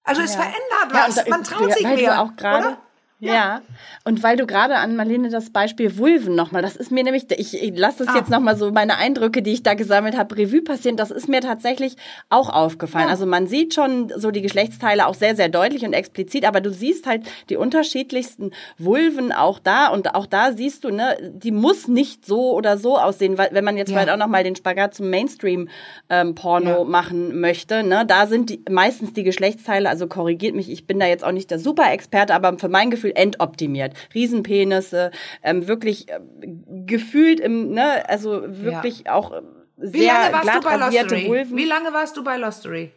Also 0.02 0.22
es 0.22 0.34
ja. 0.34 0.40
verändert 0.40 0.88
was. 0.90 1.16
Ja, 1.16 1.24
man 1.28 1.44
traut 1.44 1.72
sich 1.72 1.82
mehr. 1.82 2.22
Auch 2.22 2.34
grade, 2.36 2.78
ja. 3.20 3.34
ja. 3.34 3.62
und 4.04 4.22
weil 4.22 4.36
du 4.36 4.46
gerade 4.46 4.76
an 4.76 4.96
Marlene 4.96 5.28
das 5.28 5.50
Beispiel 5.50 5.98
Vulven 5.98 6.34
nochmal, 6.34 6.62
das 6.62 6.76
ist 6.76 6.90
mir 6.90 7.04
nämlich, 7.04 7.26
ich, 7.36 7.62
ich 7.62 7.78
lasse 7.78 8.04
das 8.04 8.14
ah. 8.14 8.18
jetzt 8.18 8.30
nochmal 8.30 8.56
so, 8.56 8.70
meine 8.72 8.96
Eindrücke, 8.96 9.42
die 9.42 9.52
ich 9.52 9.62
da 9.62 9.74
gesammelt 9.74 10.16
habe, 10.16 10.36
Revue 10.36 10.62
passieren, 10.62 10.96
das 10.96 11.10
ist 11.10 11.28
mir 11.28 11.40
tatsächlich 11.40 11.96
auch 12.30 12.48
aufgefallen. 12.48 13.06
Ja. 13.06 13.10
Also 13.10 13.26
man 13.26 13.46
sieht 13.46 13.74
schon 13.74 14.10
so 14.16 14.30
die 14.30 14.40
Geschlechtsteile 14.40 15.06
auch 15.06 15.14
sehr, 15.14 15.36
sehr 15.36 15.48
deutlich 15.48 15.84
und 15.84 15.92
explizit, 15.92 16.44
aber 16.44 16.60
du 16.60 16.72
siehst 16.72 17.06
halt 17.06 17.24
die 17.50 17.56
unterschiedlichsten 17.56 18.52
Vulven 18.78 19.32
auch 19.32 19.58
da 19.58 19.88
und 19.88 20.14
auch 20.14 20.26
da 20.26 20.52
siehst 20.52 20.84
du, 20.84 20.90
ne, 20.90 21.16
die 21.20 21.52
muss 21.52 21.88
nicht 21.88 22.24
so 22.24 22.52
oder 22.54 22.78
so 22.78 22.98
aussehen, 22.98 23.36
weil 23.36 23.50
wenn 23.52 23.64
man 23.64 23.76
jetzt 23.76 23.90
ja. 23.90 23.96
vielleicht 23.96 24.12
auch 24.12 24.18
nochmal 24.18 24.44
den 24.44 24.56
Spagat 24.56 24.94
zum 24.94 25.10
Mainstream-Porno 25.10 26.82
ähm, 26.82 26.90
machen 26.90 27.40
möchte, 27.40 27.82
ne, 27.82 28.04
da 28.06 28.26
sind 28.26 28.50
die, 28.50 28.64
meistens 28.70 29.12
die 29.12 29.24
Geschlechtsteile, 29.24 29.88
also 29.88 30.06
korrigiert 30.06 30.54
mich, 30.54 30.70
ich 30.70 30.86
bin 30.86 30.98
da 30.98 31.06
jetzt 31.06 31.24
auch 31.24 31.32
nicht 31.32 31.50
der 31.50 31.58
Super-Experte, 31.58 32.34
aber 32.34 32.58
für 32.58 32.68
mein 32.68 32.90
Gefühl 32.90 33.09
Gefühl 33.10 33.16
entoptimiert. 33.16 33.94
Riesenpenisse, 34.14 35.10
ähm, 35.42 35.66
wirklich 35.68 36.08
äh, 36.08 36.20
gefühlt 36.86 37.40
im, 37.40 37.70
ne, 37.72 38.08
also 38.08 38.42
wirklich 38.46 39.04
ja. 39.06 39.14
auch 39.14 39.32
sehr 39.76 39.92
Wie 39.92 40.06
lange 40.06 40.32
warst 40.32 40.42
glatt 40.42 40.56
du 40.56 40.68
bei 40.68 40.76
Lostery? 40.76 41.28
Vulven. 41.28 41.56
Wie 41.56 41.64
lange 41.64 41.92
warst 41.92 42.16
du 42.16 42.24
bei 42.24 42.36
Lostery? 42.36 42.92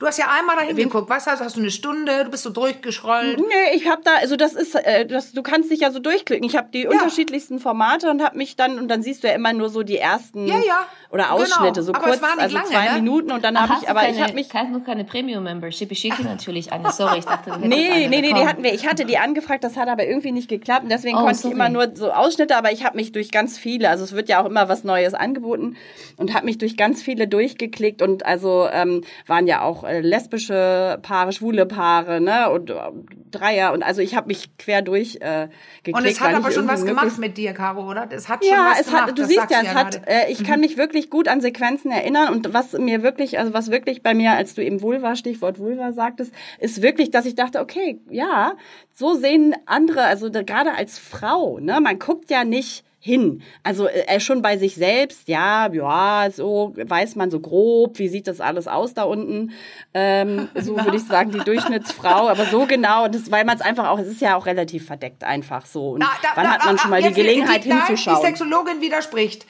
Du 0.00 0.08
hast 0.08 0.18
ja 0.18 0.26
einmal 0.28 0.56
dahin 0.56 0.76
geguckt. 0.76 1.08
Was 1.08 1.26
hast, 1.26 1.40
hast 1.40 1.56
du 1.56 1.60
eine 1.60 1.70
Stunde? 1.70 2.24
Du 2.24 2.30
bist 2.30 2.42
so 2.42 2.50
durchgeschrollt. 2.50 3.38
Nee, 3.38 3.74
ich 3.76 3.88
habe 3.88 4.02
da, 4.04 4.16
also 4.16 4.36
das 4.36 4.52
ist, 4.52 4.74
äh, 4.74 5.06
das, 5.06 5.32
du 5.32 5.42
kannst 5.42 5.70
dich 5.70 5.80
ja 5.80 5.92
so 5.92 6.00
durchklicken. 6.00 6.44
Ich 6.44 6.56
habe 6.56 6.68
die 6.72 6.82
ja. 6.82 6.90
unterschiedlichsten 6.90 7.60
Formate 7.60 8.10
und 8.10 8.22
habe 8.22 8.36
mich 8.36 8.56
dann, 8.56 8.78
und 8.78 8.88
dann 8.88 9.02
siehst 9.02 9.22
du 9.22 9.28
ja 9.28 9.34
immer 9.34 9.52
nur 9.52 9.70
so 9.70 9.84
die 9.84 9.96
ersten 9.96 10.46
ja, 10.46 10.58
ja. 10.58 10.86
Oder 11.14 11.24
genau. 11.24 11.36
Ausschnitte, 11.36 11.80
genau. 11.80 11.82
so 11.82 11.94
aber 11.94 12.02
kurz, 12.02 12.20
also 12.38 12.56
lange, 12.56 12.68
zwei 12.68 12.88
ne? 12.88 12.94
Minuten 12.96 13.30
und 13.30 13.44
dann 13.44 13.58
habe 13.58 13.74
ich, 13.80 13.88
aber 13.88 14.00
keine, 14.00 14.16
ich 14.16 14.22
habe 14.22 14.34
mich. 14.34 14.48
Hast 14.52 14.74
du 14.74 14.80
keine 14.80 15.04
Premium-Membership? 15.04 15.92
Ich 15.92 16.00
schicke 16.00 16.24
natürlich 16.24 16.72
eine. 16.72 16.90
Sorry, 16.90 17.20
ich 17.20 17.24
dachte, 17.24 17.50
du 17.50 17.56
hättest 17.56 17.68
Nee, 17.68 18.08
nee, 18.08 18.20
nee, 18.20 18.32
die 18.32 18.44
hatten 18.46 18.64
wir. 18.64 18.74
Ich 18.74 18.84
hatte 18.84 19.04
die 19.04 19.16
angefragt, 19.16 19.62
das 19.62 19.76
hat 19.76 19.88
aber 19.88 20.04
irgendwie 20.04 20.32
nicht 20.32 20.48
geklappt 20.48 20.82
und 20.82 20.90
deswegen 20.90 21.16
oh, 21.16 21.20
konnte 21.20 21.36
sorry. 21.36 21.54
ich 21.54 21.54
immer 21.54 21.68
nur 21.68 21.94
so 21.94 22.10
Ausschnitte, 22.10 22.56
aber 22.56 22.72
ich 22.72 22.84
habe 22.84 22.96
mich 22.96 23.12
durch 23.12 23.30
ganz 23.30 23.56
viele, 23.56 23.88
also 23.90 24.02
es 24.02 24.12
wird 24.12 24.28
ja 24.28 24.42
auch 24.42 24.46
immer 24.46 24.68
was 24.68 24.82
Neues 24.82 25.14
angeboten 25.14 25.76
und 26.16 26.34
habe 26.34 26.46
mich 26.46 26.58
durch 26.58 26.76
ganz 26.76 27.00
viele 27.00 27.28
durchgeklickt 27.28 28.02
und 28.02 28.26
also 28.26 28.68
ähm, 28.72 29.02
waren 29.28 29.46
ja 29.46 29.62
auch 29.62 29.84
äh, 29.84 30.00
lesbische 30.00 30.98
Paare, 31.02 31.30
schwule 31.30 31.64
Paare, 31.66 32.20
ne? 32.20 32.50
Und 32.50 32.70
äh, 32.70 32.74
Dreier. 33.34 33.72
Und 33.72 33.82
also 33.82 34.00
ich 34.00 34.14
habe 34.14 34.28
mich 34.28 34.56
quer 34.58 34.82
durch 34.82 35.16
äh, 35.20 35.48
geklickt. 35.82 35.98
Und 35.98 36.06
es 36.06 36.20
hat 36.20 36.34
aber 36.34 36.50
schon 36.50 36.68
was 36.68 36.84
gemacht 36.84 37.18
mit 37.18 37.36
dir, 37.36 37.52
Caro, 37.52 37.88
oder? 37.88 38.08
Es 38.10 38.28
hat 38.28 38.44
schon 38.44 38.54
ja, 38.54 38.70
was 38.70 38.80
es 38.80 38.86
gemacht. 38.86 39.08
Hat, 39.08 39.18
du 39.18 39.24
siehst 39.24 39.50
ja, 39.50 39.60
es 39.62 39.74
hat, 39.74 40.02
äh, 40.06 40.30
ich 40.30 40.40
mhm. 40.40 40.46
kann 40.46 40.60
mich 40.60 40.76
wirklich 40.76 41.03
gut 41.10 41.28
an 41.28 41.40
Sequenzen 41.40 41.90
erinnern. 41.90 42.32
Und 42.32 42.52
was 42.52 42.72
mir 42.72 43.02
wirklich, 43.02 43.38
also 43.38 43.52
was 43.52 43.70
wirklich 43.70 44.02
bei 44.02 44.14
mir, 44.14 44.32
als 44.32 44.54
du 44.54 44.64
eben 44.64 44.82
Vulva, 44.82 45.16
Stichwort 45.16 45.58
Vulva 45.58 45.92
sagtest, 45.92 46.32
ist 46.58 46.82
wirklich, 46.82 47.10
dass 47.10 47.26
ich 47.26 47.34
dachte, 47.34 47.60
okay, 47.60 48.00
ja, 48.10 48.54
so 48.92 49.14
sehen 49.14 49.54
andere, 49.66 50.04
also 50.04 50.30
gerade 50.30 50.74
als 50.74 50.98
Frau, 50.98 51.58
ne? 51.58 51.80
Man 51.80 51.98
guckt 51.98 52.30
ja 52.30 52.44
nicht 52.44 52.84
hin. 53.04 53.42
Also 53.62 53.86
äh, 53.86 54.18
schon 54.18 54.40
bei 54.40 54.56
sich 54.56 54.76
selbst, 54.76 55.28
ja, 55.28 55.70
ja, 55.70 56.30
so 56.30 56.72
weiß 56.74 57.16
man 57.16 57.30
so 57.30 57.38
grob, 57.38 57.98
wie 57.98 58.08
sieht 58.08 58.26
das 58.26 58.40
alles 58.40 58.66
aus 58.66 58.94
da 58.94 59.02
unten. 59.02 59.52
Ähm, 59.92 60.48
so 60.54 60.74
würde 60.84 60.96
ich 60.96 61.04
sagen, 61.04 61.30
die 61.30 61.40
Durchschnittsfrau, 61.40 62.30
aber 62.30 62.46
so 62.46 62.64
genau, 62.64 63.08
das, 63.08 63.30
weil 63.30 63.44
man 63.44 63.56
es 63.56 63.60
einfach 63.60 63.90
auch, 63.90 63.98
es 63.98 64.08
ist 64.08 64.22
ja 64.22 64.36
auch 64.36 64.46
relativ 64.46 64.86
verdeckt 64.86 65.22
einfach 65.22 65.66
so. 65.66 65.90
Und 65.90 65.98
na, 65.98 66.08
da, 66.22 66.28
wann 66.34 66.44
da, 66.44 66.52
hat 66.52 66.64
man 66.64 66.78
schon 66.78 66.90
mal 66.90 67.02
die 67.02 67.12
Gelegenheit 67.12 67.66
die, 67.66 67.74
hinzuschauen? 67.74 68.20
Die 68.22 68.26
Sexologin 68.26 68.80
widerspricht. 68.80 69.44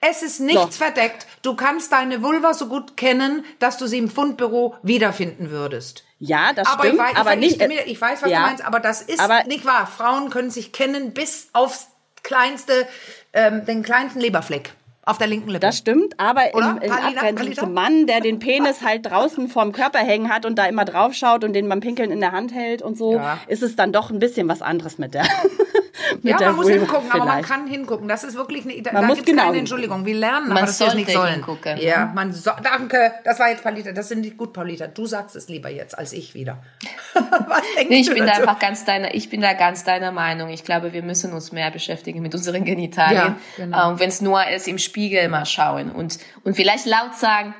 Es 0.00 0.22
ist 0.22 0.40
nichts 0.40 0.78
so. 0.78 0.84
verdeckt. 0.84 1.26
Du 1.42 1.54
kannst 1.54 1.92
deine 1.92 2.22
Vulva 2.22 2.54
so 2.54 2.66
gut 2.66 2.96
kennen, 2.96 3.44
dass 3.58 3.76
du 3.76 3.86
sie 3.86 3.98
im 3.98 4.08
Fundbüro 4.08 4.76
wiederfinden 4.82 5.50
würdest. 5.50 6.04
Ja, 6.18 6.52
das 6.52 6.68
aber 6.68 6.84
stimmt, 6.84 6.94
ich 6.94 7.00
weiß, 7.00 7.16
aber 7.16 7.34
ich, 7.34 7.38
nicht. 7.40 7.62
Ich, 7.62 7.86
ich 7.86 8.00
weiß, 8.00 8.22
was 8.22 8.30
ja, 8.30 8.40
du 8.40 8.46
meinst, 8.46 8.64
aber 8.64 8.80
das 8.80 9.02
ist 9.02 9.20
aber, 9.20 9.44
nicht 9.44 9.64
wahr. 9.64 9.86
Frauen 9.86 10.30
können 10.30 10.50
sich 10.50 10.72
kennen 10.72 11.12
bis 11.12 11.48
aufs 11.52 11.88
kleinste, 12.22 12.86
ähm, 13.32 13.64
den 13.64 13.82
kleinsten 13.82 14.20
Leberfleck 14.20 14.72
auf 15.10 15.18
der 15.18 15.26
linken 15.26 15.48
Lippe. 15.48 15.60
Das 15.60 15.78
stimmt, 15.78 16.18
aber 16.18 16.54
Oder? 16.54 16.78
im, 16.82 16.90
Paulina, 16.90 17.20
Abgrenzung 17.20 17.54
zum 17.54 17.74
Mann, 17.74 18.06
der 18.06 18.20
den 18.20 18.38
Penis 18.38 18.82
halt 18.82 19.06
draußen 19.06 19.48
vorm 19.48 19.72
Körper 19.72 19.98
hängen 19.98 20.32
hat 20.32 20.44
und 20.46 20.56
da 20.56 20.66
immer 20.66 20.84
drauf 20.84 21.14
schaut 21.14 21.42
und 21.42 21.52
den 21.52 21.68
beim 21.68 21.80
Pinkeln 21.80 22.10
in 22.10 22.20
der 22.20 22.32
Hand 22.32 22.54
hält 22.54 22.82
und 22.82 22.96
so, 22.96 23.14
Ja. 23.14 23.38
ist 23.48 23.62
es 23.62 23.76
dann 23.76 23.92
doch 23.92 24.10
ein 24.10 24.18
bisschen 24.18 24.48
was 24.48 24.62
anderes 24.62 24.98
mit 24.98 25.14
der. 25.14 25.24
ja, 26.22 26.36
man 26.40 26.56
muss 26.56 26.66
Vulva 26.66 26.78
hingucken, 26.80 27.10
aber 27.10 27.18
man 27.24 27.28
vielleicht. 27.28 27.48
kann 27.48 27.66
hingucken. 27.66 28.08
Das 28.08 28.24
ist 28.24 28.34
wirklich 28.34 28.64
eine, 28.64 28.80
da, 28.82 28.92
Man 28.92 29.02
da 29.02 29.08
muss 29.08 29.22
genau 29.24 29.44
keine. 29.46 29.58
Entschuldigung. 29.58 30.04
Wir 30.06 30.14
lernen, 30.14 30.48
Man 30.48 30.58
aber 30.58 30.66
wir 30.66 30.86
es 30.86 30.94
nicht 30.94 31.10
sollen. 31.10 31.34
hingucken. 31.34 31.78
Ja, 31.78 32.10
man 32.14 32.32
so, 32.32 32.50
danke. 32.62 33.12
Das 33.24 33.38
war 33.38 33.50
jetzt 33.50 33.62
Paulita. 33.62 33.92
Das 33.92 34.08
sind 34.08 34.20
nicht 34.20 34.36
gut, 34.36 34.52
Paulita. 34.52 34.86
Du 34.86 35.06
sagst 35.06 35.36
es 35.36 35.48
lieber 35.48 35.70
jetzt 35.70 35.98
als 35.98 36.12
ich 36.12 36.34
wieder. 36.34 36.58
Was 37.14 37.62
denkst 37.76 37.90
Nee, 37.90 38.00
ich 38.00 38.08
du 38.08 38.14
bin 38.14 38.24
da 38.26 38.32
dazu? 38.32 38.42
einfach 38.42 38.58
ganz 38.58 38.84
deiner, 38.84 39.14
ich 39.14 39.30
bin 39.30 39.40
da 39.40 39.52
ganz 39.52 39.84
deiner 39.84 40.12
Meinung. 40.12 40.50
Ich 40.50 40.64
glaube, 40.64 40.92
wir 40.92 41.02
müssen 41.02 41.32
uns 41.32 41.52
mehr 41.52 41.70
beschäftigen 41.70 42.22
mit 42.22 42.34
unseren 42.34 42.64
Genitalien. 42.64 43.16
Ja, 43.18 43.36
genau. 43.56 43.90
ähm, 43.92 43.98
Wenn 44.00 44.08
es 44.08 44.20
nur 44.20 44.46
ist, 44.48 44.68
im 44.68 44.78
Spiegel 44.78 45.28
mal 45.28 45.46
schauen 45.46 45.90
und, 45.90 46.18
und 46.44 46.54
vielleicht 46.54 46.86
laut 46.86 47.14
sagen, 47.14 47.54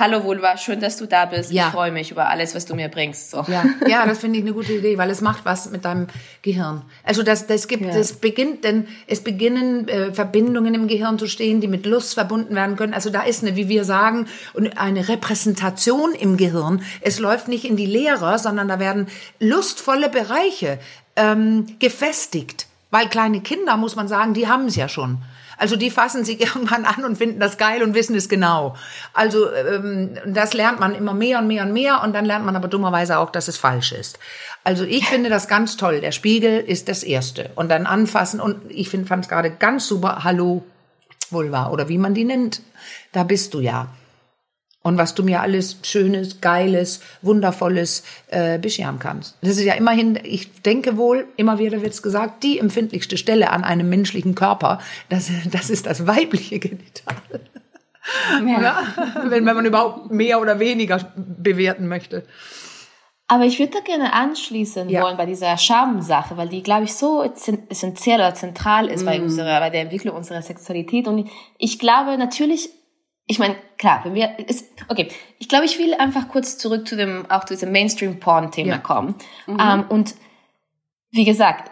Hallo 0.00 0.22
Vulva, 0.22 0.56
schön, 0.56 0.78
dass 0.78 0.96
du 0.96 1.06
da 1.06 1.24
bist. 1.24 1.50
Ja. 1.50 1.66
Ich 1.66 1.72
freue 1.72 1.90
mich 1.90 2.12
über 2.12 2.28
alles, 2.28 2.54
was 2.54 2.64
du 2.66 2.76
mir 2.76 2.86
bringst. 2.88 3.32
So. 3.32 3.44
Ja, 3.48 3.64
ja, 3.88 4.06
das 4.06 4.18
finde 4.18 4.38
ich 4.38 4.44
eine 4.44 4.54
gute 4.54 4.74
Idee, 4.74 4.96
weil 4.96 5.10
es 5.10 5.20
macht 5.20 5.44
was 5.44 5.70
mit 5.72 5.84
deinem 5.84 6.06
Gehirn. 6.42 6.82
Also 7.02 7.24
das, 7.24 7.48
das 7.48 7.66
gibt, 7.66 7.82
Ja. 7.82 7.96
es 7.96 8.12
beginnt, 8.12 8.62
denn 8.62 8.86
es 9.08 9.24
beginnen 9.24 9.88
äh, 9.88 10.12
Verbindungen 10.14 10.72
im 10.74 10.86
Gehirn 10.86 11.18
zu 11.18 11.26
stehen, 11.26 11.60
die 11.60 11.66
mit 11.66 11.84
Lust 11.84 12.14
verbunden 12.14 12.54
werden 12.54 12.76
können. 12.76 12.94
Also 12.94 13.10
da 13.10 13.22
ist 13.22 13.42
eine, 13.42 13.56
wie 13.56 13.68
wir 13.68 13.82
sagen, 13.82 14.28
eine 14.76 15.08
Repräsentation 15.08 16.12
im 16.12 16.36
Gehirn. 16.36 16.82
Es 17.00 17.18
läuft 17.18 17.48
nicht 17.48 17.64
in 17.64 17.76
die 17.76 17.86
Leere, 17.86 18.38
sondern 18.38 18.68
da 18.68 18.78
werden 18.78 19.08
lustvolle 19.40 20.08
Bereiche 20.10 20.78
ähm, 21.16 21.66
gefestigt. 21.80 22.68
Weil 22.92 23.08
kleine 23.08 23.40
Kinder, 23.40 23.76
muss 23.76 23.96
man 23.96 24.06
sagen, 24.06 24.32
die 24.32 24.46
haben 24.46 24.66
es 24.66 24.76
ja 24.76 24.88
schon. 24.88 25.18
Also 25.58 25.76
die 25.76 25.90
fassen 25.90 26.24
sich 26.24 26.40
irgendwann 26.46 26.84
an 26.84 27.04
und 27.04 27.18
finden 27.18 27.40
das 27.40 27.58
geil 27.58 27.82
und 27.82 27.94
wissen 27.94 28.14
es 28.14 28.28
genau. 28.28 28.76
Also 29.12 29.52
ähm, 29.52 30.10
das 30.26 30.54
lernt 30.54 30.80
man 30.80 30.94
immer 30.94 31.12
mehr 31.12 31.40
und 31.40 31.48
mehr 31.48 31.64
und 31.64 31.72
mehr 31.72 32.02
und 32.02 32.14
dann 32.14 32.24
lernt 32.24 32.46
man 32.46 32.56
aber 32.56 32.68
dummerweise 32.68 33.18
auch, 33.18 33.30
dass 33.30 33.48
es 33.48 33.58
falsch 33.58 33.92
ist. 33.92 34.18
Also 34.64 34.84
ich 34.84 35.06
finde 35.06 35.28
das 35.28 35.48
ganz 35.48 35.76
toll. 35.76 36.00
Der 36.00 36.12
Spiegel 36.12 36.60
ist 36.60 36.88
das 36.88 37.02
Erste 37.02 37.50
und 37.54 37.68
dann 37.70 37.86
anfassen 37.86 38.40
und 38.40 38.56
ich 38.70 38.88
fand 38.88 39.24
es 39.24 39.28
gerade 39.28 39.50
ganz 39.50 39.86
super. 39.86 40.24
Hallo 40.24 40.64
Vulva 41.30 41.70
oder 41.70 41.88
wie 41.88 41.98
man 41.98 42.14
die 42.14 42.24
nennt. 42.24 42.62
Da 43.12 43.24
bist 43.24 43.52
du 43.54 43.60
ja. 43.60 43.88
Und 44.88 44.98
was 44.98 45.14
du 45.14 45.22
mir 45.22 45.40
alles 45.40 45.76
Schönes, 45.82 46.40
Geiles, 46.40 47.00
Wundervolles 47.22 48.02
äh, 48.28 48.58
bescheren 48.58 48.98
kannst. 48.98 49.36
Das 49.42 49.50
ist 49.50 49.64
ja 49.64 49.74
immerhin, 49.74 50.18
ich 50.22 50.62
denke 50.62 50.96
wohl, 50.96 51.26
immer 51.36 51.58
wieder 51.58 51.82
wird's 51.82 52.02
gesagt, 52.02 52.42
die 52.42 52.58
empfindlichste 52.58 53.16
Stelle 53.16 53.50
an 53.50 53.64
einem 53.64 53.88
menschlichen 53.88 54.34
Körper, 54.34 54.80
das, 55.08 55.30
das 55.52 55.70
ist 55.70 55.86
das 55.86 56.06
weibliche 56.06 56.58
Genital. 56.58 57.16
Ja. 58.46 58.82
Wenn, 59.28 59.44
wenn 59.44 59.54
man 59.56 59.66
überhaupt 59.66 60.10
mehr 60.10 60.40
oder 60.40 60.58
weniger 60.58 61.12
bewerten 61.16 61.86
möchte. 61.88 62.24
Aber 63.30 63.44
ich 63.44 63.58
würde 63.58 63.72
da 63.72 63.80
gerne 63.80 64.14
anschließen 64.14 64.88
Ja. 64.88 65.02
wollen 65.02 65.18
bei 65.18 65.26
dieser 65.26 65.58
Schamsache, 65.58 66.38
weil 66.38 66.48
die, 66.48 66.62
glaube 66.62 66.84
ich, 66.84 66.94
so 66.94 67.22
essen- 67.22 67.68
essentiell 67.68 68.18
oder 68.20 68.32
zentral 68.32 68.88
ist 68.88 69.02
Mm. 69.02 69.06
bei 69.06 69.20
unserer, 69.20 69.60
bei 69.60 69.68
der 69.68 69.82
Entwicklung 69.82 70.16
unserer 70.16 70.40
Sexualität. 70.40 71.06
Und 71.06 71.28
ich 71.58 71.78
glaube 71.78 72.16
natürlich, 72.16 72.70
ich 73.30 73.38
meine, 73.38 73.56
klar, 73.76 74.00
wenn 74.04 74.14
wir, 74.14 74.38
ist, 74.48 74.66
okay, 74.88 75.08
ich 75.38 75.48
glaube, 75.48 75.66
ich 75.66 75.78
will 75.78 75.94
einfach 75.94 76.28
kurz 76.28 76.58
zurück 76.58 76.88
zu 76.88 76.96
dem, 76.96 77.30
auch 77.30 77.44
zu 77.44 77.54
diesem 77.54 77.70
Mainstream-Porn-Thema 77.72 78.68
Ja. 78.70 78.78
kommen. 78.78 79.14
Ähm, 79.46 79.84
und 79.88 80.14
wie 81.10 81.24
gesagt, 81.24 81.70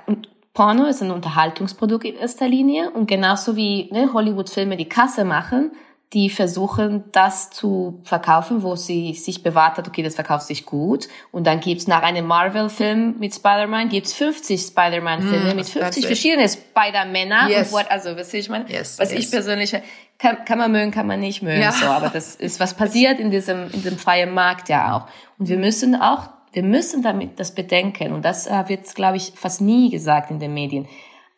Porno 0.53 0.85
ist 0.85 1.03
ein 1.03 1.11
Unterhaltungsprodukt 1.11 2.05
in 2.05 2.17
erster 2.17 2.47
Linie 2.49 2.91
und 2.91 3.07
genauso 3.07 3.57
wie 3.57 3.91
ne, 3.93 4.13
Hollywood-Filme 4.13 4.77
die 4.77 4.89
Kasse 4.89 5.25
machen, 5.25 5.73
die 6.13 6.31
versuchen, 6.31 7.05
das 7.11 7.51
zu 7.51 8.01
verkaufen, 8.05 8.63
wo 8.63 8.77
sie 8.77 9.13
sich 9.15 9.43
bewahrt 9.43 9.77
hat, 9.77 9.89
okay, 9.89 10.05
das 10.05 10.15
verkauft 10.15 10.47
sich 10.47 10.65
gut. 10.65 11.09
Und 11.33 11.49
dann 11.49 11.59
gibt's 11.59 11.89
nach 11.89 12.03
einem 12.03 12.27
Marvel-Film 12.27 13.17
mit 13.19 13.35
Spider-Man, 13.35 13.89
gibt's 13.89 14.13
50 14.15 14.61
Spider-Man-Filme 14.61 15.55
mit 15.57 15.67
50 15.69 15.81
that's 15.81 15.97
it. 15.97 16.05
verschiedenen 16.07 16.49
Spider-Männer. 16.49 17.49
Yes. 17.49 17.73
Und 17.73 17.79
what, 17.81 17.91
also, 17.91 18.17
was 18.17 18.33
ich 18.33 18.49
meine, 18.49 18.71
Yes, 18.71 19.01
was 19.01 19.11
yes. 19.11 19.25
ich 19.25 19.31
persönlich, 19.33 19.75
kann, 20.19 20.45
kann 20.45 20.59
man 20.59 20.73
mögen, 20.73 20.91
kann 20.91 21.07
man 21.07 21.21
nicht 21.21 21.43
mögen, 21.43 21.61
Ja. 21.61 21.73
so. 21.73 21.87
Aber 21.87 22.09
das 22.09 22.35
ist, 22.35 22.59
was 22.61 22.75
passiert 22.75 23.21
in 23.21 23.31
diesem, 23.31 23.65
in 23.67 23.83
diesem 23.83 23.99
freien 23.99 24.33
Markt 24.33 24.69
ja 24.69 24.97
auch. 24.97 25.07
Und 25.39 25.49
wir 25.49 25.59
müssen 25.59 25.95
auch, 25.95 26.29
wir 26.53 26.63
müssen 26.63 27.03
damit 27.03 27.39
das 27.39 27.55
bedenken. 27.55 28.13
Und 28.13 28.25
das 28.25 28.47
äh, 28.47 28.65
wird, 28.69 28.95
glaube 28.95 29.17
ich, 29.19 29.33
fast 29.35 29.61
nie 29.61 29.91
gesagt 29.91 30.31
in 30.31 30.39
den 30.41 30.55
Medien. 30.55 30.87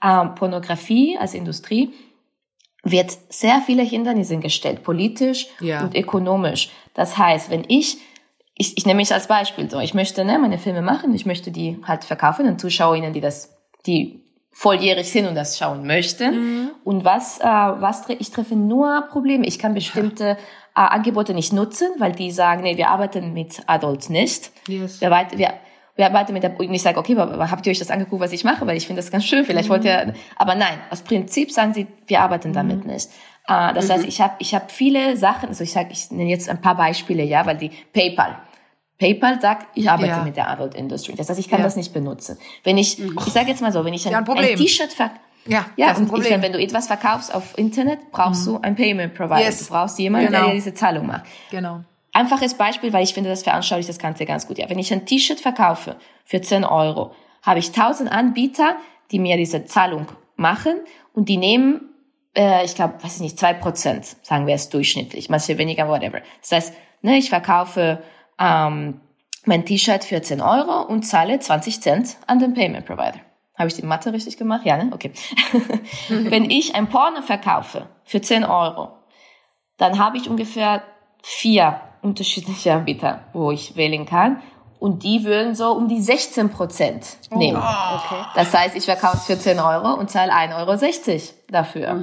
Ähm, 0.03 0.35
Pornografie 0.37 1.19
als 1.19 1.35
Industrie 1.35 1.93
wird 2.85 3.17
sehr 3.29 3.61
viele 3.67 3.83
Hindernisse 3.83 4.39
gestellt, 4.39 4.85
politisch 4.85 5.49
Ja. 5.61 5.83
und 5.83 5.97
ökonomisch. 5.97 6.71
Das 6.95 7.19
heißt, 7.19 7.51
wenn 7.51 7.65
ich, 7.67 7.99
ich, 8.55 8.79
ich 8.79 8.87
nehme 8.87 8.99
mich 8.99 9.13
als 9.13 9.27
Beispiel 9.27 9.69
so, 9.69 9.81
ich 9.81 9.95
möchte 9.95 10.25
ne, 10.25 10.39
meine 10.39 10.59
Filme 10.59 10.83
machen, 10.83 11.13
ich 11.15 11.27
möchte 11.27 11.51
die 11.51 11.79
halt 11.85 12.05
verkaufen 12.05 12.47
an 12.47 12.59
ZuschauerInnen, 12.59 13.13
die 13.13 13.21
das, 13.21 13.57
die 13.87 14.23
volljährig 14.51 15.11
sind 15.11 15.27
und 15.27 15.35
das 15.35 15.59
schauen 15.59 15.87
möchten. 15.87 16.71
Und 16.85 17.05
was, 17.05 17.39
äh, 17.41 17.45
was 17.45 18.09
ich 18.09 18.31
treffe 18.31 18.57
nur 18.57 19.03
Probleme. 19.11 19.47
Ich 19.47 19.59
kann 19.59 19.75
bestimmte 19.75 20.31
äh, 20.31 20.37
Angebote 20.75 21.35
nicht 21.35 21.53
nutzen, 21.53 21.89
weil 21.99 22.13
die 22.13 22.31
sagen, 22.31 22.63
nee, 22.63 22.77
wir 22.77 22.89
arbeiten 22.89 23.33
mit 23.33 23.63
Adults 23.67 24.09
nicht. 24.09 24.51
Yes. 24.67 25.01
Wir, 25.01 25.11
weit- 25.11 25.37
wir, 25.39 25.53
wir 25.97 26.07
arbeiten 26.07 26.33
mit 26.33 26.43
der, 26.43 26.59
und 26.59 26.73
ich 26.73 26.83
sage, 26.83 26.99
okay, 26.99 27.17
aber, 27.17 27.51
habt 27.51 27.67
ihr 27.67 27.71
euch 27.71 27.79
das 27.79 27.91
angeguckt, 27.91 28.21
was 28.23 28.33
ich 28.33 28.45
mache? 28.45 28.67
Weil 28.67 28.77
ich 28.77 28.87
finde 28.87 29.01
das 29.03 29.11
ganz 29.11 29.25
schön. 29.25 29.45
Vielleicht 29.45 29.69
wollt 29.69 29.85
ihr, 29.85 30.15
aber 30.37 30.55
nein, 30.55 30.79
aus 30.91 31.03
Prinzip 31.03 31.53
sagen 31.53 31.73
sie, 31.75 31.87
wir 32.07 32.21
arbeiten 32.21 32.53
damit 32.53 32.85
nicht. 32.85 33.11
Äh, 33.47 33.75
das 33.75 33.89
heißt, 33.91 34.05
ich 34.07 34.21
habe 34.21 34.35
ich 34.39 34.55
hab 34.55 34.71
viele 34.73 35.17
Sachen, 35.17 35.51
also 35.51 35.63
ich 35.63 35.73
sage, 35.73 35.91
ich 35.93 36.11
nenne 36.11 36.31
jetzt 36.31 36.49
ein 36.49 36.61
paar 36.61 36.77
Beispiele, 36.77 37.23
ja, 37.23 37.47
weil 37.47 37.57
die 37.57 37.71
PayPal. 37.93 38.39
PayPal 38.99 39.41
sagt, 39.41 39.67
ich 39.77 39.89
arbeite 39.89 40.09
Ja. 40.11 40.23
mit 40.25 40.37
der 40.37 40.51
Adult 40.51 40.75
Industry. 40.75 41.15
Das 41.15 41.29
heißt, 41.29 41.39
ich 41.39 41.49
kann 41.49 41.61
Ja. 41.61 41.65
das 41.65 41.77
nicht 41.77 41.93
benutzen. 41.93 42.37
Wenn 42.65 42.79
ich, 42.79 42.99
ich 43.01 43.33
sage 43.33 43.49
jetzt 43.49 43.63
mal 43.63 43.73
so, 43.73 43.85
wenn 43.85 43.95
ich 43.95 44.07
ein, 44.07 44.13
Ja, 44.13 44.19
ein 44.21 44.57
T-Shirt 44.57 44.93
ver 44.93 45.11
Ja, 45.47 45.67
ja, 45.77 45.89
das 45.89 45.99
ist 46.01 46.05
ein 46.09 46.11
und 46.11 46.25
ich. 46.27 46.31
Mhm. 46.37 46.43
wenn 46.43 46.53
du 46.53 46.61
etwas 46.61 46.89
verkaufst 46.89 47.35
auf 47.35 47.57
Internet, 47.57 48.11
brauchst 48.11 48.47
du 48.47 48.59
ein 48.61 48.75
Payment 48.77 49.15
Provider. 49.15 49.41
Yes. 49.41 49.67
Du 49.69 49.73
brauchst 49.73 49.99
jemanden, 49.99 50.31
der 50.33 50.41
Genau. 50.41 50.51
dir 50.51 50.57
diese 50.57 50.75
Zahlung 50.75 51.07
macht. 51.07 51.23
Genau. 51.51 51.81
Einfaches 52.13 52.55
Beispiel, 52.55 52.93
weil 52.93 53.05
ich 53.05 53.15
finde, 53.15 53.31
das 53.31 53.45
veranschaulicht 53.45 53.89
das 53.89 53.99
Ganze 53.99 54.27
ganz 54.27 54.47
gut. 54.49 54.59
Ja, 54.59 54.69
wenn 54.69 54.79
ich 54.79 54.93
ein 54.93 55.07
T-Shirt 55.07 55.41
verkaufe 55.41 55.97
für 56.25 56.41
10 56.41 56.65
Euro, 56.65 57.13
habe 57.43 57.61
ich 57.61 57.73
1000 57.73 58.11
Anbieter, 58.11 58.77
die 59.13 59.19
mir 59.21 59.37
diese 59.37 59.65
Zahlung 59.65 60.07
machen 60.37 60.75
und 61.15 61.29
die 61.29 61.37
nehmen, 61.37 61.81
äh, 62.37 62.65
ich 62.65 62.75
glaube, 62.75 62.95
weiß 63.03 63.17
ich 63.17 63.21
nicht, 63.21 63.39
zwei 63.39 63.55
Prozent, 63.55 64.17
sagen 64.23 64.47
wir 64.47 64.55
es 64.55 64.69
durchschnittlich, 64.69 65.31
manche 65.31 65.57
weniger, 65.57 65.89
whatever. 65.89 66.21
Das 66.43 66.53
heißt, 66.53 66.75
ne, 67.03 67.17
ich 67.17 67.31
verkaufe 67.31 68.03
ähm, 68.39 69.01
mein 69.45 69.65
T-Shirt 69.65 70.05
für 70.05 70.21
10 70.21 70.41
Euro 70.41 70.83
und 70.83 71.03
zahle 71.03 71.39
20 71.39 71.81
Cent 71.81 72.17
an 72.27 72.39
den 72.39 72.55
Payment 72.55 72.87
Provider. 72.87 73.21
Habe 73.57 73.69
ich 73.69 73.75
die 73.75 73.85
Mathe 73.85 74.13
richtig 74.13 74.37
gemacht? 74.37 74.61
Ja, 74.65 74.77
ne? 74.77 74.91
Okay. 74.95 75.13
Wenn 76.09 76.49
ich 76.49 76.77
ein 76.77 76.89
Porno 76.89 77.23
verkaufe 77.23 77.87
für 78.05 78.21
10 78.21 78.45
Euro, 78.45 78.91
dann 79.79 79.99
habe 79.99 80.17
ich 80.17 80.29
ungefähr 80.29 80.83
vier 81.23 81.81
unterschiedliche 82.03 82.73
Anbieter, 82.73 83.25
wo 83.33 83.51
ich 83.51 83.75
wählen 83.77 84.07
kann. 84.07 84.41
Und 84.79 85.03
die 85.03 85.25
würden 85.25 85.57
so 85.57 85.73
um 85.73 85.89
die 85.89 86.01
16 86.01 86.51
Prozent 86.51 87.17
nehmen. 87.33 87.57
Okay. 87.59 88.23
Das 88.37 88.55
heißt, 88.55 88.77
ich 88.77 88.85
verkaufe 88.85 89.17
es 89.17 89.25
für 89.27 89.37
10 89.37 89.59
Euro 89.59 89.95
und 89.95 90.09
zahle 90.09 90.33
1,60 90.33 91.11
Euro 91.11 91.23
dafür. 91.49 91.95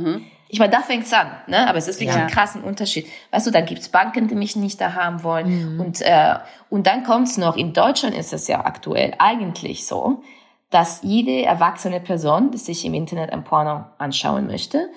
Ich 0.47 0.59
meine, 0.59 0.71
da 0.71 0.81
fängt's 0.81 1.11
an, 1.11 1.27
ne? 1.47 1.67
aber 1.67 1.77
es 1.77 1.87
ist 1.87 1.99
wirklich 1.99 2.15
Ja. 2.15 2.23
ein 2.23 2.29
krassen 2.29 2.63
Unterschied. 2.63 3.07
Weißt 3.31 3.47
du, 3.47 3.51
dann 3.51 3.65
gibt's 3.65 3.89
Banken, 3.89 4.27
die 4.27 4.35
mich 4.35 4.55
nicht 4.55 4.79
da 4.79 4.93
haben 4.93 5.23
wollen. 5.23 5.79
Und, 5.79 6.01
äh, 6.01 6.35
und 6.69 6.85
dann 6.87 7.03
kommt's 7.03 7.37
noch, 7.37 7.57
in 7.57 7.73
Deutschland 7.73 8.15
ist 8.15 8.31
es 8.31 8.47
ja 8.47 8.63
aktuell 8.63 9.13
eigentlich 9.17 9.87
so, 9.87 10.21
dass 10.69 11.01
jede 11.03 11.43
erwachsene 11.43 11.99
Person, 11.99 12.51
die 12.51 12.57
sich 12.57 12.85
im 12.85 12.93
Internet 12.93 13.31
ein 13.33 13.43
Porno 13.43 13.85
anschauen 13.97 14.47
möchte, 14.47 14.89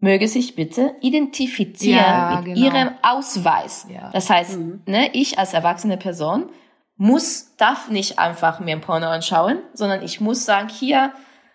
möge 0.00 0.26
sich 0.28 0.54
bitte 0.56 0.94
identifizieren 1.02 1.98
Ja, 2.04 2.36
mit 2.36 2.54
genau. 2.54 2.58
ihrem 2.66 2.90
Ausweis. 3.02 3.86
Ja. 3.90 4.10
Das 4.12 4.30
heißt, 4.30 4.58
ne, 4.86 5.10
ich 5.12 5.38
als 5.38 5.52
erwachsene 5.52 5.98
Person 5.98 6.50
muss, 6.96 7.54
darf 7.56 7.90
nicht 7.90 8.18
einfach 8.18 8.60
mir 8.60 8.74
ein 8.74 8.80
Porno 8.80 9.06
anschauen, 9.08 9.58
sondern 9.72 10.02
ich 10.02 10.20
muss 10.20 10.44
sagen, 10.44 10.68
hier, 10.68 11.12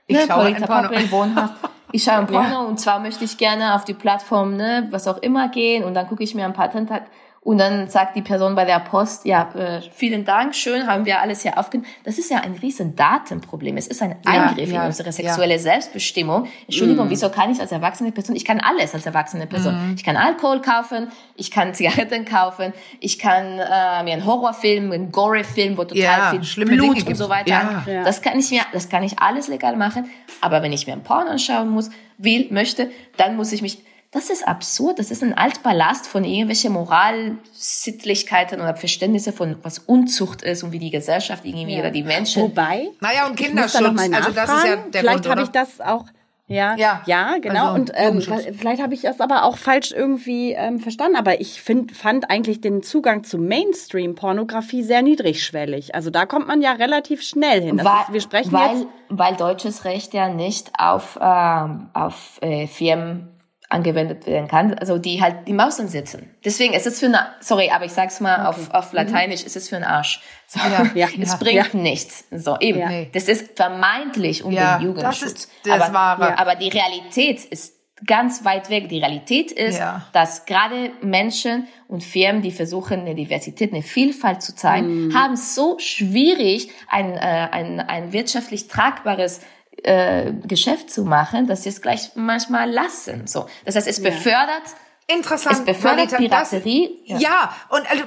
Ich 0.08 0.16
ne, 0.16 0.24
schaue 0.28 0.44
Polita 0.54 0.78
ein 0.80 0.90
Porno. 1.10 1.12
Wohnhaft, 1.12 1.54
ich 1.92 2.04
schaue 2.04 2.16
ein 2.16 2.28
Ja. 2.32 2.42
Porno 2.42 2.68
und 2.68 2.80
zwar 2.80 3.00
möchte 3.00 3.24
ich 3.24 3.38
gerne 3.38 3.76
auf 3.76 3.86
die 3.86 3.94
Plattform, 3.94 4.56
ne, 4.58 4.88
was 4.92 5.08
auch 5.08 5.18
immer 5.18 5.50
gehen 5.50 5.84
und 5.84 5.94
dann 5.94 6.08
gucke 6.08 6.24
ich 6.24 6.36
mir 6.36 6.46
ein 6.46 6.54
paar 6.54 6.72
Tentak 6.72 7.04
Und 7.46 7.60
dann 7.60 7.88
sagt 7.90 8.16
die 8.16 8.24
Person 8.24 8.56
bei 8.56 8.66
der 8.66 8.80
Post, 8.80 9.24
ja, 9.24 9.52
äh, 9.54 9.80
vielen 9.94 10.26
Dank, 10.26 10.56
schön, 10.56 10.88
haben 10.88 11.06
wir 11.06 11.22
alles 11.22 11.44
hier 11.44 11.60
aufgenommen. 11.60 11.88
Das 12.04 12.18
ist 12.18 12.32
ja 12.32 12.40
ein 12.40 12.54
riesen 12.54 12.96
Datenproblem. 12.96 13.78
Es 13.78 13.86
ist 13.86 14.02
ein 14.02 14.16
Eingriff 14.26 14.72
ja, 14.72 14.82
in 14.82 14.88
unsere 14.88 15.12
sexuelle 15.12 15.54
ja. 15.54 15.60
Selbstbestimmung. 15.60 16.48
Entschuldigung, 16.66 17.06
mm. 17.06 17.12
wieso 17.12 17.30
kann 17.30 17.52
ich 17.52 17.60
als 17.60 17.72
erwachsene 17.72 18.12
Person, 18.12 18.36
ich 18.36 18.46
kann 18.46 18.60
alles 18.60 18.96
als 18.96 19.06
erwachsene 19.06 19.46
Person. 19.46 19.76
Mm. 19.76 19.94
Ich 19.96 20.04
kann 20.04 20.18
Alkohol 20.18 20.60
kaufen, 20.60 21.10
ich 21.36 21.52
kann 21.52 21.76
Zigaretten 21.76 22.26
kaufen, 22.26 22.74
ich 23.00 23.20
kann 23.20 23.60
äh, 23.60 24.04
mir 24.04 24.14
einen 24.14 24.26
Horrorfilm, 24.26 24.92
einen 24.92 25.12
Gore-Film, 25.12 25.78
wo 25.78 25.84
total 25.84 26.02
ja, 26.02 26.32
viel 26.32 26.66
Blut 26.66 26.98
Dinge 26.98 27.10
und 27.10 27.16
so 27.16 27.30
weiter. 27.30 27.86
Ja. 27.86 28.04
Das 28.04 28.24
kann 28.24 28.40
ich 28.40 28.50
mir, 28.50 28.62
das 28.74 28.90
kann 28.90 29.04
ich 29.04 29.20
alles 29.20 29.50
legal 29.50 29.76
machen. 29.76 30.10
Aber 30.42 30.64
wenn 30.64 30.74
ich 30.74 30.88
mir 30.88 30.94
ein 30.94 31.04
Porn 31.04 31.28
anschauen 31.28 31.70
muss, 31.70 31.92
will, 32.18 32.48
möchte, 32.50 32.90
dann 33.18 33.36
muss 33.36 33.52
ich 33.52 33.62
mich 33.62 33.84
das 34.16 34.30
ist 34.30 34.48
absurd. 34.48 34.98
Das 34.98 35.12
ist 35.12 35.22
ein 35.24 35.38
Altballast 35.38 36.08
von 36.08 36.24
irgendwelchen 36.24 36.72
Moralsittlichkeiten 36.72 38.62
oder 38.62 38.74
Verständnisse 38.74 39.34
von 39.34 39.58
was 39.62 39.80
Unzucht 39.80 40.42
ist 40.42 40.64
und 40.64 40.72
wie 40.72 40.80
die 40.80 40.90
Gesellschaft 40.90 41.44
irgendwie 41.44 41.74
ja. 41.74 41.82
oder 41.82 41.92
die 41.92 42.04
Menschen. 42.04 42.44
Wobei. 42.44 42.88
Naja, 43.02 43.28
und 43.28 43.36
Kinderschutz. 43.36 43.84
Also 43.84 44.32
das 44.32 44.50
ist 44.50 44.66
ja 44.66 44.76
der 44.78 45.02
Vielleicht 45.02 45.28
habe 45.28 45.42
ich 45.42 45.50
das 45.50 45.82
auch. 45.82 46.06
Ja, 46.48 46.78
ja, 46.78 47.02
ja, 47.08 47.40
genau. 47.42 47.74
Also, 47.74 47.76
und 47.76 47.92
ähm, 47.96 48.22
vielleicht 48.22 48.82
habe 48.82 48.94
ich 48.94 49.02
das 49.02 49.20
aber 49.20 49.44
auch 49.44 49.58
falsch 49.58 49.92
irgendwie 49.92 50.54
ähm, 50.54 50.80
verstanden. 50.80 51.18
Aber 51.18 51.42
ich 51.42 51.62
find, 51.62 51.92
fand 51.92 52.30
eigentlich 52.30 52.62
den 52.62 52.84
Zugang 52.84 53.26
zu 53.26 53.38
Mainstream-Pornografie 53.38 54.84
sehr 54.84 55.02
niedrigschwellig. 55.02 55.94
Also 55.94 56.10
da 56.10 56.26
kommt 56.26 56.48
man 56.48 56.62
ja 56.62 56.72
relativ 56.72 57.22
schnell 57.22 57.62
hin. 57.62 57.84
weil, 57.84 58.04
ist, 58.04 58.14
wir 58.14 58.22
sprechen 58.22 58.54
weil, 58.54 58.78
jetzt 58.78 58.88
weil 59.10 59.36
deutsches 59.36 59.84
Recht 59.84 60.14
ja 60.14 60.30
nicht 60.30 60.72
auf 60.78 61.20
ähm, 61.20 61.90
auf 61.94 62.40
äh, 62.42 62.68
Firmen 62.68 63.35
angewendet 63.70 64.28
werden 64.28 64.48
kann, 64.48 64.74
also 64.76 64.98
die 64.98 65.22
halt 65.22 65.48
die 65.48 65.54
Maus 65.54 65.78
sitzen. 65.78 66.36
Deswegen 66.44 66.74
ist 66.74 66.86
es 66.86 67.00
für 67.00 67.08
eine, 67.08 67.28
sorry, 67.40 67.72
aber 67.72 67.86
ich 67.86 67.94
sag's 67.94 68.20
mal 68.20 68.48
okay. 68.48 68.48
auf, 68.48 68.72
auf 68.72 68.94
Lateinisch, 68.94 69.42
mhm. 69.42 69.48
ist 69.48 69.56
es 69.56 69.70
für 69.70 69.76
einen 69.76 69.86
Arsch. 69.86 70.22
So, 70.48 70.60
ja, 70.60 70.92
ja, 70.94 71.08
es 71.20 71.32
ja, 71.32 71.38
bringt 71.38 71.74
ja. 71.74 71.80
nichts. 71.80 72.26
So, 72.32 72.58
eben. 72.60 72.80
Ja. 72.80 73.06
Das 73.12 73.24
ist 73.24 73.56
vermeintlich 73.56 74.44
um 74.44 74.54
den 74.54 74.82
Jugendschutz. 74.82 75.22
Das 75.22 75.34
ist 75.34 75.50
das 75.64 75.82
aber, 75.82 75.94
Wahre. 75.94 76.38
aber 76.38 76.56
die 76.56 76.70
Realität 76.70 77.44
ist 77.46 77.76
ganz 78.06 78.44
weit 78.44 78.70
weg. 78.70 78.90
Die 78.90 79.00
Realität 79.00 79.52
ist, 79.52 79.82
dass 80.12 80.46
gerade 80.46 80.92
Menschen 81.02 81.68
und 81.88 82.04
Firmen, 82.04 82.42
die 82.42 82.52
versuchen, 82.52 83.02
eine 83.02 83.16
Diversität, 83.16 83.72
eine 83.72 83.84
Vielfalt 83.84 84.42
zu 84.42 84.56
zeigen, 84.56 85.08
mm. 85.08 85.16
haben 85.16 85.36
so 85.36 85.78
schwierig, 85.80 86.70
ein, 86.90 87.14
äh, 87.14 87.48
ein, 87.52 87.80
ein 87.80 88.12
wirtschaftlich 88.12 88.68
tragbares 88.68 89.42
äh, 89.84 90.32
Geschäft 90.44 90.92
zu 90.92 91.04
machen, 91.04 91.48
dass 91.48 91.64
sie 91.64 91.70
es 91.70 91.82
gleich 91.82 92.12
manchmal 92.16 92.72
lassen. 92.72 93.28
So, 93.28 93.48
das 93.66 93.76
heißt, 93.76 93.88
es 93.88 94.02
befördert 94.02 94.64
Interessant. 95.08 95.60
Es 95.60 95.66
befördert 95.66 96.12
Marita, 96.14 96.18
Piraterie. 96.18 97.00
Das, 97.08 97.22
ja. 97.22 97.30
ja, 97.30 97.56
und 97.70 97.84
also, 97.92 98.04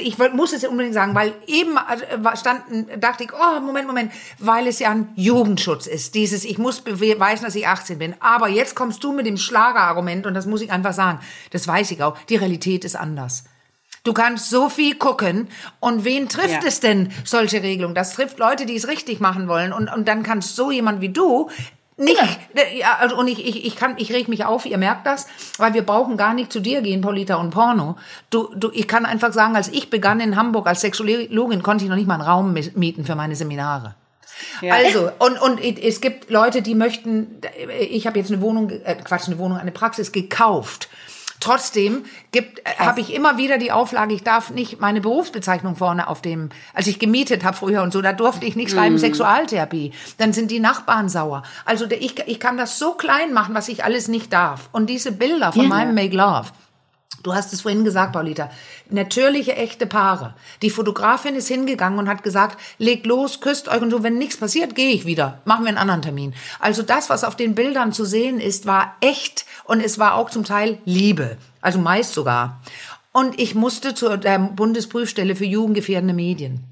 ich 0.00 0.18
muss 0.18 0.52
es 0.52 0.64
unbedingt 0.64 0.94
sagen, 0.94 1.14
weil 1.14 1.34
eben 1.46 1.76
äh, 1.76 2.36
standen, 2.36 3.00
dachte 3.00 3.22
ich, 3.22 3.30
oh, 3.32 3.60
Moment, 3.60 3.86
Moment, 3.86 4.12
weil 4.40 4.66
es 4.66 4.80
ja 4.80 4.90
ein 4.90 5.12
Jugendschutz 5.14 5.86
ist. 5.86 6.16
Dieses, 6.16 6.44
ich 6.44 6.58
muss 6.58 6.80
beweisen, 6.80 7.44
dass 7.44 7.54
ich 7.54 7.68
18 7.68 7.98
bin. 7.98 8.16
Aber 8.18 8.48
jetzt 8.48 8.74
kommst 8.74 9.04
du 9.04 9.12
mit 9.12 9.24
dem 9.24 9.36
Schlagerargument 9.36 10.26
und 10.26 10.34
das 10.34 10.46
muss 10.46 10.62
ich 10.62 10.72
einfach 10.72 10.94
sagen. 10.94 11.20
Das 11.50 11.68
weiß 11.68 11.92
ich 11.92 12.02
auch. 12.02 12.18
Die 12.28 12.36
Realität 12.36 12.84
ist 12.84 12.96
anders. 12.96 13.44
Du 14.04 14.12
kannst 14.12 14.50
so 14.50 14.68
viel 14.68 14.96
gucken. 14.96 15.48
Und 15.80 16.04
wen 16.04 16.28
trifft 16.28 16.62
ja. 16.62 16.68
es 16.68 16.80
denn, 16.80 17.12
solche 17.24 17.62
Regelungen? 17.62 17.94
Das 17.94 18.14
trifft 18.14 18.38
Leute, 18.38 18.66
die 18.66 18.76
es 18.76 18.88
richtig 18.88 19.20
machen 19.20 19.48
wollen. 19.48 19.72
Und, 19.72 19.88
und 19.88 20.08
dann 20.08 20.22
kannst 20.22 20.56
so 20.56 20.70
jemand 20.70 21.00
wie 21.00 21.10
du 21.10 21.50
nicht, 21.98 22.20
ja, 22.78 22.96
also 22.98 23.16
und 23.18 23.28
ich, 23.28 23.46
ich, 23.46 23.66
ich 23.66 23.76
kann, 23.76 23.94
ich 23.98 24.12
reg 24.12 24.26
mich 24.26 24.44
auf, 24.46 24.64
ihr 24.64 24.78
merkt 24.78 25.06
das, 25.06 25.26
weil 25.58 25.74
wir 25.74 25.82
brauchen 25.82 26.16
gar 26.16 26.32
nicht 26.32 26.50
zu 26.50 26.60
dir 26.60 26.80
gehen, 26.80 27.02
Polita 27.02 27.36
und 27.36 27.50
Porno. 27.50 27.96
Du, 28.30 28.52
du, 28.56 28.70
ich 28.72 28.88
kann 28.88 29.04
einfach 29.04 29.32
sagen, 29.32 29.56
als 29.56 29.68
ich 29.68 29.90
begann 29.90 30.18
in 30.18 30.36
Hamburg 30.36 30.66
als 30.66 30.80
Sexologin, 30.80 31.62
konnte 31.62 31.84
ich 31.84 31.90
noch 31.90 31.96
nicht 31.96 32.08
mal 32.08 32.14
einen 32.14 32.22
Raum 32.22 32.54
mieten 32.74 33.04
für 33.04 33.14
meine 33.14 33.36
Seminare. 33.36 33.94
Ja. 34.62 34.74
Also, 34.74 35.10
und, 35.18 35.40
und 35.40 35.60
es 35.60 36.00
gibt 36.00 36.30
Leute, 36.30 36.62
die 36.62 36.74
möchten, 36.74 37.40
ich 37.78 38.06
habe 38.06 38.18
jetzt 38.18 38.32
eine 38.32 38.40
Wohnung, 38.40 38.70
äh, 38.70 38.96
Quatsch, 38.96 39.26
eine 39.26 39.38
Wohnung, 39.38 39.58
eine 39.58 39.70
Praxis 39.70 40.12
gekauft 40.12 40.88
Trotzdem 41.42 42.04
gibt, 42.30 42.60
äh, 42.60 42.62
habe 42.78 43.00
ich 43.00 43.12
immer 43.12 43.36
wieder 43.36 43.58
die 43.58 43.72
Auflage, 43.72 44.14
ich 44.14 44.22
darf 44.22 44.50
nicht 44.50 44.80
meine 44.80 45.00
Berufsbezeichnung 45.00 45.74
vorne 45.74 46.06
auf 46.06 46.22
dem, 46.22 46.50
als 46.72 46.86
ich 46.86 47.00
gemietet 47.00 47.42
habe 47.42 47.56
früher 47.56 47.82
und 47.82 47.92
so, 47.92 48.00
da 48.00 48.12
durfte 48.12 48.46
ich 48.46 48.54
nicht 48.54 48.70
schreiben 48.70 48.94
mm. 48.94 48.98
Sexualtherapie. 48.98 49.92
Dann 50.18 50.32
sind 50.32 50.52
die 50.52 50.60
Nachbarn 50.60 51.08
sauer. 51.08 51.42
Also 51.64 51.86
ich, 51.90 52.16
ich 52.26 52.38
kann 52.38 52.56
das 52.56 52.78
so 52.78 52.92
klein 52.92 53.32
machen, 53.32 53.56
was 53.56 53.66
ich 53.68 53.82
alles 53.82 54.06
nicht 54.06 54.32
darf. 54.32 54.68
Und 54.70 54.88
diese 54.88 55.10
Bilder 55.10 55.52
von 55.52 55.62
ja. 55.62 55.68
meinem 55.68 55.96
Make 55.96 56.16
Love, 56.16 56.46
Du 57.22 57.34
hast 57.34 57.52
es 57.52 57.60
vorhin 57.60 57.84
gesagt, 57.84 58.12
Paulita. 58.12 58.50
Natürliche, 58.90 59.54
echte 59.54 59.86
Paare. 59.86 60.34
Die 60.60 60.70
Fotografin 60.70 61.36
ist 61.36 61.48
hingegangen 61.48 61.98
und 61.98 62.08
hat 62.08 62.22
gesagt, 62.22 62.58
legt 62.78 63.06
los, 63.06 63.40
küsst 63.40 63.68
euch 63.68 63.80
und 63.80 63.90
so, 63.90 64.02
wenn 64.02 64.18
nichts 64.18 64.36
passiert, 64.36 64.74
gehe 64.74 64.92
ich 64.92 65.06
wieder. 65.06 65.40
Machen 65.44 65.64
wir 65.64 65.68
einen 65.68 65.78
anderen 65.78 66.02
Termin. 66.02 66.34
Also 66.58 66.82
das, 66.82 67.10
was 67.10 67.24
auf 67.24 67.36
den 67.36 67.54
Bildern 67.54 67.92
zu 67.92 68.04
sehen 68.04 68.40
ist, 68.40 68.66
war 68.66 68.96
echt 69.00 69.46
und 69.64 69.80
es 69.80 69.98
war 69.98 70.14
auch 70.14 70.30
zum 70.30 70.44
Teil 70.44 70.78
Liebe. 70.84 71.36
Also 71.60 71.78
meist 71.78 72.12
sogar. 72.12 72.60
Und 73.12 73.38
ich 73.38 73.54
musste 73.54 73.94
zur 73.94 74.16
der 74.16 74.38
Bundesprüfstelle 74.38 75.36
für 75.36 75.44
jugendgefährdende 75.44 76.14
Medien 76.14 76.64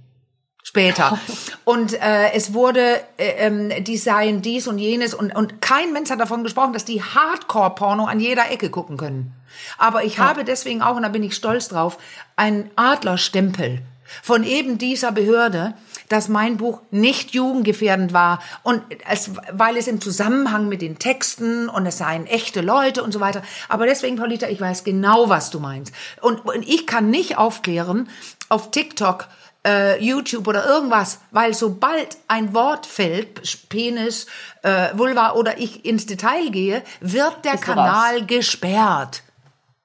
später. 0.62 1.18
Und 1.64 1.94
äh, 1.94 2.32
es 2.32 2.55
wurde, 2.55 3.01
äh, 3.16 3.46
ähm, 3.46 3.84
die 3.84 3.96
seien 3.96 4.40
dies 4.40 4.68
und 4.68 4.78
jenes 4.78 5.14
und, 5.14 5.34
und 5.34 5.61
kein 5.61 5.92
Mensch 5.92 6.11
hat 6.11 6.20
davon 6.20 6.44
gesprochen, 6.44 6.72
dass 6.72 6.84
die 6.84 7.03
Hardcore-Porno 7.03 8.05
an 8.05 8.20
jeder 8.20 8.51
Ecke 8.51 8.70
gucken 8.70 8.96
können. 8.96 9.32
Aber 9.78 10.05
ich 10.05 10.16
ja. 10.16 10.24
habe 10.24 10.44
deswegen 10.44 10.82
auch, 10.82 10.96
und 10.96 11.03
da 11.03 11.09
bin 11.09 11.22
ich 11.22 11.34
stolz 11.34 11.68
drauf, 11.68 11.98
einen 12.36 12.70
Adlerstempel 12.76 13.82
von 14.22 14.44
eben 14.44 14.78
dieser 14.78 15.12
Behörde, 15.12 15.74
dass 16.09 16.28
mein 16.28 16.57
Buch 16.57 16.80
nicht 16.90 17.32
jugendgefährdend 17.32 18.12
war 18.12 18.40
und 18.62 18.82
es, 19.09 19.30
weil 19.53 19.76
es 19.76 19.86
im 19.86 20.01
Zusammenhang 20.01 20.68
mit 20.68 20.82
den 20.82 20.98
Texten 20.98 21.68
und 21.68 21.86
es 21.86 21.98
seien 21.98 22.26
echte 22.26 22.61
Leute 22.61 23.03
und 23.03 23.12
so 23.12 23.20
weiter. 23.20 23.42
Aber 23.68 23.86
deswegen, 23.86 24.16
Paulita, 24.16 24.48
ich 24.48 24.61
weiß 24.61 24.84
genau, 24.84 25.28
was 25.28 25.51
du 25.51 25.61
meinst. 25.61 25.94
Und, 26.20 26.44
und 26.44 26.68
ich 26.68 26.86
kann 26.86 27.11
nicht 27.11 27.38
aufklären 27.38 28.09
auf 28.48 28.72
TikTok, 28.72 29.28
äh, 29.66 30.03
YouTube 30.03 30.48
oder 30.48 30.66
irgendwas, 30.66 31.20
weil 31.30 31.55
sobald 31.55 32.16
ein 32.28 32.55
Wort 32.55 32.86
fällt, 32.86 33.68
Penis, 33.68 34.26
äh, 34.62 34.88
Vulva 34.94 35.32
oder 35.32 35.59
ich 35.59 35.84
ins 35.84 36.07
Detail 36.07 36.51
gehe, 36.51 36.82
wird 37.01 37.44
der 37.44 37.59
Kanal 37.59 38.18
raus. 38.18 38.26
gesperrt. 38.26 39.22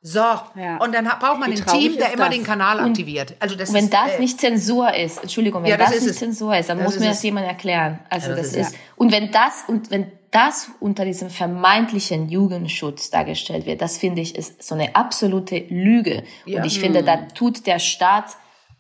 So, 0.08 0.20
ja. 0.20 0.78
und 0.82 0.94
dann 0.94 1.06
braucht 1.06 1.40
man 1.40 1.52
ein 1.52 1.56
Team, 1.56 1.98
der 1.98 2.14
immer 2.14 2.26
das? 2.26 2.36
den 2.36 2.44
Kanal 2.44 2.80
aktiviert. 2.80 3.34
Also 3.40 3.56
das 3.56 3.74
wenn 3.74 3.86
ist, 3.86 3.94
das 3.94 4.12
äh, 4.12 4.20
nicht 4.20 4.40
Zensur 4.40 4.94
ist, 4.94 5.24
Entschuldigung, 5.24 5.64
wenn 5.64 5.72
ja, 5.72 5.78
das, 5.78 5.94
das 5.94 6.02
nicht 6.02 6.12
es. 6.12 6.18
Zensur 6.20 6.56
ist, 6.56 6.70
dann 6.70 6.78
das 6.78 6.86
muss 6.86 7.00
mir 7.00 7.08
das 7.08 7.24
jemand 7.24 7.48
erklären. 7.48 7.98
Also 8.08 8.30
ja, 8.30 8.36
das, 8.36 8.48
ist, 8.50 8.56
ist 8.56 8.76
und 8.98 9.12
wenn 9.12 9.32
das 9.32 9.64
und 9.68 9.90
wenn 9.90 10.12
das 10.30 10.70
unter 10.80 11.06
diesem 11.06 11.32
vermeintlichen 11.32 12.30
Jugendschutz 12.30 13.10
dargestellt 13.10 13.66
wird, 13.66 13.82
das 13.82 13.98
finde 13.98 14.22
ich 14.22 14.36
ist 14.36 14.62
so 14.62 14.76
eine 14.76 14.96
absolute 14.96 15.66
Lüge. 15.70 16.24
Und 16.46 16.64
ich 16.66 16.80
finde, 16.80 17.02
da 17.02 17.18
tut 17.34 17.66
der 17.66 17.80
Staat 17.80 18.38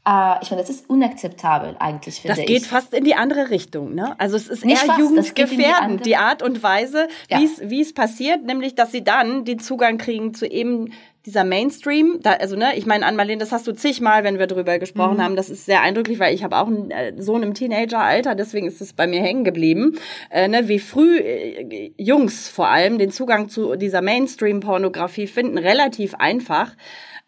äh, 0.07 0.35
ich 0.43 0.51
meine, 0.51 0.61
das 0.61 0.69
ist 0.69 0.89
unakzeptabel 0.89 1.75
eigentlich, 1.79 2.21
finde 2.21 2.33
ich. 2.33 2.45
Das 2.45 2.47
geht 2.47 2.61
ich. 2.61 2.67
fast 2.67 2.93
in 2.93 3.03
die 3.03 3.15
andere 3.15 3.49
Richtung, 3.49 3.95
ne? 3.95 4.15
Also 4.19 4.37
es 4.37 4.47
ist 4.47 4.63
Nicht 4.63 4.81
eher 4.81 4.87
fast, 4.87 4.99
jugendgefährdend, 4.99 6.01
die, 6.01 6.09
die, 6.09 6.15
Art 6.15 6.43
und 6.43 6.61
Weise, 6.61 7.07
ja. 7.29 7.39
wie 7.39 7.45
es 7.45 7.61
wie 7.61 7.81
es 7.81 7.93
passiert, 7.93 8.43
nämlich, 8.43 8.75
dass 8.75 8.91
sie 8.91 9.03
dann 9.03 9.45
den 9.45 9.59
Zugang 9.59 9.97
kriegen 9.97 10.33
zu 10.33 10.45
eben 10.45 10.93
dieser 11.25 11.43
Mainstream, 11.43 12.19
da, 12.21 12.33
also 12.33 12.55
ne, 12.55 12.77
ich 12.77 12.85
meine, 12.85 13.05
an 13.05 13.15
Marlene, 13.15 13.39
das 13.39 13.51
hast 13.51 13.65
du 13.65 13.73
zigmal, 13.73 14.23
wenn 14.23 14.37
wir 14.37 14.47
drüber 14.47 14.77
gesprochen 14.77 15.17
mhm. 15.17 15.21
haben, 15.21 15.35
das 15.35 15.49
ist 15.49 15.65
sehr 15.65 15.81
eindrücklich, 15.81 16.19
weil 16.19 16.35
ich 16.35 16.43
habe 16.43 16.57
auch 16.57 16.67
einen 16.67 16.91
äh, 16.91 17.13
Sohn 17.17 17.41
im 17.41 17.53
Teenageralter, 17.53 18.35
deswegen 18.35 18.67
ist 18.67 18.79
es 18.79 18.93
bei 18.93 19.07
mir 19.07 19.21
hängen 19.21 19.43
geblieben, 19.43 19.97
äh, 20.29 20.47
ne, 20.47 20.67
wie 20.67 20.79
früh 20.79 21.17
äh, 21.17 21.91
Jungs 21.97 22.47
vor 22.47 22.69
allem 22.69 22.99
den 22.99 23.11
Zugang 23.11 23.49
zu 23.49 23.75
dieser 23.75 24.01
Mainstream-Pornografie 24.01 25.27
finden, 25.27 25.57
relativ 25.57 26.13
einfach. 26.15 26.75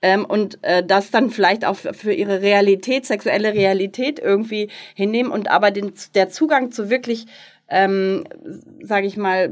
Ähm, 0.03 0.25
und 0.25 0.59
äh, 0.61 0.83
das 0.85 1.09
dann 1.09 1.31
vielleicht 1.31 1.65
auch 1.65 1.75
für 1.75 2.13
ihre 2.13 2.43
Realität, 2.43 3.07
sexuelle 3.07 3.55
Realität 3.55 4.19
irgendwie 4.19 4.69
hinnehmen 4.93 5.31
und 5.31 5.49
aber 5.49 5.71
den, 5.71 5.91
der 6.13 6.29
Zugang 6.29 6.71
zu 6.71 6.91
wirklich 6.91 7.25
ähm, 7.69 8.23
sage 8.81 9.07
ich 9.07 9.17
mal, 9.17 9.51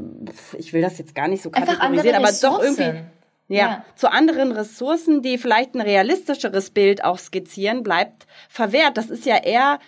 ich 0.56 0.72
will 0.72 0.80
das 0.80 0.98
jetzt 0.98 1.14
gar 1.14 1.28
nicht 1.28 1.42
so 1.42 1.50
kategorisieren, 1.50 2.14
aber 2.16 2.32
doch 2.40 2.62
irgendwie 2.62 2.94
ja, 3.48 3.56
ja, 3.56 3.84
zu 3.94 4.10
anderen 4.10 4.52
Ressourcen, 4.52 5.22
die 5.22 5.38
vielleicht 5.38 5.74
ein 5.74 5.80
realistischeres 5.80 6.70
Bild 6.70 7.04
auch 7.04 7.18
skizzieren, 7.18 7.82
bleibt 7.82 8.26
verwehrt. 8.48 8.96
Das 8.96 9.10
ist 9.10 9.24
ja 9.24 9.36
eher 9.36 9.78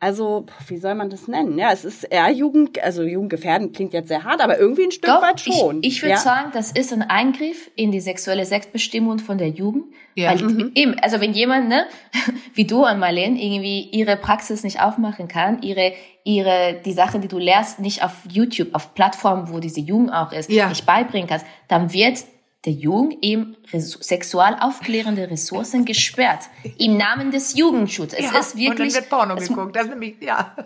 also, 0.00 0.46
wie 0.68 0.76
soll 0.76 0.94
man 0.94 1.10
das 1.10 1.26
nennen? 1.26 1.58
Ja, 1.58 1.72
es 1.72 1.84
ist 1.84 2.04
eher 2.04 2.30
Jugend, 2.30 2.80
also 2.80 3.02
jugendgefährdend 3.02 3.74
klingt 3.74 3.92
jetzt 3.92 4.06
sehr 4.06 4.22
hart, 4.22 4.40
aber 4.40 4.56
irgendwie 4.56 4.84
ein 4.84 4.92
Stück 4.92 5.10
Doch, 5.10 5.22
weit 5.22 5.40
schon. 5.40 5.78
Ich, 5.82 5.96
ich 5.96 6.02
würde 6.02 6.12
ja. 6.12 6.18
sagen, 6.18 6.50
das 6.54 6.70
ist 6.70 6.92
ein 6.92 7.02
Eingriff 7.02 7.68
in 7.74 7.90
die 7.90 7.98
sexuelle 7.98 8.44
Selbstbestimmung 8.44 9.18
von 9.18 9.38
der 9.38 9.48
Jugend. 9.48 9.86
Ja. 10.14 10.30
Weil 10.30 10.44
mhm. 10.44 10.70
eben, 10.76 10.94
also 11.00 11.20
wenn 11.20 11.32
jemand, 11.32 11.68
ne, 11.68 11.86
wie 12.54 12.64
du 12.64 12.84
an 12.84 13.00
Marlene, 13.00 13.42
irgendwie 13.42 13.88
ihre 13.90 14.16
Praxis 14.16 14.62
nicht 14.62 14.80
aufmachen 14.80 15.26
kann, 15.26 15.62
ihre, 15.62 15.92
ihre, 16.22 16.80
die 16.84 16.92
Sachen, 16.92 17.20
die 17.20 17.28
du 17.28 17.38
lernst, 17.38 17.80
nicht 17.80 18.04
auf 18.04 18.12
YouTube, 18.30 18.68
auf 18.74 18.94
Plattformen, 18.94 19.52
wo 19.52 19.58
diese 19.58 19.80
Jugend 19.80 20.12
auch 20.12 20.30
ist, 20.30 20.48
ja. 20.48 20.68
nicht 20.68 20.86
beibringen 20.86 21.28
kannst, 21.28 21.44
dann 21.66 21.92
wird 21.92 22.18
der 22.64 22.72
Jugend 22.72 23.18
eben 23.22 23.56
sexualaufklärende 23.72 25.30
Ressourcen 25.30 25.84
gesperrt. 25.84 26.44
Im 26.76 26.96
Namen 26.96 27.30
des 27.30 27.56
Jugendschutzes. 27.56 28.18
Es 28.18 28.32
ja, 28.32 28.38
ist 28.38 28.56
wirklich. 28.56 28.70
Und 28.70 28.78
dann 28.78 28.94
wird 28.94 29.08
Porno 29.08 29.36
geguckt. 29.36 29.76
Das 29.76 29.84
ist 29.84 29.90
nämlich, 29.90 30.16
ja. 30.20 30.56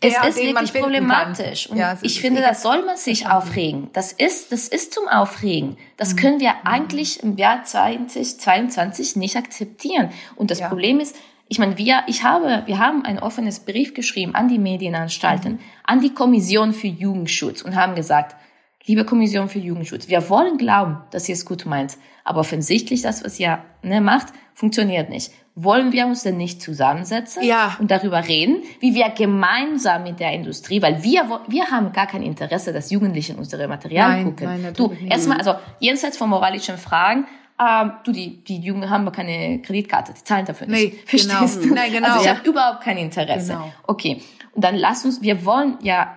Es 0.00 0.14
der, 0.14 0.28
ist 0.28 0.36
wirklich 0.36 0.74
problematisch. 0.74 1.68
Und 1.70 1.78
ja, 1.78 1.96
ich 2.02 2.20
finde, 2.20 2.42
das 2.42 2.62
soll 2.62 2.84
man 2.84 2.98
sich 2.98 3.26
aufregen. 3.26 3.88
Das 3.94 4.12
ist, 4.12 4.52
das 4.52 4.68
ist 4.68 4.92
zum 4.92 5.08
Aufregen. 5.08 5.78
Das 5.96 6.12
mhm. 6.12 6.16
können 6.18 6.40
wir 6.40 6.66
eigentlich 6.66 7.22
im 7.22 7.36
Jahr 7.38 7.64
2022 7.64 9.16
nicht 9.16 9.36
akzeptieren. 9.36 10.10
Und 10.36 10.50
das 10.50 10.60
ja. 10.60 10.68
Problem 10.68 11.00
ist, 11.00 11.16
ich 11.48 11.58
meine, 11.58 11.78
wir, 11.78 12.02
ich 12.06 12.22
habe, 12.22 12.64
wir 12.66 12.78
haben 12.78 13.04
ein 13.04 13.18
offenes 13.18 13.60
Brief 13.60 13.94
geschrieben 13.94 14.34
an 14.34 14.48
die 14.48 14.58
Medienanstalten, 14.58 15.54
mhm. 15.54 15.60
an 15.84 16.00
die 16.00 16.12
Kommission 16.12 16.74
für 16.74 16.86
Jugendschutz 16.86 17.62
und 17.62 17.76
haben 17.76 17.94
gesagt, 17.94 18.36
liebe 18.84 19.04
Kommission 19.04 19.48
für 19.48 19.58
Jugendschutz, 19.58 20.08
wir 20.08 20.28
wollen 20.28 20.56
glauben, 20.56 20.98
dass 21.10 21.28
ihr 21.28 21.34
es 21.34 21.44
gut 21.44 21.66
meint, 21.66 21.96
aber 22.24 22.40
offensichtlich 22.40 23.02
das, 23.02 23.24
was 23.24 23.38
ihr 23.38 23.62
ne, 23.82 24.00
macht, 24.00 24.28
funktioniert 24.54 25.10
nicht. 25.10 25.32
Wollen 25.54 25.92
wir 25.92 26.06
uns 26.06 26.22
denn 26.22 26.36
nicht 26.36 26.62
zusammensetzen 26.62 27.42
ja. 27.42 27.76
und 27.80 27.90
darüber 27.90 28.26
reden, 28.26 28.62
wie 28.78 28.94
wir 28.94 29.10
gemeinsam 29.10 30.04
mit 30.04 30.20
der 30.20 30.32
Industrie, 30.32 30.80
weil 30.80 31.02
wir, 31.02 31.40
wir 31.48 31.66
haben 31.66 31.92
gar 31.92 32.06
kein 32.06 32.22
Interesse, 32.22 32.72
dass 32.72 32.90
Jugendliche 32.90 33.32
in 33.32 33.38
unsere 33.38 33.68
Materialien 33.68 34.24
nein, 34.24 34.36
gucken. 34.36 34.62
Nein, 34.62 34.74
du, 34.74 34.92
erstmal, 35.08 35.38
also 35.38 35.54
jenseits 35.80 36.16
von 36.16 36.30
moralischen 36.30 36.78
Fragen, 36.78 37.26
ähm, 37.60 37.92
du, 38.04 38.12
die, 38.12 38.42
die 38.42 38.58
Jungen 38.60 38.88
haben 38.88 39.10
keine 39.12 39.60
Kreditkarte, 39.60 40.14
die 40.14 40.24
zahlen 40.24 40.46
dafür 40.46 40.66
nicht. 40.66 40.94
Nee, 40.94 40.98
Verstehst 41.04 41.60
genau. 41.60 41.68
du? 41.68 41.74
Nein, 41.74 41.92
genau. 41.92 42.08
Also 42.08 42.24
ich 42.24 42.28
habe 42.28 42.48
überhaupt 42.48 42.82
kein 42.82 42.96
Interesse. 42.96 43.52
Genau. 43.52 43.72
Okay. 43.86 44.22
Und 44.52 44.64
dann 44.64 44.76
lass 44.76 45.04
uns, 45.04 45.20
wir 45.20 45.44
wollen 45.44 45.76
ja 45.82 46.16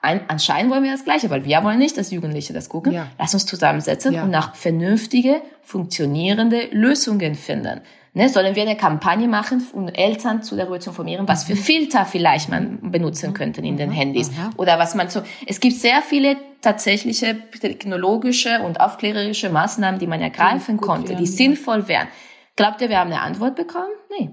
ein, 0.00 0.22
anscheinend 0.28 0.70
wollen 0.70 0.84
wir 0.84 0.92
das 0.92 1.04
Gleiche, 1.04 1.28
weil 1.30 1.44
wir 1.44 1.62
wollen 1.64 1.78
nicht, 1.78 1.96
dass 1.96 2.10
Jugendliche 2.10 2.52
das 2.52 2.68
gucken. 2.68 2.92
Ja. 2.92 3.08
Lass 3.18 3.34
uns 3.34 3.46
zusammensetzen 3.46 4.14
ja. 4.14 4.22
und 4.22 4.30
nach 4.30 4.54
vernünftige, 4.54 5.42
funktionierende 5.62 6.68
Lösungen 6.70 7.34
finden. 7.34 7.80
Ne, 8.14 8.28
sollen 8.28 8.56
wir 8.56 8.62
eine 8.62 8.76
Kampagne 8.76 9.28
machen, 9.28 9.64
um 9.72 9.86
Eltern 9.88 10.42
zu 10.42 10.56
darüber 10.56 10.80
zu 10.80 10.90
informieren, 10.90 11.28
was 11.28 11.44
für 11.44 11.54
mhm. 11.54 11.58
Filter 11.58 12.04
vielleicht 12.04 12.48
man 12.48 12.90
benutzen 12.90 13.34
könnte 13.34 13.60
in 13.60 13.76
den 13.76 13.90
mhm. 13.90 13.94
Handys 13.94 14.30
mhm. 14.30 14.50
oder 14.56 14.78
was 14.78 14.94
man 14.94 15.10
so. 15.10 15.20
Es 15.46 15.60
gibt 15.60 15.76
sehr 15.76 16.00
viele 16.02 16.36
tatsächliche 16.62 17.36
technologische 17.60 18.62
und 18.62 18.80
aufklärerische 18.80 19.50
Maßnahmen, 19.50 20.00
die 20.00 20.06
man 20.06 20.20
ergreifen 20.20 20.78
die 20.78 20.84
konnte, 20.84 21.10
wären. 21.10 21.18
die 21.18 21.26
sinnvoll 21.26 21.86
wären. 21.86 22.08
Glaubt 22.56 22.80
ihr, 22.80 22.88
wir 22.88 22.98
haben 22.98 23.12
eine 23.12 23.20
Antwort 23.20 23.54
bekommen? 23.54 23.92
Nee. 24.18 24.30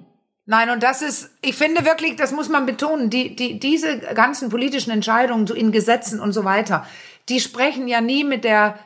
Nein, 0.47 0.69
und 0.69 0.83
das 0.83 1.01
ist, 1.01 1.31
ich 1.41 1.55
finde 1.55 1.85
wirklich, 1.85 2.17
das 2.17 2.31
muss 2.31 2.49
man 2.49 2.67
betonen, 2.67 3.09
die, 3.09 3.35
die, 3.35 3.59
diese 3.59 3.97
ganzen 3.97 4.49
politischen 4.49 4.91
Entscheidungen 4.91 5.47
in 5.47 5.71
Gesetzen 5.71 6.19
und 6.19 6.33
so 6.33 6.43
weiter, 6.43 6.85
die 7.29 7.39
sprechen 7.39 7.87
ja 7.87 8.01
nie 8.01 8.23
mit 8.23 8.43
der 8.43 8.77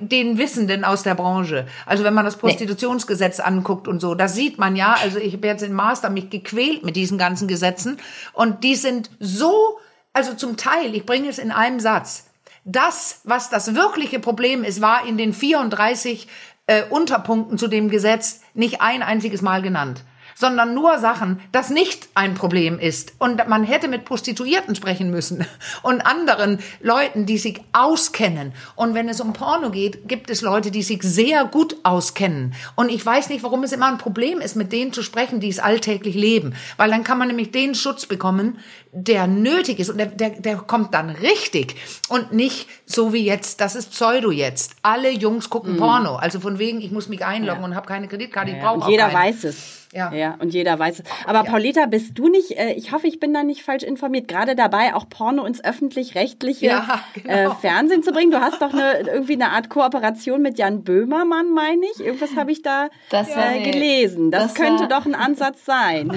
den 0.00 0.38
Wissenden 0.38 0.84
aus 0.84 1.02
der 1.02 1.14
Branche. 1.14 1.66
Also 1.86 2.04
wenn 2.04 2.14
man 2.14 2.24
das 2.24 2.36
Prostitutionsgesetz 2.36 3.40
anguckt 3.40 3.88
und 3.88 4.00
so, 4.00 4.14
da 4.14 4.28
sieht 4.28 4.58
man 4.58 4.76
ja, 4.76 4.96
also 5.02 5.18
ich 5.18 5.32
habe 5.32 5.46
jetzt 5.46 5.62
in 5.62 5.72
Master 5.72 6.10
mich 6.10 6.30
gequält 6.30 6.84
mit 6.84 6.94
diesen 6.94 7.18
ganzen 7.18 7.48
Gesetzen 7.48 7.98
und 8.32 8.62
die 8.62 8.76
sind 8.76 9.10
so, 9.18 9.78
also 10.12 10.34
zum 10.34 10.56
Teil, 10.56 10.94
ich 10.94 11.06
bringe 11.06 11.28
es 11.28 11.38
in 11.38 11.50
einem 11.50 11.80
Satz, 11.80 12.26
das, 12.64 13.22
was 13.24 13.50
das 13.50 13.74
wirkliche 13.74 14.20
Problem 14.20 14.62
ist, 14.62 14.80
war 14.80 15.06
in 15.06 15.16
den 15.16 15.32
34 15.32 16.28
äh, 16.66 16.82
Unterpunkten 16.90 17.58
zu 17.58 17.66
dem 17.66 17.88
Gesetz 17.88 18.42
nicht 18.54 18.82
ein 18.82 19.02
einziges 19.02 19.42
Mal 19.42 19.62
genannt 19.62 20.04
sondern 20.36 20.74
nur 20.74 20.98
Sachen, 20.98 21.40
das 21.50 21.70
nicht 21.70 22.08
ein 22.14 22.34
Problem 22.34 22.78
ist. 22.78 23.14
Und 23.18 23.48
man 23.48 23.64
hätte 23.64 23.88
mit 23.88 24.04
Prostituierten 24.04 24.76
sprechen 24.76 25.10
müssen 25.10 25.46
und 25.82 26.02
anderen 26.02 26.58
Leuten, 26.80 27.26
die 27.26 27.38
sich 27.38 27.60
auskennen. 27.72 28.52
Und 28.76 28.94
wenn 28.94 29.08
es 29.08 29.20
um 29.20 29.32
Porno 29.32 29.70
geht, 29.70 30.06
gibt 30.08 30.30
es 30.30 30.42
Leute, 30.42 30.70
die 30.70 30.82
sich 30.82 31.02
sehr 31.02 31.46
gut 31.46 31.76
auskennen. 31.82 32.54
Und 32.74 32.90
ich 32.90 33.04
weiß 33.04 33.30
nicht, 33.30 33.42
warum 33.42 33.64
es 33.64 33.72
immer 33.72 33.86
ein 33.86 33.98
Problem 33.98 34.40
ist, 34.40 34.56
mit 34.56 34.72
denen 34.72 34.92
zu 34.92 35.02
sprechen, 35.02 35.40
die 35.40 35.48
es 35.48 35.58
alltäglich 35.58 36.14
leben. 36.14 36.54
Weil 36.76 36.90
dann 36.90 37.02
kann 37.02 37.18
man 37.18 37.28
nämlich 37.28 37.50
den 37.50 37.74
Schutz 37.74 38.04
bekommen, 38.04 38.58
der 38.92 39.26
nötig 39.26 39.78
ist. 39.78 39.88
Und 39.88 39.98
der, 39.98 40.06
der, 40.06 40.30
der 40.30 40.56
kommt 40.56 40.92
dann 40.92 41.10
richtig. 41.10 41.76
Und 42.08 42.32
nicht 42.32 42.68
so 42.84 43.12
wie 43.14 43.24
jetzt, 43.24 43.60
das 43.60 43.74
ist 43.74 43.90
Pseudo 43.92 44.30
jetzt. 44.30 44.76
Alle 44.82 45.10
Jungs 45.10 45.48
gucken 45.48 45.74
mhm. 45.74 45.78
Porno. 45.78 46.16
Also 46.16 46.40
von 46.40 46.58
wegen, 46.58 46.80
ich 46.82 46.90
muss 46.90 47.08
mich 47.08 47.24
einloggen 47.24 47.62
ja. 47.62 47.68
und 47.68 47.74
habe 47.74 47.86
keine 47.86 48.06
Kreditkarte, 48.06 48.50
ja, 48.50 48.56
ich 48.56 48.62
brauche 48.62 48.84
auch 48.84 48.88
Jeder 48.88 49.08
keine. 49.08 49.18
weiß 49.18 49.44
es. 49.44 49.85
Ja. 49.92 50.12
ja, 50.12 50.36
und 50.40 50.52
jeder 50.52 50.78
weiß 50.78 51.00
es. 51.00 51.04
Aber 51.26 51.44
ja. 51.44 51.50
Paulita, 51.50 51.86
bist 51.86 52.18
du 52.18 52.28
nicht, 52.28 52.58
äh, 52.58 52.72
ich 52.72 52.92
hoffe, 52.92 53.06
ich 53.06 53.20
bin 53.20 53.32
da 53.32 53.42
nicht 53.42 53.62
falsch 53.62 53.84
informiert, 53.84 54.28
gerade 54.28 54.56
dabei, 54.56 54.94
auch 54.94 55.08
Porno 55.08 55.44
ins 55.44 55.62
öffentlich-rechtliche 55.64 56.66
ja, 56.66 57.00
genau. 57.14 57.52
äh, 57.52 57.54
Fernsehen 57.60 58.02
zu 58.02 58.12
bringen? 58.12 58.30
Du 58.30 58.40
hast 58.40 58.60
doch 58.60 58.72
eine, 58.72 59.00
irgendwie 59.00 59.34
eine 59.34 59.50
Art 59.50 59.70
Kooperation 59.70 60.42
mit 60.42 60.58
Jan 60.58 60.82
Böhmermann, 60.82 61.50
meine 61.52 61.86
ich. 61.94 62.04
Irgendwas 62.04 62.36
habe 62.36 62.52
ich 62.52 62.62
da 62.62 62.88
äh, 63.10 63.70
gelesen. 63.70 64.30
Das, 64.30 64.44
das 64.44 64.54
könnte 64.54 64.88
doch 64.88 65.06
ein 65.06 65.14
Ansatz 65.26 65.64
sein. 65.64 66.10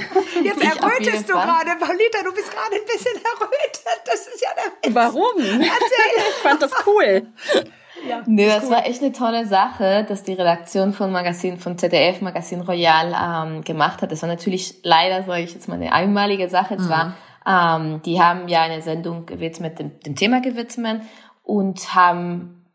Jetzt 0.43 0.63
errötest 0.63 1.29
du 1.29 1.33
gerade, 1.33 1.71
Paulita, 1.79 2.23
du 2.23 2.33
bist 2.33 2.51
gerade 2.51 2.75
ein 2.75 2.85
bisschen 2.85 3.15
errötet. 3.15 4.01
Das 4.05 4.27
ist 4.27 4.41
ja 4.41 4.49
der 4.55 4.89
Witz. 4.89 4.95
Warum? 4.95 5.37
Erzähl. 5.37 5.69
ich 6.17 6.35
fand 6.41 6.61
das 6.61 6.71
cool. 6.85 7.27
Ja, 8.07 8.23
nee, 8.25 8.47
das 8.47 8.65
cool. 8.65 8.71
war 8.71 8.85
echt 8.85 9.01
eine 9.01 9.11
tolle 9.11 9.45
Sache, 9.45 10.05
dass 10.07 10.23
die 10.23 10.33
Redaktion 10.33 10.93
von 10.93 11.11
Magazin, 11.11 11.57
von 11.57 11.77
ZDF, 11.77 12.21
Magazin 12.21 12.61
Royal 12.61 13.13
ähm, 13.13 13.61
gemacht 13.63 14.01
hat. 14.01 14.11
Das 14.11 14.21
war 14.21 14.29
natürlich 14.29 14.75
leider, 14.83 15.23
sage 15.23 15.43
ich 15.43 15.53
jetzt 15.53 15.67
mal, 15.67 15.75
eine 15.75 15.91
einmalige 15.91 16.49
Sache. 16.49 16.75
Es 16.75 16.85
mhm. 16.85 16.89
war, 16.89 17.15
ähm, 17.47 18.01
die 18.03 18.21
haben 18.21 18.47
ja 18.47 18.61
eine 18.61 18.81
Sendung 18.81 19.25
gewidmet, 19.25 19.79
dem, 19.79 19.99
dem 19.99 20.15
Thema 20.15 20.41
gewidmet 20.41 21.01
und 21.43 21.95
haben 21.95 22.65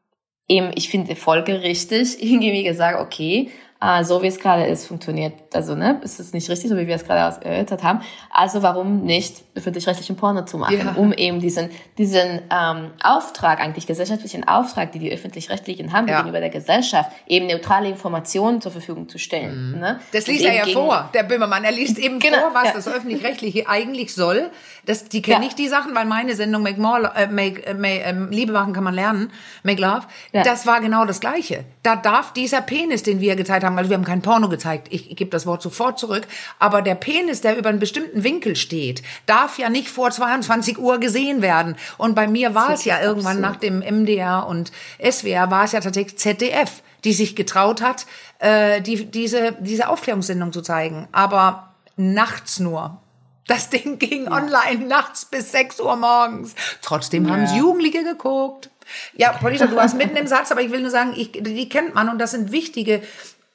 eben, 0.49 0.71
ich 0.75 0.89
finde, 0.89 1.17
folgerichtig 1.17 2.23
irgendwie 2.23 2.65
gesagt, 2.65 3.01
okay, 3.01 3.51
ah, 3.85 4.03
so 4.03 4.23
wie 4.23 4.29
es 4.29 4.41
gerade 4.41 4.65
ist, 4.65 4.87
funktioniert, 4.87 5.35
also 5.53 5.75
ne, 5.75 6.01
ist 6.03 6.19
es 6.19 6.33
nicht 6.33 6.49
richtig, 6.49 6.71
so 6.71 6.77
wie 6.77 6.87
wir 6.87 6.95
es 6.95 7.05
gerade 7.05 7.45
erörtert 7.45 7.83
haben. 7.83 8.01
Also 8.31 8.63
warum 8.63 9.05
nicht 9.05 9.43
öffentlich-rechtlichen 9.55 10.17
Porno 10.17 10.47
zu 10.47 10.57
machen, 10.57 10.79
ja. 10.79 10.93
um 10.97 11.13
eben 11.13 11.39
diesen, 11.39 11.69
diesen 11.99 12.41
ähm, 12.51 12.91
Auftrag, 13.03 13.61
eigentlich 13.61 13.87
gesellschaftlichen 13.87 14.49
Auftrag, 14.49 14.93
die 14.93 14.99
die 14.99 15.13
öffentlich-rechtlichen 15.13 15.93
haben, 15.93 16.09
ja. 16.09 16.19
gegenüber 16.19 16.41
der 16.41 16.49
Gesellschaft, 16.49 17.11
eben 17.27 17.47
neutrale 17.47 17.89
Informationen 17.89 18.63
zur 18.63 18.73
Verfügung 18.73 19.09
zu 19.09 19.19
stellen. 19.19 19.73
Mhm. 19.73 19.79
Ne? 19.81 20.01
Das 20.13 20.27
liest 20.27 20.45
er 20.45 20.55
ja 20.55 20.67
vor, 20.67 21.11
der 21.13 21.23
Böhmermann. 21.23 21.65
Er 21.65 21.73
liest 21.73 21.99
eben 21.99 22.19
genau, 22.21 22.39
vor, 22.39 22.55
was 22.55 22.69
ja. 22.69 22.73
das 22.73 22.89
öffentlich-rechtliche 22.89 23.69
eigentlich 23.69 24.15
soll. 24.15 24.51
Das, 24.87 25.09
die 25.09 25.21
kenne 25.21 25.47
ich 25.47 25.55
die 25.55 25.69
Sachen, 25.69 25.95
weil 25.95 26.07
meine 26.07 26.35
Sendung 26.35 26.63
Make 26.63 26.81
More, 26.81 27.13
äh, 27.17 27.27
Make, 27.27 27.67
äh, 27.67 27.75
Make, 27.75 28.03
äh, 28.03 28.35
Liebe 28.35 28.53
machen 28.53 28.73
kann 28.73 28.85
man 28.85 28.95
lernen, 28.95 29.31
Make 29.63 29.81
Love, 29.81 30.07
das 30.33 30.67
war 30.67 30.81
genau 30.81 31.05
das 31.05 31.21
Gleiche. 31.21 31.65
Da 31.83 31.97
darf 31.97 32.33
dieser 32.33 32.61
Penis, 32.61 33.03
den 33.03 33.21
wir 33.21 33.37
gezeigt 33.37 33.65
haben, 33.65 33.74
also 33.79 33.91
wir 33.91 33.97
haben 33.97 34.05
kein 34.05 34.23
Porno 34.23 34.49
gezeigt, 34.49 34.89
ich, 34.91 35.11
ich 35.11 35.17
gebe 35.17 35.31
das 35.31 35.47
Wort 35.47 35.63
sofort 35.63 35.99
zurück, 35.99 36.27
aber 36.59 36.83
der 36.83 36.95
Penis, 36.95 37.41
der 37.41 37.57
über 37.57 37.69
einen 37.69 37.79
bestimmten 37.79 38.25
Winkel 38.25 38.57
steht, 38.57 39.03
darf 39.27 39.59
ja 39.59 39.69
nicht 39.69 39.89
vor 39.89 40.11
22 40.11 40.79
Uhr 40.79 40.99
gesehen 40.99 41.43
werden. 41.43 41.77
Und 41.99 42.15
bei 42.15 42.27
mir 42.27 42.55
war 42.55 42.71
es 42.71 42.85
ja 42.85 43.01
irgendwann 43.01 43.41
nach 43.41 43.57
dem 43.57 43.81
MDR 43.81 44.47
und 44.47 44.73
SWR 44.99 45.51
war 45.51 45.65
es 45.65 45.73
ja 45.73 45.81
tatsächlich 45.81 46.19
ZDF, 46.19 46.83
die 47.05 47.13
sich 47.13 47.37
getraut 47.37 47.83
hat, 47.83 48.07
äh, 48.39 48.81
die, 48.81 49.07
diese, 49.07 49.57
diese 49.61 49.89
Aufklärungssendung 49.89 50.53
zu 50.53 50.63
zeigen. 50.63 51.09
Aber 51.13 51.75
nachts 51.97 52.59
nur. 52.61 52.99
Das 53.47 53.69
Ding 53.69 53.99
ging 53.99 54.25
ja. 54.25 54.33
online 54.33 54.87
nachts 54.87 55.27
bis 55.27 55.53
6 55.53 55.81
Uhr 55.81 55.97
morgens. 55.97 56.55
Trotzdem 56.83 57.27
ja. 57.27 57.33
haben 57.33 57.43
es 57.43 57.55
Jugendliche 57.55 58.03
geguckt. 58.03 58.71
Ja, 59.15 59.33
Polita, 59.33 59.67
du 59.67 59.77
warst 59.77 59.97
mitten 59.97 60.17
im 60.17 60.27
Satz, 60.27 60.53
aber 60.53 60.61
ich 60.61 60.71
will 60.71 60.81
nur 60.81 60.91
sagen, 60.91 61.15
ich, 61.17 61.33
die 61.33 61.69
kennt 61.69 61.95
man 61.95 62.09
und 62.09 62.19
das 62.19 62.33
sind 62.33 62.53
wichtige 62.53 63.03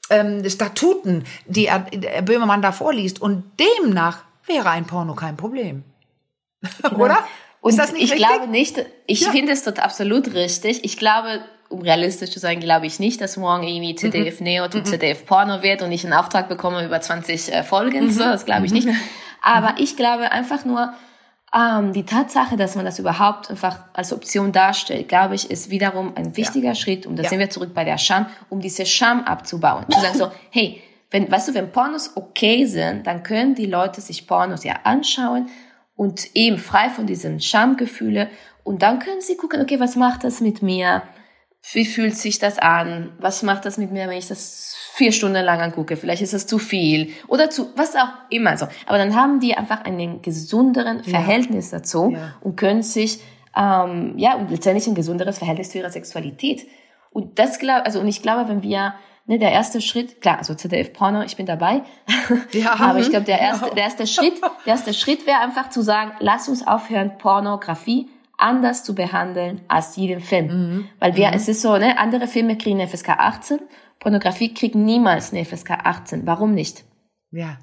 ähm, 0.10 0.48
Statuten, 0.50 1.24
die 1.46 1.68
er, 1.68 1.86
er 1.92 2.22
Böhmermann 2.22 2.62
da 2.62 2.72
vorliest. 2.72 3.22
Und 3.22 3.44
demnach 3.60 4.24
wäre 4.46 4.70
ein 4.70 4.86
Porno 4.86 5.14
kein 5.16 5.38
Problem. 5.38 5.84
Genau. 6.84 6.96
Oder? 7.04 7.20
Und 7.62 7.72
ist 7.72 7.80
das 7.80 7.92
nicht 7.92 8.04
ich 8.04 8.12
richtig? 8.14 8.28
glaube 8.28 8.48
nicht, 8.48 8.86
ich 9.06 9.22
ja. 9.22 9.32
finde 9.32 9.52
es 9.52 9.64
dort 9.64 9.80
absolut 9.80 10.34
richtig. 10.34 10.84
Ich 10.86 10.98
glaube, 10.98 11.42
um 11.68 11.82
realistisch 11.82 12.32
zu 12.32 12.40
sein, 12.40 12.60
glaube 12.60 12.86
ich 12.86 13.00
nicht, 13.00 13.22
dass 13.22 13.38
morgen 13.38 13.64
irgendwie 13.64 13.96
ZDF 13.96 14.40
mhm. 14.40 14.46
Neo 14.46 14.68
zu 14.70 14.80
mhm. 14.80 14.86
ZDF 14.86 15.26
Porno 15.26 15.62
wird 15.62 15.82
und 15.82 15.92
ich 15.92 16.04
einen 16.04 16.14
Auftrag 16.14 16.50
bekomme 16.50 16.86
über 16.86 17.00
20 17.00 17.54
äh, 17.54 17.64
Folgen. 17.64 18.06
Mhm. 18.06 18.12
So, 18.12 18.24
das 18.24 18.46
glaube 18.46 18.66
ich 18.66 18.72
nicht. 18.72 18.88
Mhm. 18.88 18.96
Aber 19.42 19.76
ich 19.78 19.96
glaube 19.96 20.32
einfach 20.32 20.66
nur, 20.66 20.94
ähm, 21.56 21.94
die 21.94 22.06
Tatsache, 22.06 22.58
dass 22.58 22.76
man 22.76 22.86
das 22.86 23.00
überhaupt 23.00 23.50
einfach 23.50 23.80
als 23.94 24.14
Option 24.14 24.52
darstellt, 24.52 25.08
glaube 25.08 25.36
ich, 25.36 25.50
ist 25.50 25.70
wiederum 25.70 26.14
ein 26.16 26.38
wichtiger 26.38 26.70
ja. 26.70 26.76
Schritt. 26.76 27.06
Und 27.06 27.16
da 27.16 27.24
ja. 27.24 27.30
sind 27.30 27.40
wir 27.40 27.50
zurück 27.50 27.74
bei 27.74 27.84
der 27.84 27.98
Scham, 27.98 28.28
um 28.50 28.60
diese 28.60 28.86
Scham 28.86 29.24
abzubauen. 29.24 29.86
Zu 29.90 30.00
sagen 30.00 30.18
so, 30.18 30.32
hey, 30.52 30.82
wenn, 31.12 31.32
weißt 31.32 31.50
du, 31.50 31.54
wenn 31.56 31.72
Pornos 31.72 32.12
okay 32.16 32.66
sind, 32.66 33.08
dann 33.08 33.24
können 33.24 33.56
die 33.56 33.66
Leute 33.66 34.00
sich 34.00 34.28
Pornos 34.28 34.64
ja 34.64 34.82
anschauen 34.84 35.50
und 35.96 36.36
eben 36.36 36.60
frei 36.60 36.90
von 36.90 37.08
diesen 37.08 37.40
Schamgefühle. 37.40 38.30
Und 38.64 38.84
dann 38.84 39.00
können 39.00 39.22
sie 39.22 39.36
gucken, 39.36 39.62
okay, 39.62 39.80
was 39.80 39.96
macht 39.96 40.24
das 40.24 40.42
mit 40.42 40.62
mir? 40.62 41.02
Wie 41.72 41.86
fühlt 41.86 42.16
sich 42.16 42.38
das 42.38 42.60
an? 42.60 43.12
Was 43.20 43.42
macht 43.42 43.66
das 43.66 43.78
mit 43.78 43.92
mir, 43.92 44.08
wenn 44.08 44.18
ich 44.18 44.28
das 44.28 44.76
vier 45.00 45.14
Stunden 45.14 45.46
lang 45.46 45.62
angucke. 45.62 45.96
Vielleicht 45.96 46.22
ist 46.22 46.34
das 46.34 46.46
zu 46.46 46.60
viel 46.60 47.14
oder 47.28 47.50
zu, 47.50 47.70
was 47.78 47.96
auch 47.96 48.10
immer 48.30 48.58
so. 48.58 48.68
Aber 48.86 48.98
dann 48.98 49.16
haben 49.16 49.40
die 49.40 49.56
einfach 49.56 49.86
einen 49.86 50.22
gesünderen 50.22 51.06
Verhältnis 51.06 51.70
dazu 51.70 52.12
ja. 52.12 52.36
und 52.42 52.58
können 52.58 52.84
sich, 52.84 53.22
ähm, 53.56 54.14
ja, 54.18 54.36
und 54.36 54.52
letztendlich 54.52 54.88
ein 54.88 54.96
gesunderes 54.96 55.38
Verhältnis 55.38 55.70
zu 55.70 55.78
ihrer 55.78 55.90
Sexualität. 55.90 56.68
Und 57.12 57.40
das 57.40 57.60
glaube, 57.60 57.86
also 57.86 58.02
und 58.02 58.10
ich 58.10 58.22
glaube, 58.22 58.50
wenn 58.50 58.62
wir 58.62 58.94
ne, 59.26 59.40
der 59.40 59.54
erste 59.54 59.80
Schritt, 59.80 60.20
klar, 60.20 60.40
also 60.40 60.54
ZDF 60.54 60.92
Porno, 60.92 61.22
ich 61.22 61.38
bin 61.38 61.46
dabei, 61.46 61.84
ja, 62.52 62.78
aber 62.78 63.00
ich 63.00 63.10
glaube, 63.10 63.26
der 63.26 63.40
erste, 63.50 63.74
der 63.74 63.84
erste 63.84 64.06
Schritt, 64.06 64.42
der 64.66 64.74
erste 64.74 64.94
Schritt 64.94 65.26
wäre 65.26 65.40
einfach 65.40 65.70
zu 65.70 65.82
sagen, 65.82 66.12
lass 66.20 66.50
uns 66.50 66.68
aufhören, 66.68 67.18
Pornografie 67.18 68.10
anders 68.40 68.84
zu 68.84 68.96
behandeln 68.96 69.62
als 69.68 69.96
jeden 69.96 70.22
Film, 70.22 70.48
mhm. 70.48 70.90
weil 71.00 71.16
wir, 71.16 71.28
mhm. 71.28 71.34
es 71.34 71.48
ist 71.48 71.62
so, 71.62 71.78
ne, 71.78 71.98
andere 71.98 72.28
Filme 72.28 72.58
kriegen 72.58 72.86
FSK 72.86 73.10
18, 73.10 73.60
Pornografie 74.00 74.54
kriegt 74.54 74.76
niemals 74.76 75.32
eine 75.32 75.46
FSK 75.46 75.72
18. 75.84 76.26
Warum 76.26 76.54
nicht? 76.54 76.86
Ja. 77.32 77.60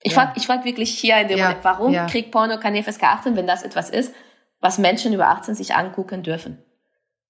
Ich 0.00 0.12
ja. 0.12 0.20
frage 0.20 0.32
ich 0.36 0.46
frag 0.46 0.64
wirklich 0.64 0.96
hier 0.98 1.18
in 1.18 1.28
dem 1.28 1.38
ja. 1.38 1.46
Moment, 1.46 1.64
warum 1.64 1.92
ja. 1.92 2.06
kriegt 2.06 2.30
Porno 2.30 2.58
keine 2.58 2.82
FSK 2.82 3.02
18, 3.04 3.36
wenn 3.36 3.46
das 3.46 3.62
etwas 3.62 3.90
ist, 3.90 4.14
was 4.60 4.78
Menschen 4.78 5.12
über 5.12 5.28
18 5.28 5.54
sich 5.54 5.74
angucken 5.74 6.22
dürfen? 6.22 6.62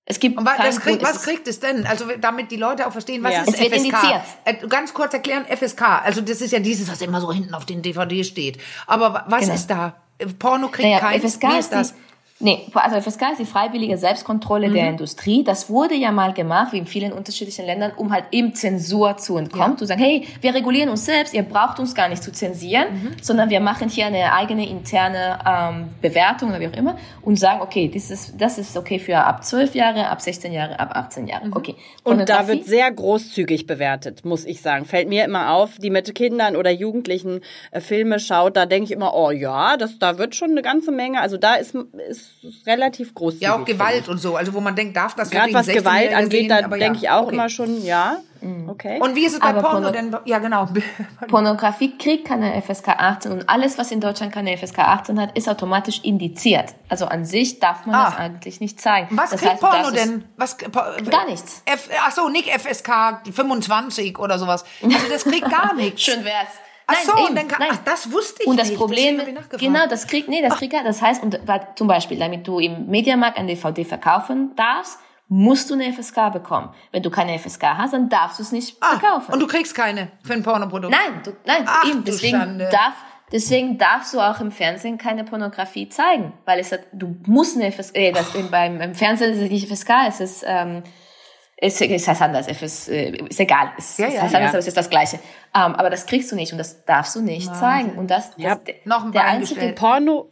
Es 0.07 0.21
gibt 0.21 0.37
Und 0.37 0.45
was, 0.45 0.81
krieg, 0.81 1.03
was 1.03 1.23
kriegt 1.23 1.49
es 1.49 1.61
denn? 1.61 1.87
Also 1.87 2.05
damit 2.21 2.51
die 2.51 2.57
Leute 2.57 2.87
auch 2.87 2.93
verstehen, 2.93 3.23
was 3.23 3.33
ja. 3.33 3.41
ist 3.43 3.49
es 3.49 3.55
FSK? 3.55 3.77
Indiziert. 3.77 4.23
Äh, 4.45 4.67
ganz 4.69 4.93
kurz 4.93 5.15
erklären, 5.15 5.47
FSK. 5.47 5.83
Also 6.05 6.21
das 6.21 6.43
ist 6.43 6.53
ja 6.53 6.59
dieses, 6.59 6.91
was 6.91 7.01
immer 7.01 7.23
so 7.23 7.33
hinten 7.33 7.55
auf 7.55 7.65
den 7.65 7.81
DVD 7.81 8.23
steht. 8.23 8.59
Aber 8.87 9.25
was 9.29 9.43
genau. 9.43 9.55
ist 9.55 9.69
da? 9.69 9.95
Porno 10.39 10.69
kriegt 10.69 10.89
naja, 10.89 10.99
kein. 10.99 11.23
FSK 11.23 11.43
Wie 11.45 11.59
ist 11.59 11.73
das? 11.73 11.95
Nee, 12.45 12.67
also 12.75 13.01
FSK 13.01 13.33
ist 13.33 13.41
die 13.41 13.47
freiwillige 13.47 13.97
Selbstkontrolle 13.97 14.69
mhm. 14.69 14.75
der 14.75 14.89
Industrie. 14.91 15.45
Das 15.45 15.71
wurde 15.71 15.95
ja 15.95 16.13
mal 16.13 16.33
gemacht, 16.33 16.73
wie 16.73 16.79
in 16.79 16.87
vielen 16.87 17.13
unterschiedlichen 17.13 17.65
Ländern, 17.65 17.93
um 17.97 18.13
halt 18.13 18.27
eben 18.33 18.55
Zensur 18.55 19.17
zu 19.17 19.37
entkommen. 19.39 19.73
Ja. 19.73 19.77
Zu 19.79 19.87
sagen, 19.87 20.01
hey, 20.01 20.27
wir 20.41 20.55
regulieren 20.55 20.91
uns 20.91 21.07
selbst, 21.07 21.33
ihr 21.33 21.43
braucht 21.43 21.79
uns 21.79 21.95
gar 21.95 22.09
nicht 22.09 22.23
zu 22.23 22.33
zensieren, 22.33 22.87
mhm. 22.93 23.11
sondern 23.23 23.51
wir 23.51 23.61
machen 23.61 23.89
hier 23.89 24.07
eine 24.07 24.33
eigene 24.33 24.69
interne 24.69 25.39
ähm, 25.47 25.89
Bewertung 26.03 26.51
oder 26.51 26.61
wie 26.61 26.69
auch 26.69 26.77
immer 26.77 26.99
und 27.23 27.39
sagen, 27.39 27.63
okay, 27.63 27.91
das 27.93 28.11
ist, 28.11 28.35
das 28.39 28.59
ist 28.59 28.77
okay 28.77 28.99
für 28.99 29.17
ab 29.17 29.43
12 29.45 29.75
Jahre, 29.75 30.09
ab 30.09 30.21
16 30.21 30.53
Jahre, 30.53 30.79
ab 30.79 30.91
18 30.95 31.27
Jahre. 31.27 31.47
Mhm. 31.47 31.57
Okay. 31.57 31.75
Und 32.03 32.29
da 32.29 32.47
wird 32.47 32.67
sehr 32.67 32.91
großzügig 32.93 33.67
bewertet, 33.67 34.25
muss 34.25 34.45
ich 34.45 34.61
sagen. 34.61 34.85
Fällt 34.85 35.09
mir 35.09 35.25
immer 35.25 35.53
auf, 35.53 35.79
die 35.79 35.91
mit 35.91 36.15
Kindern 36.15 36.57
oder 36.57 36.71
Jugendlichen 36.71 37.41
äh, 37.71 37.81
Filme 37.81 38.21
schaut, 38.21 38.57
da 38.57 38.67
denke 38.67 38.85
ich 38.85 38.93
immer, 38.93 39.15
oh 39.15 39.31
ja, 39.31 39.79
das, 39.79 39.99
da 39.99 40.19
wird 40.19 40.35
schon 40.35 40.51
eine 40.51 40.61
ganze 40.61 40.93
Menge, 40.93 41.23
also 41.23 41.39
da 41.39 41.55
ist, 41.55 41.75
ist 42.07 42.25
ist 42.25 42.34
relativ 42.67 43.15
groß. 43.15 43.41
Ja, 43.41 43.57
auch 43.57 43.65
Gewalt 43.65 44.09
und 44.09 44.19
so. 44.19 44.37
Also 44.37 44.53
wo 44.55 44.61
man 44.61 44.77
denkt, 44.77 44.97
darf 44.97 45.15
das 45.15 45.31
Gerade 45.31 45.53
was 45.55 45.67
Gewalt 45.67 46.15
angeht, 46.15 46.51
da 46.51 46.63
denke 46.63 46.79
ja. 46.79 46.93
ich 46.93 47.11
auch 47.11 47.25
okay. 47.25 47.35
immer 47.35 47.49
schon, 47.49 47.83
ja. 47.85 48.19
Mhm. 48.41 48.69
Okay. 48.69 49.01
Und 49.01 49.15
wie 49.17 49.25
ist 49.25 49.35
es 49.35 49.41
bei 49.41 49.49
aber 49.49 49.63
Porno 49.63 49.91
denn? 49.91 50.15
Ja, 50.27 50.39
genau. 50.39 50.69
Pornografie 51.29 51.97
kriegt 51.97 52.27
keine 52.27 52.61
FSK 52.61 52.89
18 52.89 53.33
und 53.33 53.49
alles, 53.49 53.79
was 53.79 53.91
in 53.91 54.01
Deutschland 54.01 54.33
keine 54.33 54.57
FSK 54.57 54.81
18 54.81 55.21
hat, 55.21 55.37
ist 55.37 55.49
automatisch 55.49 56.01
indiziert. 56.03 56.75
Also 56.89 57.07
an 57.07 57.25
sich 57.25 57.59
darf 57.59 57.87
man 57.87 57.95
ah. 57.95 58.05
das 58.05 58.19
eigentlich 58.19 58.61
nicht 58.61 58.81
zeigen. 58.81 59.17
Was 59.17 59.31
das 59.31 59.41
kriegt 59.41 59.63
heißt, 59.63 59.63
Porno 59.63 59.91
denn? 59.91 60.25
Was, 60.37 60.59
gar 60.59 61.27
nichts. 61.27 61.63
F, 61.65 61.89
ach 62.07 62.13
so, 62.13 62.29
nicht 62.29 62.51
FSK 62.51 63.23
25 63.33 64.19
oder 64.19 64.39
sowas. 64.39 64.65
Also 64.83 65.09
das 65.09 65.25
kriegt 65.25 65.51
gar 65.51 65.75
nichts. 65.77 66.03
Schön 66.03 66.25
wär's. 66.25 66.49
Ach 66.87 66.97
so, 66.97 67.13
nein, 67.15 67.35
dann 67.35 67.47
nein. 67.59 67.69
Ach, 67.73 67.79
das 67.85 68.13
wusste 68.13 68.43
ich 68.43 68.49
Und 68.49 68.59
das 68.59 68.69
nicht. 68.69 68.79
Problem, 68.79 69.21
genau, 69.59 69.87
das 69.87 70.07
kriegt, 70.07 70.29
nee, 70.29 70.43
das 70.43 70.59
kriegt 70.59 70.75
er. 70.75 70.85
Das 70.85 71.01
heißt, 71.01 71.23
und 71.23 71.39
zum 71.77 71.87
Beispiel, 71.87 72.19
damit 72.19 72.47
du 72.47 72.59
im 72.59 72.87
Mediamarkt 72.87 73.39
ein 73.39 73.47
DVD 73.47 73.85
verkaufen 73.85 74.55
darfst, 74.57 74.99
musst 75.29 75.71
du 75.71 75.75
eine 75.75 75.93
FSK 75.93 76.33
bekommen. 76.33 76.71
Wenn 76.93 77.03
du 77.03 77.11
keine 77.11 77.39
FSK 77.39 77.63
hast, 77.63 77.95
dann 77.95 78.09
darfst 78.09 78.39
du 78.39 78.43
es 78.43 78.53
nicht 78.53 78.77
ah, 78.81 78.99
verkaufen. 78.99 79.33
Und 79.33 79.41
du 79.41 79.47
kriegst 79.47 79.75
keine 79.75 80.13
für 80.23 80.35
ein 80.35 80.43
Pornoprodukt? 80.43 80.93
Nein, 80.93 81.21
du, 81.25 81.33
nein, 81.47 81.65
Ach, 81.67 81.89
eben. 81.89 82.05
Deswegen 82.05 82.59
darf, 82.59 82.95
deswegen 83.33 83.79
darfst 83.79 84.13
du 84.13 84.21
auch 84.21 84.41
im 84.41 84.53
Fernsehen 84.53 84.99
keine 84.99 85.25
Pornografie 85.25 85.89
zeigen, 85.89 86.35
weil 86.45 86.61
es 86.61 86.73
hat, 86.73 86.81
du 86.93 87.17
musst 87.27 87.57
eine 87.57 87.73
FSK, 87.73 87.97
äh, 87.97 88.13
das, 88.13 88.33
beim, 88.51 88.81
im 88.81 88.95
Fernsehen 88.95 89.33
ist 89.33 89.41
es 89.41 89.51
nicht 89.51 89.69
FSK, 89.69 89.91
es 90.09 90.21
ist, 90.21 90.45
ähm, 90.47 90.83
es, 91.65 91.81
es 91.81 92.09
heißt 92.09 92.23
anders, 92.23 92.47
es 92.47 92.61
ist, 92.63 92.89
äh, 92.89 93.11
ist 93.11 93.41
egal, 93.41 93.71
es, 93.79 93.97
ja, 93.97 94.07
ja, 94.07 94.15
es 94.15 94.23
heißt 94.23 94.35
anders, 94.35 94.43
ja. 94.43 94.49
aber 94.51 94.59
es 94.59 94.67
ist 94.67 94.77
das 94.77 94.91
Gleiche. 94.91 95.17
Um, 95.55 95.63
ähm, 95.63 95.75
aber 95.77 95.91
das 95.91 96.07
kriegst 96.07 96.31
du 96.31 96.37
nicht 96.37 96.53
und 96.53 96.59
das 96.59 96.85
darfst 96.85 97.17
du 97.17 97.23
nicht 97.23 97.49
Wahnsinn. 97.49 97.61
zeigen. 97.61 97.99
Und 97.99 98.11
das, 98.11 98.31
das 98.33 98.39
ja, 98.39 98.59
noch 98.85 99.05
ein 99.05 99.13
der 99.13 99.25
einzige 99.25 99.73
Porno 99.73 100.31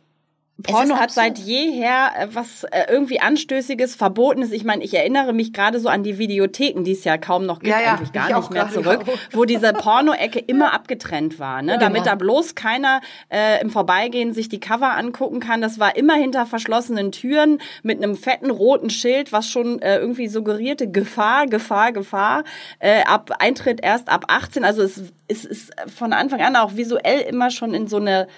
Porno 0.63 0.97
hat 0.97 1.11
seit 1.11 1.39
jeher 1.39 2.11
äh, 2.17 2.29
was 2.33 2.65
äh, 2.65 2.85
irgendwie 2.89 3.21
Anstößiges, 3.21 3.95
Verbotenes. 3.95 4.53
Ich 4.53 4.65
meine, 4.65 4.85
ich 4.85 4.95
erinnere 4.95 5.33
mich 5.33 5.53
gerade 5.53 5.81
so 5.81 5.89
an 5.89 6.03
die 6.03 6.19
Videotheken, 6.19 6.85
die 6.85 6.93
es 6.93 7.05
ja 7.05 7.17
kaum 7.17 7.47
noch 7.47 7.59
gibt, 7.61 7.73
ja, 7.73 7.81
ja, 7.81 7.95
eigentlich 7.95 8.13
gar 8.13 8.39
nicht 8.39 8.51
mehr 8.51 8.69
zurück, 8.69 9.01
wo 9.33 9.45
diese 9.45 9.73
Porno-Ecke 9.73 10.39
immer 10.39 10.73
abgetrennt 10.73 11.39
war, 11.39 11.63
ne? 11.63 11.79
Damit 11.79 12.03
genau. 12.03 12.13
da 12.13 12.15
bloß 12.17 12.55
keiner 12.55 13.01
äh, 13.31 13.61
im 13.61 13.71
Vorbeigehen 13.71 14.35
sich 14.35 14.49
die 14.49 14.61
Cover 14.61 14.97
angucken 14.97 15.41
kann. 15.41 15.63
Das 15.63 15.79
war 15.79 15.97
immer 15.97 16.15
hinter 16.15 16.47
verschlossenen 16.47 17.13
Türen 17.13 17.59
mit 17.83 18.03
einem 18.03 18.17
fetten 18.17 18.51
roten 18.51 18.91
Schild, 18.91 19.33
was 19.33 19.49
schon 19.49 19.81
äh, 19.81 19.99
irgendwie 19.99 20.29
suggerierte 20.29 20.91
Gefahr, 20.91 21.47
Gefahr, 21.47 21.93
Gefahr. 21.93 22.45
Äh, 22.79 23.03
ab 23.05 23.31
Eintritt 23.39 23.81
erst 23.83 24.09
ab 24.09 24.27
18. 24.29 24.65
Also 24.65 24.83
es, 24.83 25.03
es 25.29 25.45
ist 25.45 25.73
von 25.95 26.13
Anfang 26.13 26.41
an 26.41 26.57
auch 26.57 26.77
visuell 26.77 27.21
immer 27.21 27.51
schon 27.51 27.75
in 27.75 27.89
so 27.89 27.97
eine 27.97 28.29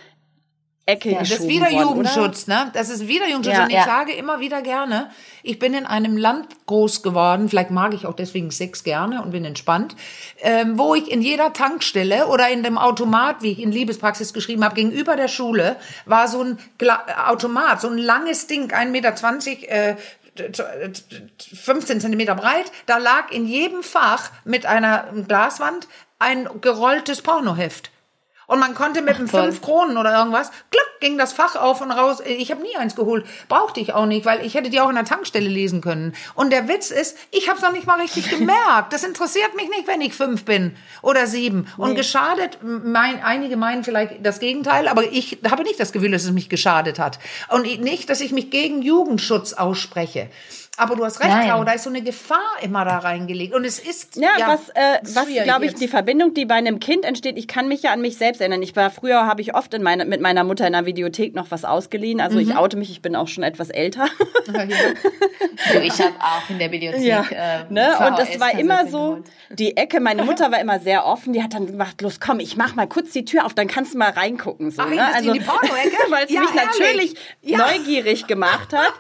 Ecke 0.87 1.13
ja, 1.13 1.21
Das 1.21 1.31
ist 1.31 1.49
wieder 1.49 1.71
worden, 1.71 1.81
Jugendschutz, 1.81 2.47
oder? 2.47 2.65
ne? 2.67 2.71
Das 2.75 2.91
ist 2.91 3.09
wieder 3.09 3.27
Jugendschutz. 3.27 3.57
Ja, 3.57 3.65
und 3.65 3.71
ich 3.71 3.77
ja. 3.77 3.85
sage 3.85 4.13
immer 4.13 4.41
wieder 4.41 4.61
gerne, 4.61 5.11
ich 5.43 5.59
bin 5.59 5.73
in 5.73 5.87
einem 5.87 6.19
Land 6.19 6.49
groß 6.67 7.03
geworden, 7.03 7.49
vielleicht 7.49 7.71
mag 7.71 7.95
ich 7.95 8.07
auch 8.07 8.13
deswegen 8.15 8.51
Sex 8.51 8.85
gerne 8.85 9.23
und 9.23 9.31
bin 9.31 9.47
entspannt, 9.47 9.97
ähm, 10.43 10.79
wo 10.79 10.95
ich 10.95 11.11
in 11.11 11.23
jeder 11.23 11.55
Tankstelle 11.55 12.27
oder 12.27 12.51
in 12.51 12.63
dem 12.63 12.77
Automat, 12.77 13.41
wie 13.41 13.53
ich 13.53 13.63
in 13.63 13.73
Liebespraxis 13.73 14.35
geschrieben 14.35 14.63
habe, 14.63 14.75
gegenüber 14.75 15.17
der 15.17 15.29
Schule, 15.29 15.77
war 16.05 16.29
so 16.29 16.43
ein 16.43 16.59
Gla 16.77 17.29
Automat, 17.29 17.81
so 17.81 17.89
ein 17.89 17.97
langes 17.97 18.47
Ding, 18.47 18.71
1,20 18.71 18.91
Meter, 18.91 19.17
äh, 19.69 19.97
15 21.55 22.01
Zentimeter 22.01 22.35
breit. 22.35 22.73
Da 22.87 22.99
lag 22.99 23.31
in 23.31 23.47
jedem 23.47 23.83
Fach 23.83 24.31
mit 24.45 24.67
einer 24.67 25.09
Glaswand 25.27 25.89
ein 26.19 26.49
gerolltes 26.61 27.23
Pornoheft. 27.23 27.91
Und 28.47 28.61
man 28.61 28.75
konnte 28.75 29.03
mit 29.03 29.19
dem 29.19 29.29
fünf 29.29 29.63
Kronen 29.63 29.97
oder 29.97 30.17
irgendwas, 30.17 30.51
klack, 30.71 30.85
ging 31.01 31.19
das 31.19 31.33
Fach 31.33 31.57
auf 31.57 31.81
und 31.81 31.91
raus. 31.91 32.23
Ich 32.27 32.51
habe 32.51 32.63
nie 32.63 32.77
eins 32.77 32.97
geholt. 32.97 33.27
Brauchte 33.49 33.81
ich 33.81 33.93
auch 33.93 34.07
nicht, 34.07 34.25
weil 34.25 34.45
ich 34.45 34.55
hätte 34.55 34.71
die 34.71 34.81
auch 34.81 34.89
in 34.89 34.95
der 34.95 35.05
Tankstelle 35.05 35.49
lesen 35.49 35.81
können. 35.81 36.15
Und 36.35 36.51
der 36.51 36.69
Witz 36.69 36.91
ist, 36.91 37.17
ich 37.31 37.49
habe 37.49 37.59
es 37.59 37.63
noch 37.63 37.73
nicht 37.73 37.87
mal 37.87 38.01
richtig 38.01 38.31
gemerkt. 38.31 38.93
Das 38.93 39.05
interessiert 39.05 39.55
mich 39.55 39.69
nicht, 39.69 39.87
wenn 39.87 40.01
ich 40.01 40.15
fünf 40.15 40.45
bin 40.45 40.77
oder 41.03 41.27
sieben. 41.27 41.67
Und 41.77 41.91
nee. 41.91 41.97
geschadet, 41.97 42.59
mein, 42.63 43.23
einige 43.23 43.57
meinen 43.57 43.85
vielleicht 43.85 44.25
das 44.25 44.41
Gegenteil, 44.41 44.89
aber 44.89 45.05
ich 45.05 45.39
habe 45.49 45.63
nicht 45.63 45.79
das 45.79 45.93
Gefühl, 45.93 46.11
dass 46.11 46.25
es 46.25 46.33
mich 46.33 46.49
geschadet 46.49 46.99
hat. 46.99 47.19
Und 47.51 47.65
nicht, 47.81 48.09
dass 48.09 48.21
ich 48.21 48.33
mich 48.33 48.51
gegen 48.51 48.83
Jugendschutz 48.83 49.53
ausspreche. 49.53 50.31
Aber 50.77 50.97
du 50.97 51.05
hast 51.05 51.21
recht, 51.21 51.31
Nein. 51.31 51.47
Clau, 51.47 51.63
da 51.63 51.73
ist 51.73 51.85
so 51.85 51.91
eine 51.91 52.03
Gefahr 52.03 52.39
immer 52.63 52.85
da 52.85 52.99
reingelegt. 52.99 53.55
Und 53.55 53.65
es 53.65 53.79
ist. 53.79 54.17
Ja, 54.17 54.31
ja 54.39 54.49
was, 54.49 54.69
äh, 54.71 54.99
was 55.03 55.27
glaube 55.45 55.65
ich, 55.65 55.73
jetzt. 55.73 55.81
die 55.81 55.89
Verbindung, 55.89 56.35
die 56.35 56.47
bei 56.47 56.55
einem 56.55 56.81
Kind 56.81 57.05
entsteht, 57.05 57.39
ich 57.39 57.47
kann 57.47 57.69
mich 57.69 57.83
ja 57.83 57.93
an 57.93 58.01
mich 58.01 58.19
selbst 58.19 58.41
erinnern. 58.41 58.63
Ich 58.63 58.75
war 58.75 58.91
früher, 58.91 59.27
habe 59.27 59.41
ich 59.41 59.55
oft 59.55 59.73
in 59.75 59.83
meine, 59.83 60.05
mit 60.05 60.21
meiner 60.21 60.43
Mutter 60.43 60.67
in 60.67 60.73
der 60.73 60.85
Videothek 60.85 61.35
noch 61.35 61.51
was 61.51 61.65
ausgeliehen. 61.65 62.21
Also 62.21 62.41
mhm. 62.41 62.51
ich 62.51 62.57
oute 62.57 62.77
mich, 62.77 62.91
ich 62.91 63.03
bin 63.03 63.15
auch 63.15 63.29
schon 63.29 63.45
etwas 63.45 63.71
älter. 63.71 64.07
Ja, 64.53 64.65
du, 65.73 65.81
ich 65.81 65.99
habe 66.01 66.15
auch 66.19 66.51
in 66.51 66.59
der 66.59 66.73
Videothek. 66.73 67.05
Ja, 67.05 67.25
äh, 67.31 67.73
ne? 67.73 67.97
Und 68.09 68.19
das 68.19 68.41
war 68.41 68.59
immer 68.59 68.89
so, 68.89 69.23
die 69.51 69.77
Ecke, 69.77 70.01
meine 70.01 70.23
Mutter 70.25 70.51
war 70.51 70.61
immer 70.61 70.81
sehr 70.81 71.07
offen, 71.07 71.33
die 71.33 71.43
hat 71.43 71.55
dann 71.55 71.67
gemacht, 71.67 72.03
los 72.03 72.19
komm, 72.19 72.41
ich 72.41 72.57
mach 72.57 72.75
mal 72.75 72.89
kurz 72.89 73.13
die 73.13 73.25
Tür 73.25 73.47
auf, 73.47 73.55
dann 73.55 73.69
kannst 73.69 73.95
du 73.95 73.99
mal 73.99 74.11
reingucken. 74.11 74.73
So, 74.73 74.83
Ach, 74.83 74.89
ne? 74.89 75.05
Also, 75.15 75.33
die 75.33 75.47
weil 76.11 76.25
es 76.25 76.31
ja, 76.31 76.41
mich 76.41 76.51
herrlich. 76.53 77.15
natürlich 77.43 77.87
neugierig 77.87 78.27
gemacht 78.27 78.73
hat. 78.73 78.93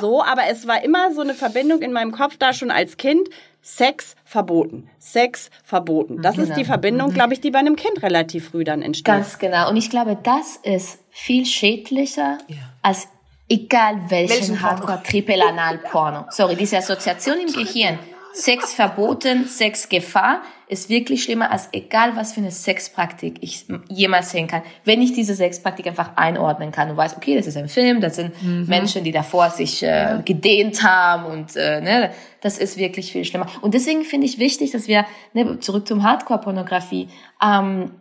So, 0.00 0.22
aber 0.22 0.42
es 0.48 0.66
war 0.66 0.84
immer 0.84 1.12
so 1.12 1.15
eine 1.22 1.34
Verbindung 1.34 1.82
in 1.82 1.92
meinem 1.92 2.12
Kopf 2.12 2.36
da 2.38 2.52
schon 2.52 2.70
als 2.70 2.96
Kind. 2.96 3.28
Sex 3.62 4.14
verboten. 4.24 4.88
Sex 4.98 5.50
verboten. 5.64 6.22
Das 6.22 6.36
genau. 6.36 6.48
ist 6.48 6.56
die 6.56 6.64
Verbindung, 6.64 7.10
mhm. 7.10 7.14
glaube 7.14 7.34
ich, 7.34 7.40
die 7.40 7.50
bei 7.50 7.58
einem 7.58 7.74
Kind 7.74 8.00
relativ 8.02 8.50
früh 8.50 8.62
dann 8.62 8.80
entsteht. 8.80 9.06
Ganz 9.06 9.38
genau. 9.38 9.68
Und 9.68 9.76
ich 9.76 9.90
glaube, 9.90 10.16
das 10.22 10.56
ist 10.62 11.00
viel 11.10 11.44
schädlicher 11.44 12.38
ja. 12.46 12.56
als 12.82 13.08
egal 13.48 14.08
welchen, 14.08 14.34
welchen 14.34 14.62
Hardcore-Triple-Anal-Porno. 14.62 16.26
Sorry, 16.30 16.54
diese 16.54 16.78
Assoziation 16.78 17.38
im 17.40 17.52
Gehirn 17.52 17.98
Sex 18.36 18.74
verboten, 18.74 19.46
Sex 19.46 19.88
Gefahr 19.88 20.42
ist 20.68 20.90
wirklich 20.90 21.24
schlimmer 21.24 21.50
als 21.50 21.70
egal 21.72 22.16
was 22.16 22.34
für 22.34 22.40
eine 22.40 22.50
Sexpraktik 22.50 23.38
ich 23.40 23.64
jemals 23.88 24.30
sehen 24.30 24.46
kann. 24.46 24.62
Wenn 24.84 25.00
ich 25.00 25.14
diese 25.14 25.34
Sexpraktik 25.34 25.86
einfach 25.86 26.16
einordnen 26.16 26.70
kann 26.70 26.90
und 26.90 26.98
weiß, 26.98 27.16
okay, 27.16 27.34
das 27.34 27.46
ist 27.46 27.56
ein 27.56 27.70
Film, 27.70 28.02
das 28.02 28.16
sind 28.16 28.42
mhm. 28.42 28.66
Menschen, 28.66 29.04
die 29.04 29.10
davor 29.10 29.48
sich 29.48 29.82
äh, 29.82 30.20
gedehnt 30.22 30.82
haben 30.82 31.24
und 31.24 31.56
äh, 31.56 31.80
ne, 31.80 32.12
das 32.42 32.58
ist 32.58 32.76
wirklich 32.76 33.10
viel 33.10 33.24
schlimmer. 33.24 33.46
Und 33.62 33.72
deswegen 33.72 34.04
finde 34.04 34.26
ich 34.26 34.38
wichtig, 34.38 34.70
dass 34.70 34.86
wir 34.86 35.06
ne, 35.32 35.58
zurück 35.60 35.88
zum 35.88 36.02
Hardcore-Pornografie. 36.02 37.08
Ähm, 37.42 37.92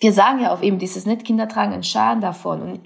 wir 0.00 0.12
sagen 0.14 0.40
ja 0.40 0.54
auch 0.54 0.62
eben 0.62 0.78
dieses 0.78 1.04
nicht 1.04 1.26
Kinder 1.26 1.48
tragen 1.48 1.74
einen 1.74 1.84
Schaden 1.84 2.22
davon 2.22 2.62
und 2.62 2.80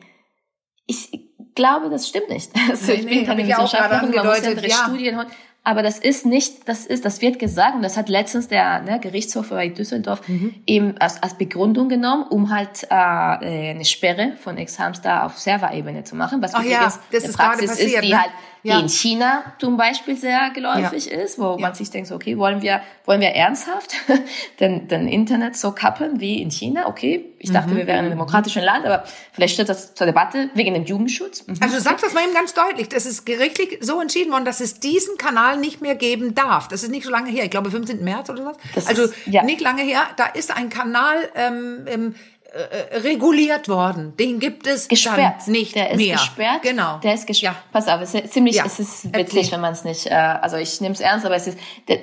ich 0.86 1.08
glaube, 1.54 1.88
das 1.88 2.08
stimmt 2.08 2.30
nicht. 2.30 2.50
Also 2.68 2.92
nee, 2.92 2.98
ich 2.98 3.06
bin 3.06 3.18
nee, 3.20 3.24
keine 3.24 3.46
Wissenschaftlerin, 3.46 4.10
man 4.10 4.26
muss 4.26 4.42
ja, 4.42 4.50
ja. 4.50 4.74
Studien 4.86 5.16
holen. 5.16 5.28
Aber 5.62 5.82
das 5.82 5.98
ist 5.98 6.24
nicht, 6.24 6.68
das 6.68 6.86
ist, 6.86 7.04
das 7.04 7.20
wird 7.20 7.38
gesagt 7.38 7.74
und 7.74 7.82
das 7.82 7.98
hat 7.98 8.08
letztens 8.08 8.48
der 8.48 8.80
ne, 8.80 8.98
Gerichtshof 8.98 9.50
bei 9.50 9.68
Düsseldorf 9.68 10.26
mhm. 10.26 10.54
eben 10.66 10.96
als, 10.98 11.22
als 11.22 11.34
Begründung 11.34 11.90
genommen, 11.90 12.24
um 12.30 12.50
halt 12.50 12.84
äh, 12.84 12.94
eine 12.94 13.84
Sperre 13.84 14.36
von 14.40 14.56
Ex-Hamster 14.56 15.26
auf 15.26 15.38
Serverebene 15.38 16.04
zu 16.04 16.16
machen, 16.16 16.40
was 16.40 16.54
Ach 16.54 16.62
ja, 16.62 16.84
das 17.12 17.24
ist 17.24 17.36
Praxis 17.36 17.78
ist, 17.78 18.02
die 18.02 18.08
ne? 18.08 18.22
halt 18.22 18.30
Ja. 18.62 18.76
die 18.76 18.82
in 18.82 18.88
China 18.88 19.44
zum 19.58 19.76
Beispiel 19.76 20.16
sehr 20.16 20.50
geläufig 20.50 21.06
Ja. 21.06 21.18
ist, 21.18 21.38
wo 21.38 21.52
Ja. 21.52 21.56
man 21.58 21.74
sich 21.74 21.90
denkt, 21.90 22.08
so, 22.08 22.14
okay, 22.14 22.36
wollen 22.36 22.60
wir, 22.62 22.82
wollen 23.06 23.20
wir 23.20 23.28
ernsthaft 23.30 23.92
den, 24.60 24.86
den 24.88 25.08
Internet 25.08 25.56
so 25.56 25.72
kappen 25.72 26.20
wie 26.20 26.42
in 26.42 26.50
China? 26.50 26.86
Okay, 26.88 27.24
ich 27.38 27.48
Mhm. 27.50 27.54
dachte, 27.54 27.76
wir 27.76 27.86
wären 27.86 28.04
ein 28.04 28.10
demokratisches 28.10 28.62
Land, 28.62 28.84
aber 28.84 29.04
vielleicht 29.32 29.54
steht 29.54 29.68
das 29.68 29.94
zur 29.94 30.06
Debatte 30.06 30.50
wegen 30.54 30.74
dem 30.74 30.84
Jugendschutz. 30.84 31.46
Mhm. 31.46 31.56
Also 31.60 31.78
sag 31.78 32.00
das 32.00 32.12
mal 32.12 32.22
eben 32.24 32.34
ganz 32.34 32.52
deutlich. 32.54 32.88
Das 32.88 33.06
ist 33.06 33.24
gerichtlich 33.24 33.78
so 33.80 34.00
entschieden 34.00 34.30
worden, 34.32 34.44
dass 34.44 34.60
es 34.60 34.80
diesen 34.80 35.16
Kanal 35.16 35.56
nicht 35.56 35.80
mehr 35.80 35.94
geben 35.94 36.34
darf. 36.34 36.68
Das 36.68 36.82
ist 36.82 36.90
nicht 36.90 37.04
so 37.04 37.10
lange 37.10 37.30
her. 37.30 37.44
Ich 37.44 37.50
glaube 37.50 37.70
15. 37.70 38.04
März 38.04 38.28
oder 38.30 38.44
was. 38.46 38.56
Das 38.74 38.86
also 38.86 39.04
ist- 39.04 39.26
nicht 39.26 39.60
lange 39.60 39.82
her. 39.82 40.02
Da 40.16 40.26
ist 40.26 40.54
ein 40.56 40.68
Kanal 40.68 41.16
ähm, 41.34 42.14
äh, 42.52 42.98
reguliert 42.98 43.68
worden. 43.68 44.16
Den 44.16 44.38
gibt 44.40 44.66
es 44.66 44.88
gesperrt. 44.88 45.42
dann 45.46 45.52
nicht 45.52 45.74
der 45.76 45.90
ist 45.90 45.96
mehr. 45.98 46.16
gesperrt. 46.16 46.62
Genau. 46.62 46.98
Der 46.98 47.14
ist 47.14 47.26
gesperrt. 47.26 47.54
Ja. 47.56 47.62
Pass 47.72 47.86
auf, 47.88 48.00
es 48.00 48.14
ist 48.14 48.32
ziemlich, 48.32 48.56
Ja. 48.56 48.64
es 48.66 48.80
ist 48.80 49.04
Erzähl. 49.06 49.20
witzig, 49.20 49.52
wenn 49.52 49.60
man 49.60 49.72
es 49.72 49.84
nicht, 49.84 50.06
äh, 50.06 50.14
also 50.14 50.56
ich 50.56 50.80
nehme 50.80 50.94
es 50.94 51.00
ernst, 51.00 51.24
aber 51.26 51.36
es 51.36 51.46
ist, 51.46 51.58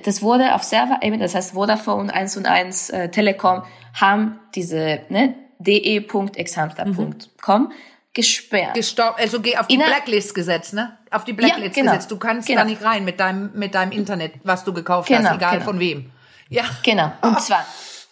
das 0.06 0.22
wurde 0.22 0.54
auf 0.56 0.64
Server, 0.64 1.00
eben, 1.02 1.20
das 1.20 1.36
heißt 1.36 1.54
Vodafone 1.54 2.14
1 2.14 2.38
und 2.38 2.46
1 2.48 2.90
äh, 2.92 3.10
Telekom 3.10 3.64
haben 3.94 4.40
diese, 4.56 5.02
ne, 5.10 5.36
de.exhamster.com 5.60 7.72
gesperrt. 8.14 8.74
Gestorben, 8.74 9.16
also 9.20 9.40
geh 9.42 9.58
auf 9.58 9.68
die 9.68 9.76
Inner- 9.76 9.86
Blacklist 9.86 10.34
gesetzt, 10.34 10.74
ne? 10.74 10.98
Auf 11.12 11.24
die 11.24 11.34
Blacklist 11.34 11.76
genau. 11.76 11.92
gesetzt. 11.92 12.10
Du 12.12 12.18
kannst 12.18 12.48
Genau. 12.48 12.62
da 12.62 12.68
nicht 12.68 12.84
rein 12.84 13.06
mit 13.06 13.20
deinem, 13.20 13.52
mit 13.54 13.76
deinem 13.76 13.92
Internet, 13.92 14.34
was 14.44 14.64
du 14.64 14.74
gekauft 14.74 15.08
Genau, 15.08 15.30
hast, 15.30 15.36
egal 15.36 15.54
genau. 15.54 15.66
von 15.66 15.80
wem. 15.80 16.10
Ja. 16.50 16.64
Genau. 16.84 17.12
Und 17.22 17.40
zwar 17.48 17.66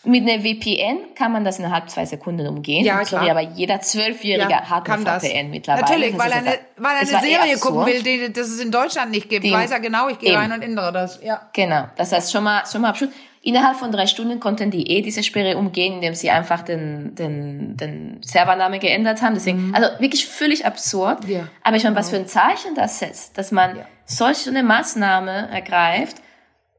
mit 0.06 0.28
einer 0.30 0.42
VPN 0.42 1.16
kann 1.16 1.32
man 1.32 1.44
das 1.44 1.60
innerhalb 1.60 1.90
zwei 1.90 2.06
Sekunden 2.06 2.48
umgehen. 2.48 2.86
Ja, 2.86 3.04
Sorry, 3.06 3.26
klar. 3.26 3.32
aber 3.38 3.42
jeder 3.42 3.80
Zwölfjährige 3.82 4.50
Ja, 4.52 4.70
hat 4.70 4.90
eine. 4.90 5.06
VPN 5.20 5.50
mittlerweile. 5.50 5.82
Natürlich, 5.86 6.18
weil 6.18 6.32
er 6.32 6.38
eine, 6.38 6.60
weil 6.78 6.96
eine 6.98 7.06
Serie 7.08 7.58
gucken 7.58 7.86
will, 7.86 8.02
die, 8.04 8.32
das 8.34 8.48
es 8.48 8.60
in 8.60 8.72
Deutschland 8.72 9.12
nicht 9.12 9.30
gibt. 9.30 9.44
Die- 9.46 9.52
Weiß 9.52 9.72
er 9.72 9.80
genau, 9.80 10.08
ich 10.10 10.20
gehe 10.20 10.30
Eben. 10.32 10.38
rein 10.40 10.52
und 10.52 10.62
ändere 10.64 10.92
das. 10.92 11.20
Ja. 11.24 11.50
Genau, 11.54 11.86
das 11.98 12.12
heißt 12.12 12.32
schon 12.32 12.44
mal, 12.44 12.64
schon 12.72 12.82
mal 12.82 12.90
abschluss. 12.90 13.10
Innerhalb 13.42 13.78
von 13.78 13.92
drei 13.92 14.08
Stunden 14.08 14.40
konnten 14.40 14.72
die 14.72 14.90
eh 14.90 15.04
diese 15.04 15.22
Sperre 15.22 15.56
umgehen, 15.58 15.94
indem 15.94 16.16
sie 16.16 16.32
einfach 16.32 16.64
den, 16.64 17.14
den, 17.14 17.78
den 17.78 18.18
Servername 18.24 18.80
geändert 18.80 19.22
haben. 19.22 19.36
Deswegen, 19.36 19.72
also 19.76 19.88
wirklich 20.00 20.26
völlig 20.26 20.66
absurd. 20.66 21.26
Mhm. 21.26 21.32
Ja, 21.32 21.48
Aber 21.62 21.78
ich 21.78 21.84
meine, 21.84 21.96
was 21.96 22.10
für 22.10 22.16
ein 22.16 22.26
Zeichen 22.28 22.74
das 22.74 22.98
setzt, 22.98 23.38
dass 23.38 23.52
man 23.52 23.78
Ja. 23.78 23.86
solch 24.06 24.48
eine 24.48 24.64
Maßnahme 24.64 25.50
ergreift 25.52 26.18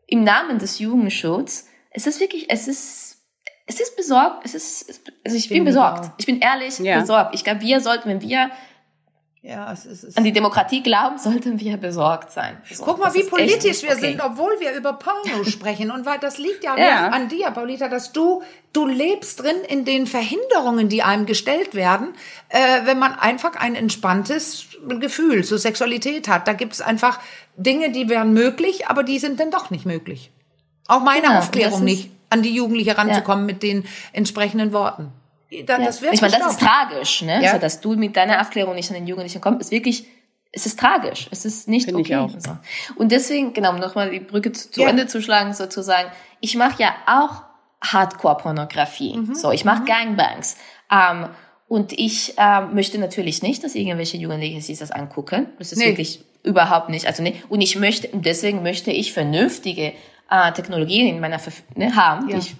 im 0.09 0.25
Namen 0.25 0.59
des 0.59 0.81
Jugendschutzes. 0.81 1.69
Es 1.91 2.09
ist 2.09 2.19
wirklich, 2.21 2.47
es 2.51 2.67
ist, 2.67 3.06
es 3.67 3.81
ist 3.81 3.97
besorgt, 3.97 4.45
es 4.45 4.55
ist, 4.55 5.01
also 5.25 5.37
ich 5.37 5.49
bin, 5.49 5.59
Bin 5.59 5.65
besorgt. 5.67 6.05
auch. 6.07 6.11
Ich 6.19 6.27
bin 6.27 6.41
ehrlich 6.41 6.79
Ja. 6.79 7.01
besorgt. 7.01 7.35
Ich 7.35 7.43
glaube, 7.45 7.61
wir 7.61 7.81
sollten, 7.81 8.09
wenn 8.09 8.21
wir 8.21 8.51
Ja, 9.43 9.73
es 9.73 9.87
ist, 9.87 10.03
es 10.03 10.17
an 10.17 10.25
die 10.25 10.33
Demokratie 10.33 10.83
glauben, 10.83 11.19
sollten 11.19 11.61
wir 11.61 11.77
besorgt 11.77 12.33
sein. 12.33 12.57
So, 12.69 12.83
Guck 12.85 12.99
mal, 12.99 13.15
wie 13.15 13.23
politisch 13.23 13.83
wir 13.85 13.93
okay. 13.93 14.01
sind, 14.01 14.21
obwohl 14.21 14.59
wir 14.59 14.73
über 14.73 14.95
Porno 14.95 15.45
sprechen. 15.49 15.93
Und 15.93 16.05
weil 16.05 16.19
das 16.19 16.39
liegt 16.39 16.65
ja, 16.65 16.77
Ja. 16.77 17.09
an 17.11 17.29
dir, 17.29 17.53
Paulita, 17.53 17.87
dass 17.89 18.11
du, 18.13 18.43
du 18.73 18.87
lebst 18.89 19.41
drin 19.41 19.55
in 19.69 19.85
den 19.85 20.09
Verhinderungen, 20.09 20.89
die 20.89 21.05
einem 21.05 21.27
gestellt 21.27 21.77
werden, 21.77 22.09
äh, 22.49 22.59
wenn 22.87 22.99
man 22.99 23.15
einfach 23.15 23.55
ein 23.55 23.77
entspanntes 23.77 24.67
Gefühl 24.99 25.45
zur 25.45 25.59
Sexualität 25.59 26.27
hat. 26.27 26.49
Da 26.49 26.53
gibt 26.53 26.73
es 26.73 26.81
einfach 26.81 27.21
Dinge, 27.57 27.93
die 27.93 28.09
wären 28.09 28.33
möglich, 28.33 28.89
aber 28.89 29.05
die 29.05 29.21
sind 29.21 29.39
dann 29.39 29.53
doch 29.53 29.71
nicht 29.71 29.87
möglich. 29.87 30.33
Auch 30.89 31.01
meine 31.03 31.23
Genau, 31.29 31.39
Aufklärung 31.39 31.79
ist- 31.81 31.85
nicht, 31.85 32.11
an 32.31 32.43
die 32.43 32.55
Jugendliche 32.55 32.97
ranzukommen 32.99 33.47
mit 33.47 33.63
den 33.63 33.85
entsprechenden 34.13 34.73
Worten. 34.73 35.13
Da, 35.67 35.79
Das 35.79 36.03
wird 36.03 36.15
ich 36.15 36.21
meine, 36.21 36.37
das 36.39 36.53
ist 36.53 36.61
tragisch, 36.61 37.23
ne? 37.23 37.41
Ja. 37.43 37.51
Also, 37.51 37.61
dass 37.61 37.81
du 37.81 37.95
mit 37.95 38.17
deiner 38.17 38.41
Aufklärung 38.41 38.75
nicht 38.75 38.89
an 38.91 38.95
den 38.95 39.07
Jugendlichen 39.07 39.41
kommst, 39.41 39.61
ist 39.61 39.71
wirklich, 39.71 40.07
es 40.53 40.67
ist 40.67 40.79
tragisch. 40.79 41.29
Es 41.31 41.45
ist 41.45 41.69
nicht 41.69 41.85
Finde 41.85 42.01
ich 42.01 42.07
okay. 42.09 42.17
auch. 42.17 42.31
So. 42.37 42.57
Und 42.97 43.13
deswegen, 43.13 43.53
genau, 43.53 43.71
um 43.71 43.79
nochmal 43.79 44.11
die 44.11 44.21
Brücke 44.21 44.51
zu, 44.53 44.71
zu 44.71 44.81
Ja. 44.81 44.89
Ende 44.89 45.07
zu 45.07 45.23
schlagen, 45.23 45.55
sozusagen, 45.55 46.11
ich 46.41 46.57
mache 46.57 46.83
ja 46.83 46.95
auch 47.07 47.43
Hardcore-Pornografie. 47.83 49.17
Mhm. 49.17 49.35
So, 49.35 49.51
ich 49.53 49.65
mache 49.65 49.85
Gangbangs. 49.85 50.57
Ähm, 50.91 51.29
und 51.69 51.93
ich 51.93 52.35
ähm, 52.39 52.75
möchte 52.75 52.99
natürlich 52.99 53.43
nicht, 53.43 53.65
dass 53.65 53.75
irgendwelche 53.75 54.17
Jugendliche 54.17 54.61
sich 54.61 54.79
das 54.79 54.91
angucken. 54.91 55.49
Das 55.59 55.73
ist 55.73 55.79
Nee. 55.79 55.87
wirklich 55.89 56.25
überhaupt 56.43 56.89
nicht. 56.91 57.07
Also 57.07 57.23
nee. 57.23 57.43
Und 57.49 57.61
ich 57.61 57.77
möchte, 57.77 58.09
und 58.09 58.25
deswegen 58.25 58.63
möchte 58.63 58.93
ich 58.93 59.13
vernünftige 59.13 59.93
äh, 60.31 60.53
Technologien 60.53 61.09
in 61.09 61.21
meiner 61.21 61.39
Verf 61.39 61.63
ne, 61.75 61.95
haben, 61.95 62.29
Ja. 62.29 62.39
die 62.39 62.43
ich 62.43 62.57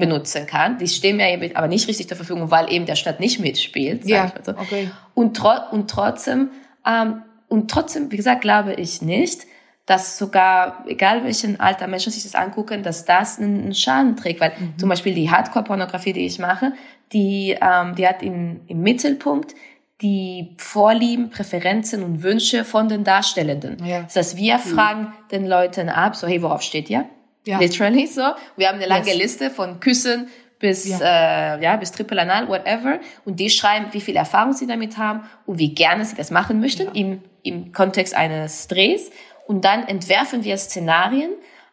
benutzen 0.00 0.46
kann. 0.46 0.78
Die 0.78 0.86
stehen 0.86 1.16
mir 1.16 1.28
eben 1.30 1.56
aber 1.56 1.66
nicht 1.66 1.88
richtig 1.88 2.06
zur 2.06 2.16
Verfügung, 2.16 2.50
weil 2.52 2.72
eben 2.72 2.86
der 2.86 2.94
Staat 2.94 3.18
nicht 3.18 3.40
mitspielt. 3.40 4.04
Ja, 4.06 4.32
so. 4.44 4.52
okay. 4.52 4.90
Und, 5.14 5.36
tro 5.36 5.50
und 5.72 5.90
trotzdem, 5.90 6.50
ähm, 6.86 7.22
und 7.48 7.68
trotzdem, 7.70 8.12
wie 8.12 8.16
gesagt, 8.16 8.42
glaube 8.42 8.74
ich 8.74 9.02
nicht, 9.02 9.42
dass 9.86 10.16
sogar, 10.16 10.84
egal 10.86 11.24
welchen 11.24 11.58
Alter 11.58 11.88
Menschen 11.88 12.12
sich 12.12 12.22
das 12.22 12.36
angucken, 12.36 12.84
dass 12.84 13.04
das 13.04 13.40
einen 13.40 13.62
einen 13.62 13.74
Schaden 13.74 14.14
trägt. 14.14 14.40
Weil 14.40 14.52
Mhm. 14.56 14.78
zum 14.78 14.88
Beispiel 14.88 15.14
die 15.14 15.28
Hardcore-Pornografie, 15.28 16.12
die 16.12 16.26
ich 16.26 16.38
mache, 16.38 16.72
die, 17.12 17.56
ähm, 17.60 17.96
die 17.96 18.06
hat 18.06 18.22
im, 18.22 18.60
im 18.68 18.82
Mittelpunkt 18.82 19.56
die 20.02 20.54
Vorlieben, 20.56 21.30
Präferenzen 21.30 22.02
und 22.02 22.22
Wünsche 22.22 22.64
von 22.64 22.88
den 22.88 23.04
Darstellenden. 23.04 23.84
Ja. 23.84 24.02
Das 24.02 24.16
heißt, 24.16 24.36
wir 24.36 24.58
fragen 24.58 25.12
den 25.30 25.46
Leuten 25.46 25.88
ab, 25.88 26.16
so, 26.16 26.26
hey, 26.26 26.40
worauf 26.42 26.62
steht 26.62 26.88
ihr? 26.88 27.04
Ja. 27.46 27.58
Literally 27.58 28.06
so. 28.06 28.22
Wir 28.56 28.68
haben 28.68 28.76
eine 28.76 28.86
lange 28.86 29.06
Yes. 29.06 29.16
Liste 29.16 29.50
von 29.50 29.80
Küssen 29.80 30.28
bis, 30.58 30.86
Ja. 30.88 31.56
äh, 31.56 31.62
ja, 31.62 31.76
bis 31.76 31.90
Triple 31.92 32.20
Anal, 32.20 32.48
whatever. 32.48 32.98
Und 33.24 33.40
die 33.40 33.50
schreiben, 33.50 33.86
wie 33.92 34.00
viel 34.00 34.16
Erfahrung 34.16 34.52
sie 34.52 34.66
damit 34.66 34.98
haben 34.98 35.22
und 35.46 35.58
wie 35.58 35.74
gerne 35.74 36.04
sie 36.04 36.16
das 36.16 36.30
machen 36.30 36.60
möchten 36.60 36.94
im, 36.94 37.22
im 37.42 37.72
Kontext 37.72 38.14
eines 38.14 38.68
Drehs. 38.68 39.10
Und 39.46 39.64
dann 39.64 39.86
entwerfen 39.88 40.44
wir 40.44 40.56
Szenarien, 40.58 41.30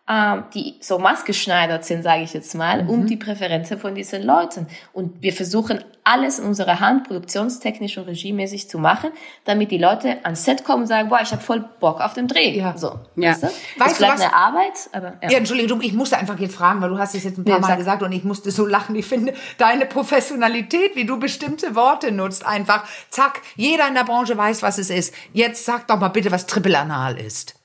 ähm, 0.09 0.45
die 0.53 0.75
so 0.79 0.99
maßgeschneidert 0.99 1.83
sind, 1.83 2.01
sage 2.03 2.23
ich 2.23 2.33
jetzt 2.33 2.55
mal, 2.55 2.83
Mhm. 2.83 2.89
um 2.89 3.07
die 3.07 3.17
Präferenzen 3.17 3.77
von 3.77 3.93
diesen 3.93 4.23
Leuten. 4.23 4.67
Und 4.93 5.21
wir 5.21 5.33
versuchen 5.33 5.83
alles 6.05 6.39
in 6.39 6.45
unserer 6.45 6.79
Hand 6.79 7.05
produktionstechnisch 7.09 7.97
und 7.97 8.05
regiemäßig 8.05 8.69
zu 8.69 8.79
machen, 8.79 9.09
damit 9.43 9.71
die 9.71 9.77
Leute 9.77 10.19
ans 10.23 10.45
Set 10.45 10.63
kommen 10.63 10.83
und 10.83 10.87
sagen, 10.87 11.09
boah, 11.09 11.19
ich 11.21 11.31
habe 11.33 11.41
voll 11.41 11.67
Bock 11.81 11.99
auf 11.99 12.13
den 12.13 12.29
Dreh. 12.29 12.57
Ja. 12.57 12.77
So, 12.77 12.97
Ja. 13.17 13.31
weißt 13.31 13.43
du? 13.43 13.47
Weißt 13.47 13.91
es 13.91 13.97
du 13.97 14.03
was? 14.07 14.21
eine 14.21 14.33
Arbeit, 14.33 14.73
aber 14.93 15.13
ja. 15.21 15.29
Ja, 15.31 15.37
Entschuldigung, 15.39 15.81
ich 15.81 15.91
musste 15.91 16.17
einfach 16.17 16.39
jetzt 16.39 16.55
fragen, 16.55 16.81
weil 16.81 16.89
du 16.89 16.97
hast 16.97 17.13
es 17.13 17.25
jetzt 17.25 17.37
ein 17.37 17.43
paar 17.43 17.55
Ja, 17.55 17.59
Mal 17.59 17.67
sag. 17.67 17.77
gesagt 17.77 18.01
und 18.03 18.13
ich 18.13 18.23
musste 18.23 18.49
so 18.51 18.65
lachen. 18.65 18.95
Ich 18.95 19.05
finde, 19.05 19.33
deine 19.57 19.85
Professionalität, 19.85 20.95
wie 20.95 21.03
du 21.05 21.19
bestimmte 21.19 21.75
Worte 21.75 22.13
nutzt, 22.13 22.45
einfach, 22.45 22.85
zack, 23.09 23.41
jeder 23.57 23.87
in 23.89 23.93
der 23.95 24.05
Branche 24.05 24.37
weiß, 24.37 24.63
was 24.63 24.77
es 24.77 24.89
ist. 24.89 25.13
Jetzt 25.33 25.65
sag 25.65 25.87
doch 25.87 25.99
mal 25.99 26.07
bitte, 26.07 26.31
was 26.31 26.45
Triple 26.45 26.79
Anal 26.79 27.17
ist. 27.19 27.55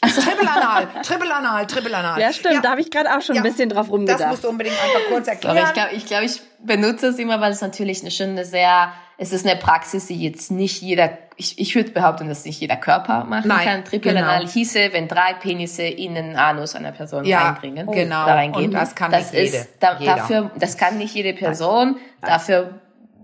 Triple 0.00 0.48
Anal, 0.50 0.88
Triple 1.02 1.34
Anal, 1.34 1.66
Triple 1.66 1.96
Anal. 1.96 2.20
Ja, 2.20 2.32
stimmt. 2.32 2.64
Da 2.64 2.70
habe 2.70 2.80
ich 2.80 2.90
gerade 2.90 3.16
auch 3.16 3.20
schon 3.20 3.34
Ja. 3.34 3.42
ein 3.42 3.50
bisschen 3.50 3.68
drauf 3.68 3.90
rumgedacht. 3.90 4.20
Das 4.20 4.30
musst 4.30 4.44
du 4.44 4.48
unbedingt 4.48 4.76
einfach 4.82 5.08
kurz 5.08 5.26
erklären. 5.26 5.58
Aber 5.58 5.66
ich 5.68 5.72
glaube, 5.74 5.90
ich, 5.94 6.06
glaub, 6.06 6.22
ich 6.22 6.40
benutze 6.64 7.08
es 7.08 7.18
immer, 7.18 7.40
weil 7.40 7.50
es 7.52 7.60
natürlich 7.60 8.00
eine, 8.02 8.10
schon 8.12 8.30
eine 8.30 8.44
sehr, 8.44 8.92
es 9.16 9.32
ist 9.32 9.44
eine 9.46 9.56
Praxis, 9.58 10.06
die 10.06 10.22
jetzt 10.22 10.50
nicht 10.52 10.80
jeder, 10.82 11.18
ich, 11.36 11.58
ich 11.58 11.74
würde 11.74 11.90
behaupten, 11.90 12.28
dass 12.28 12.44
nicht 12.44 12.60
jeder 12.60 12.76
Körper 12.76 13.24
machen 13.24 13.48
Nein, 13.48 13.66
kann. 13.66 13.84
Triple 13.84 14.12
genau. 14.14 14.26
Anal 14.26 14.46
hieße, 14.46 14.92
wenn 14.92 15.08
drei 15.08 15.34
Penisse 15.34 15.82
in 15.82 16.14
den 16.14 16.36
Anus 16.36 16.76
einer 16.76 16.92
Person 16.92 17.24
Ja, 17.24 17.42
reinbringen. 17.50 17.90
genau. 17.90 18.24
Da 18.26 18.34
reingeben. 18.34 18.66
Und 18.66 18.74
das 18.74 18.94
kann 18.94 19.10
das 19.10 19.32
nicht 19.32 19.42
ist, 19.42 19.52
jede. 19.54 19.66
Da, 19.80 19.98
Jeder. 19.98 20.16
Dafür, 20.16 20.50
das 20.56 20.76
kann 20.76 20.98
nicht 20.98 21.14
jede 21.14 21.32
Person. 21.34 21.96
Dafür, 22.22 22.78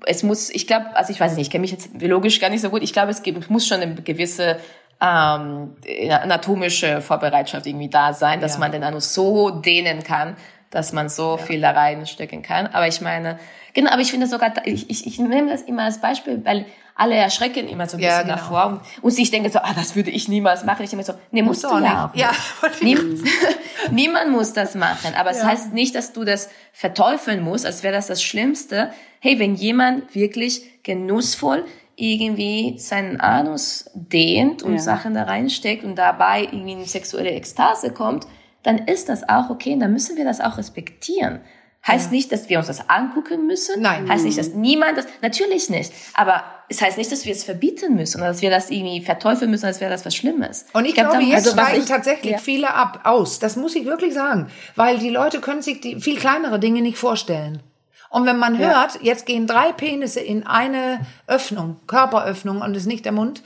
es 0.06 0.22
muss, 0.22 0.50
ich 0.50 0.66
glaube, 0.66 0.94
also 0.94 1.12
ich 1.12 1.20
weiß 1.20 1.32
nicht, 1.36 1.46
ich 1.46 1.50
kenne 1.50 1.62
mich 1.62 1.70
jetzt 1.72 1.96
biologisch 1.98 2.40
gar 2.40 2.50
nicht 2.50 2.60
so 2.60 2.68
gut. 2.70 2.82
Ich 2.82 2.92
glaube, 2.92 3.10
es 3.10 3.22
gibt, 3.22 3.42
es 3.42 3.48
muss 3.48 3.66
schon 3.66 3.80
eine 3.80 3.94
gewisse 3.94 4.58
ähm, 5.00 5.76
anatomische 6.10 7.00
Vorbereitschaft 7.00 7.66
irgendwie 7.66 7.88
da 7.88 8.12
sein, 8.12 8.40
dass 8.40 8.54
Ja. 8.54 8.60
man 8.60 8.72
den 8.72 8.84
Anus 8.84 9.14
so 9.14 9.50
dehnen 9.50 10.02
kann, 10.02 10.36
dass 10.70 10.92
man 10.92 11.08
so 11.08 11.36
viel 11.36 11.60
da 11.60 11.70
reinstecken 11.70 12.42
kann. 12.42 12.66
Aber 12.68 12.88
ich 12.88 13.00
meine, 13.00 13.38
genau, 13.74 13.90
aber 13.92 14.00
ich 14.02 14.10
finde 14.10 14.26
sogar, 14.26 14.52
ich, 14.64 14.90
ich, 14.90 15.06
ich 15.06 15.18
nehme 15.18 15.50
das 15.50 15.62
immer 15.62 15.84
als 15.84 16.00
Beispiel, 16.00 16.40
weil 16.44 16.66
alle 16.96 17.14
erschrecken 17.16 17.68
immer 17.68 17.86
so 17.88 17.96
ein 17.96 18.02
Ja, 18.02 18.18
bisschen 18.22 18.28
genau. 18.28 18.36
davor. 18.38 18.66
Und, 18.66 18.80
und 19.02 19.18
ich 19.18 19.30
denke 19.30 19.50
so, 19.50 19.58
ah, 19.60 19.72
das 19.74 19.94
würde 19.96 20.10
ich 20.10 20.28
niemals 20.28 20.64
machen. 20.64 20.84
Ich 20.84 20.90
denke 20.90 21.04
so, 21.04 21.14
nee, 21.32 21.42
musst, 21.42 21.62
Musst 21.64 21.74
du 21.74 21.84
ja 21.84 22.10
nicht. 22.14 22.22
Ja. 22.22 22.30
Niem 22.80 23.24
Niemand 23.90 24.30
muss 24.30 24.52
das 24.52 24.74
machen. 24.74 25.14
Aber 25.18 25.30
es 25.30 25.44
heißt 25.44 25.72
nicht, 25.72 25.94
dass 25.94 26.12
du 26.12 26.24
das 26.24 26.48
verteufeln 26.72 27.42
musst, 27.42 27.66
als 27.66 27.82
wäre 27.82 27.92
das 27.94 28.06
das 28.06 28.22
Schlimmste. 28.22 28.92
Hey, 29.20 29.38
wenn 29.38 29.54
jemand 29.56 30.14
wirklich 30.14 30.82
genussvoll 30.84 31.64
irgendwie 31.96 32.78
seinen 32.78 33.20
Anus 33.20 33.90
dehnt 33.94 34.62
und 34.62 34.74
Ja. 34.74 34.78
Sachen 34.80 35.14
da 35.14 35.24
reinsteckt 35.24 35.84
und 35.84 35.96
dabei 35.96 36.42
irgendwie 36.44 36.72
in 36.72 36.84
sexuelle 36.84 37.30
Ekstase 37.30 37.90
kommt, 37.92 38.26
dann 38.62 38.78
ist 38.78 39.08
das 39.08 39.28
auch 39.28 39.50
okay 39.50 39.74
und 39.74 39.80
dann 39.80 39.92
müssen 39.92 40.16
wir 40.16 40.24
das 40.24 40.40
auch 40.40 40.56
respektieren. 40.58 41.40
Heißt 41.86 42.10
nicht, 42.12 42.32
dass 42.32 42.48
wir 42.48 42.56
uns 42.56 42.68
das 42.68 42.88
angucken 42.88 43.46
müssen. 43.46 43.82
Nein. 43.82 44.08
Heißt 44.08 44.24
nicht, 44.24 44.38
dass 44.38 44.54
niemand 44.54 44.96
das, 44.96 45.06
natürlich 45.20 45.68
nicht. 45.68 45.92
Aber 46.14 46.42
es 46.70 46.80
heißt 46.80 46.96
nicht, 46.96 47.12
dass 47.12 47.26
wir 47.26 47.32
es 47.32 47.44
verbieten 47.44 47.94
müssen 47.94 48.22
oder 48.22 48.28
dass 48.28 48.40
wir 48.40 48.48
das 48.48 48.70
irgendwie 48.70 49.02
verteufeln 49.02 49.50
müssen, 49.50 49.66
als 49.66 49.82
wäre 49.82 49.90
das 49.90 50.06
was 50.06 50.16
Schlimmes. 50.16 50.64
Und 50.72 50.86
ich, 50.86 50.94
glaub, 50.94 51.10
glaube, 51.10 51.26
da- 51.26 51.30
jetzt 51.30 51.46
also 51.48 51.60
steigen 51.60 51.82
ich- 51.82 51.88
tatsächlich 51.88 52.32
ja. 52.32 52.38
viele 52.38 52.72
ab, 52.72 53.00
aus. 53.04 53.38
Das 53.38 53.56
muss 53.56 53.74
ich 53.76 53.84
wirklich 53.84 54.14
sagen. 54.14 54.46
Weil 54.76 54.96
die 54.96 55.10
Leute 55.10 55.40
können 55.42 55.60
sich 55.60 55.82
die 55.82 56.00
viel 56.00 56.16
kleinere 56.16 56.58
Dinge 56.58 56.80
nicht 56.80 56.96
vorstellen. 56.96 57.62
Und 58.14 58.26
wenn 58.26 58.38
man 58.38 58.58
hört, 58.58 59.02
jetzt 59.02 59.26
gehen 59.26 59.48
drei 59.48 59.72
Penisse 59.72 60.20
in 60.20 60.46
eine 60.46 61.04
Öffnung, 61.26 61.80
Körperöffnung 61.88 62.60
und 62.60 62.76
ist 62.76 62.86
nicht 62.86 63.04
der 63.04 63.10
Mund, 63.10 63.42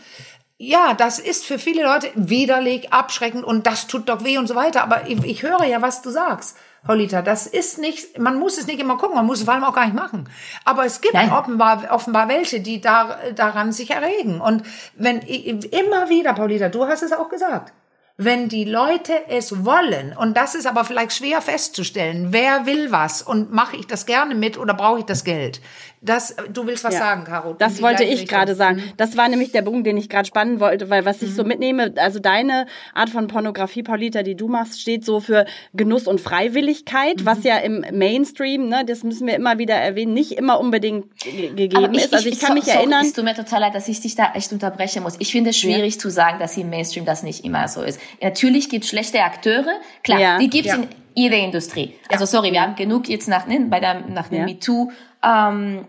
ja, 0.58 0.92
das 0.92 1.18
ist 1.18 1.46
für 1.46 1.58
viele 1.58 1.84
Leute 1.84 2.10
widerlich, 2.14 2.92
abschreckend 2.92 3.44
und 3.44 3.66
das 3.66 3.86
tut 3.86 4.10
doch 4.10 4.24
weh 4.24 4.36
und 4.36 4.46
so 4.46 4.54
weiter. 4.54 4.82
Aber 4.82 5.08
ich, 5.08 5.24
ich 5.24 5.42
höre 5.42 5.64
ja, 5.64 5.80
was 5.80 6.02
du 6.02 6.10
sagst. 6.10 6.58
Paulita, 6.84 7.22
das 7.22 7.46
ist 7.46 7.78
nicht, 7.78 8.18
man 8.18 8.38
muss 8.38 8.58
es 8.58 8.66
nicht 8.66 8.78
immer 8.78 8.98
gucken, 8.98 9.16
man 9.16 9.24
muss 9.24 9.38
es 9.38 9.46
vor 9.46 9.54
allem 9.54 9.64
auch 9.64 9.74
gar 9.74 9.86
nicht 9.86 9.96
machen. 9.96 10.28
Aber 10.66 10.84
es 10.84 11.00
gibt 11.00 11.14
offenbar, 11.14 11.84
offenbar 11.90 12.28
welche, 12.28 12.60
die 12.60 12.82
da, 12.82 13.16
daran 13.34 13.72
sich 13.72 13.92
erregen. 13.92 14.38
Und 14.38 14.64
wenn, 14.96 15.20
immer 15.20 16.10
wieder, 16.10 16.34
Paulita, 16.34 16.68
du 16.68 16.86
hast 16.86 17.02
es 17.02 17.12
auch 17.12 17.30
gesagt, 17.30 17.72
wenn 18.20 18.48
die 18.48 18.64
Leute 18.64 19.12
es 19.28 19.64
wollen, 19.64 20.12
und 20.14 20.36
das 20.36 20.56
ist 20.56 20.66
aber 20.66 20.84
vielleicht 20.84 21.12
schwer 21.12 21.40
festzustellen, 21.40 22.32
wer 22.32 22.66
will 22.66 22.90
was 22.90 23.22
und 23.22 23.52
mache 23.52 23.76
ich 23.76 23.86
das 23.86 24.06
gerne 24.06 24.34
mit 24.34 24.58
oder 24.58 24.74
brauche 24.74 24.98
ich 24.98 25.04
das 25.04 25.22
Geld? 25.22 25.60
Das, 26.00 26.36
du 26.52 26.66
willst 26.66 26.84
was 26.84 26.94
ja. 26.94 27.00
sagen, 27.00 27.24
Caro. 27.24 27.54
Das 27.54 27.82
wollte 27.82 28.04
ich 28.04 28.28
gerade 28.28 28.54
sagen. 28.54 28.82
Das 28.96 29.16
war 29.16 29.28
nämlich 29.28 29.50
der 29.50 29.62
Punkt, 29.62 29.86
den 29.86 29.96
ich 29.96 30.08
gerade 30.08 30.26
spannen 30.26 30.60
wollte, 30.60 30.90
weil 30.90 31.04
was 31.04 31.22
ich 31.22 31.34
so 31.34 31.42
mhm. 31.42 31.48
mitnehme, 31.48 31.94
also 31.96 32.20
deine 32.20 32.66
Art 32.94 33.10
von 33.10 33.26
Pornografie, 33.26 33.82
Paulita, 33.82 34.22
die 34.22 34.36
du 34.36 34.48
machst, 34.48 34.80
steht 34.80 35.04
so 35.04 35.18
für 35.20 35.46
Genuss 35.74 36.06
und 36.06 36.20
Freiwilligkeit, 36.20 37.20
mhm. 37.20 37.26
was 37.26 37.42
ja 37.42 37.58
im 37.58 37.84
Mainstream, 37.92 38.68
ne, 38.68 38.84
das 38.84 39.02
müssen 39.02 39.26
wir 39.26 39.34
immer 39.34 39.58
wieder 39.58 39.74
erwähnen, 39.74 40.14
nicht 40.14 40.32
immer 40.32 40.60
unbedingt 40.60 41.06
gegeben 41.20 41.94
ich, 41.94 42.04
ist. 42.04 42.14
Also 42.14 42.28
ich, 42.28 42.34
ich 42.34 42.40
kann 42.40 42.54
mich 42.54 42.64
so, 42.64 42.70
erinnern. 42.70 43.04
Es 43.04 43.12
tut 43.12 43.24
mir 43.24 43.34
total 43.34 43.60
leid, 43.60 43.74
dass 43.74 43.88
ich 43.88 44.00
dich 44.00 44.14
da 44.14 44.32
echt 44.34 44.52
unterbrechen 44.52 45.02
muss. 45.02 45.16
Ich 45.18 45.32
finde 45.32 45.50
es 45.50 45.58
schwierig 45.58 45.94
ja. 45.94 46.00
zu 46.00 46.10
sagen, 46.10 46.38
dass 46.38 46.56
im 46.56 46.70
Mainstream 46.70 47.04
das 47.04 47.22
nicht 47.22 47.44
immer 47.44 47.66
so 47.66 47.82
ist. 47.82 48.00
Natürlich 48.22 48.68
gibt 48.68 48.84
es 48.84 48.90
schlechte 48.90 49.20
Akteure, 49.22 49.80
klar, 50.04 50.20
ja. 50.20 50.38
die 50.38 50.48
gibt 50.48 50.68
es 50.68 50.74
in 50.74 50.88
jeder 51.14 51.38
Industrie. 51.38 51.94
Also 52.08 52.26
sorry, 52.26 52.52
wir 52.52 52.62
haben 52.62 52.76
genug 52.76 53.08
jetzt 53.08 53.28
nach, 53.28 53.46
ne, 53.46 53.66
bei 53.68 53.80
der, 53.80 54.00
nach 54.08 54.28
dem 54.28 54.44
MeToo 54.44 54.92
ähm, 55.22 55.86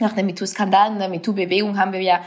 nach 0.00 0.12
dem 0.12 0.26
MeToo-Skandal, 0.26 0.92
in 0.92 0.98
der 0.98 1.08
MeToo-Bewegung 1.08 1.78
haben 1.78 1.92
wir 1.92 2.00
ja 2.00 2.20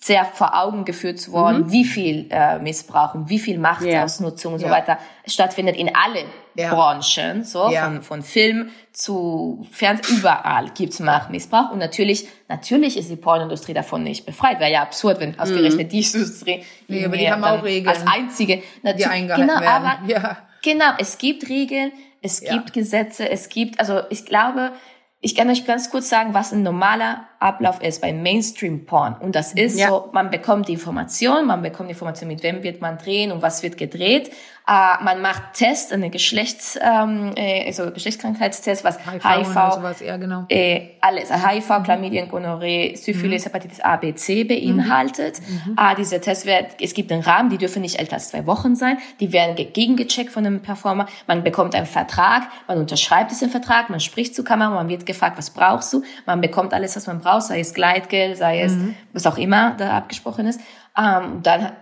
sehr 0.00 0.24
vor 0.24 0.56
Augen 0.56 0.84
geführt 0.84 1.30
worden, 1.30 1.66
mhm. 1.66 1.72
wie 1.72 1.84
viel 1.84 2.26
äh, 2.30 2.58
Missbrauch 2.58 3.14
und 3.14 3.28
wie 3.28 3.38
viel 3.38 3.58
Machtausnutzung 3.58 4.52
yeah. 4.52 4.54
und 4.54 4.60
so 4.60 4.66
yeah. 4.66 4.76
weiter 4.76 4.98
stattfindet 5.26 5.76
in 5.76 5.94
allen 5.94 6.26
yeah. 6.56 6.74
Branchen, 6.74 7.44
so 7.44 7.70
von, 7.70 8.02
von 8.02 8.22
Film 8.22 8.70
zu 8.92 9.66
Fernsehen, 9.70 10.18
überall 10.18 10.70
gibt's 10.70 11.00
Machtmissbrauch 11.00 11.70
und 11.70 11.78
natürlich, 11.78 12.28
natürlich 12.48 12.96
ist 12.96 13.10
die 13.10 13.16
Pornindustrie 13.16 13.74
davon 13.74 14.02
nicht 14.02 14.26
befreit. 14.26 14.60
Wäre 14.60 14.72
ja 14.72 14.82
absurd, 14.82 15.20
wenn 15.20 15.38
ausgerechnet 15.38 15.86
mhm. 15.86 15.90
die 15.90 15.98
Industrie 16.00 16.64
nee, 16.88 17.04
aber 17.04 17.16
die 17.16 17.30
haben 17.30 17.44
auch 17.44 17.62
Regeln, 17.62 17.88
als 17.88 18.06
einzige, 18.06 18.62
die 18.82 19.06
eingehalten 19.06 19.48
genau, 19.48 19.60
werden. 19.60 19.86
aber 19.86 20.08
ja. 20.08 20.38
genau, 20.62 20.92
es 20.98 21.18
gibt 21.18 21.48
Regeln, 21.48 21.92
es 22.22 22.40
gibt 22.40 22.72
Gesetze, 22.72 23.28
es 23.28 23.48
gibt, 23.48 23.78
also 23.78 24.00
ich 24.10 24.26
glaube, 24.26 24.72
ich 25.20 25.34
kann 25.34 25.50
euch 25.50 25.66
ganz 25.66 25.90
kurz 25.90 26.08
sagen, 26.08 26.32
was 26.32 26.52
ein 26.52 26.62
normaler 26.62 27.26
Ablauf 27.40 27.82
ist 27.82 28.00
bei 28.00 28.12
Mainstream 28.12 28.86
Porn. 28.86 29.16
Und 29.18 29.34
das 29.34 29.52
ist 29.52 29.76
ja. 29.76 29.88
so, 29.88 30.10
man 30.12 30.30
bekommt 30.30 30.68
die 30.68 30.74
Information, 30.74 31.46
man 31.46 31.62
bekommt 31.62 31.88
die 31.88 31.94
Information, 31.94 32.28
mit 32.28 32.44
wem 32.44 32.62
wird 32.62 32.80
man 32.80 32.98
drehen 32.98 33.32
und 33.32 33.42
was 33.42 33.64
wird 33.64 33.76
gedreht. 33.76 34.30
Äh, 34.68 35.02
man 35.02 35.22
macht 35.22 35.54
Tests, 35.54 35.92
eine 35.92 36.10
Geschlechts, 36.10 36.78
ähm, 36.82 37.32
äh, 37.36 37.64
also 37.66 37.90
Geschlechtskrankheitstest, 37.90 38.84
was 38.84 38.98
HIV, 38.98 39.24
HIV 39.24 39.74
sowas, 39.74 40.00
ja, 40.00 40.18
genau. 40.18 40.44
äh, 40.50 40.90
alles, 41.00 41.32
HIV, 41.32 41.70
mhm. 41.70 41.82
Chlamydien, 41.84 42.28
Gonorrhoe, 42.28 42.94
Syphilis, 42.94 43.44
mhm. 43.44 43.48
Hepatitis 43.48 43.80
A, 43.80 43.96
B, 43.96 44.14
C 44.14 44.44
beinhaltet. 44.44 45.40
Mhm. 45.40 45.74
Äh, 45.78 45.94
diese 45.96 46.20
Tests 46.20 46.44
werden, 46.44 46.66
es 46.82 46.92
gibt 46.92 47.10
einen 47.10 47.22
Rahmen, 47.22 47.48
die 47.48 47.56
dürfen 47.56 47.80
nicht 47.80 47.98
älter 47.98 48.16
als 48.16 48.28
zwei 48.28 48.46
Wochen 48.46 48.76
sein, 48.76 48.98
die 49.20 49.32
werden 49.32 49.56
gegengecheckt 49.56 50.30
von 50.30 50.44
einem 50.44 50.60
Performer, 50.60 51.06
man 51.26 51.42
bekommt 51.42 51.74
einen 51.74 51.86
Vertrag, 51.86 52.42
man 52.66 52.76
unterschreibt 52.76 53.30
diesen 53.30 53.48
Vertrag, 53.48 53.88
man 53.88 54.00
spricht 54.00 54.34
zur 54.34 54.44
Kamera, 54.44 54.68
man 54.68 54.90
wird 54.90 55.06
gefragt, 55.06 55.38
was 55.38 55.48
brauchst 55.48 55.94
du, 55.94 56.02
man 56.26 56.42
bekommt 56.42 56.74
alles, 56.74 56.94
was 56.94 57.06
man 57.06 57.20
braucht, 57.20 57.44
sei 57.44 57.60
es 57.60 57.72
Gleitgeld, 57.72 58.36
sei 58.36 58.60
es 58.60 58.74
mhm. 58.74 58.94
was 59.14 59.26
auch 59.26 59.38
immer 59.38 59.76
da 59.78 59.96
abgesprochen 59.96 60.46
ist. 60.46 60.60
Ähm, 60.94 61.40
dann 61.42 61.72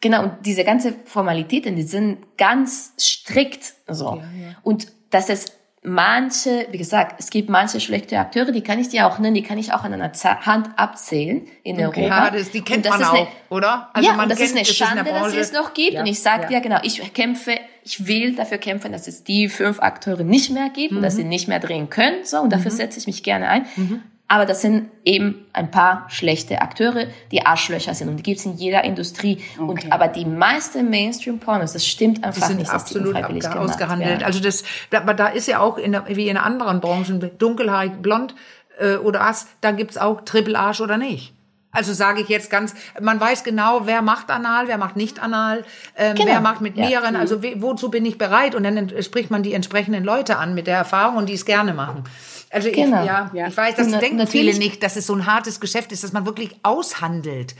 Genau, 0.00 0.22
und 0.22 0.32
diese 0.44 0.64
ganze 0.64 0.94
Formalitäten, 1.04 1.74
die 1.74 1.82
sind 1.82 2.18
ganz 2.36 2.92
strikt 3.00 3.74
so. 3.88 4.16
Ja, 4.16 4.16
ja. 4.16 4.56
Und 4.62 4.88
dass 5.10 5.28
es 5.28 5.46
manche, 5.82 6.66
wie 6.70 6.78
gesagt, 6.78 7.18
es 7.18 7.30
gibt 7.30 7.48
manche 7.48 7.80
schlechte 7.80 8.18
Akteure, 8.18 8.52
die 8.52 8.62
kann 8.62 8.78
ich 8.78 8.88
dir 8.88 9.06
auch 9.06 9.18
nennen, 9.18 9.34
die 9.34 9.42
kann 9.42 9.58
ich 9.58 9.72
auch 9.72 9.84
an 9.84 9.92
einer 9.92 10.12
Hand 10.12 10.70
abzählen 10.76 11.46
in 11.62 11.76
okay. 11.76 12.02
Europa. 12.02 12.24
Ja, 12.24 12.30
das, 12.30 12.50
die 12.50 12.62
kennt 12.62 12.88
man 12.88 13.02
auch, 13.02 13.12
eine, 13.12 13.26
oder? 13.48 13.90
Also 13.92 14.08
ja, 14.08 14.14
man 14.14 14.24
und 14.24 14.30
das 14.30 14.38
kennt, 14.38 14.50
ist 14.50 14.56
eine 14.56 14.64
Schande, 14.64 15.04
das 15.04 15.22
dass 15.22 15.34
es 15.34 15.52
noch 15.52 15.74
gibt. 15.74 15.92
Ja, 15.92 16.00
und 16.00 16.06
ich 16.06 16.20
sage 16.20 16.42
ja. 16.42 16.48
dir, 16.48 16.60
genau, 16.60 16.78
ich 16.82 17.12
kämpfe, 17.12 17.58
ich 17.84 18.06
will 18.06 18.34
dafür 18.34 18.58
kämpfen, 18.58 18.92
dass 18.92 19.06
es 19.08 19.24
die 19.24 19.48
fünf 19.48 19.80
Akteure 19.80 20.24
nicht 20.24 20.50
mehr 20.50 20.68
gibt 20.70 20.92
mhm. 20.92 20.98
und 20.98 21.02
dass 21.02 21.16
sie 21.16 21.24
nicht 21.24 21.48
mehr 21.48 21.60
drehen 21.60 21.90
können. 21.90 22.24
So, 22.24 22.40
und 22.40 22.52
dafür 22.52 22.72
mhm. 22.72 22.76
setze 22.76 22.98
ich 22.98 23.06
mich 23.06 23.22
gerne 23.22 23.48
ein. 23.48 23.66
Mhm. 23.76 24.02
Aber 24.30 24.44
das 24.44 24.60
sind 24.60 24.90
eben 25.04 25.46
ein 25.54 25.70
paar 25.70 26.04
schlechte 26.08 26.60
Akteure, 26.60 27.06
die 27.32 27.46
Arschlöcher 27.46 27.94
sind. 27.94 28.10
Und 28.10 28.18
die 28.18 28.22
gibt's 28.22 28.44
in 28.44 28.56
jeder 28.56 28.84
Industrie. 28.84 29.42
Okay. 29.58 29.86
Und, 29.86 29.92
aber 29.92 30.08
die 30.08 30.26
meisten 30.26 30.90
Mainstream-Pornos, 30.90 31.72
das 31.72 31.86
stimmt 31.86 32.22
einfach 32.22 32.42
die 32.42 32.46
sind 32.46 32.58
nicht. 32.58 32.70
absolut 32.70 33.16
die 33.16 33.46
ausgehandelt. 33.46 34.22
Also 34.22 34.40
das, 34.40 34.64
aber 34.92 35.14
da 35.14 35.28
ist 35.28 35.48
ja 35.48 35.60
auch 35.60 35.78
in 35.78 35.98
wie 36.08 36.28
in 36.28 36.36
anderen 36.36 36.80
Branchen, 36.80 37.30
dunkelhaarig, 37.38 38.02
blond 38.02 38.34
äh, 38.78 38.96
oder 38.96 39.20
was, 39.20 39.46
da 39.62 39.72
gibt's 39.72 39.96
auch 39.96 40.20
Triple 40.20 40.58
Arsch 40.58 40.82
oder 40.82 40.98
nicht. 40.98 41.32
Also 41.70 41.92
sage 41.92 42.22
ich 42.22 42.28
jetzt 42.28 42.50
ganz, 42.50 42.74
man 43.00 43.20
weiß 43.20 43.44
genau, 43.44 43.82
wer 43.84 44.00
macht 44.00 44.30
anal, 44.30 44.68
wer 44.68 44.78
macht 44.78 44.96
nicht 44.96 45.22
anal, 45.22 45.64
ähm, 45.96 46.14
genau. 46.14 46.28
wer 46.28 46.40
macht 46.40 46.62
mit 46.62 46.76
mehreren, 46.76 47.14
ja. 47.14 47.20
also 47.20 47.42
wozu 47.56 47.90
bin 47.90 48.06
ich 48.06 48.16
bereit? 48.16 48.54
Und 48.54 48.64
dann 48.64 48.90
spricht 49.02 49.30
man 49.30 49.42
die 49.42 49.52
entsprechenden 49.52 50.02
Leute 50.02 50.38
an 50.38 50.54
mit 50.54 50.66
der 50.66 50.76
Erfahrung 50.76 51.16
und 51.16 51.28
die 51.28 51.34
es 51.34 51.44
gerne 51.44 51.74
machen. 51.74 52.04
Also 52.50 52.70
genau. 52.70 53.00
ich, 53.00 53.06
ja, 53.06 53.30
ja, 53.34 53.48
ich 53.48 53.56
weiß, 53.56 53.74
das 53.74 53.88
und 53.88 54.00
denken 54.00 54.26
viele 54.26 54.56
nicht, 54.56 54.82
dass 54.82 54.96
es 54.96 55.06
so 55.06 55.14
ein 55.14 55.26
hartes 55.26 55.60
Geschäft 55.60 55.92
ist, 55.92 56.02
dass 56.02 56.12
man 56.12 56.24
wirklich 56.24 56.56
aushandelt. 56.62 57.54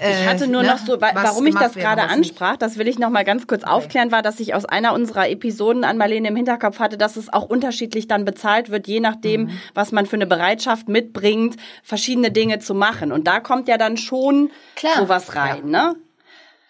Ich 0.00 0.26
hatte 0.26 0.48
nur 0.48 0.62
äh, 0.62 0.64
ne, 0.64 0.72
noch 0.72 0.78
so, 0.78 1.00
warum 1.00 1.46
ich 1.46 1.54
das 1.54 1.74
gerade 1.74 2.02
ansprach, 2.02 2.56
das 2.56 2.76
will 2.76 2.88
ich 2.88 2.98
noch 2.98 3.10
mal 3.10 3.24
ganz 3.24 3.46
kurz 3.46 3.62
okay. 3.62 3.72
aufklären, 3.72 4.10
war, 4.10 4.22
dass 4.22 4.40
ich 4.40 4.54
aus 4.54 4.64
einer 4.64 4.94
unserer 4.94 5.28
Episoden 5.28 5.84
an 5.84 5.96
Marlene 5.96 6.28
im 6.28 6.36
Hinterkopf 6.36 6.78
hatte, 6.80 6.98
dass 6.98 7.16
es 7.16 7.32
auch 7.32 7.44
unterschiedlich 7.44 8.08
dann 8.08 8.24
bezahlt 8.24 8.70
wird, 8.70 8.88
je 8.88 9.00
nachdem, 9.00 9.42
mhm. 9.42 9.50
was 9.74 9.92
man 9.92 10.06
für 10.06 10.16
eine 10.16 10.26
Bereitschaft 10.26 10.88
mitbringt, 10.88 11.56
verschiedene 11.82 12.32
Dinge 12.32 12.58
zu 12.58 12.74
machen. 12.74 13.12
Und 13.12 13.26
da 13.26 13.40
kommt 13.40 13.68
ja 13.68 13.78
dann 13.78 13.96
schon 13.96 14.50
Klar. 14.74 14.96
sowas 14.96 15.36
rein, 15.36 15.68
ja. 15.68 15.92
ne? 15.92 15.96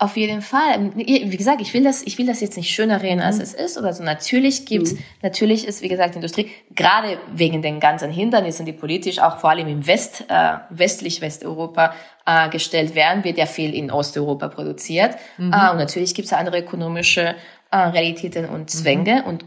Auf 0.03 0.17
jeden 0.17 0.43
Fall. 0.43 0.91
Wie 0.97 1.37
gesagt, 1.37 1.61
ich 1.61 1.73
will 1.75 1.85
das, 1.85 2.03
ich 2.03 2.19
will 2.19 2.27
das 2.27 2.41
jetzt 2.41 2.57
nicht 2.57 2.75
schöner 2.75 3.03
reden, 3.03 3.21
als 3.21 3.37
mhm. 3.37 3.43
es 3.43 3.55
ist 3.55 3.79
oder 3.79 3.93
so. 3.93 4.03
Natürlich 4.03 4.67
gibt's, 4.67 4.95
mhm. 4.95 4.99
natürlich 5.23 5.65
ist, 5.65 5.81
wie 5.81 5.87
gesagt, 5.87 6.15
die 6.15 6.17
Industrie, 6.17 6.51
gerade 6.75 7.19
wegen 7.33 7.63
den 7.63 7.79
ganzen 7.79 8.11
Hindernissen, 8.11 8.67
die 8.67 8.73
politisch 8.73 9.21
auch 9.21 9.39
vor 9.39 9.51
allem 9.51 9.69
im 9.69 9.87
West, 9.87 10.25
äh, 10.29 10.55
westlich 10.71 11.21
Westeuropa 11.21 11.95
äh, 12.27 12.49
gestellt 12.49 12.97
werden, 12.97 13.23
wird 13.23 13.39
ja 13.39 13.47
viel 13.47 13.73
in 13.73 13.93
Osteuropa 13.93 14.49
produziert. 14.49 15.15
Mhm. 15.39 15.53
Äh, 15.53 15.71
und 15.71 15.77
natürlich 15.77 16.17
gibt's 16.17 16.33
andere 16.33 16.59
ökonomische 16.59 17.37
äh, 17.71 17.77
Realitäten 17.77 18.47
und 18.47 18.71
Zwänge 18.71 19.23
mhm. 19.23 19.29
und 19.29 19.45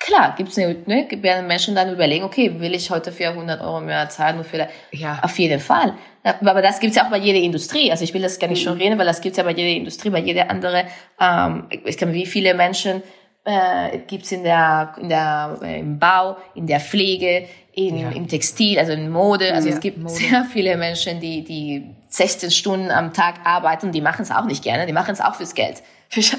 Klar, 0.00 0.34
gibt's 0.36 0.56
eine, 0.56 0.76
ne, 0.86 1.08
werden 1.22 1.46
Menschen 1.48 1.74
dann 1.74 1.92
überlegen, 1.92 2.24
okay, 2.24 2.60
will 2.60 2.72
ich 2.72 2.90
heute 2.90 3.10
für 3.10 3.28
100 3.28 3.60
Euro 3.60 3.80
mehr 3.80 4.08
zahlen? 4.08 4.38
Und 4.38 4.46
für, 4.46 4.68
ja. 4.92 5.18
Auf 5.22 5.38
jeden 5.38 5.58
Fall. 5.58 5.94
Aber 6.22 6.62
das 6.62 6.78
gibt's 6.78 6.96
ja 6.96 7.04
auch 7.04 7.10
bei 7.10 7.18
jeder 7.18 7.40
Industrie. 7.40 7.90
Also 7.90 8.04
ich 8.04 8.14
will 8.14 8.22
das 8.22 8.38
gar 8.38 8.48
nicht 8.48 8.62
schon 8.62 8.74
mhm. 8.74 8.82
reden, 8.82 8.98
weil 8.98 9.06
das 9.06 9.20
gibt's 9.20 9.38
ja 9.38 9.44
bei 9.44 9.52
jeder 9.52 9.76
Industrie, 9.76 10.10
bei 10.10 10.20
jeder 10.20 10.50
andere. 10.50 10.84
Ähm, 11.20 11.66
ich 11.84 11.96
kann 11.96 12.12
wie 12.12 12.26
viele 12.26 12.54
Menschen 12.54 13.02
äh, 13.44 13.98
gibt's 14.06 14.30
in 14.30 14.44
der, 14.44 14.94
in 15.00 15.08
der 15.08 15.58
äh, 15.62 15.80
im 15.80 15.98
Bau, 15.98 16.36
in 16.54 16.66
der 16.66 16.80
Pflege, 16.80 17.48
in, 17.72 17.98
ja. 17.98 18.10
im 18.10 18.28
Textil, 18.28 18.78
also 18.78 18.92
in 18.92 19.10
Mode. 19.10 19.52
Also 19.52 19.68
ja, 19.68 19.74
es 19.74 19.80
gibt 19.80 19.98
Mode. 19.98 20.14
sehr 20.14 20.44
viele 20.44 20.76
Menschen, 20.76 21.18
die 21.18 21.42
die 21.42 21.94
16 22.08 22.50
Stunden 22.50 22.90
am 22.90 23.12
Tag 23.12 23.40
arbeiten. 23.44 23.90
Die 23.90 24.00
machen 24.00 24.22
es 24.22 24.30
auch 24.30 24.44
nicht 24.44 24.62
gerne. 24.62 24.86
Die 24.86 24.92
machen 24.92 25.12
es 25.12 25.20
auch 25.20 25.34
fürs 25.34 25.54
Geld. 25.54 25.82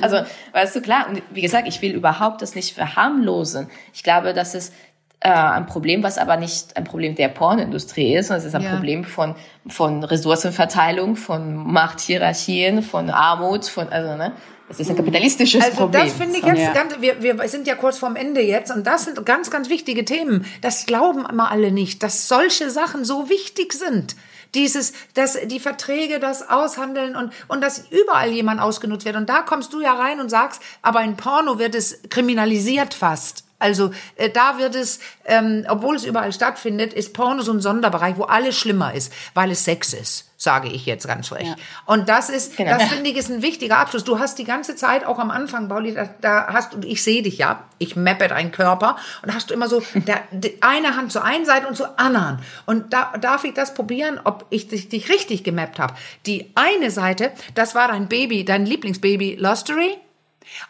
Also, 0.01 0.17
weißt 0.53 0.75
du, 0.75 0.81
klar. 0.81 1.07
Und 1.07 1.21
wie 1.31 1.41
gesagt, 1.41 1.67
ich 1.67 1.81
will 1.81 1.93
überhaupt 1.93 2.41
das 2.41 2.55
nicht 2.55 2.73
verharmlosen. 2.73 3.69
Ich 3.93 4.03
glaube, 4.03 4.33
dass 4.33 4.55
es 4.55 4.71
äh, 5.19 5.29
ein 5.29 5.65
Problem, 5.65 6.01
was 6.01 6.17
aber 6.17 6.37
nicht 6.37 6.77
ein 6.77 6.85
Problem 6.85 7.15
der 7.15 7.27
Pornindustrie 7.27 8.15
ist, 8.15 8.27
sondern 8.27 8.39
es 8.39 8.45
ist 8.45 8.55
ein 8.55 8.63
ja. 8.63 8.73
Problem 8.73 9.03
von, 9.03 9.35
von 9.67 10.03
Ressourcenverteilung, 10.03 11.15
von 11.15 11.55
Machthierarchien, 11.55 12.81
von 12.81 13.09
Armut, 13.09 13.65
von, 13.65 13.89
also, 13.89 14.15
ne? 14.15 14.33
Das 14.69 14.79
ist 14.79 14.87
ein 14.91 14.95
kapitalistisches 14.95 15.63
also 15.63 15.77
Problem. 15.77 16.03
Das 16.03 16.13
finde 16.13 16.37
ich 16.37 16.45
jetzt 16.45 16.59
ja. 16.59 16.73
ganz, 16.73 17.01
wir, 17.01 17.23
wir 17.23 17.47
sind 17.49 17.65
ja 17.65 17.73
kurz 17.73 17.97
vorm 17.97 18.15
Ende 18.15 18.41
jetzt 18.41 18.71
und 18.71 18.85
das 18.85 19.05
sind 19.05 19.25
ganz, 19.25 19.49
ganz 19.49 19.67
wichtige 19.67 20.05
Themen. 20.05 20.45
Das 20.61 20.85
glauben 20.85 21.25
immer 21.25 21.49
alle 21.49 21.71
nicht, 21.71 22.03
dass 22.03 22.27
solche 22.27 22.69
Sachen 22.69 23.03
so 23.03 23.29
wichtig 23.29 23.73
sind. 23.73 24.15
Dieses, 24.55 24.93
dass 25.13 25.37
die 25.45 25.59
Verträge, 25.59 26.19
das 26.19 26.49
Aushandeln 26.49 27.15
und, 27.15 27.33
und 27.47 27.61
dass 27.61 27.85
überall 27.89 28.31
jemand 28.31 28.61
ausgenutzt 28.61 29.05
wird. 29.05 29.15
Und 29.15 29.29
da 29.29 29.41
kommst 29.41 29.73
du 29.73 29.81
ja 29.81 29.93
rein 29.93 30.19
und 30.19 30.29
sagst, 30.29 30.61
aber 30.81 31.01
in 31.01 31.17
Porno 31.17 31.59
wird 31.59 31.75
es 31.75 31.99
kriminalisiert 32.09 32.93
fast. 32.93 33.43
Also 33.59 33.91
äh, 34.15 34.29
da 34.29 34.57
wird 34.57 34.75
es, 34.75 34.99
ähm, 35.25 35.65
obwohl 35.67 35.95
es 35.95 36.05
überall 36.05 36.31
stattfindet, 36.31 36.93
ist 36.93 37.13
Porno 37.13 37.41
so 37.41 37.51
ein 37.51 37.61
Sonderbereich, 37.61 38.17
wo 38.17 38.23
alles 38.23 38.57
schlimmer 38.57 38.93
ist, 38.93 39.11
weil 39.33 39.51
es 39.51 39.65
Sex 39.65 39.93
ist. 39.93 40.28
Sage 40.41 40.69
ich 40.69 40.85
jetzt 40.85 41.05
ganz 41.05 41.27
frech. 41.27 41.47
Ja. 41.47 41.55
Und 41.85 42.07
das 42.07 42.29
ist, 42.29 42.55
Genau. 42.55 42.77
das 42.77 42.87
finde 42.87 43.09
ich 43.09 43.17
ist 43.17 43.29
ein 43.29 43.41
wichtiger 43.41 43.77
Abschluss. 43.77 44.05
Du 44.05 44.19
hast 44.19 44.39
die 44.39 44.45
ganze 44.45 44.77
Zeit 44.77 45.05
auch 45.05 45.19
am 45.19 45.31
Anfang, 45.31 45.67
Pauli, 45.67 45.93
da, 45.93 46.09
da 46.21 46.47
hast 46.53 46.73
du, 46.73 46.87
ich 46.87 47.03
sehe 47.03 47.21
dich 47.21 47.37
ja, 47.37 47.63
ich 47.77 47.97
mappe 47.97 48.29
deinen 48.29 48.53
Körper 48.53 48.95
und 49.21 49.35
hast 49.35 49.49
du 49.49 49.53
immer 49.53 49.67
so 49.67 49.83
der, 49.93 50.21
eine 50.61 50.95
Hand 50.95 51.11
zur 51.11 51.25
einen 51.25 51.45
Seite 51.45 51.67
und 51.67 51.75
zur 51.75 51.99
anderen. 51.99 52.39
Und 52.65 52.93
da 52.93 53.11
darf 53.19 53.43
ich 53.43 53.53
das 53.53 53.73
probieren, 53.73 54.17
ob 54.23 54.45
ich 54.49 54.69
dich, 54.69 54.87
dich 54.87 55.09
richtig 55.09 55.43
gemappt 55.43 55.77
habe. 55.77 55.93
Die 56.25 56.49
eine 56.55 56.89
Seite, 56.89 57.33
das 57.53 57.75
war 57.75 57.89
dein 57.89 58.07
Baby, 58.07 58.45
dein 58.45 58.65
Lieblingsbaby 58.65 59.35
Lostery. 59.35 59.97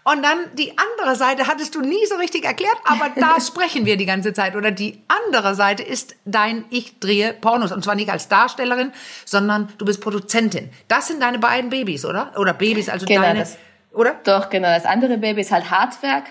Und 0.04 0.24
dann 0.24 0.38
die 0.56 0.74
andere 0.78 1.16
Seite 1.16 1.48
hattest 1.48 1.74
du 1.76 1.82
nie 1.82 2.06
so 2.08 2.16
richtig 2.16 2.46
erklärt, 2.46 2.78
aber 2.86 3.10
da 3.16 3.40
sprechen 3.42 3.86
wir 3.86 3.98
die 3.98 4.06
ganze 4.06 4.34
Zeit. 4.34 4.56
Oder 4.56 4.72
die 4.72 5.02
andere 5.08 5.56
Seite 5.56 5.84
ist 5.84 6.16
dein 6.26 6.66
Ich 6.70 7.00
drehe 7.00 7.34
Pornos. 7.34 7.72
Und 7.72 7.84
zwar 7.84 7.96
nicht 7.96 8.10
als 8.10 8.28
Darstellerin, 8.28 8.92
sondern 9.26 9.70
du 9.78 9.86
bist 9.86 10.02
Produzentin. 10.02 10.70
Das 10.88 11.08
sind 11.08 11.22
deine 11.22 11.40
beiden 11.40 11.70
Babys, 11.70 12.06
oder? 12.06 12.32
Oder 12.38 12.54
Babys, 12.54 12.90
also 12.90 13.06
Genau, 13.06 13.22
deine. 13.22 13.40
das- 13.40 13.58
Oder? 13.92 14.16
Doch, 14.24 14.50
genau. 14.50 14.68
Das 14.74 14.86
andere 14.86 15.18
Baby 15.18 15.42
ist 15.42 15.52
halt 15.52 15.72
Handwerk. 15.72 16.26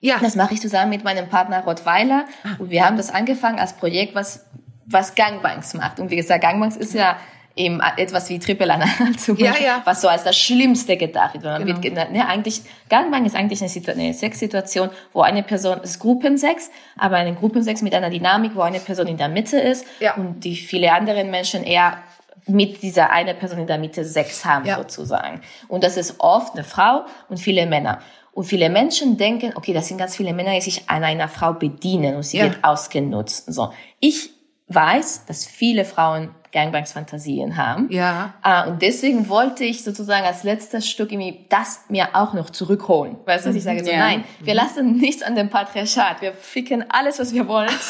Ja. 0.00 0.18
Das 0.20 0.34
mache 0.36 0.54
ich 0.54 0.60
zusammen 0.60 0.90
mit 0.90 1.04
meinem 1.04 1.28
Partner 1.28 1.60
Rottweiler. 1.64 2.24
Und 2.58 2.70
wir 2.70 2.84
haben 2.86 2.96
das 2.96 3.10
angefangen 3.10 3.58
als 3.58 3.74
Projekt, 3.74 4.14
was, 4.14 4.46
was 4.86 5.14
Gangbanks 5.14 5.74
macht. 5.74 6.00
Und 6.00 6.10
wie 6.10 6.16
gesagt, 6.16 6.42
Gangbanks 6.42 6.76
ist 6.76 6.94
ja 6.94 7.16
eben 7.60 7.80
etwas 7.96 8.28
wie 8.30 8.38
Triple 8.38 8.72
Anal 8.72 8.88
zum 9.18 9.36
Ja, 9.36 9.50
Beispiel, 9.50 9.66
ja. 9.66 9.82
was 9.84 10.00
so 10.00 10.08
als 10.08 10.24
das 10.24 10.36
Schlimmste 10.36 10.96
gedacht 10.96 11.34
wird. 11.34 11.44
Man 11.44 11.66
Genau. 11.80 11.82
wird 11.82 12.12
ne, 12.12 12.26
eigentlich, 12.26 12.62
Gangbang 12.88 13.24
ist 13.26 13.36
eigentlich 13.36 13.60
eine, 13.62 13.92
eine 14.00 14.14
Sexsituation, 14.14 14.90
wo 15.12 15.22
eine 15.22 15.42
Person, 15.42 15.78
es 15.82 15.90
ist 15.92 15.98
Gruppensex, 16.00 16.70
aber 16.98 17.16
eine 17.16 17.34
Gruppensex 17.34 17.82
mit 17.82 17.94
einer 17.94 18.10
Dynamik, 18.10 18.52
wo 18.54 18.62
eine 18.62 18.80
Person 18.80 19.06
in 19.06 19.16
der 19.16 19.28
Mitte 19.28 19.58
ist 19.58 19.84
Ja. 20.00 20.14
und 20.16 20.40
die 20.44 20.56
viele 20.56 20.92
anderen 20.92 21.30
Menschen 21.30 21.62
eher 21.64 21.98
mit 22.46 22.82
dieser 22.82 23.10
eine 23.10 23.34
Person 23.34 23.58
in 23.60 23.66
der 23.66 23.78
Mitte 23.78 24.04
Sex 24.04 24.44
haben 24.44 24.64
Ja. 24.66 24.76
sozusagen. 24.76 25.40
Und 25.68 25.84
das 25.84 25.96
ist 25.96 26.16
oft 26.18 26.54
eine 26.54 26.64
Frau 26.64 27.04
und 27.28 27.38
viele 27.38 27.66
Männer. 27.66 28.00
Und 28.32 28.44
viele 28.44 28.70
Menschen 28.70 29.16
denken, 29.16 29.52
okay, 29.56 29.72
das 29.74 29.88
sind 29.88 29.98
ganz 29.98 30.16
viele 30.16 30.32
Männer, 30.32 30.52
die 30.54 30.60
sich 30.60 30.88
an 30.88 31.04
einer 31.04 31.28
Frau 31.28 31.52
bedienen 31.52 32.14
und 32.16 32.22
sie 32.22 32.38
Ja. 32.38 32.44
wird 32.44 32.64
ausgenutzt. 32.64 33.52
So. 33.52 33.72
Ich 34.00 34.30
weiß, 34.68 35.26
dass 35.26 35.46
viele 35.46 35.84
Frauen 35.84 36.30
Gangbangs-Fantasien 36.52 37.56
haben. 37.56 37.86
Ja. 37.90 38.34
Ah, 38.42 38.64
und 38.64 38.82
deswegen 38.82 39.28
wollte 39.28 39.64
ich 39.64 39.84
sozusagen 39.84 40.26
als 40.26 40.42
letztes 40.42 40.88
Stück 40.88 41.12
irgendwie 41.12 41.46
das 41.48 41.82
mir 41.88 42.08
auch 42.14 42.32
noch 42.34 42.50
zurückholen. 42.50 43.16
Weißt 43.24 43.44
du, 43.44 43.50
dass 43.50 43.56
ich 43.56 43.62
sage 43.62 43.84
so, 43.84 43.90
Ja. 43.90 43.98
nein, 43.98 44.24
wir 44.40 44.54
lassen 44.54 44.96
nichts 44.96 45.22
an 45.22 45.34
dem 45.36 45.48
Patriarchat. 45.48 46.20
Wir 46.22 46.32
ficken 46.32 46.84
alles, 46.90 47.18
was 47.18 47.32
wir 47.32 47.46
wollen. 47.48 47.70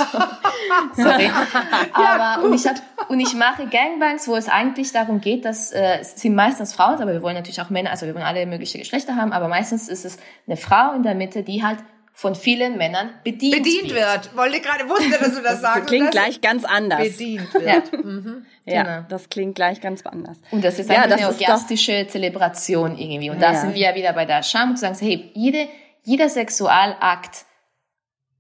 So. 0.95 1.03
Sorry. 1.03 1.31
aber, 1.93 2.45
und 2.45 2.55
ich 2.55 2.67
hab, 2.67 2.77
und 3.09 3.19
ich 3.21 3.35
mache 3.35 3.67
Gangbangs, 3.67 4.29
wo 4.29 4.37
es 4.37 4.49
eigentlich 4.49 4.93
darum 4.93 5.21
geht, 5.21 5.45
dass, 5.45 5.73
äh, 5.73 5.99
es 6.01 6.21
sind 6.21 6.35
meistens 6.35 6.73
Frauen, 6.75 7.01
aber 7.01 7.13
wir 7.13 7.23
wollen 7.23 7.35
natürlich 7.35 7.61
auch 7.61 7.71
Männer, 7.71 7.91
also 7.91 8.07
wir 8.07 8.15
wollen 8.15 8.25
alle 8.25 8.47
mögliche 8.47 8.79
Geschlechter 8.79 9.17
haben, 9.17 9.33
aber 9.33 9.49
meistens 9.49 9.89
ist 9.89 10.05
es 10.05 10.19
eine 10.47 10.57
Frau 10.57 10.93
in 10.95 11.03
der 11.03 11.15
Mitte, 11.15 11.43
die 11.43 11.65
halt 11.65 11.79
von 12.21 12.35
vielen 12.35 12.77
Männern 12.77 13.15
bedient, 13.25 13.57
Bedient 13.63 13.95
wird. 13.95 14.37
Wollte 14.37 14.61
gerade, 14.61 14.87
wusste, 14.91 15.19
dass 15.19 15.35
du 15.35 15.41
das 15.43 15.63
sagst. 15.63 15.87
Klingt 15.87 16.09
das 16.09 16.11
gleich 16.13 16.41
ganz 16.43 16.65
anders. 16.67 17.01
Bedient 17.01 17.55
wird. 17.55 17.65
Ja. 17.65 17.83
Ja, 18.67 18.83
Genau. 18.83 19.07
das 19.09 19.31
klingt 19.31 19.55
gleich 19.55 19.81
ganz 19.81 20.05
anders. 20.05 20.37
Und 20.51 20.63
das 20.63 20.79
ist 20.79 20.91
Ja, 20.91 21.01
eine 21.03 21.27
orgastische 21.27 22.07
Zelebration 22.09 22.99
irgendwie. 22.99 23.31
Und 23.31 23.41
da 23.41 23.53
Ja. 23.55 23.61
sind 23.63 23.73
wir 23.75 23.81
ja 23.81 23.95
wieder 23.95 24.13
bei 24.13 24.27
der 24.27 24.43
Scham 24.43 24.71
und 24.71 24.77
zu 24.77 24.83
sagen, 24.83 24.99
hey, 25.01 25.31
jede, 25.33 25.67
jeder 26.05 26.29
Sexualakt 26.29 27.47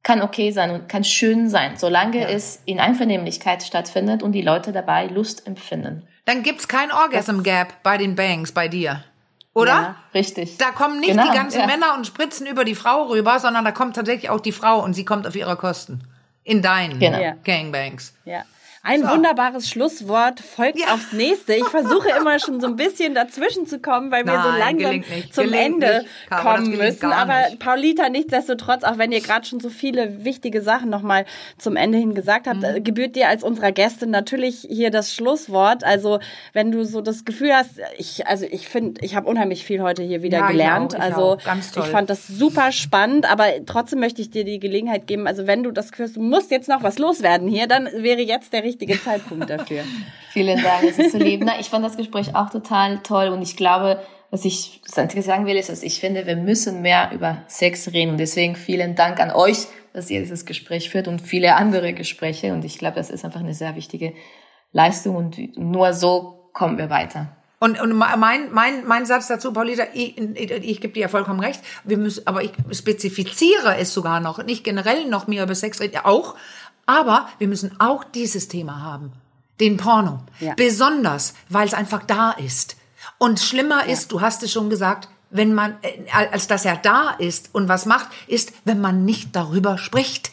kann 0.02 0.20
okay 0.20 0.50
sein 0.50 0.70
und 0.72 0.88
kann 0.88 1.02
schön 1.04 1.48
sein, 1.48 1.78
solange 1.78 2.28
es 2.28 2.62
in 2.66 2.80
Einvernehmlichkeit 2.80 3.62
stattfindet 3.62 4.22
und 4.22 4.32
die 4.32 4.42
Leute 4.42 4.72
dabei 4.72 5.06
Lust 5.06 5.46
empfinden. 5.46 6.06
Dann 6.26 6.42
gibt's 6.42 6.68
kein 6.68 6.92
Orgasm 6.92 7.42
Gap 7.42 7.82
bei 7.82 7.96
den 7.96 8.14
Bangs 8.14 8.52
bei 8.52 8.68
dir. 8.68 9.04
Oder? 9.60 9.72
Ja. 9.72 9.94
Richtig. 10.14 10.58
Da 10.58 10.70
kommen 10.70 11.00
nicht 11.00 11.10
Genau, 11.10 11.30
die 11.30 11.36
ganzen 11.36 11.60
ja. 11.60 11.66
Männer 11.66 11.94
und 11.96 12.06
spritzen 12.06 12.46
über 12.46 12.64
die 12.64 12.74
Frau 12.74 13.04
rüber, 13.04 13.38
sondern 13.38 13.64
da 13.64 13.72
kommt 13.72 13.96
tatsächlich 13.96 14.30
auch 14.30 14.40
die 14.40 14.52
Frau 14.52 14.82
und 14.82 14.94
sie 14.94 15.04
kommt 15.04 15.26
auf 15.26 15.36
ihre 15.36 15.56
Kosten. 15.56 16.02
In 16.44 16.62
deinen 16.62 16.98
Genau. 16.98 17.34
Gangbangs. 17.44 18.14
Ja. 18.24 18.42
Ein 18.82 19.02
So. 19.02 19.08
wunderbares 19.10 19.68
Schlusswort 19.68 20.40
folgt 20.40 20.78
Ja. 20.80 20.94
aufs 20.94 21.12
nächste. 21.12 21.52
Ich 21.54 21.64
versuche 21.66 22.08
immer 22.18 22.38
schon 22.38 22.60
so 22.62 22.66
ein 22.66 22.76
bisschen 22.76 23.14
dazwischen 23.14 23.66
zu 23.66 23.78
kommen, 23.78 24.10
weil 24.10 24.24
wir 24.24 24.32
so 24.40 24.48
langsam 24.58 25.04
zum 25.30 25.44
Gelingt 25.44 25.84
Ende 25.84 26.04
Caro, 26.30 26.42
kommen 26.56 26.76
müssen. 26.78 27.12
Aber 27.12 27.48
nicht. 27.50 27.58
Paulita, 27.58 28.08
nichtsdestotrotz, 28.08 28.82
auch 28.84 28.96
wenn 28.96 29.12
ihr 29.12 29.20
gerade 29.20 29.46
schon 29.46 29.60
so 29.60 29.68
viele 29.68 30.24
wichtige 30.24 30.62
Sachen 30.62 30.88
nochmal 30.88 31.26
zum 31.58 31.76
Ende 31.76 31.98
hin 31.98 32.14
gesagt 32.14 32.46
habt, 32.46 32.58
Mhm. 32.60 32.64
äh, 32.64 32.80
gebührt 32.80 33.16
dir 33.16 33.28
als 33.28 33.42
unserer 33.42 33.70
Gästin 33.70 34.08
natürlich 34.10 34.66
hier 34.70 34.90
das 34.90 35.14
Schlusswort. 35.14 35.84
Also 35.84 36.18
wenn 36.54 36.72
du 36.72 36.84
so 36.86 37.02
das 37.02 37.26
Gefühl 37.26 37.52
hast, 37.54 37.72
ich, 37.98 38.26
also 38.28 38.46
ich 38.50 38.66
finde, 38.66 39.02
ich 39.04 39.14
habe 39.14 39.28
unheimlich 39.28 39.62
viel 39.64 39.82
heute 39.82 40.02
hier 40.02 40.22
wieder 40.22 40.38
Ja, 40.38 40.44
ich 40.46 40.52
gelernt. 40.52 40.94
auch, 40.94 40.98
ich 40.98 41.04
also 41.04 41.20
auch. 41.34 41.44
Ganz 41.44 41.72
toll. 41.72 41.82
ich 41.84 41.90
fand 41.90 42.08
das 42.08 42.26
super 42.26 42.72
spannend, 42.72 43.30
aber 43.30 43.44
trotzdem 43.66 44.00
möchte 44.00 44.22
ich 44.22 44.30
dir 44.30 44.44
die 44.44 44.58
Gelegenheit 44.58 45.06
geben, 45.06 45.26
also 45.26 45.46
wenn 45.46 45.62
du 45.62 45.70
das 45.70 45.90
Gefühl 45.90 46.06
hast, 46.06 46.16
du 46.16 46.22
musst 46.22 46.50
jetzt 46.50 46.68
noch 46.70 46.82
was 46.82 46.98
loswerden 46.98 47.46
hier, 47.46 47.66
dann 47.66 47.86
wäre 47.94 48.22
jetzt 48.22 48.54
der 48.54 48.69
richtige 48.70 49.02
Zeitpunkt 49.02 49.50
dafür. 49.50 49.82
Vielen 50.30 50.62
Dank, 50.62 50.84
es 50.84 50.98
ist 50.98 51.12
so 51.12 51.18
lieb. 51.18 51.42
Na, 51.44 51.58
ich 51.58 51.68
fand 51.68 51.84
das 51.84 51.96
Gespräch 51.96 52.34
auch 52.34 52.50
total 52.50 53.00
toll 53.02 53.28
und 53.28 53.42
ich 53.42 53.56
glaube, 53.56 54.00
was 54.30 54.44
ich 54.44 54.80
das 54.86 54.96
Einzige 54.96 55.22
sagen 55.22 55.46
will, 55.46 55.56
ist, 55.56 55.68
dass 55.68 55.82
ich 55.82 55.98
finde, 55.98 56.26
wir 56.26 56.36
müssen 56.36 56.82
mehr 56.82 57.10
über 57.12 57.38
Sex 57.48 57.92
reden 57.92 58.12
und 58.12 58.18
deswegen 58.18 58.54
vielen 58.54 58.94
Dank 58.94 59.18
an 59.18 59.32
euch, 59.32 59.66
dass 59.92 60.08
ihr 60.08 60.20
dieses 60.20 60.46
Gespräch 60.46 60.88
führt 60.88 61.08
und 61.08 61.20
viele 61.20 61.56
andere 61.56 61.92
Gespräche 61.92 62.52
und 62.52 62.64
ich 62.64 62.78
glaube, 62.78 62.96
das 62.96 63.10
ist 63.10 63.24
einfach 63.24 63.40
eine 63.40 63.54
sehr 63.54 63.74
wichtige 63.74 64.14
Leistung 64.72 65.16
und 65.16 65.58
nur 65.58 65.92
so 65.92 66.50
kommen 66.52 66.78
wir 66.78 66.90
weiter. 66.90 67.36
Und, 67.62 67.78
und 67.78 67.92
mein, 67.92 68.50
mein, 68.52 68.86
mein 68.86 69.04
Satz 69.04 69.28
dazu, 69.28 69.52
Paulita, 69.52 69.82
ich, 69.92 70.16
ich, 70.16 70.50
ich 70.50 70.80
gebe 70.80 70.94
dir 70.94 71.00
ja 71.00 71.08
vollkommen 71.08 71.40
recht, 71.40 71.60
wir 71.84 71.98
müssen, 71.98 72.26
aber 72.26 72.42
ich 72.42 72.52
spezifiziere 72.70 73.76
es 73.76 73.92
sogar 73.92 74.20
noch, 74.20 74.42
nicht 74.42 74.64
generell 74.64 75.06
noch 75.06 75.26
mehr 75.26 75.42
über 75.42 75.54
Sex 75.54 75.78
reden, 75.78 75.98
auch, 76.02 76.36
aber 76.90 77.28
wir 77.38 77.46
müssen 77.46 77.78
auch 77.80 78.02
dieses 78.02 78.48
Thema 78.48 78.82
haben, 78.82 79.12
den 79.60 79.76
Porno. 79.76 80.18
Ja. 80.40 80.54
Besonders, 80.54 81.34
weil 81.48 81.68
es 81.68 81.74
einfach 81.74 82.02
da 82.02 82.32
ist. 82.32 82.76
Und 83.18 83.38
schlimmer 83.38 83.86
ist, 83.86 84.10
du 84.10 84.20
hast 84.20 84.42
es 84.42 84.50
schon 84.50 84.70
gesagt, 84.70 85.08
wenn 85.30 85.54
man, 85.54 85.76
äh, 85.82 86.10
als 86.10 86.48
dass 86.48 86.64
er 86.64 86.76
da 86.76 87.10
ist 87.10 87.50
und 87.52 87.68
was 87.68 87.86
macht, 87.86 88.08
ist, 88.26 88.52
wenn 88.64 88.80
man 88.80 89.04
nicht 89.04 89.36
darüber 89.36 89.78
spricht. 89.78 90.32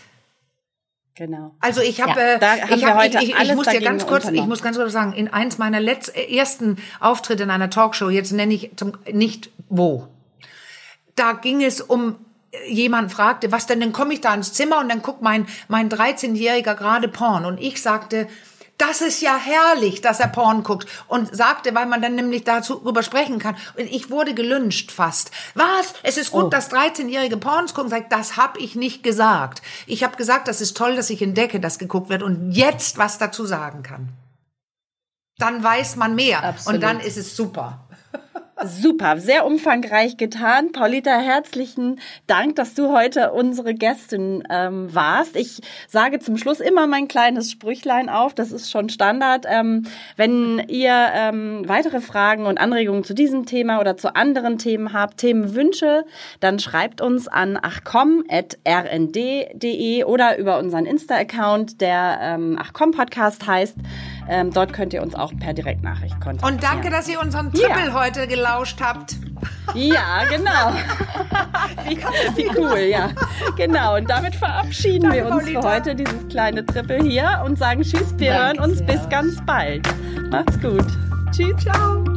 Genau. 1.13 1.53
Also 1.59 1.81
ich 1.81 2.01
habe, 2.01 2.19
Ja, 2.19 2.55
äh, 2.55 2.75
ich, 2.75 2.85
hab, 2.85 3.03
ich, 3.03 3.15
ich, 3.15 3.39
ich 3.39 3.55
muss 3.55 3.67
dir 3.67 3.81
ganz 3.81 4.07
kurz, 4.07 4.27
ich 4.27 4.45
muss 4.45 4.63
ganz 4.63 4.77
kurz 4.77 4.91
sagen, 4.91 5.13
in 5.13 5.27
eins 5.27 5.59
meiner 5.59 5.79
letzten, 5.79 6.17
ersten 6.17 6.77
Auftritte 6.99 7.43
in 7.43 7.51
einer 7.51 7.69
Talkshow, 7.69 8.09
jetzt 8.09 8.31
nenne 8.31 8.55
ich 8.55 8.71
zum, 8.75 8.93
nicht 9.11 9.51
wo, 9.69 10.07
da 11.15 11.33
ging 11.33 11.63
es 11.63 11.81
um 11.81 12.09
äh, 12.09 12.13
jemand 12.67 13.11
fragte, 13.11 13.51
was 13.51 13.65
denn, 13.67 13.79
dann 13.79 13.93
komme 13.93 14.13
ich 14.13 14.21
da 14.21 14.33
ins 14.33 14.53
Zimmer 14.53 14.79
und 14.79 14.89
dann 14.89 15.01
guckt 15.01 15.21
mein 15.21 15.47
mein 15.67 15.89
13-jähriger 15.89 16.75
gerade 16.75 17.07
Porn 17.07 17.45
und 17.45 17.59
ich 17.59 17.81
sagte, 17.81 18.27
das 18.77 19.01
ist 19.01 19.21
ja 19.21 19.37
herrlich, 19.37 20.01
dass 20.01 20.19
er 20.19 20.27
Porn 20.27 20.61
guckt 20.61 20.87
und 21.07 21.35
sagte, 21.35 21.73
weil 21.73 21.87
man 21.87 21.99
dann 21.99 22.13
nämlich 22.13 22.43
darüber 22.43 23.01
sprechen 23.01 23.39
kann. 23.39 23.55
Und 23.75 23.85
ich 23.87 24.11
wurde 24.11 24.35
gelünscht 24.35 24.91
fast. 24.91 25.31
Was? 25.55 25.95
Es 26.03 26.17
ist 26.17 26.31
gut, 26.31 26.43
Oh. 26.45 26.49
dass 26.49 26.69
13-jährige 26.71 27.37
Porns 27.37 27.73
gucken. 27.73 27.89
Sagt, 27.89 28.11
das 28.11 28.37
habe 28.37 28.59
ich 28.59 28.75
nicht 28.75 29.01
gesagt. 29.01 29.63
Ich 29.87 30.03
habe 30.03 30.15
gesagt, 30.15 30.47
das 30.47 30.61
ist 30.61 30.77
toll, 30.77 30.95
dass 30.95 31.09
ich 31.09 31.23
entdecke, 31.23 31.59
dass 31.59 31.79
geguckt 31.79 32.09
wird 32.09 32.21
und 32.21 32.51
jetzt 32.51 32.99
was 32.99 33.17
dazu 33.17 33.47
sagen 33.47 33.81
kann. 33.81 34.09
Dann 35.39 35.63
weiß 35.63 35.95
man 35.95 36.13
mehr 36.13 36.43
Absolut. 36.43 36.75
und 36.75 36.81
dann 36.81 36.99
ist 36.99 37.17
es 37.17 37.35
super. 37.35 37.86
Super, 38.63 39.19
sehr 39.19 39.45
umfangreich 39.45 40.17
getan. 40.17 40.71
Paulita, 40.71 41.15
herzlichen 41.19 41.99
Dank, 42.25 42.55
dass 42.55 42.73
du 42.73 42.91
heute 42.91 43.31
unsere 43.31 43.75
Gästin 43.75 44.41
ähm, 44.49 44.93
warst. 44.95 45.35
Ich 45.35 45.61
sage 45.87 46.17
zum 46.17 46.37
Schluss 46.37 46.59
immer 46.59 46.87
mein 46.87 47.07
kleines 47.07 47.51
Sprüchlein 47.51 48.09
auf, 48.09 48.33
das 48.33 48.51
ist 48.51 48.71
schon 48.71 48.89
Standard. 48.89 49.45
Ähm, 49.47 49.83
wenn 50.15 50.57
ihr 50.69 50.91
ähm, 51.13 51.65
weitere 51.67 52.01
Fragen 52.01 52.47
und 52.47 52.57
Anregungen 52.57 53.03
zu 53.03 53.13
diesem 53.13 53.45
Thema 53.45 53.79
oder 53.79 53.95
zu 53.95 54.15
anderen 54.15 54.57
Themen 54.57 54.91
habt, 54.91 55.17
Themenwünsche, 55.17 56.03
dann 56.39 56.57
schreibt 56.57 56.99
uns 56.99 57.27
an 57.27 57.59
achcom.rnd.de 57.61 58.23
oder 60.03 60.39
über 60.39 60.57
unseren 60.57 60.87
Insta-Account, 60.87 61.79
der 61.79 62.17
ähm, 62.21 62.57
achcom-Podcast 62.57 63.45
heißt. 63.45 63.75
Ähm, 64.29 64.51
dort 64.51 64.73
könnt 64.73 64.93
ihr 64.93 65.01
uns 65.01 65.15
auch 65.15 65.31
per 65.39 65.53
Direktnachricht 65.53 66.19
kontaktieren. 66.19 66.55
Und 66.55 66.63
danke, 66.63 66.89
dass 66.89 67.07
ihr 67.07 67.21
unseren 67.21 67.53
Triple 67.53 67.93
heute 67.93 68.27
gelauscht 68.47 68.81
habt. 68.81 69.15
Ja, 69.73 70.23
genau. 70.29 70.73
wie, 71.85 71.97
wie 71.97 72.49
cool, 72.57 72.79
ja. 72.79 73.09
Genau. 73.55 73.97
Und 73.97 74.09
damit 74.09 74.35
verabschieden 74.35 75.11
wir 75.11 75.25
uns 75.25 75.45
für 75.45 75.53
Paulita. 75.53 75.75
heute 75.75 75.95
dieses 75.95 76.27
kleine 76.29 76.65
Triple 76.65 77.03
hier 77.03 77.43
und 77.45 77.57
sagen 77.57 77.83
Tschüss, 77.83 78.17
wir 78.17 78.31
Danke 78.33 78.61
hören 78.61 78.69
uns 78.69 78.77
sehr. 78.79 78.87
bis 78.87 79.09
ganz 79.09 79.45
bald. 79.45 79.87
Macht's 80.31 80.59
gut. 80.61 80.85
Tschüss. 81.31 81.63
Ciao. 81.63 82.16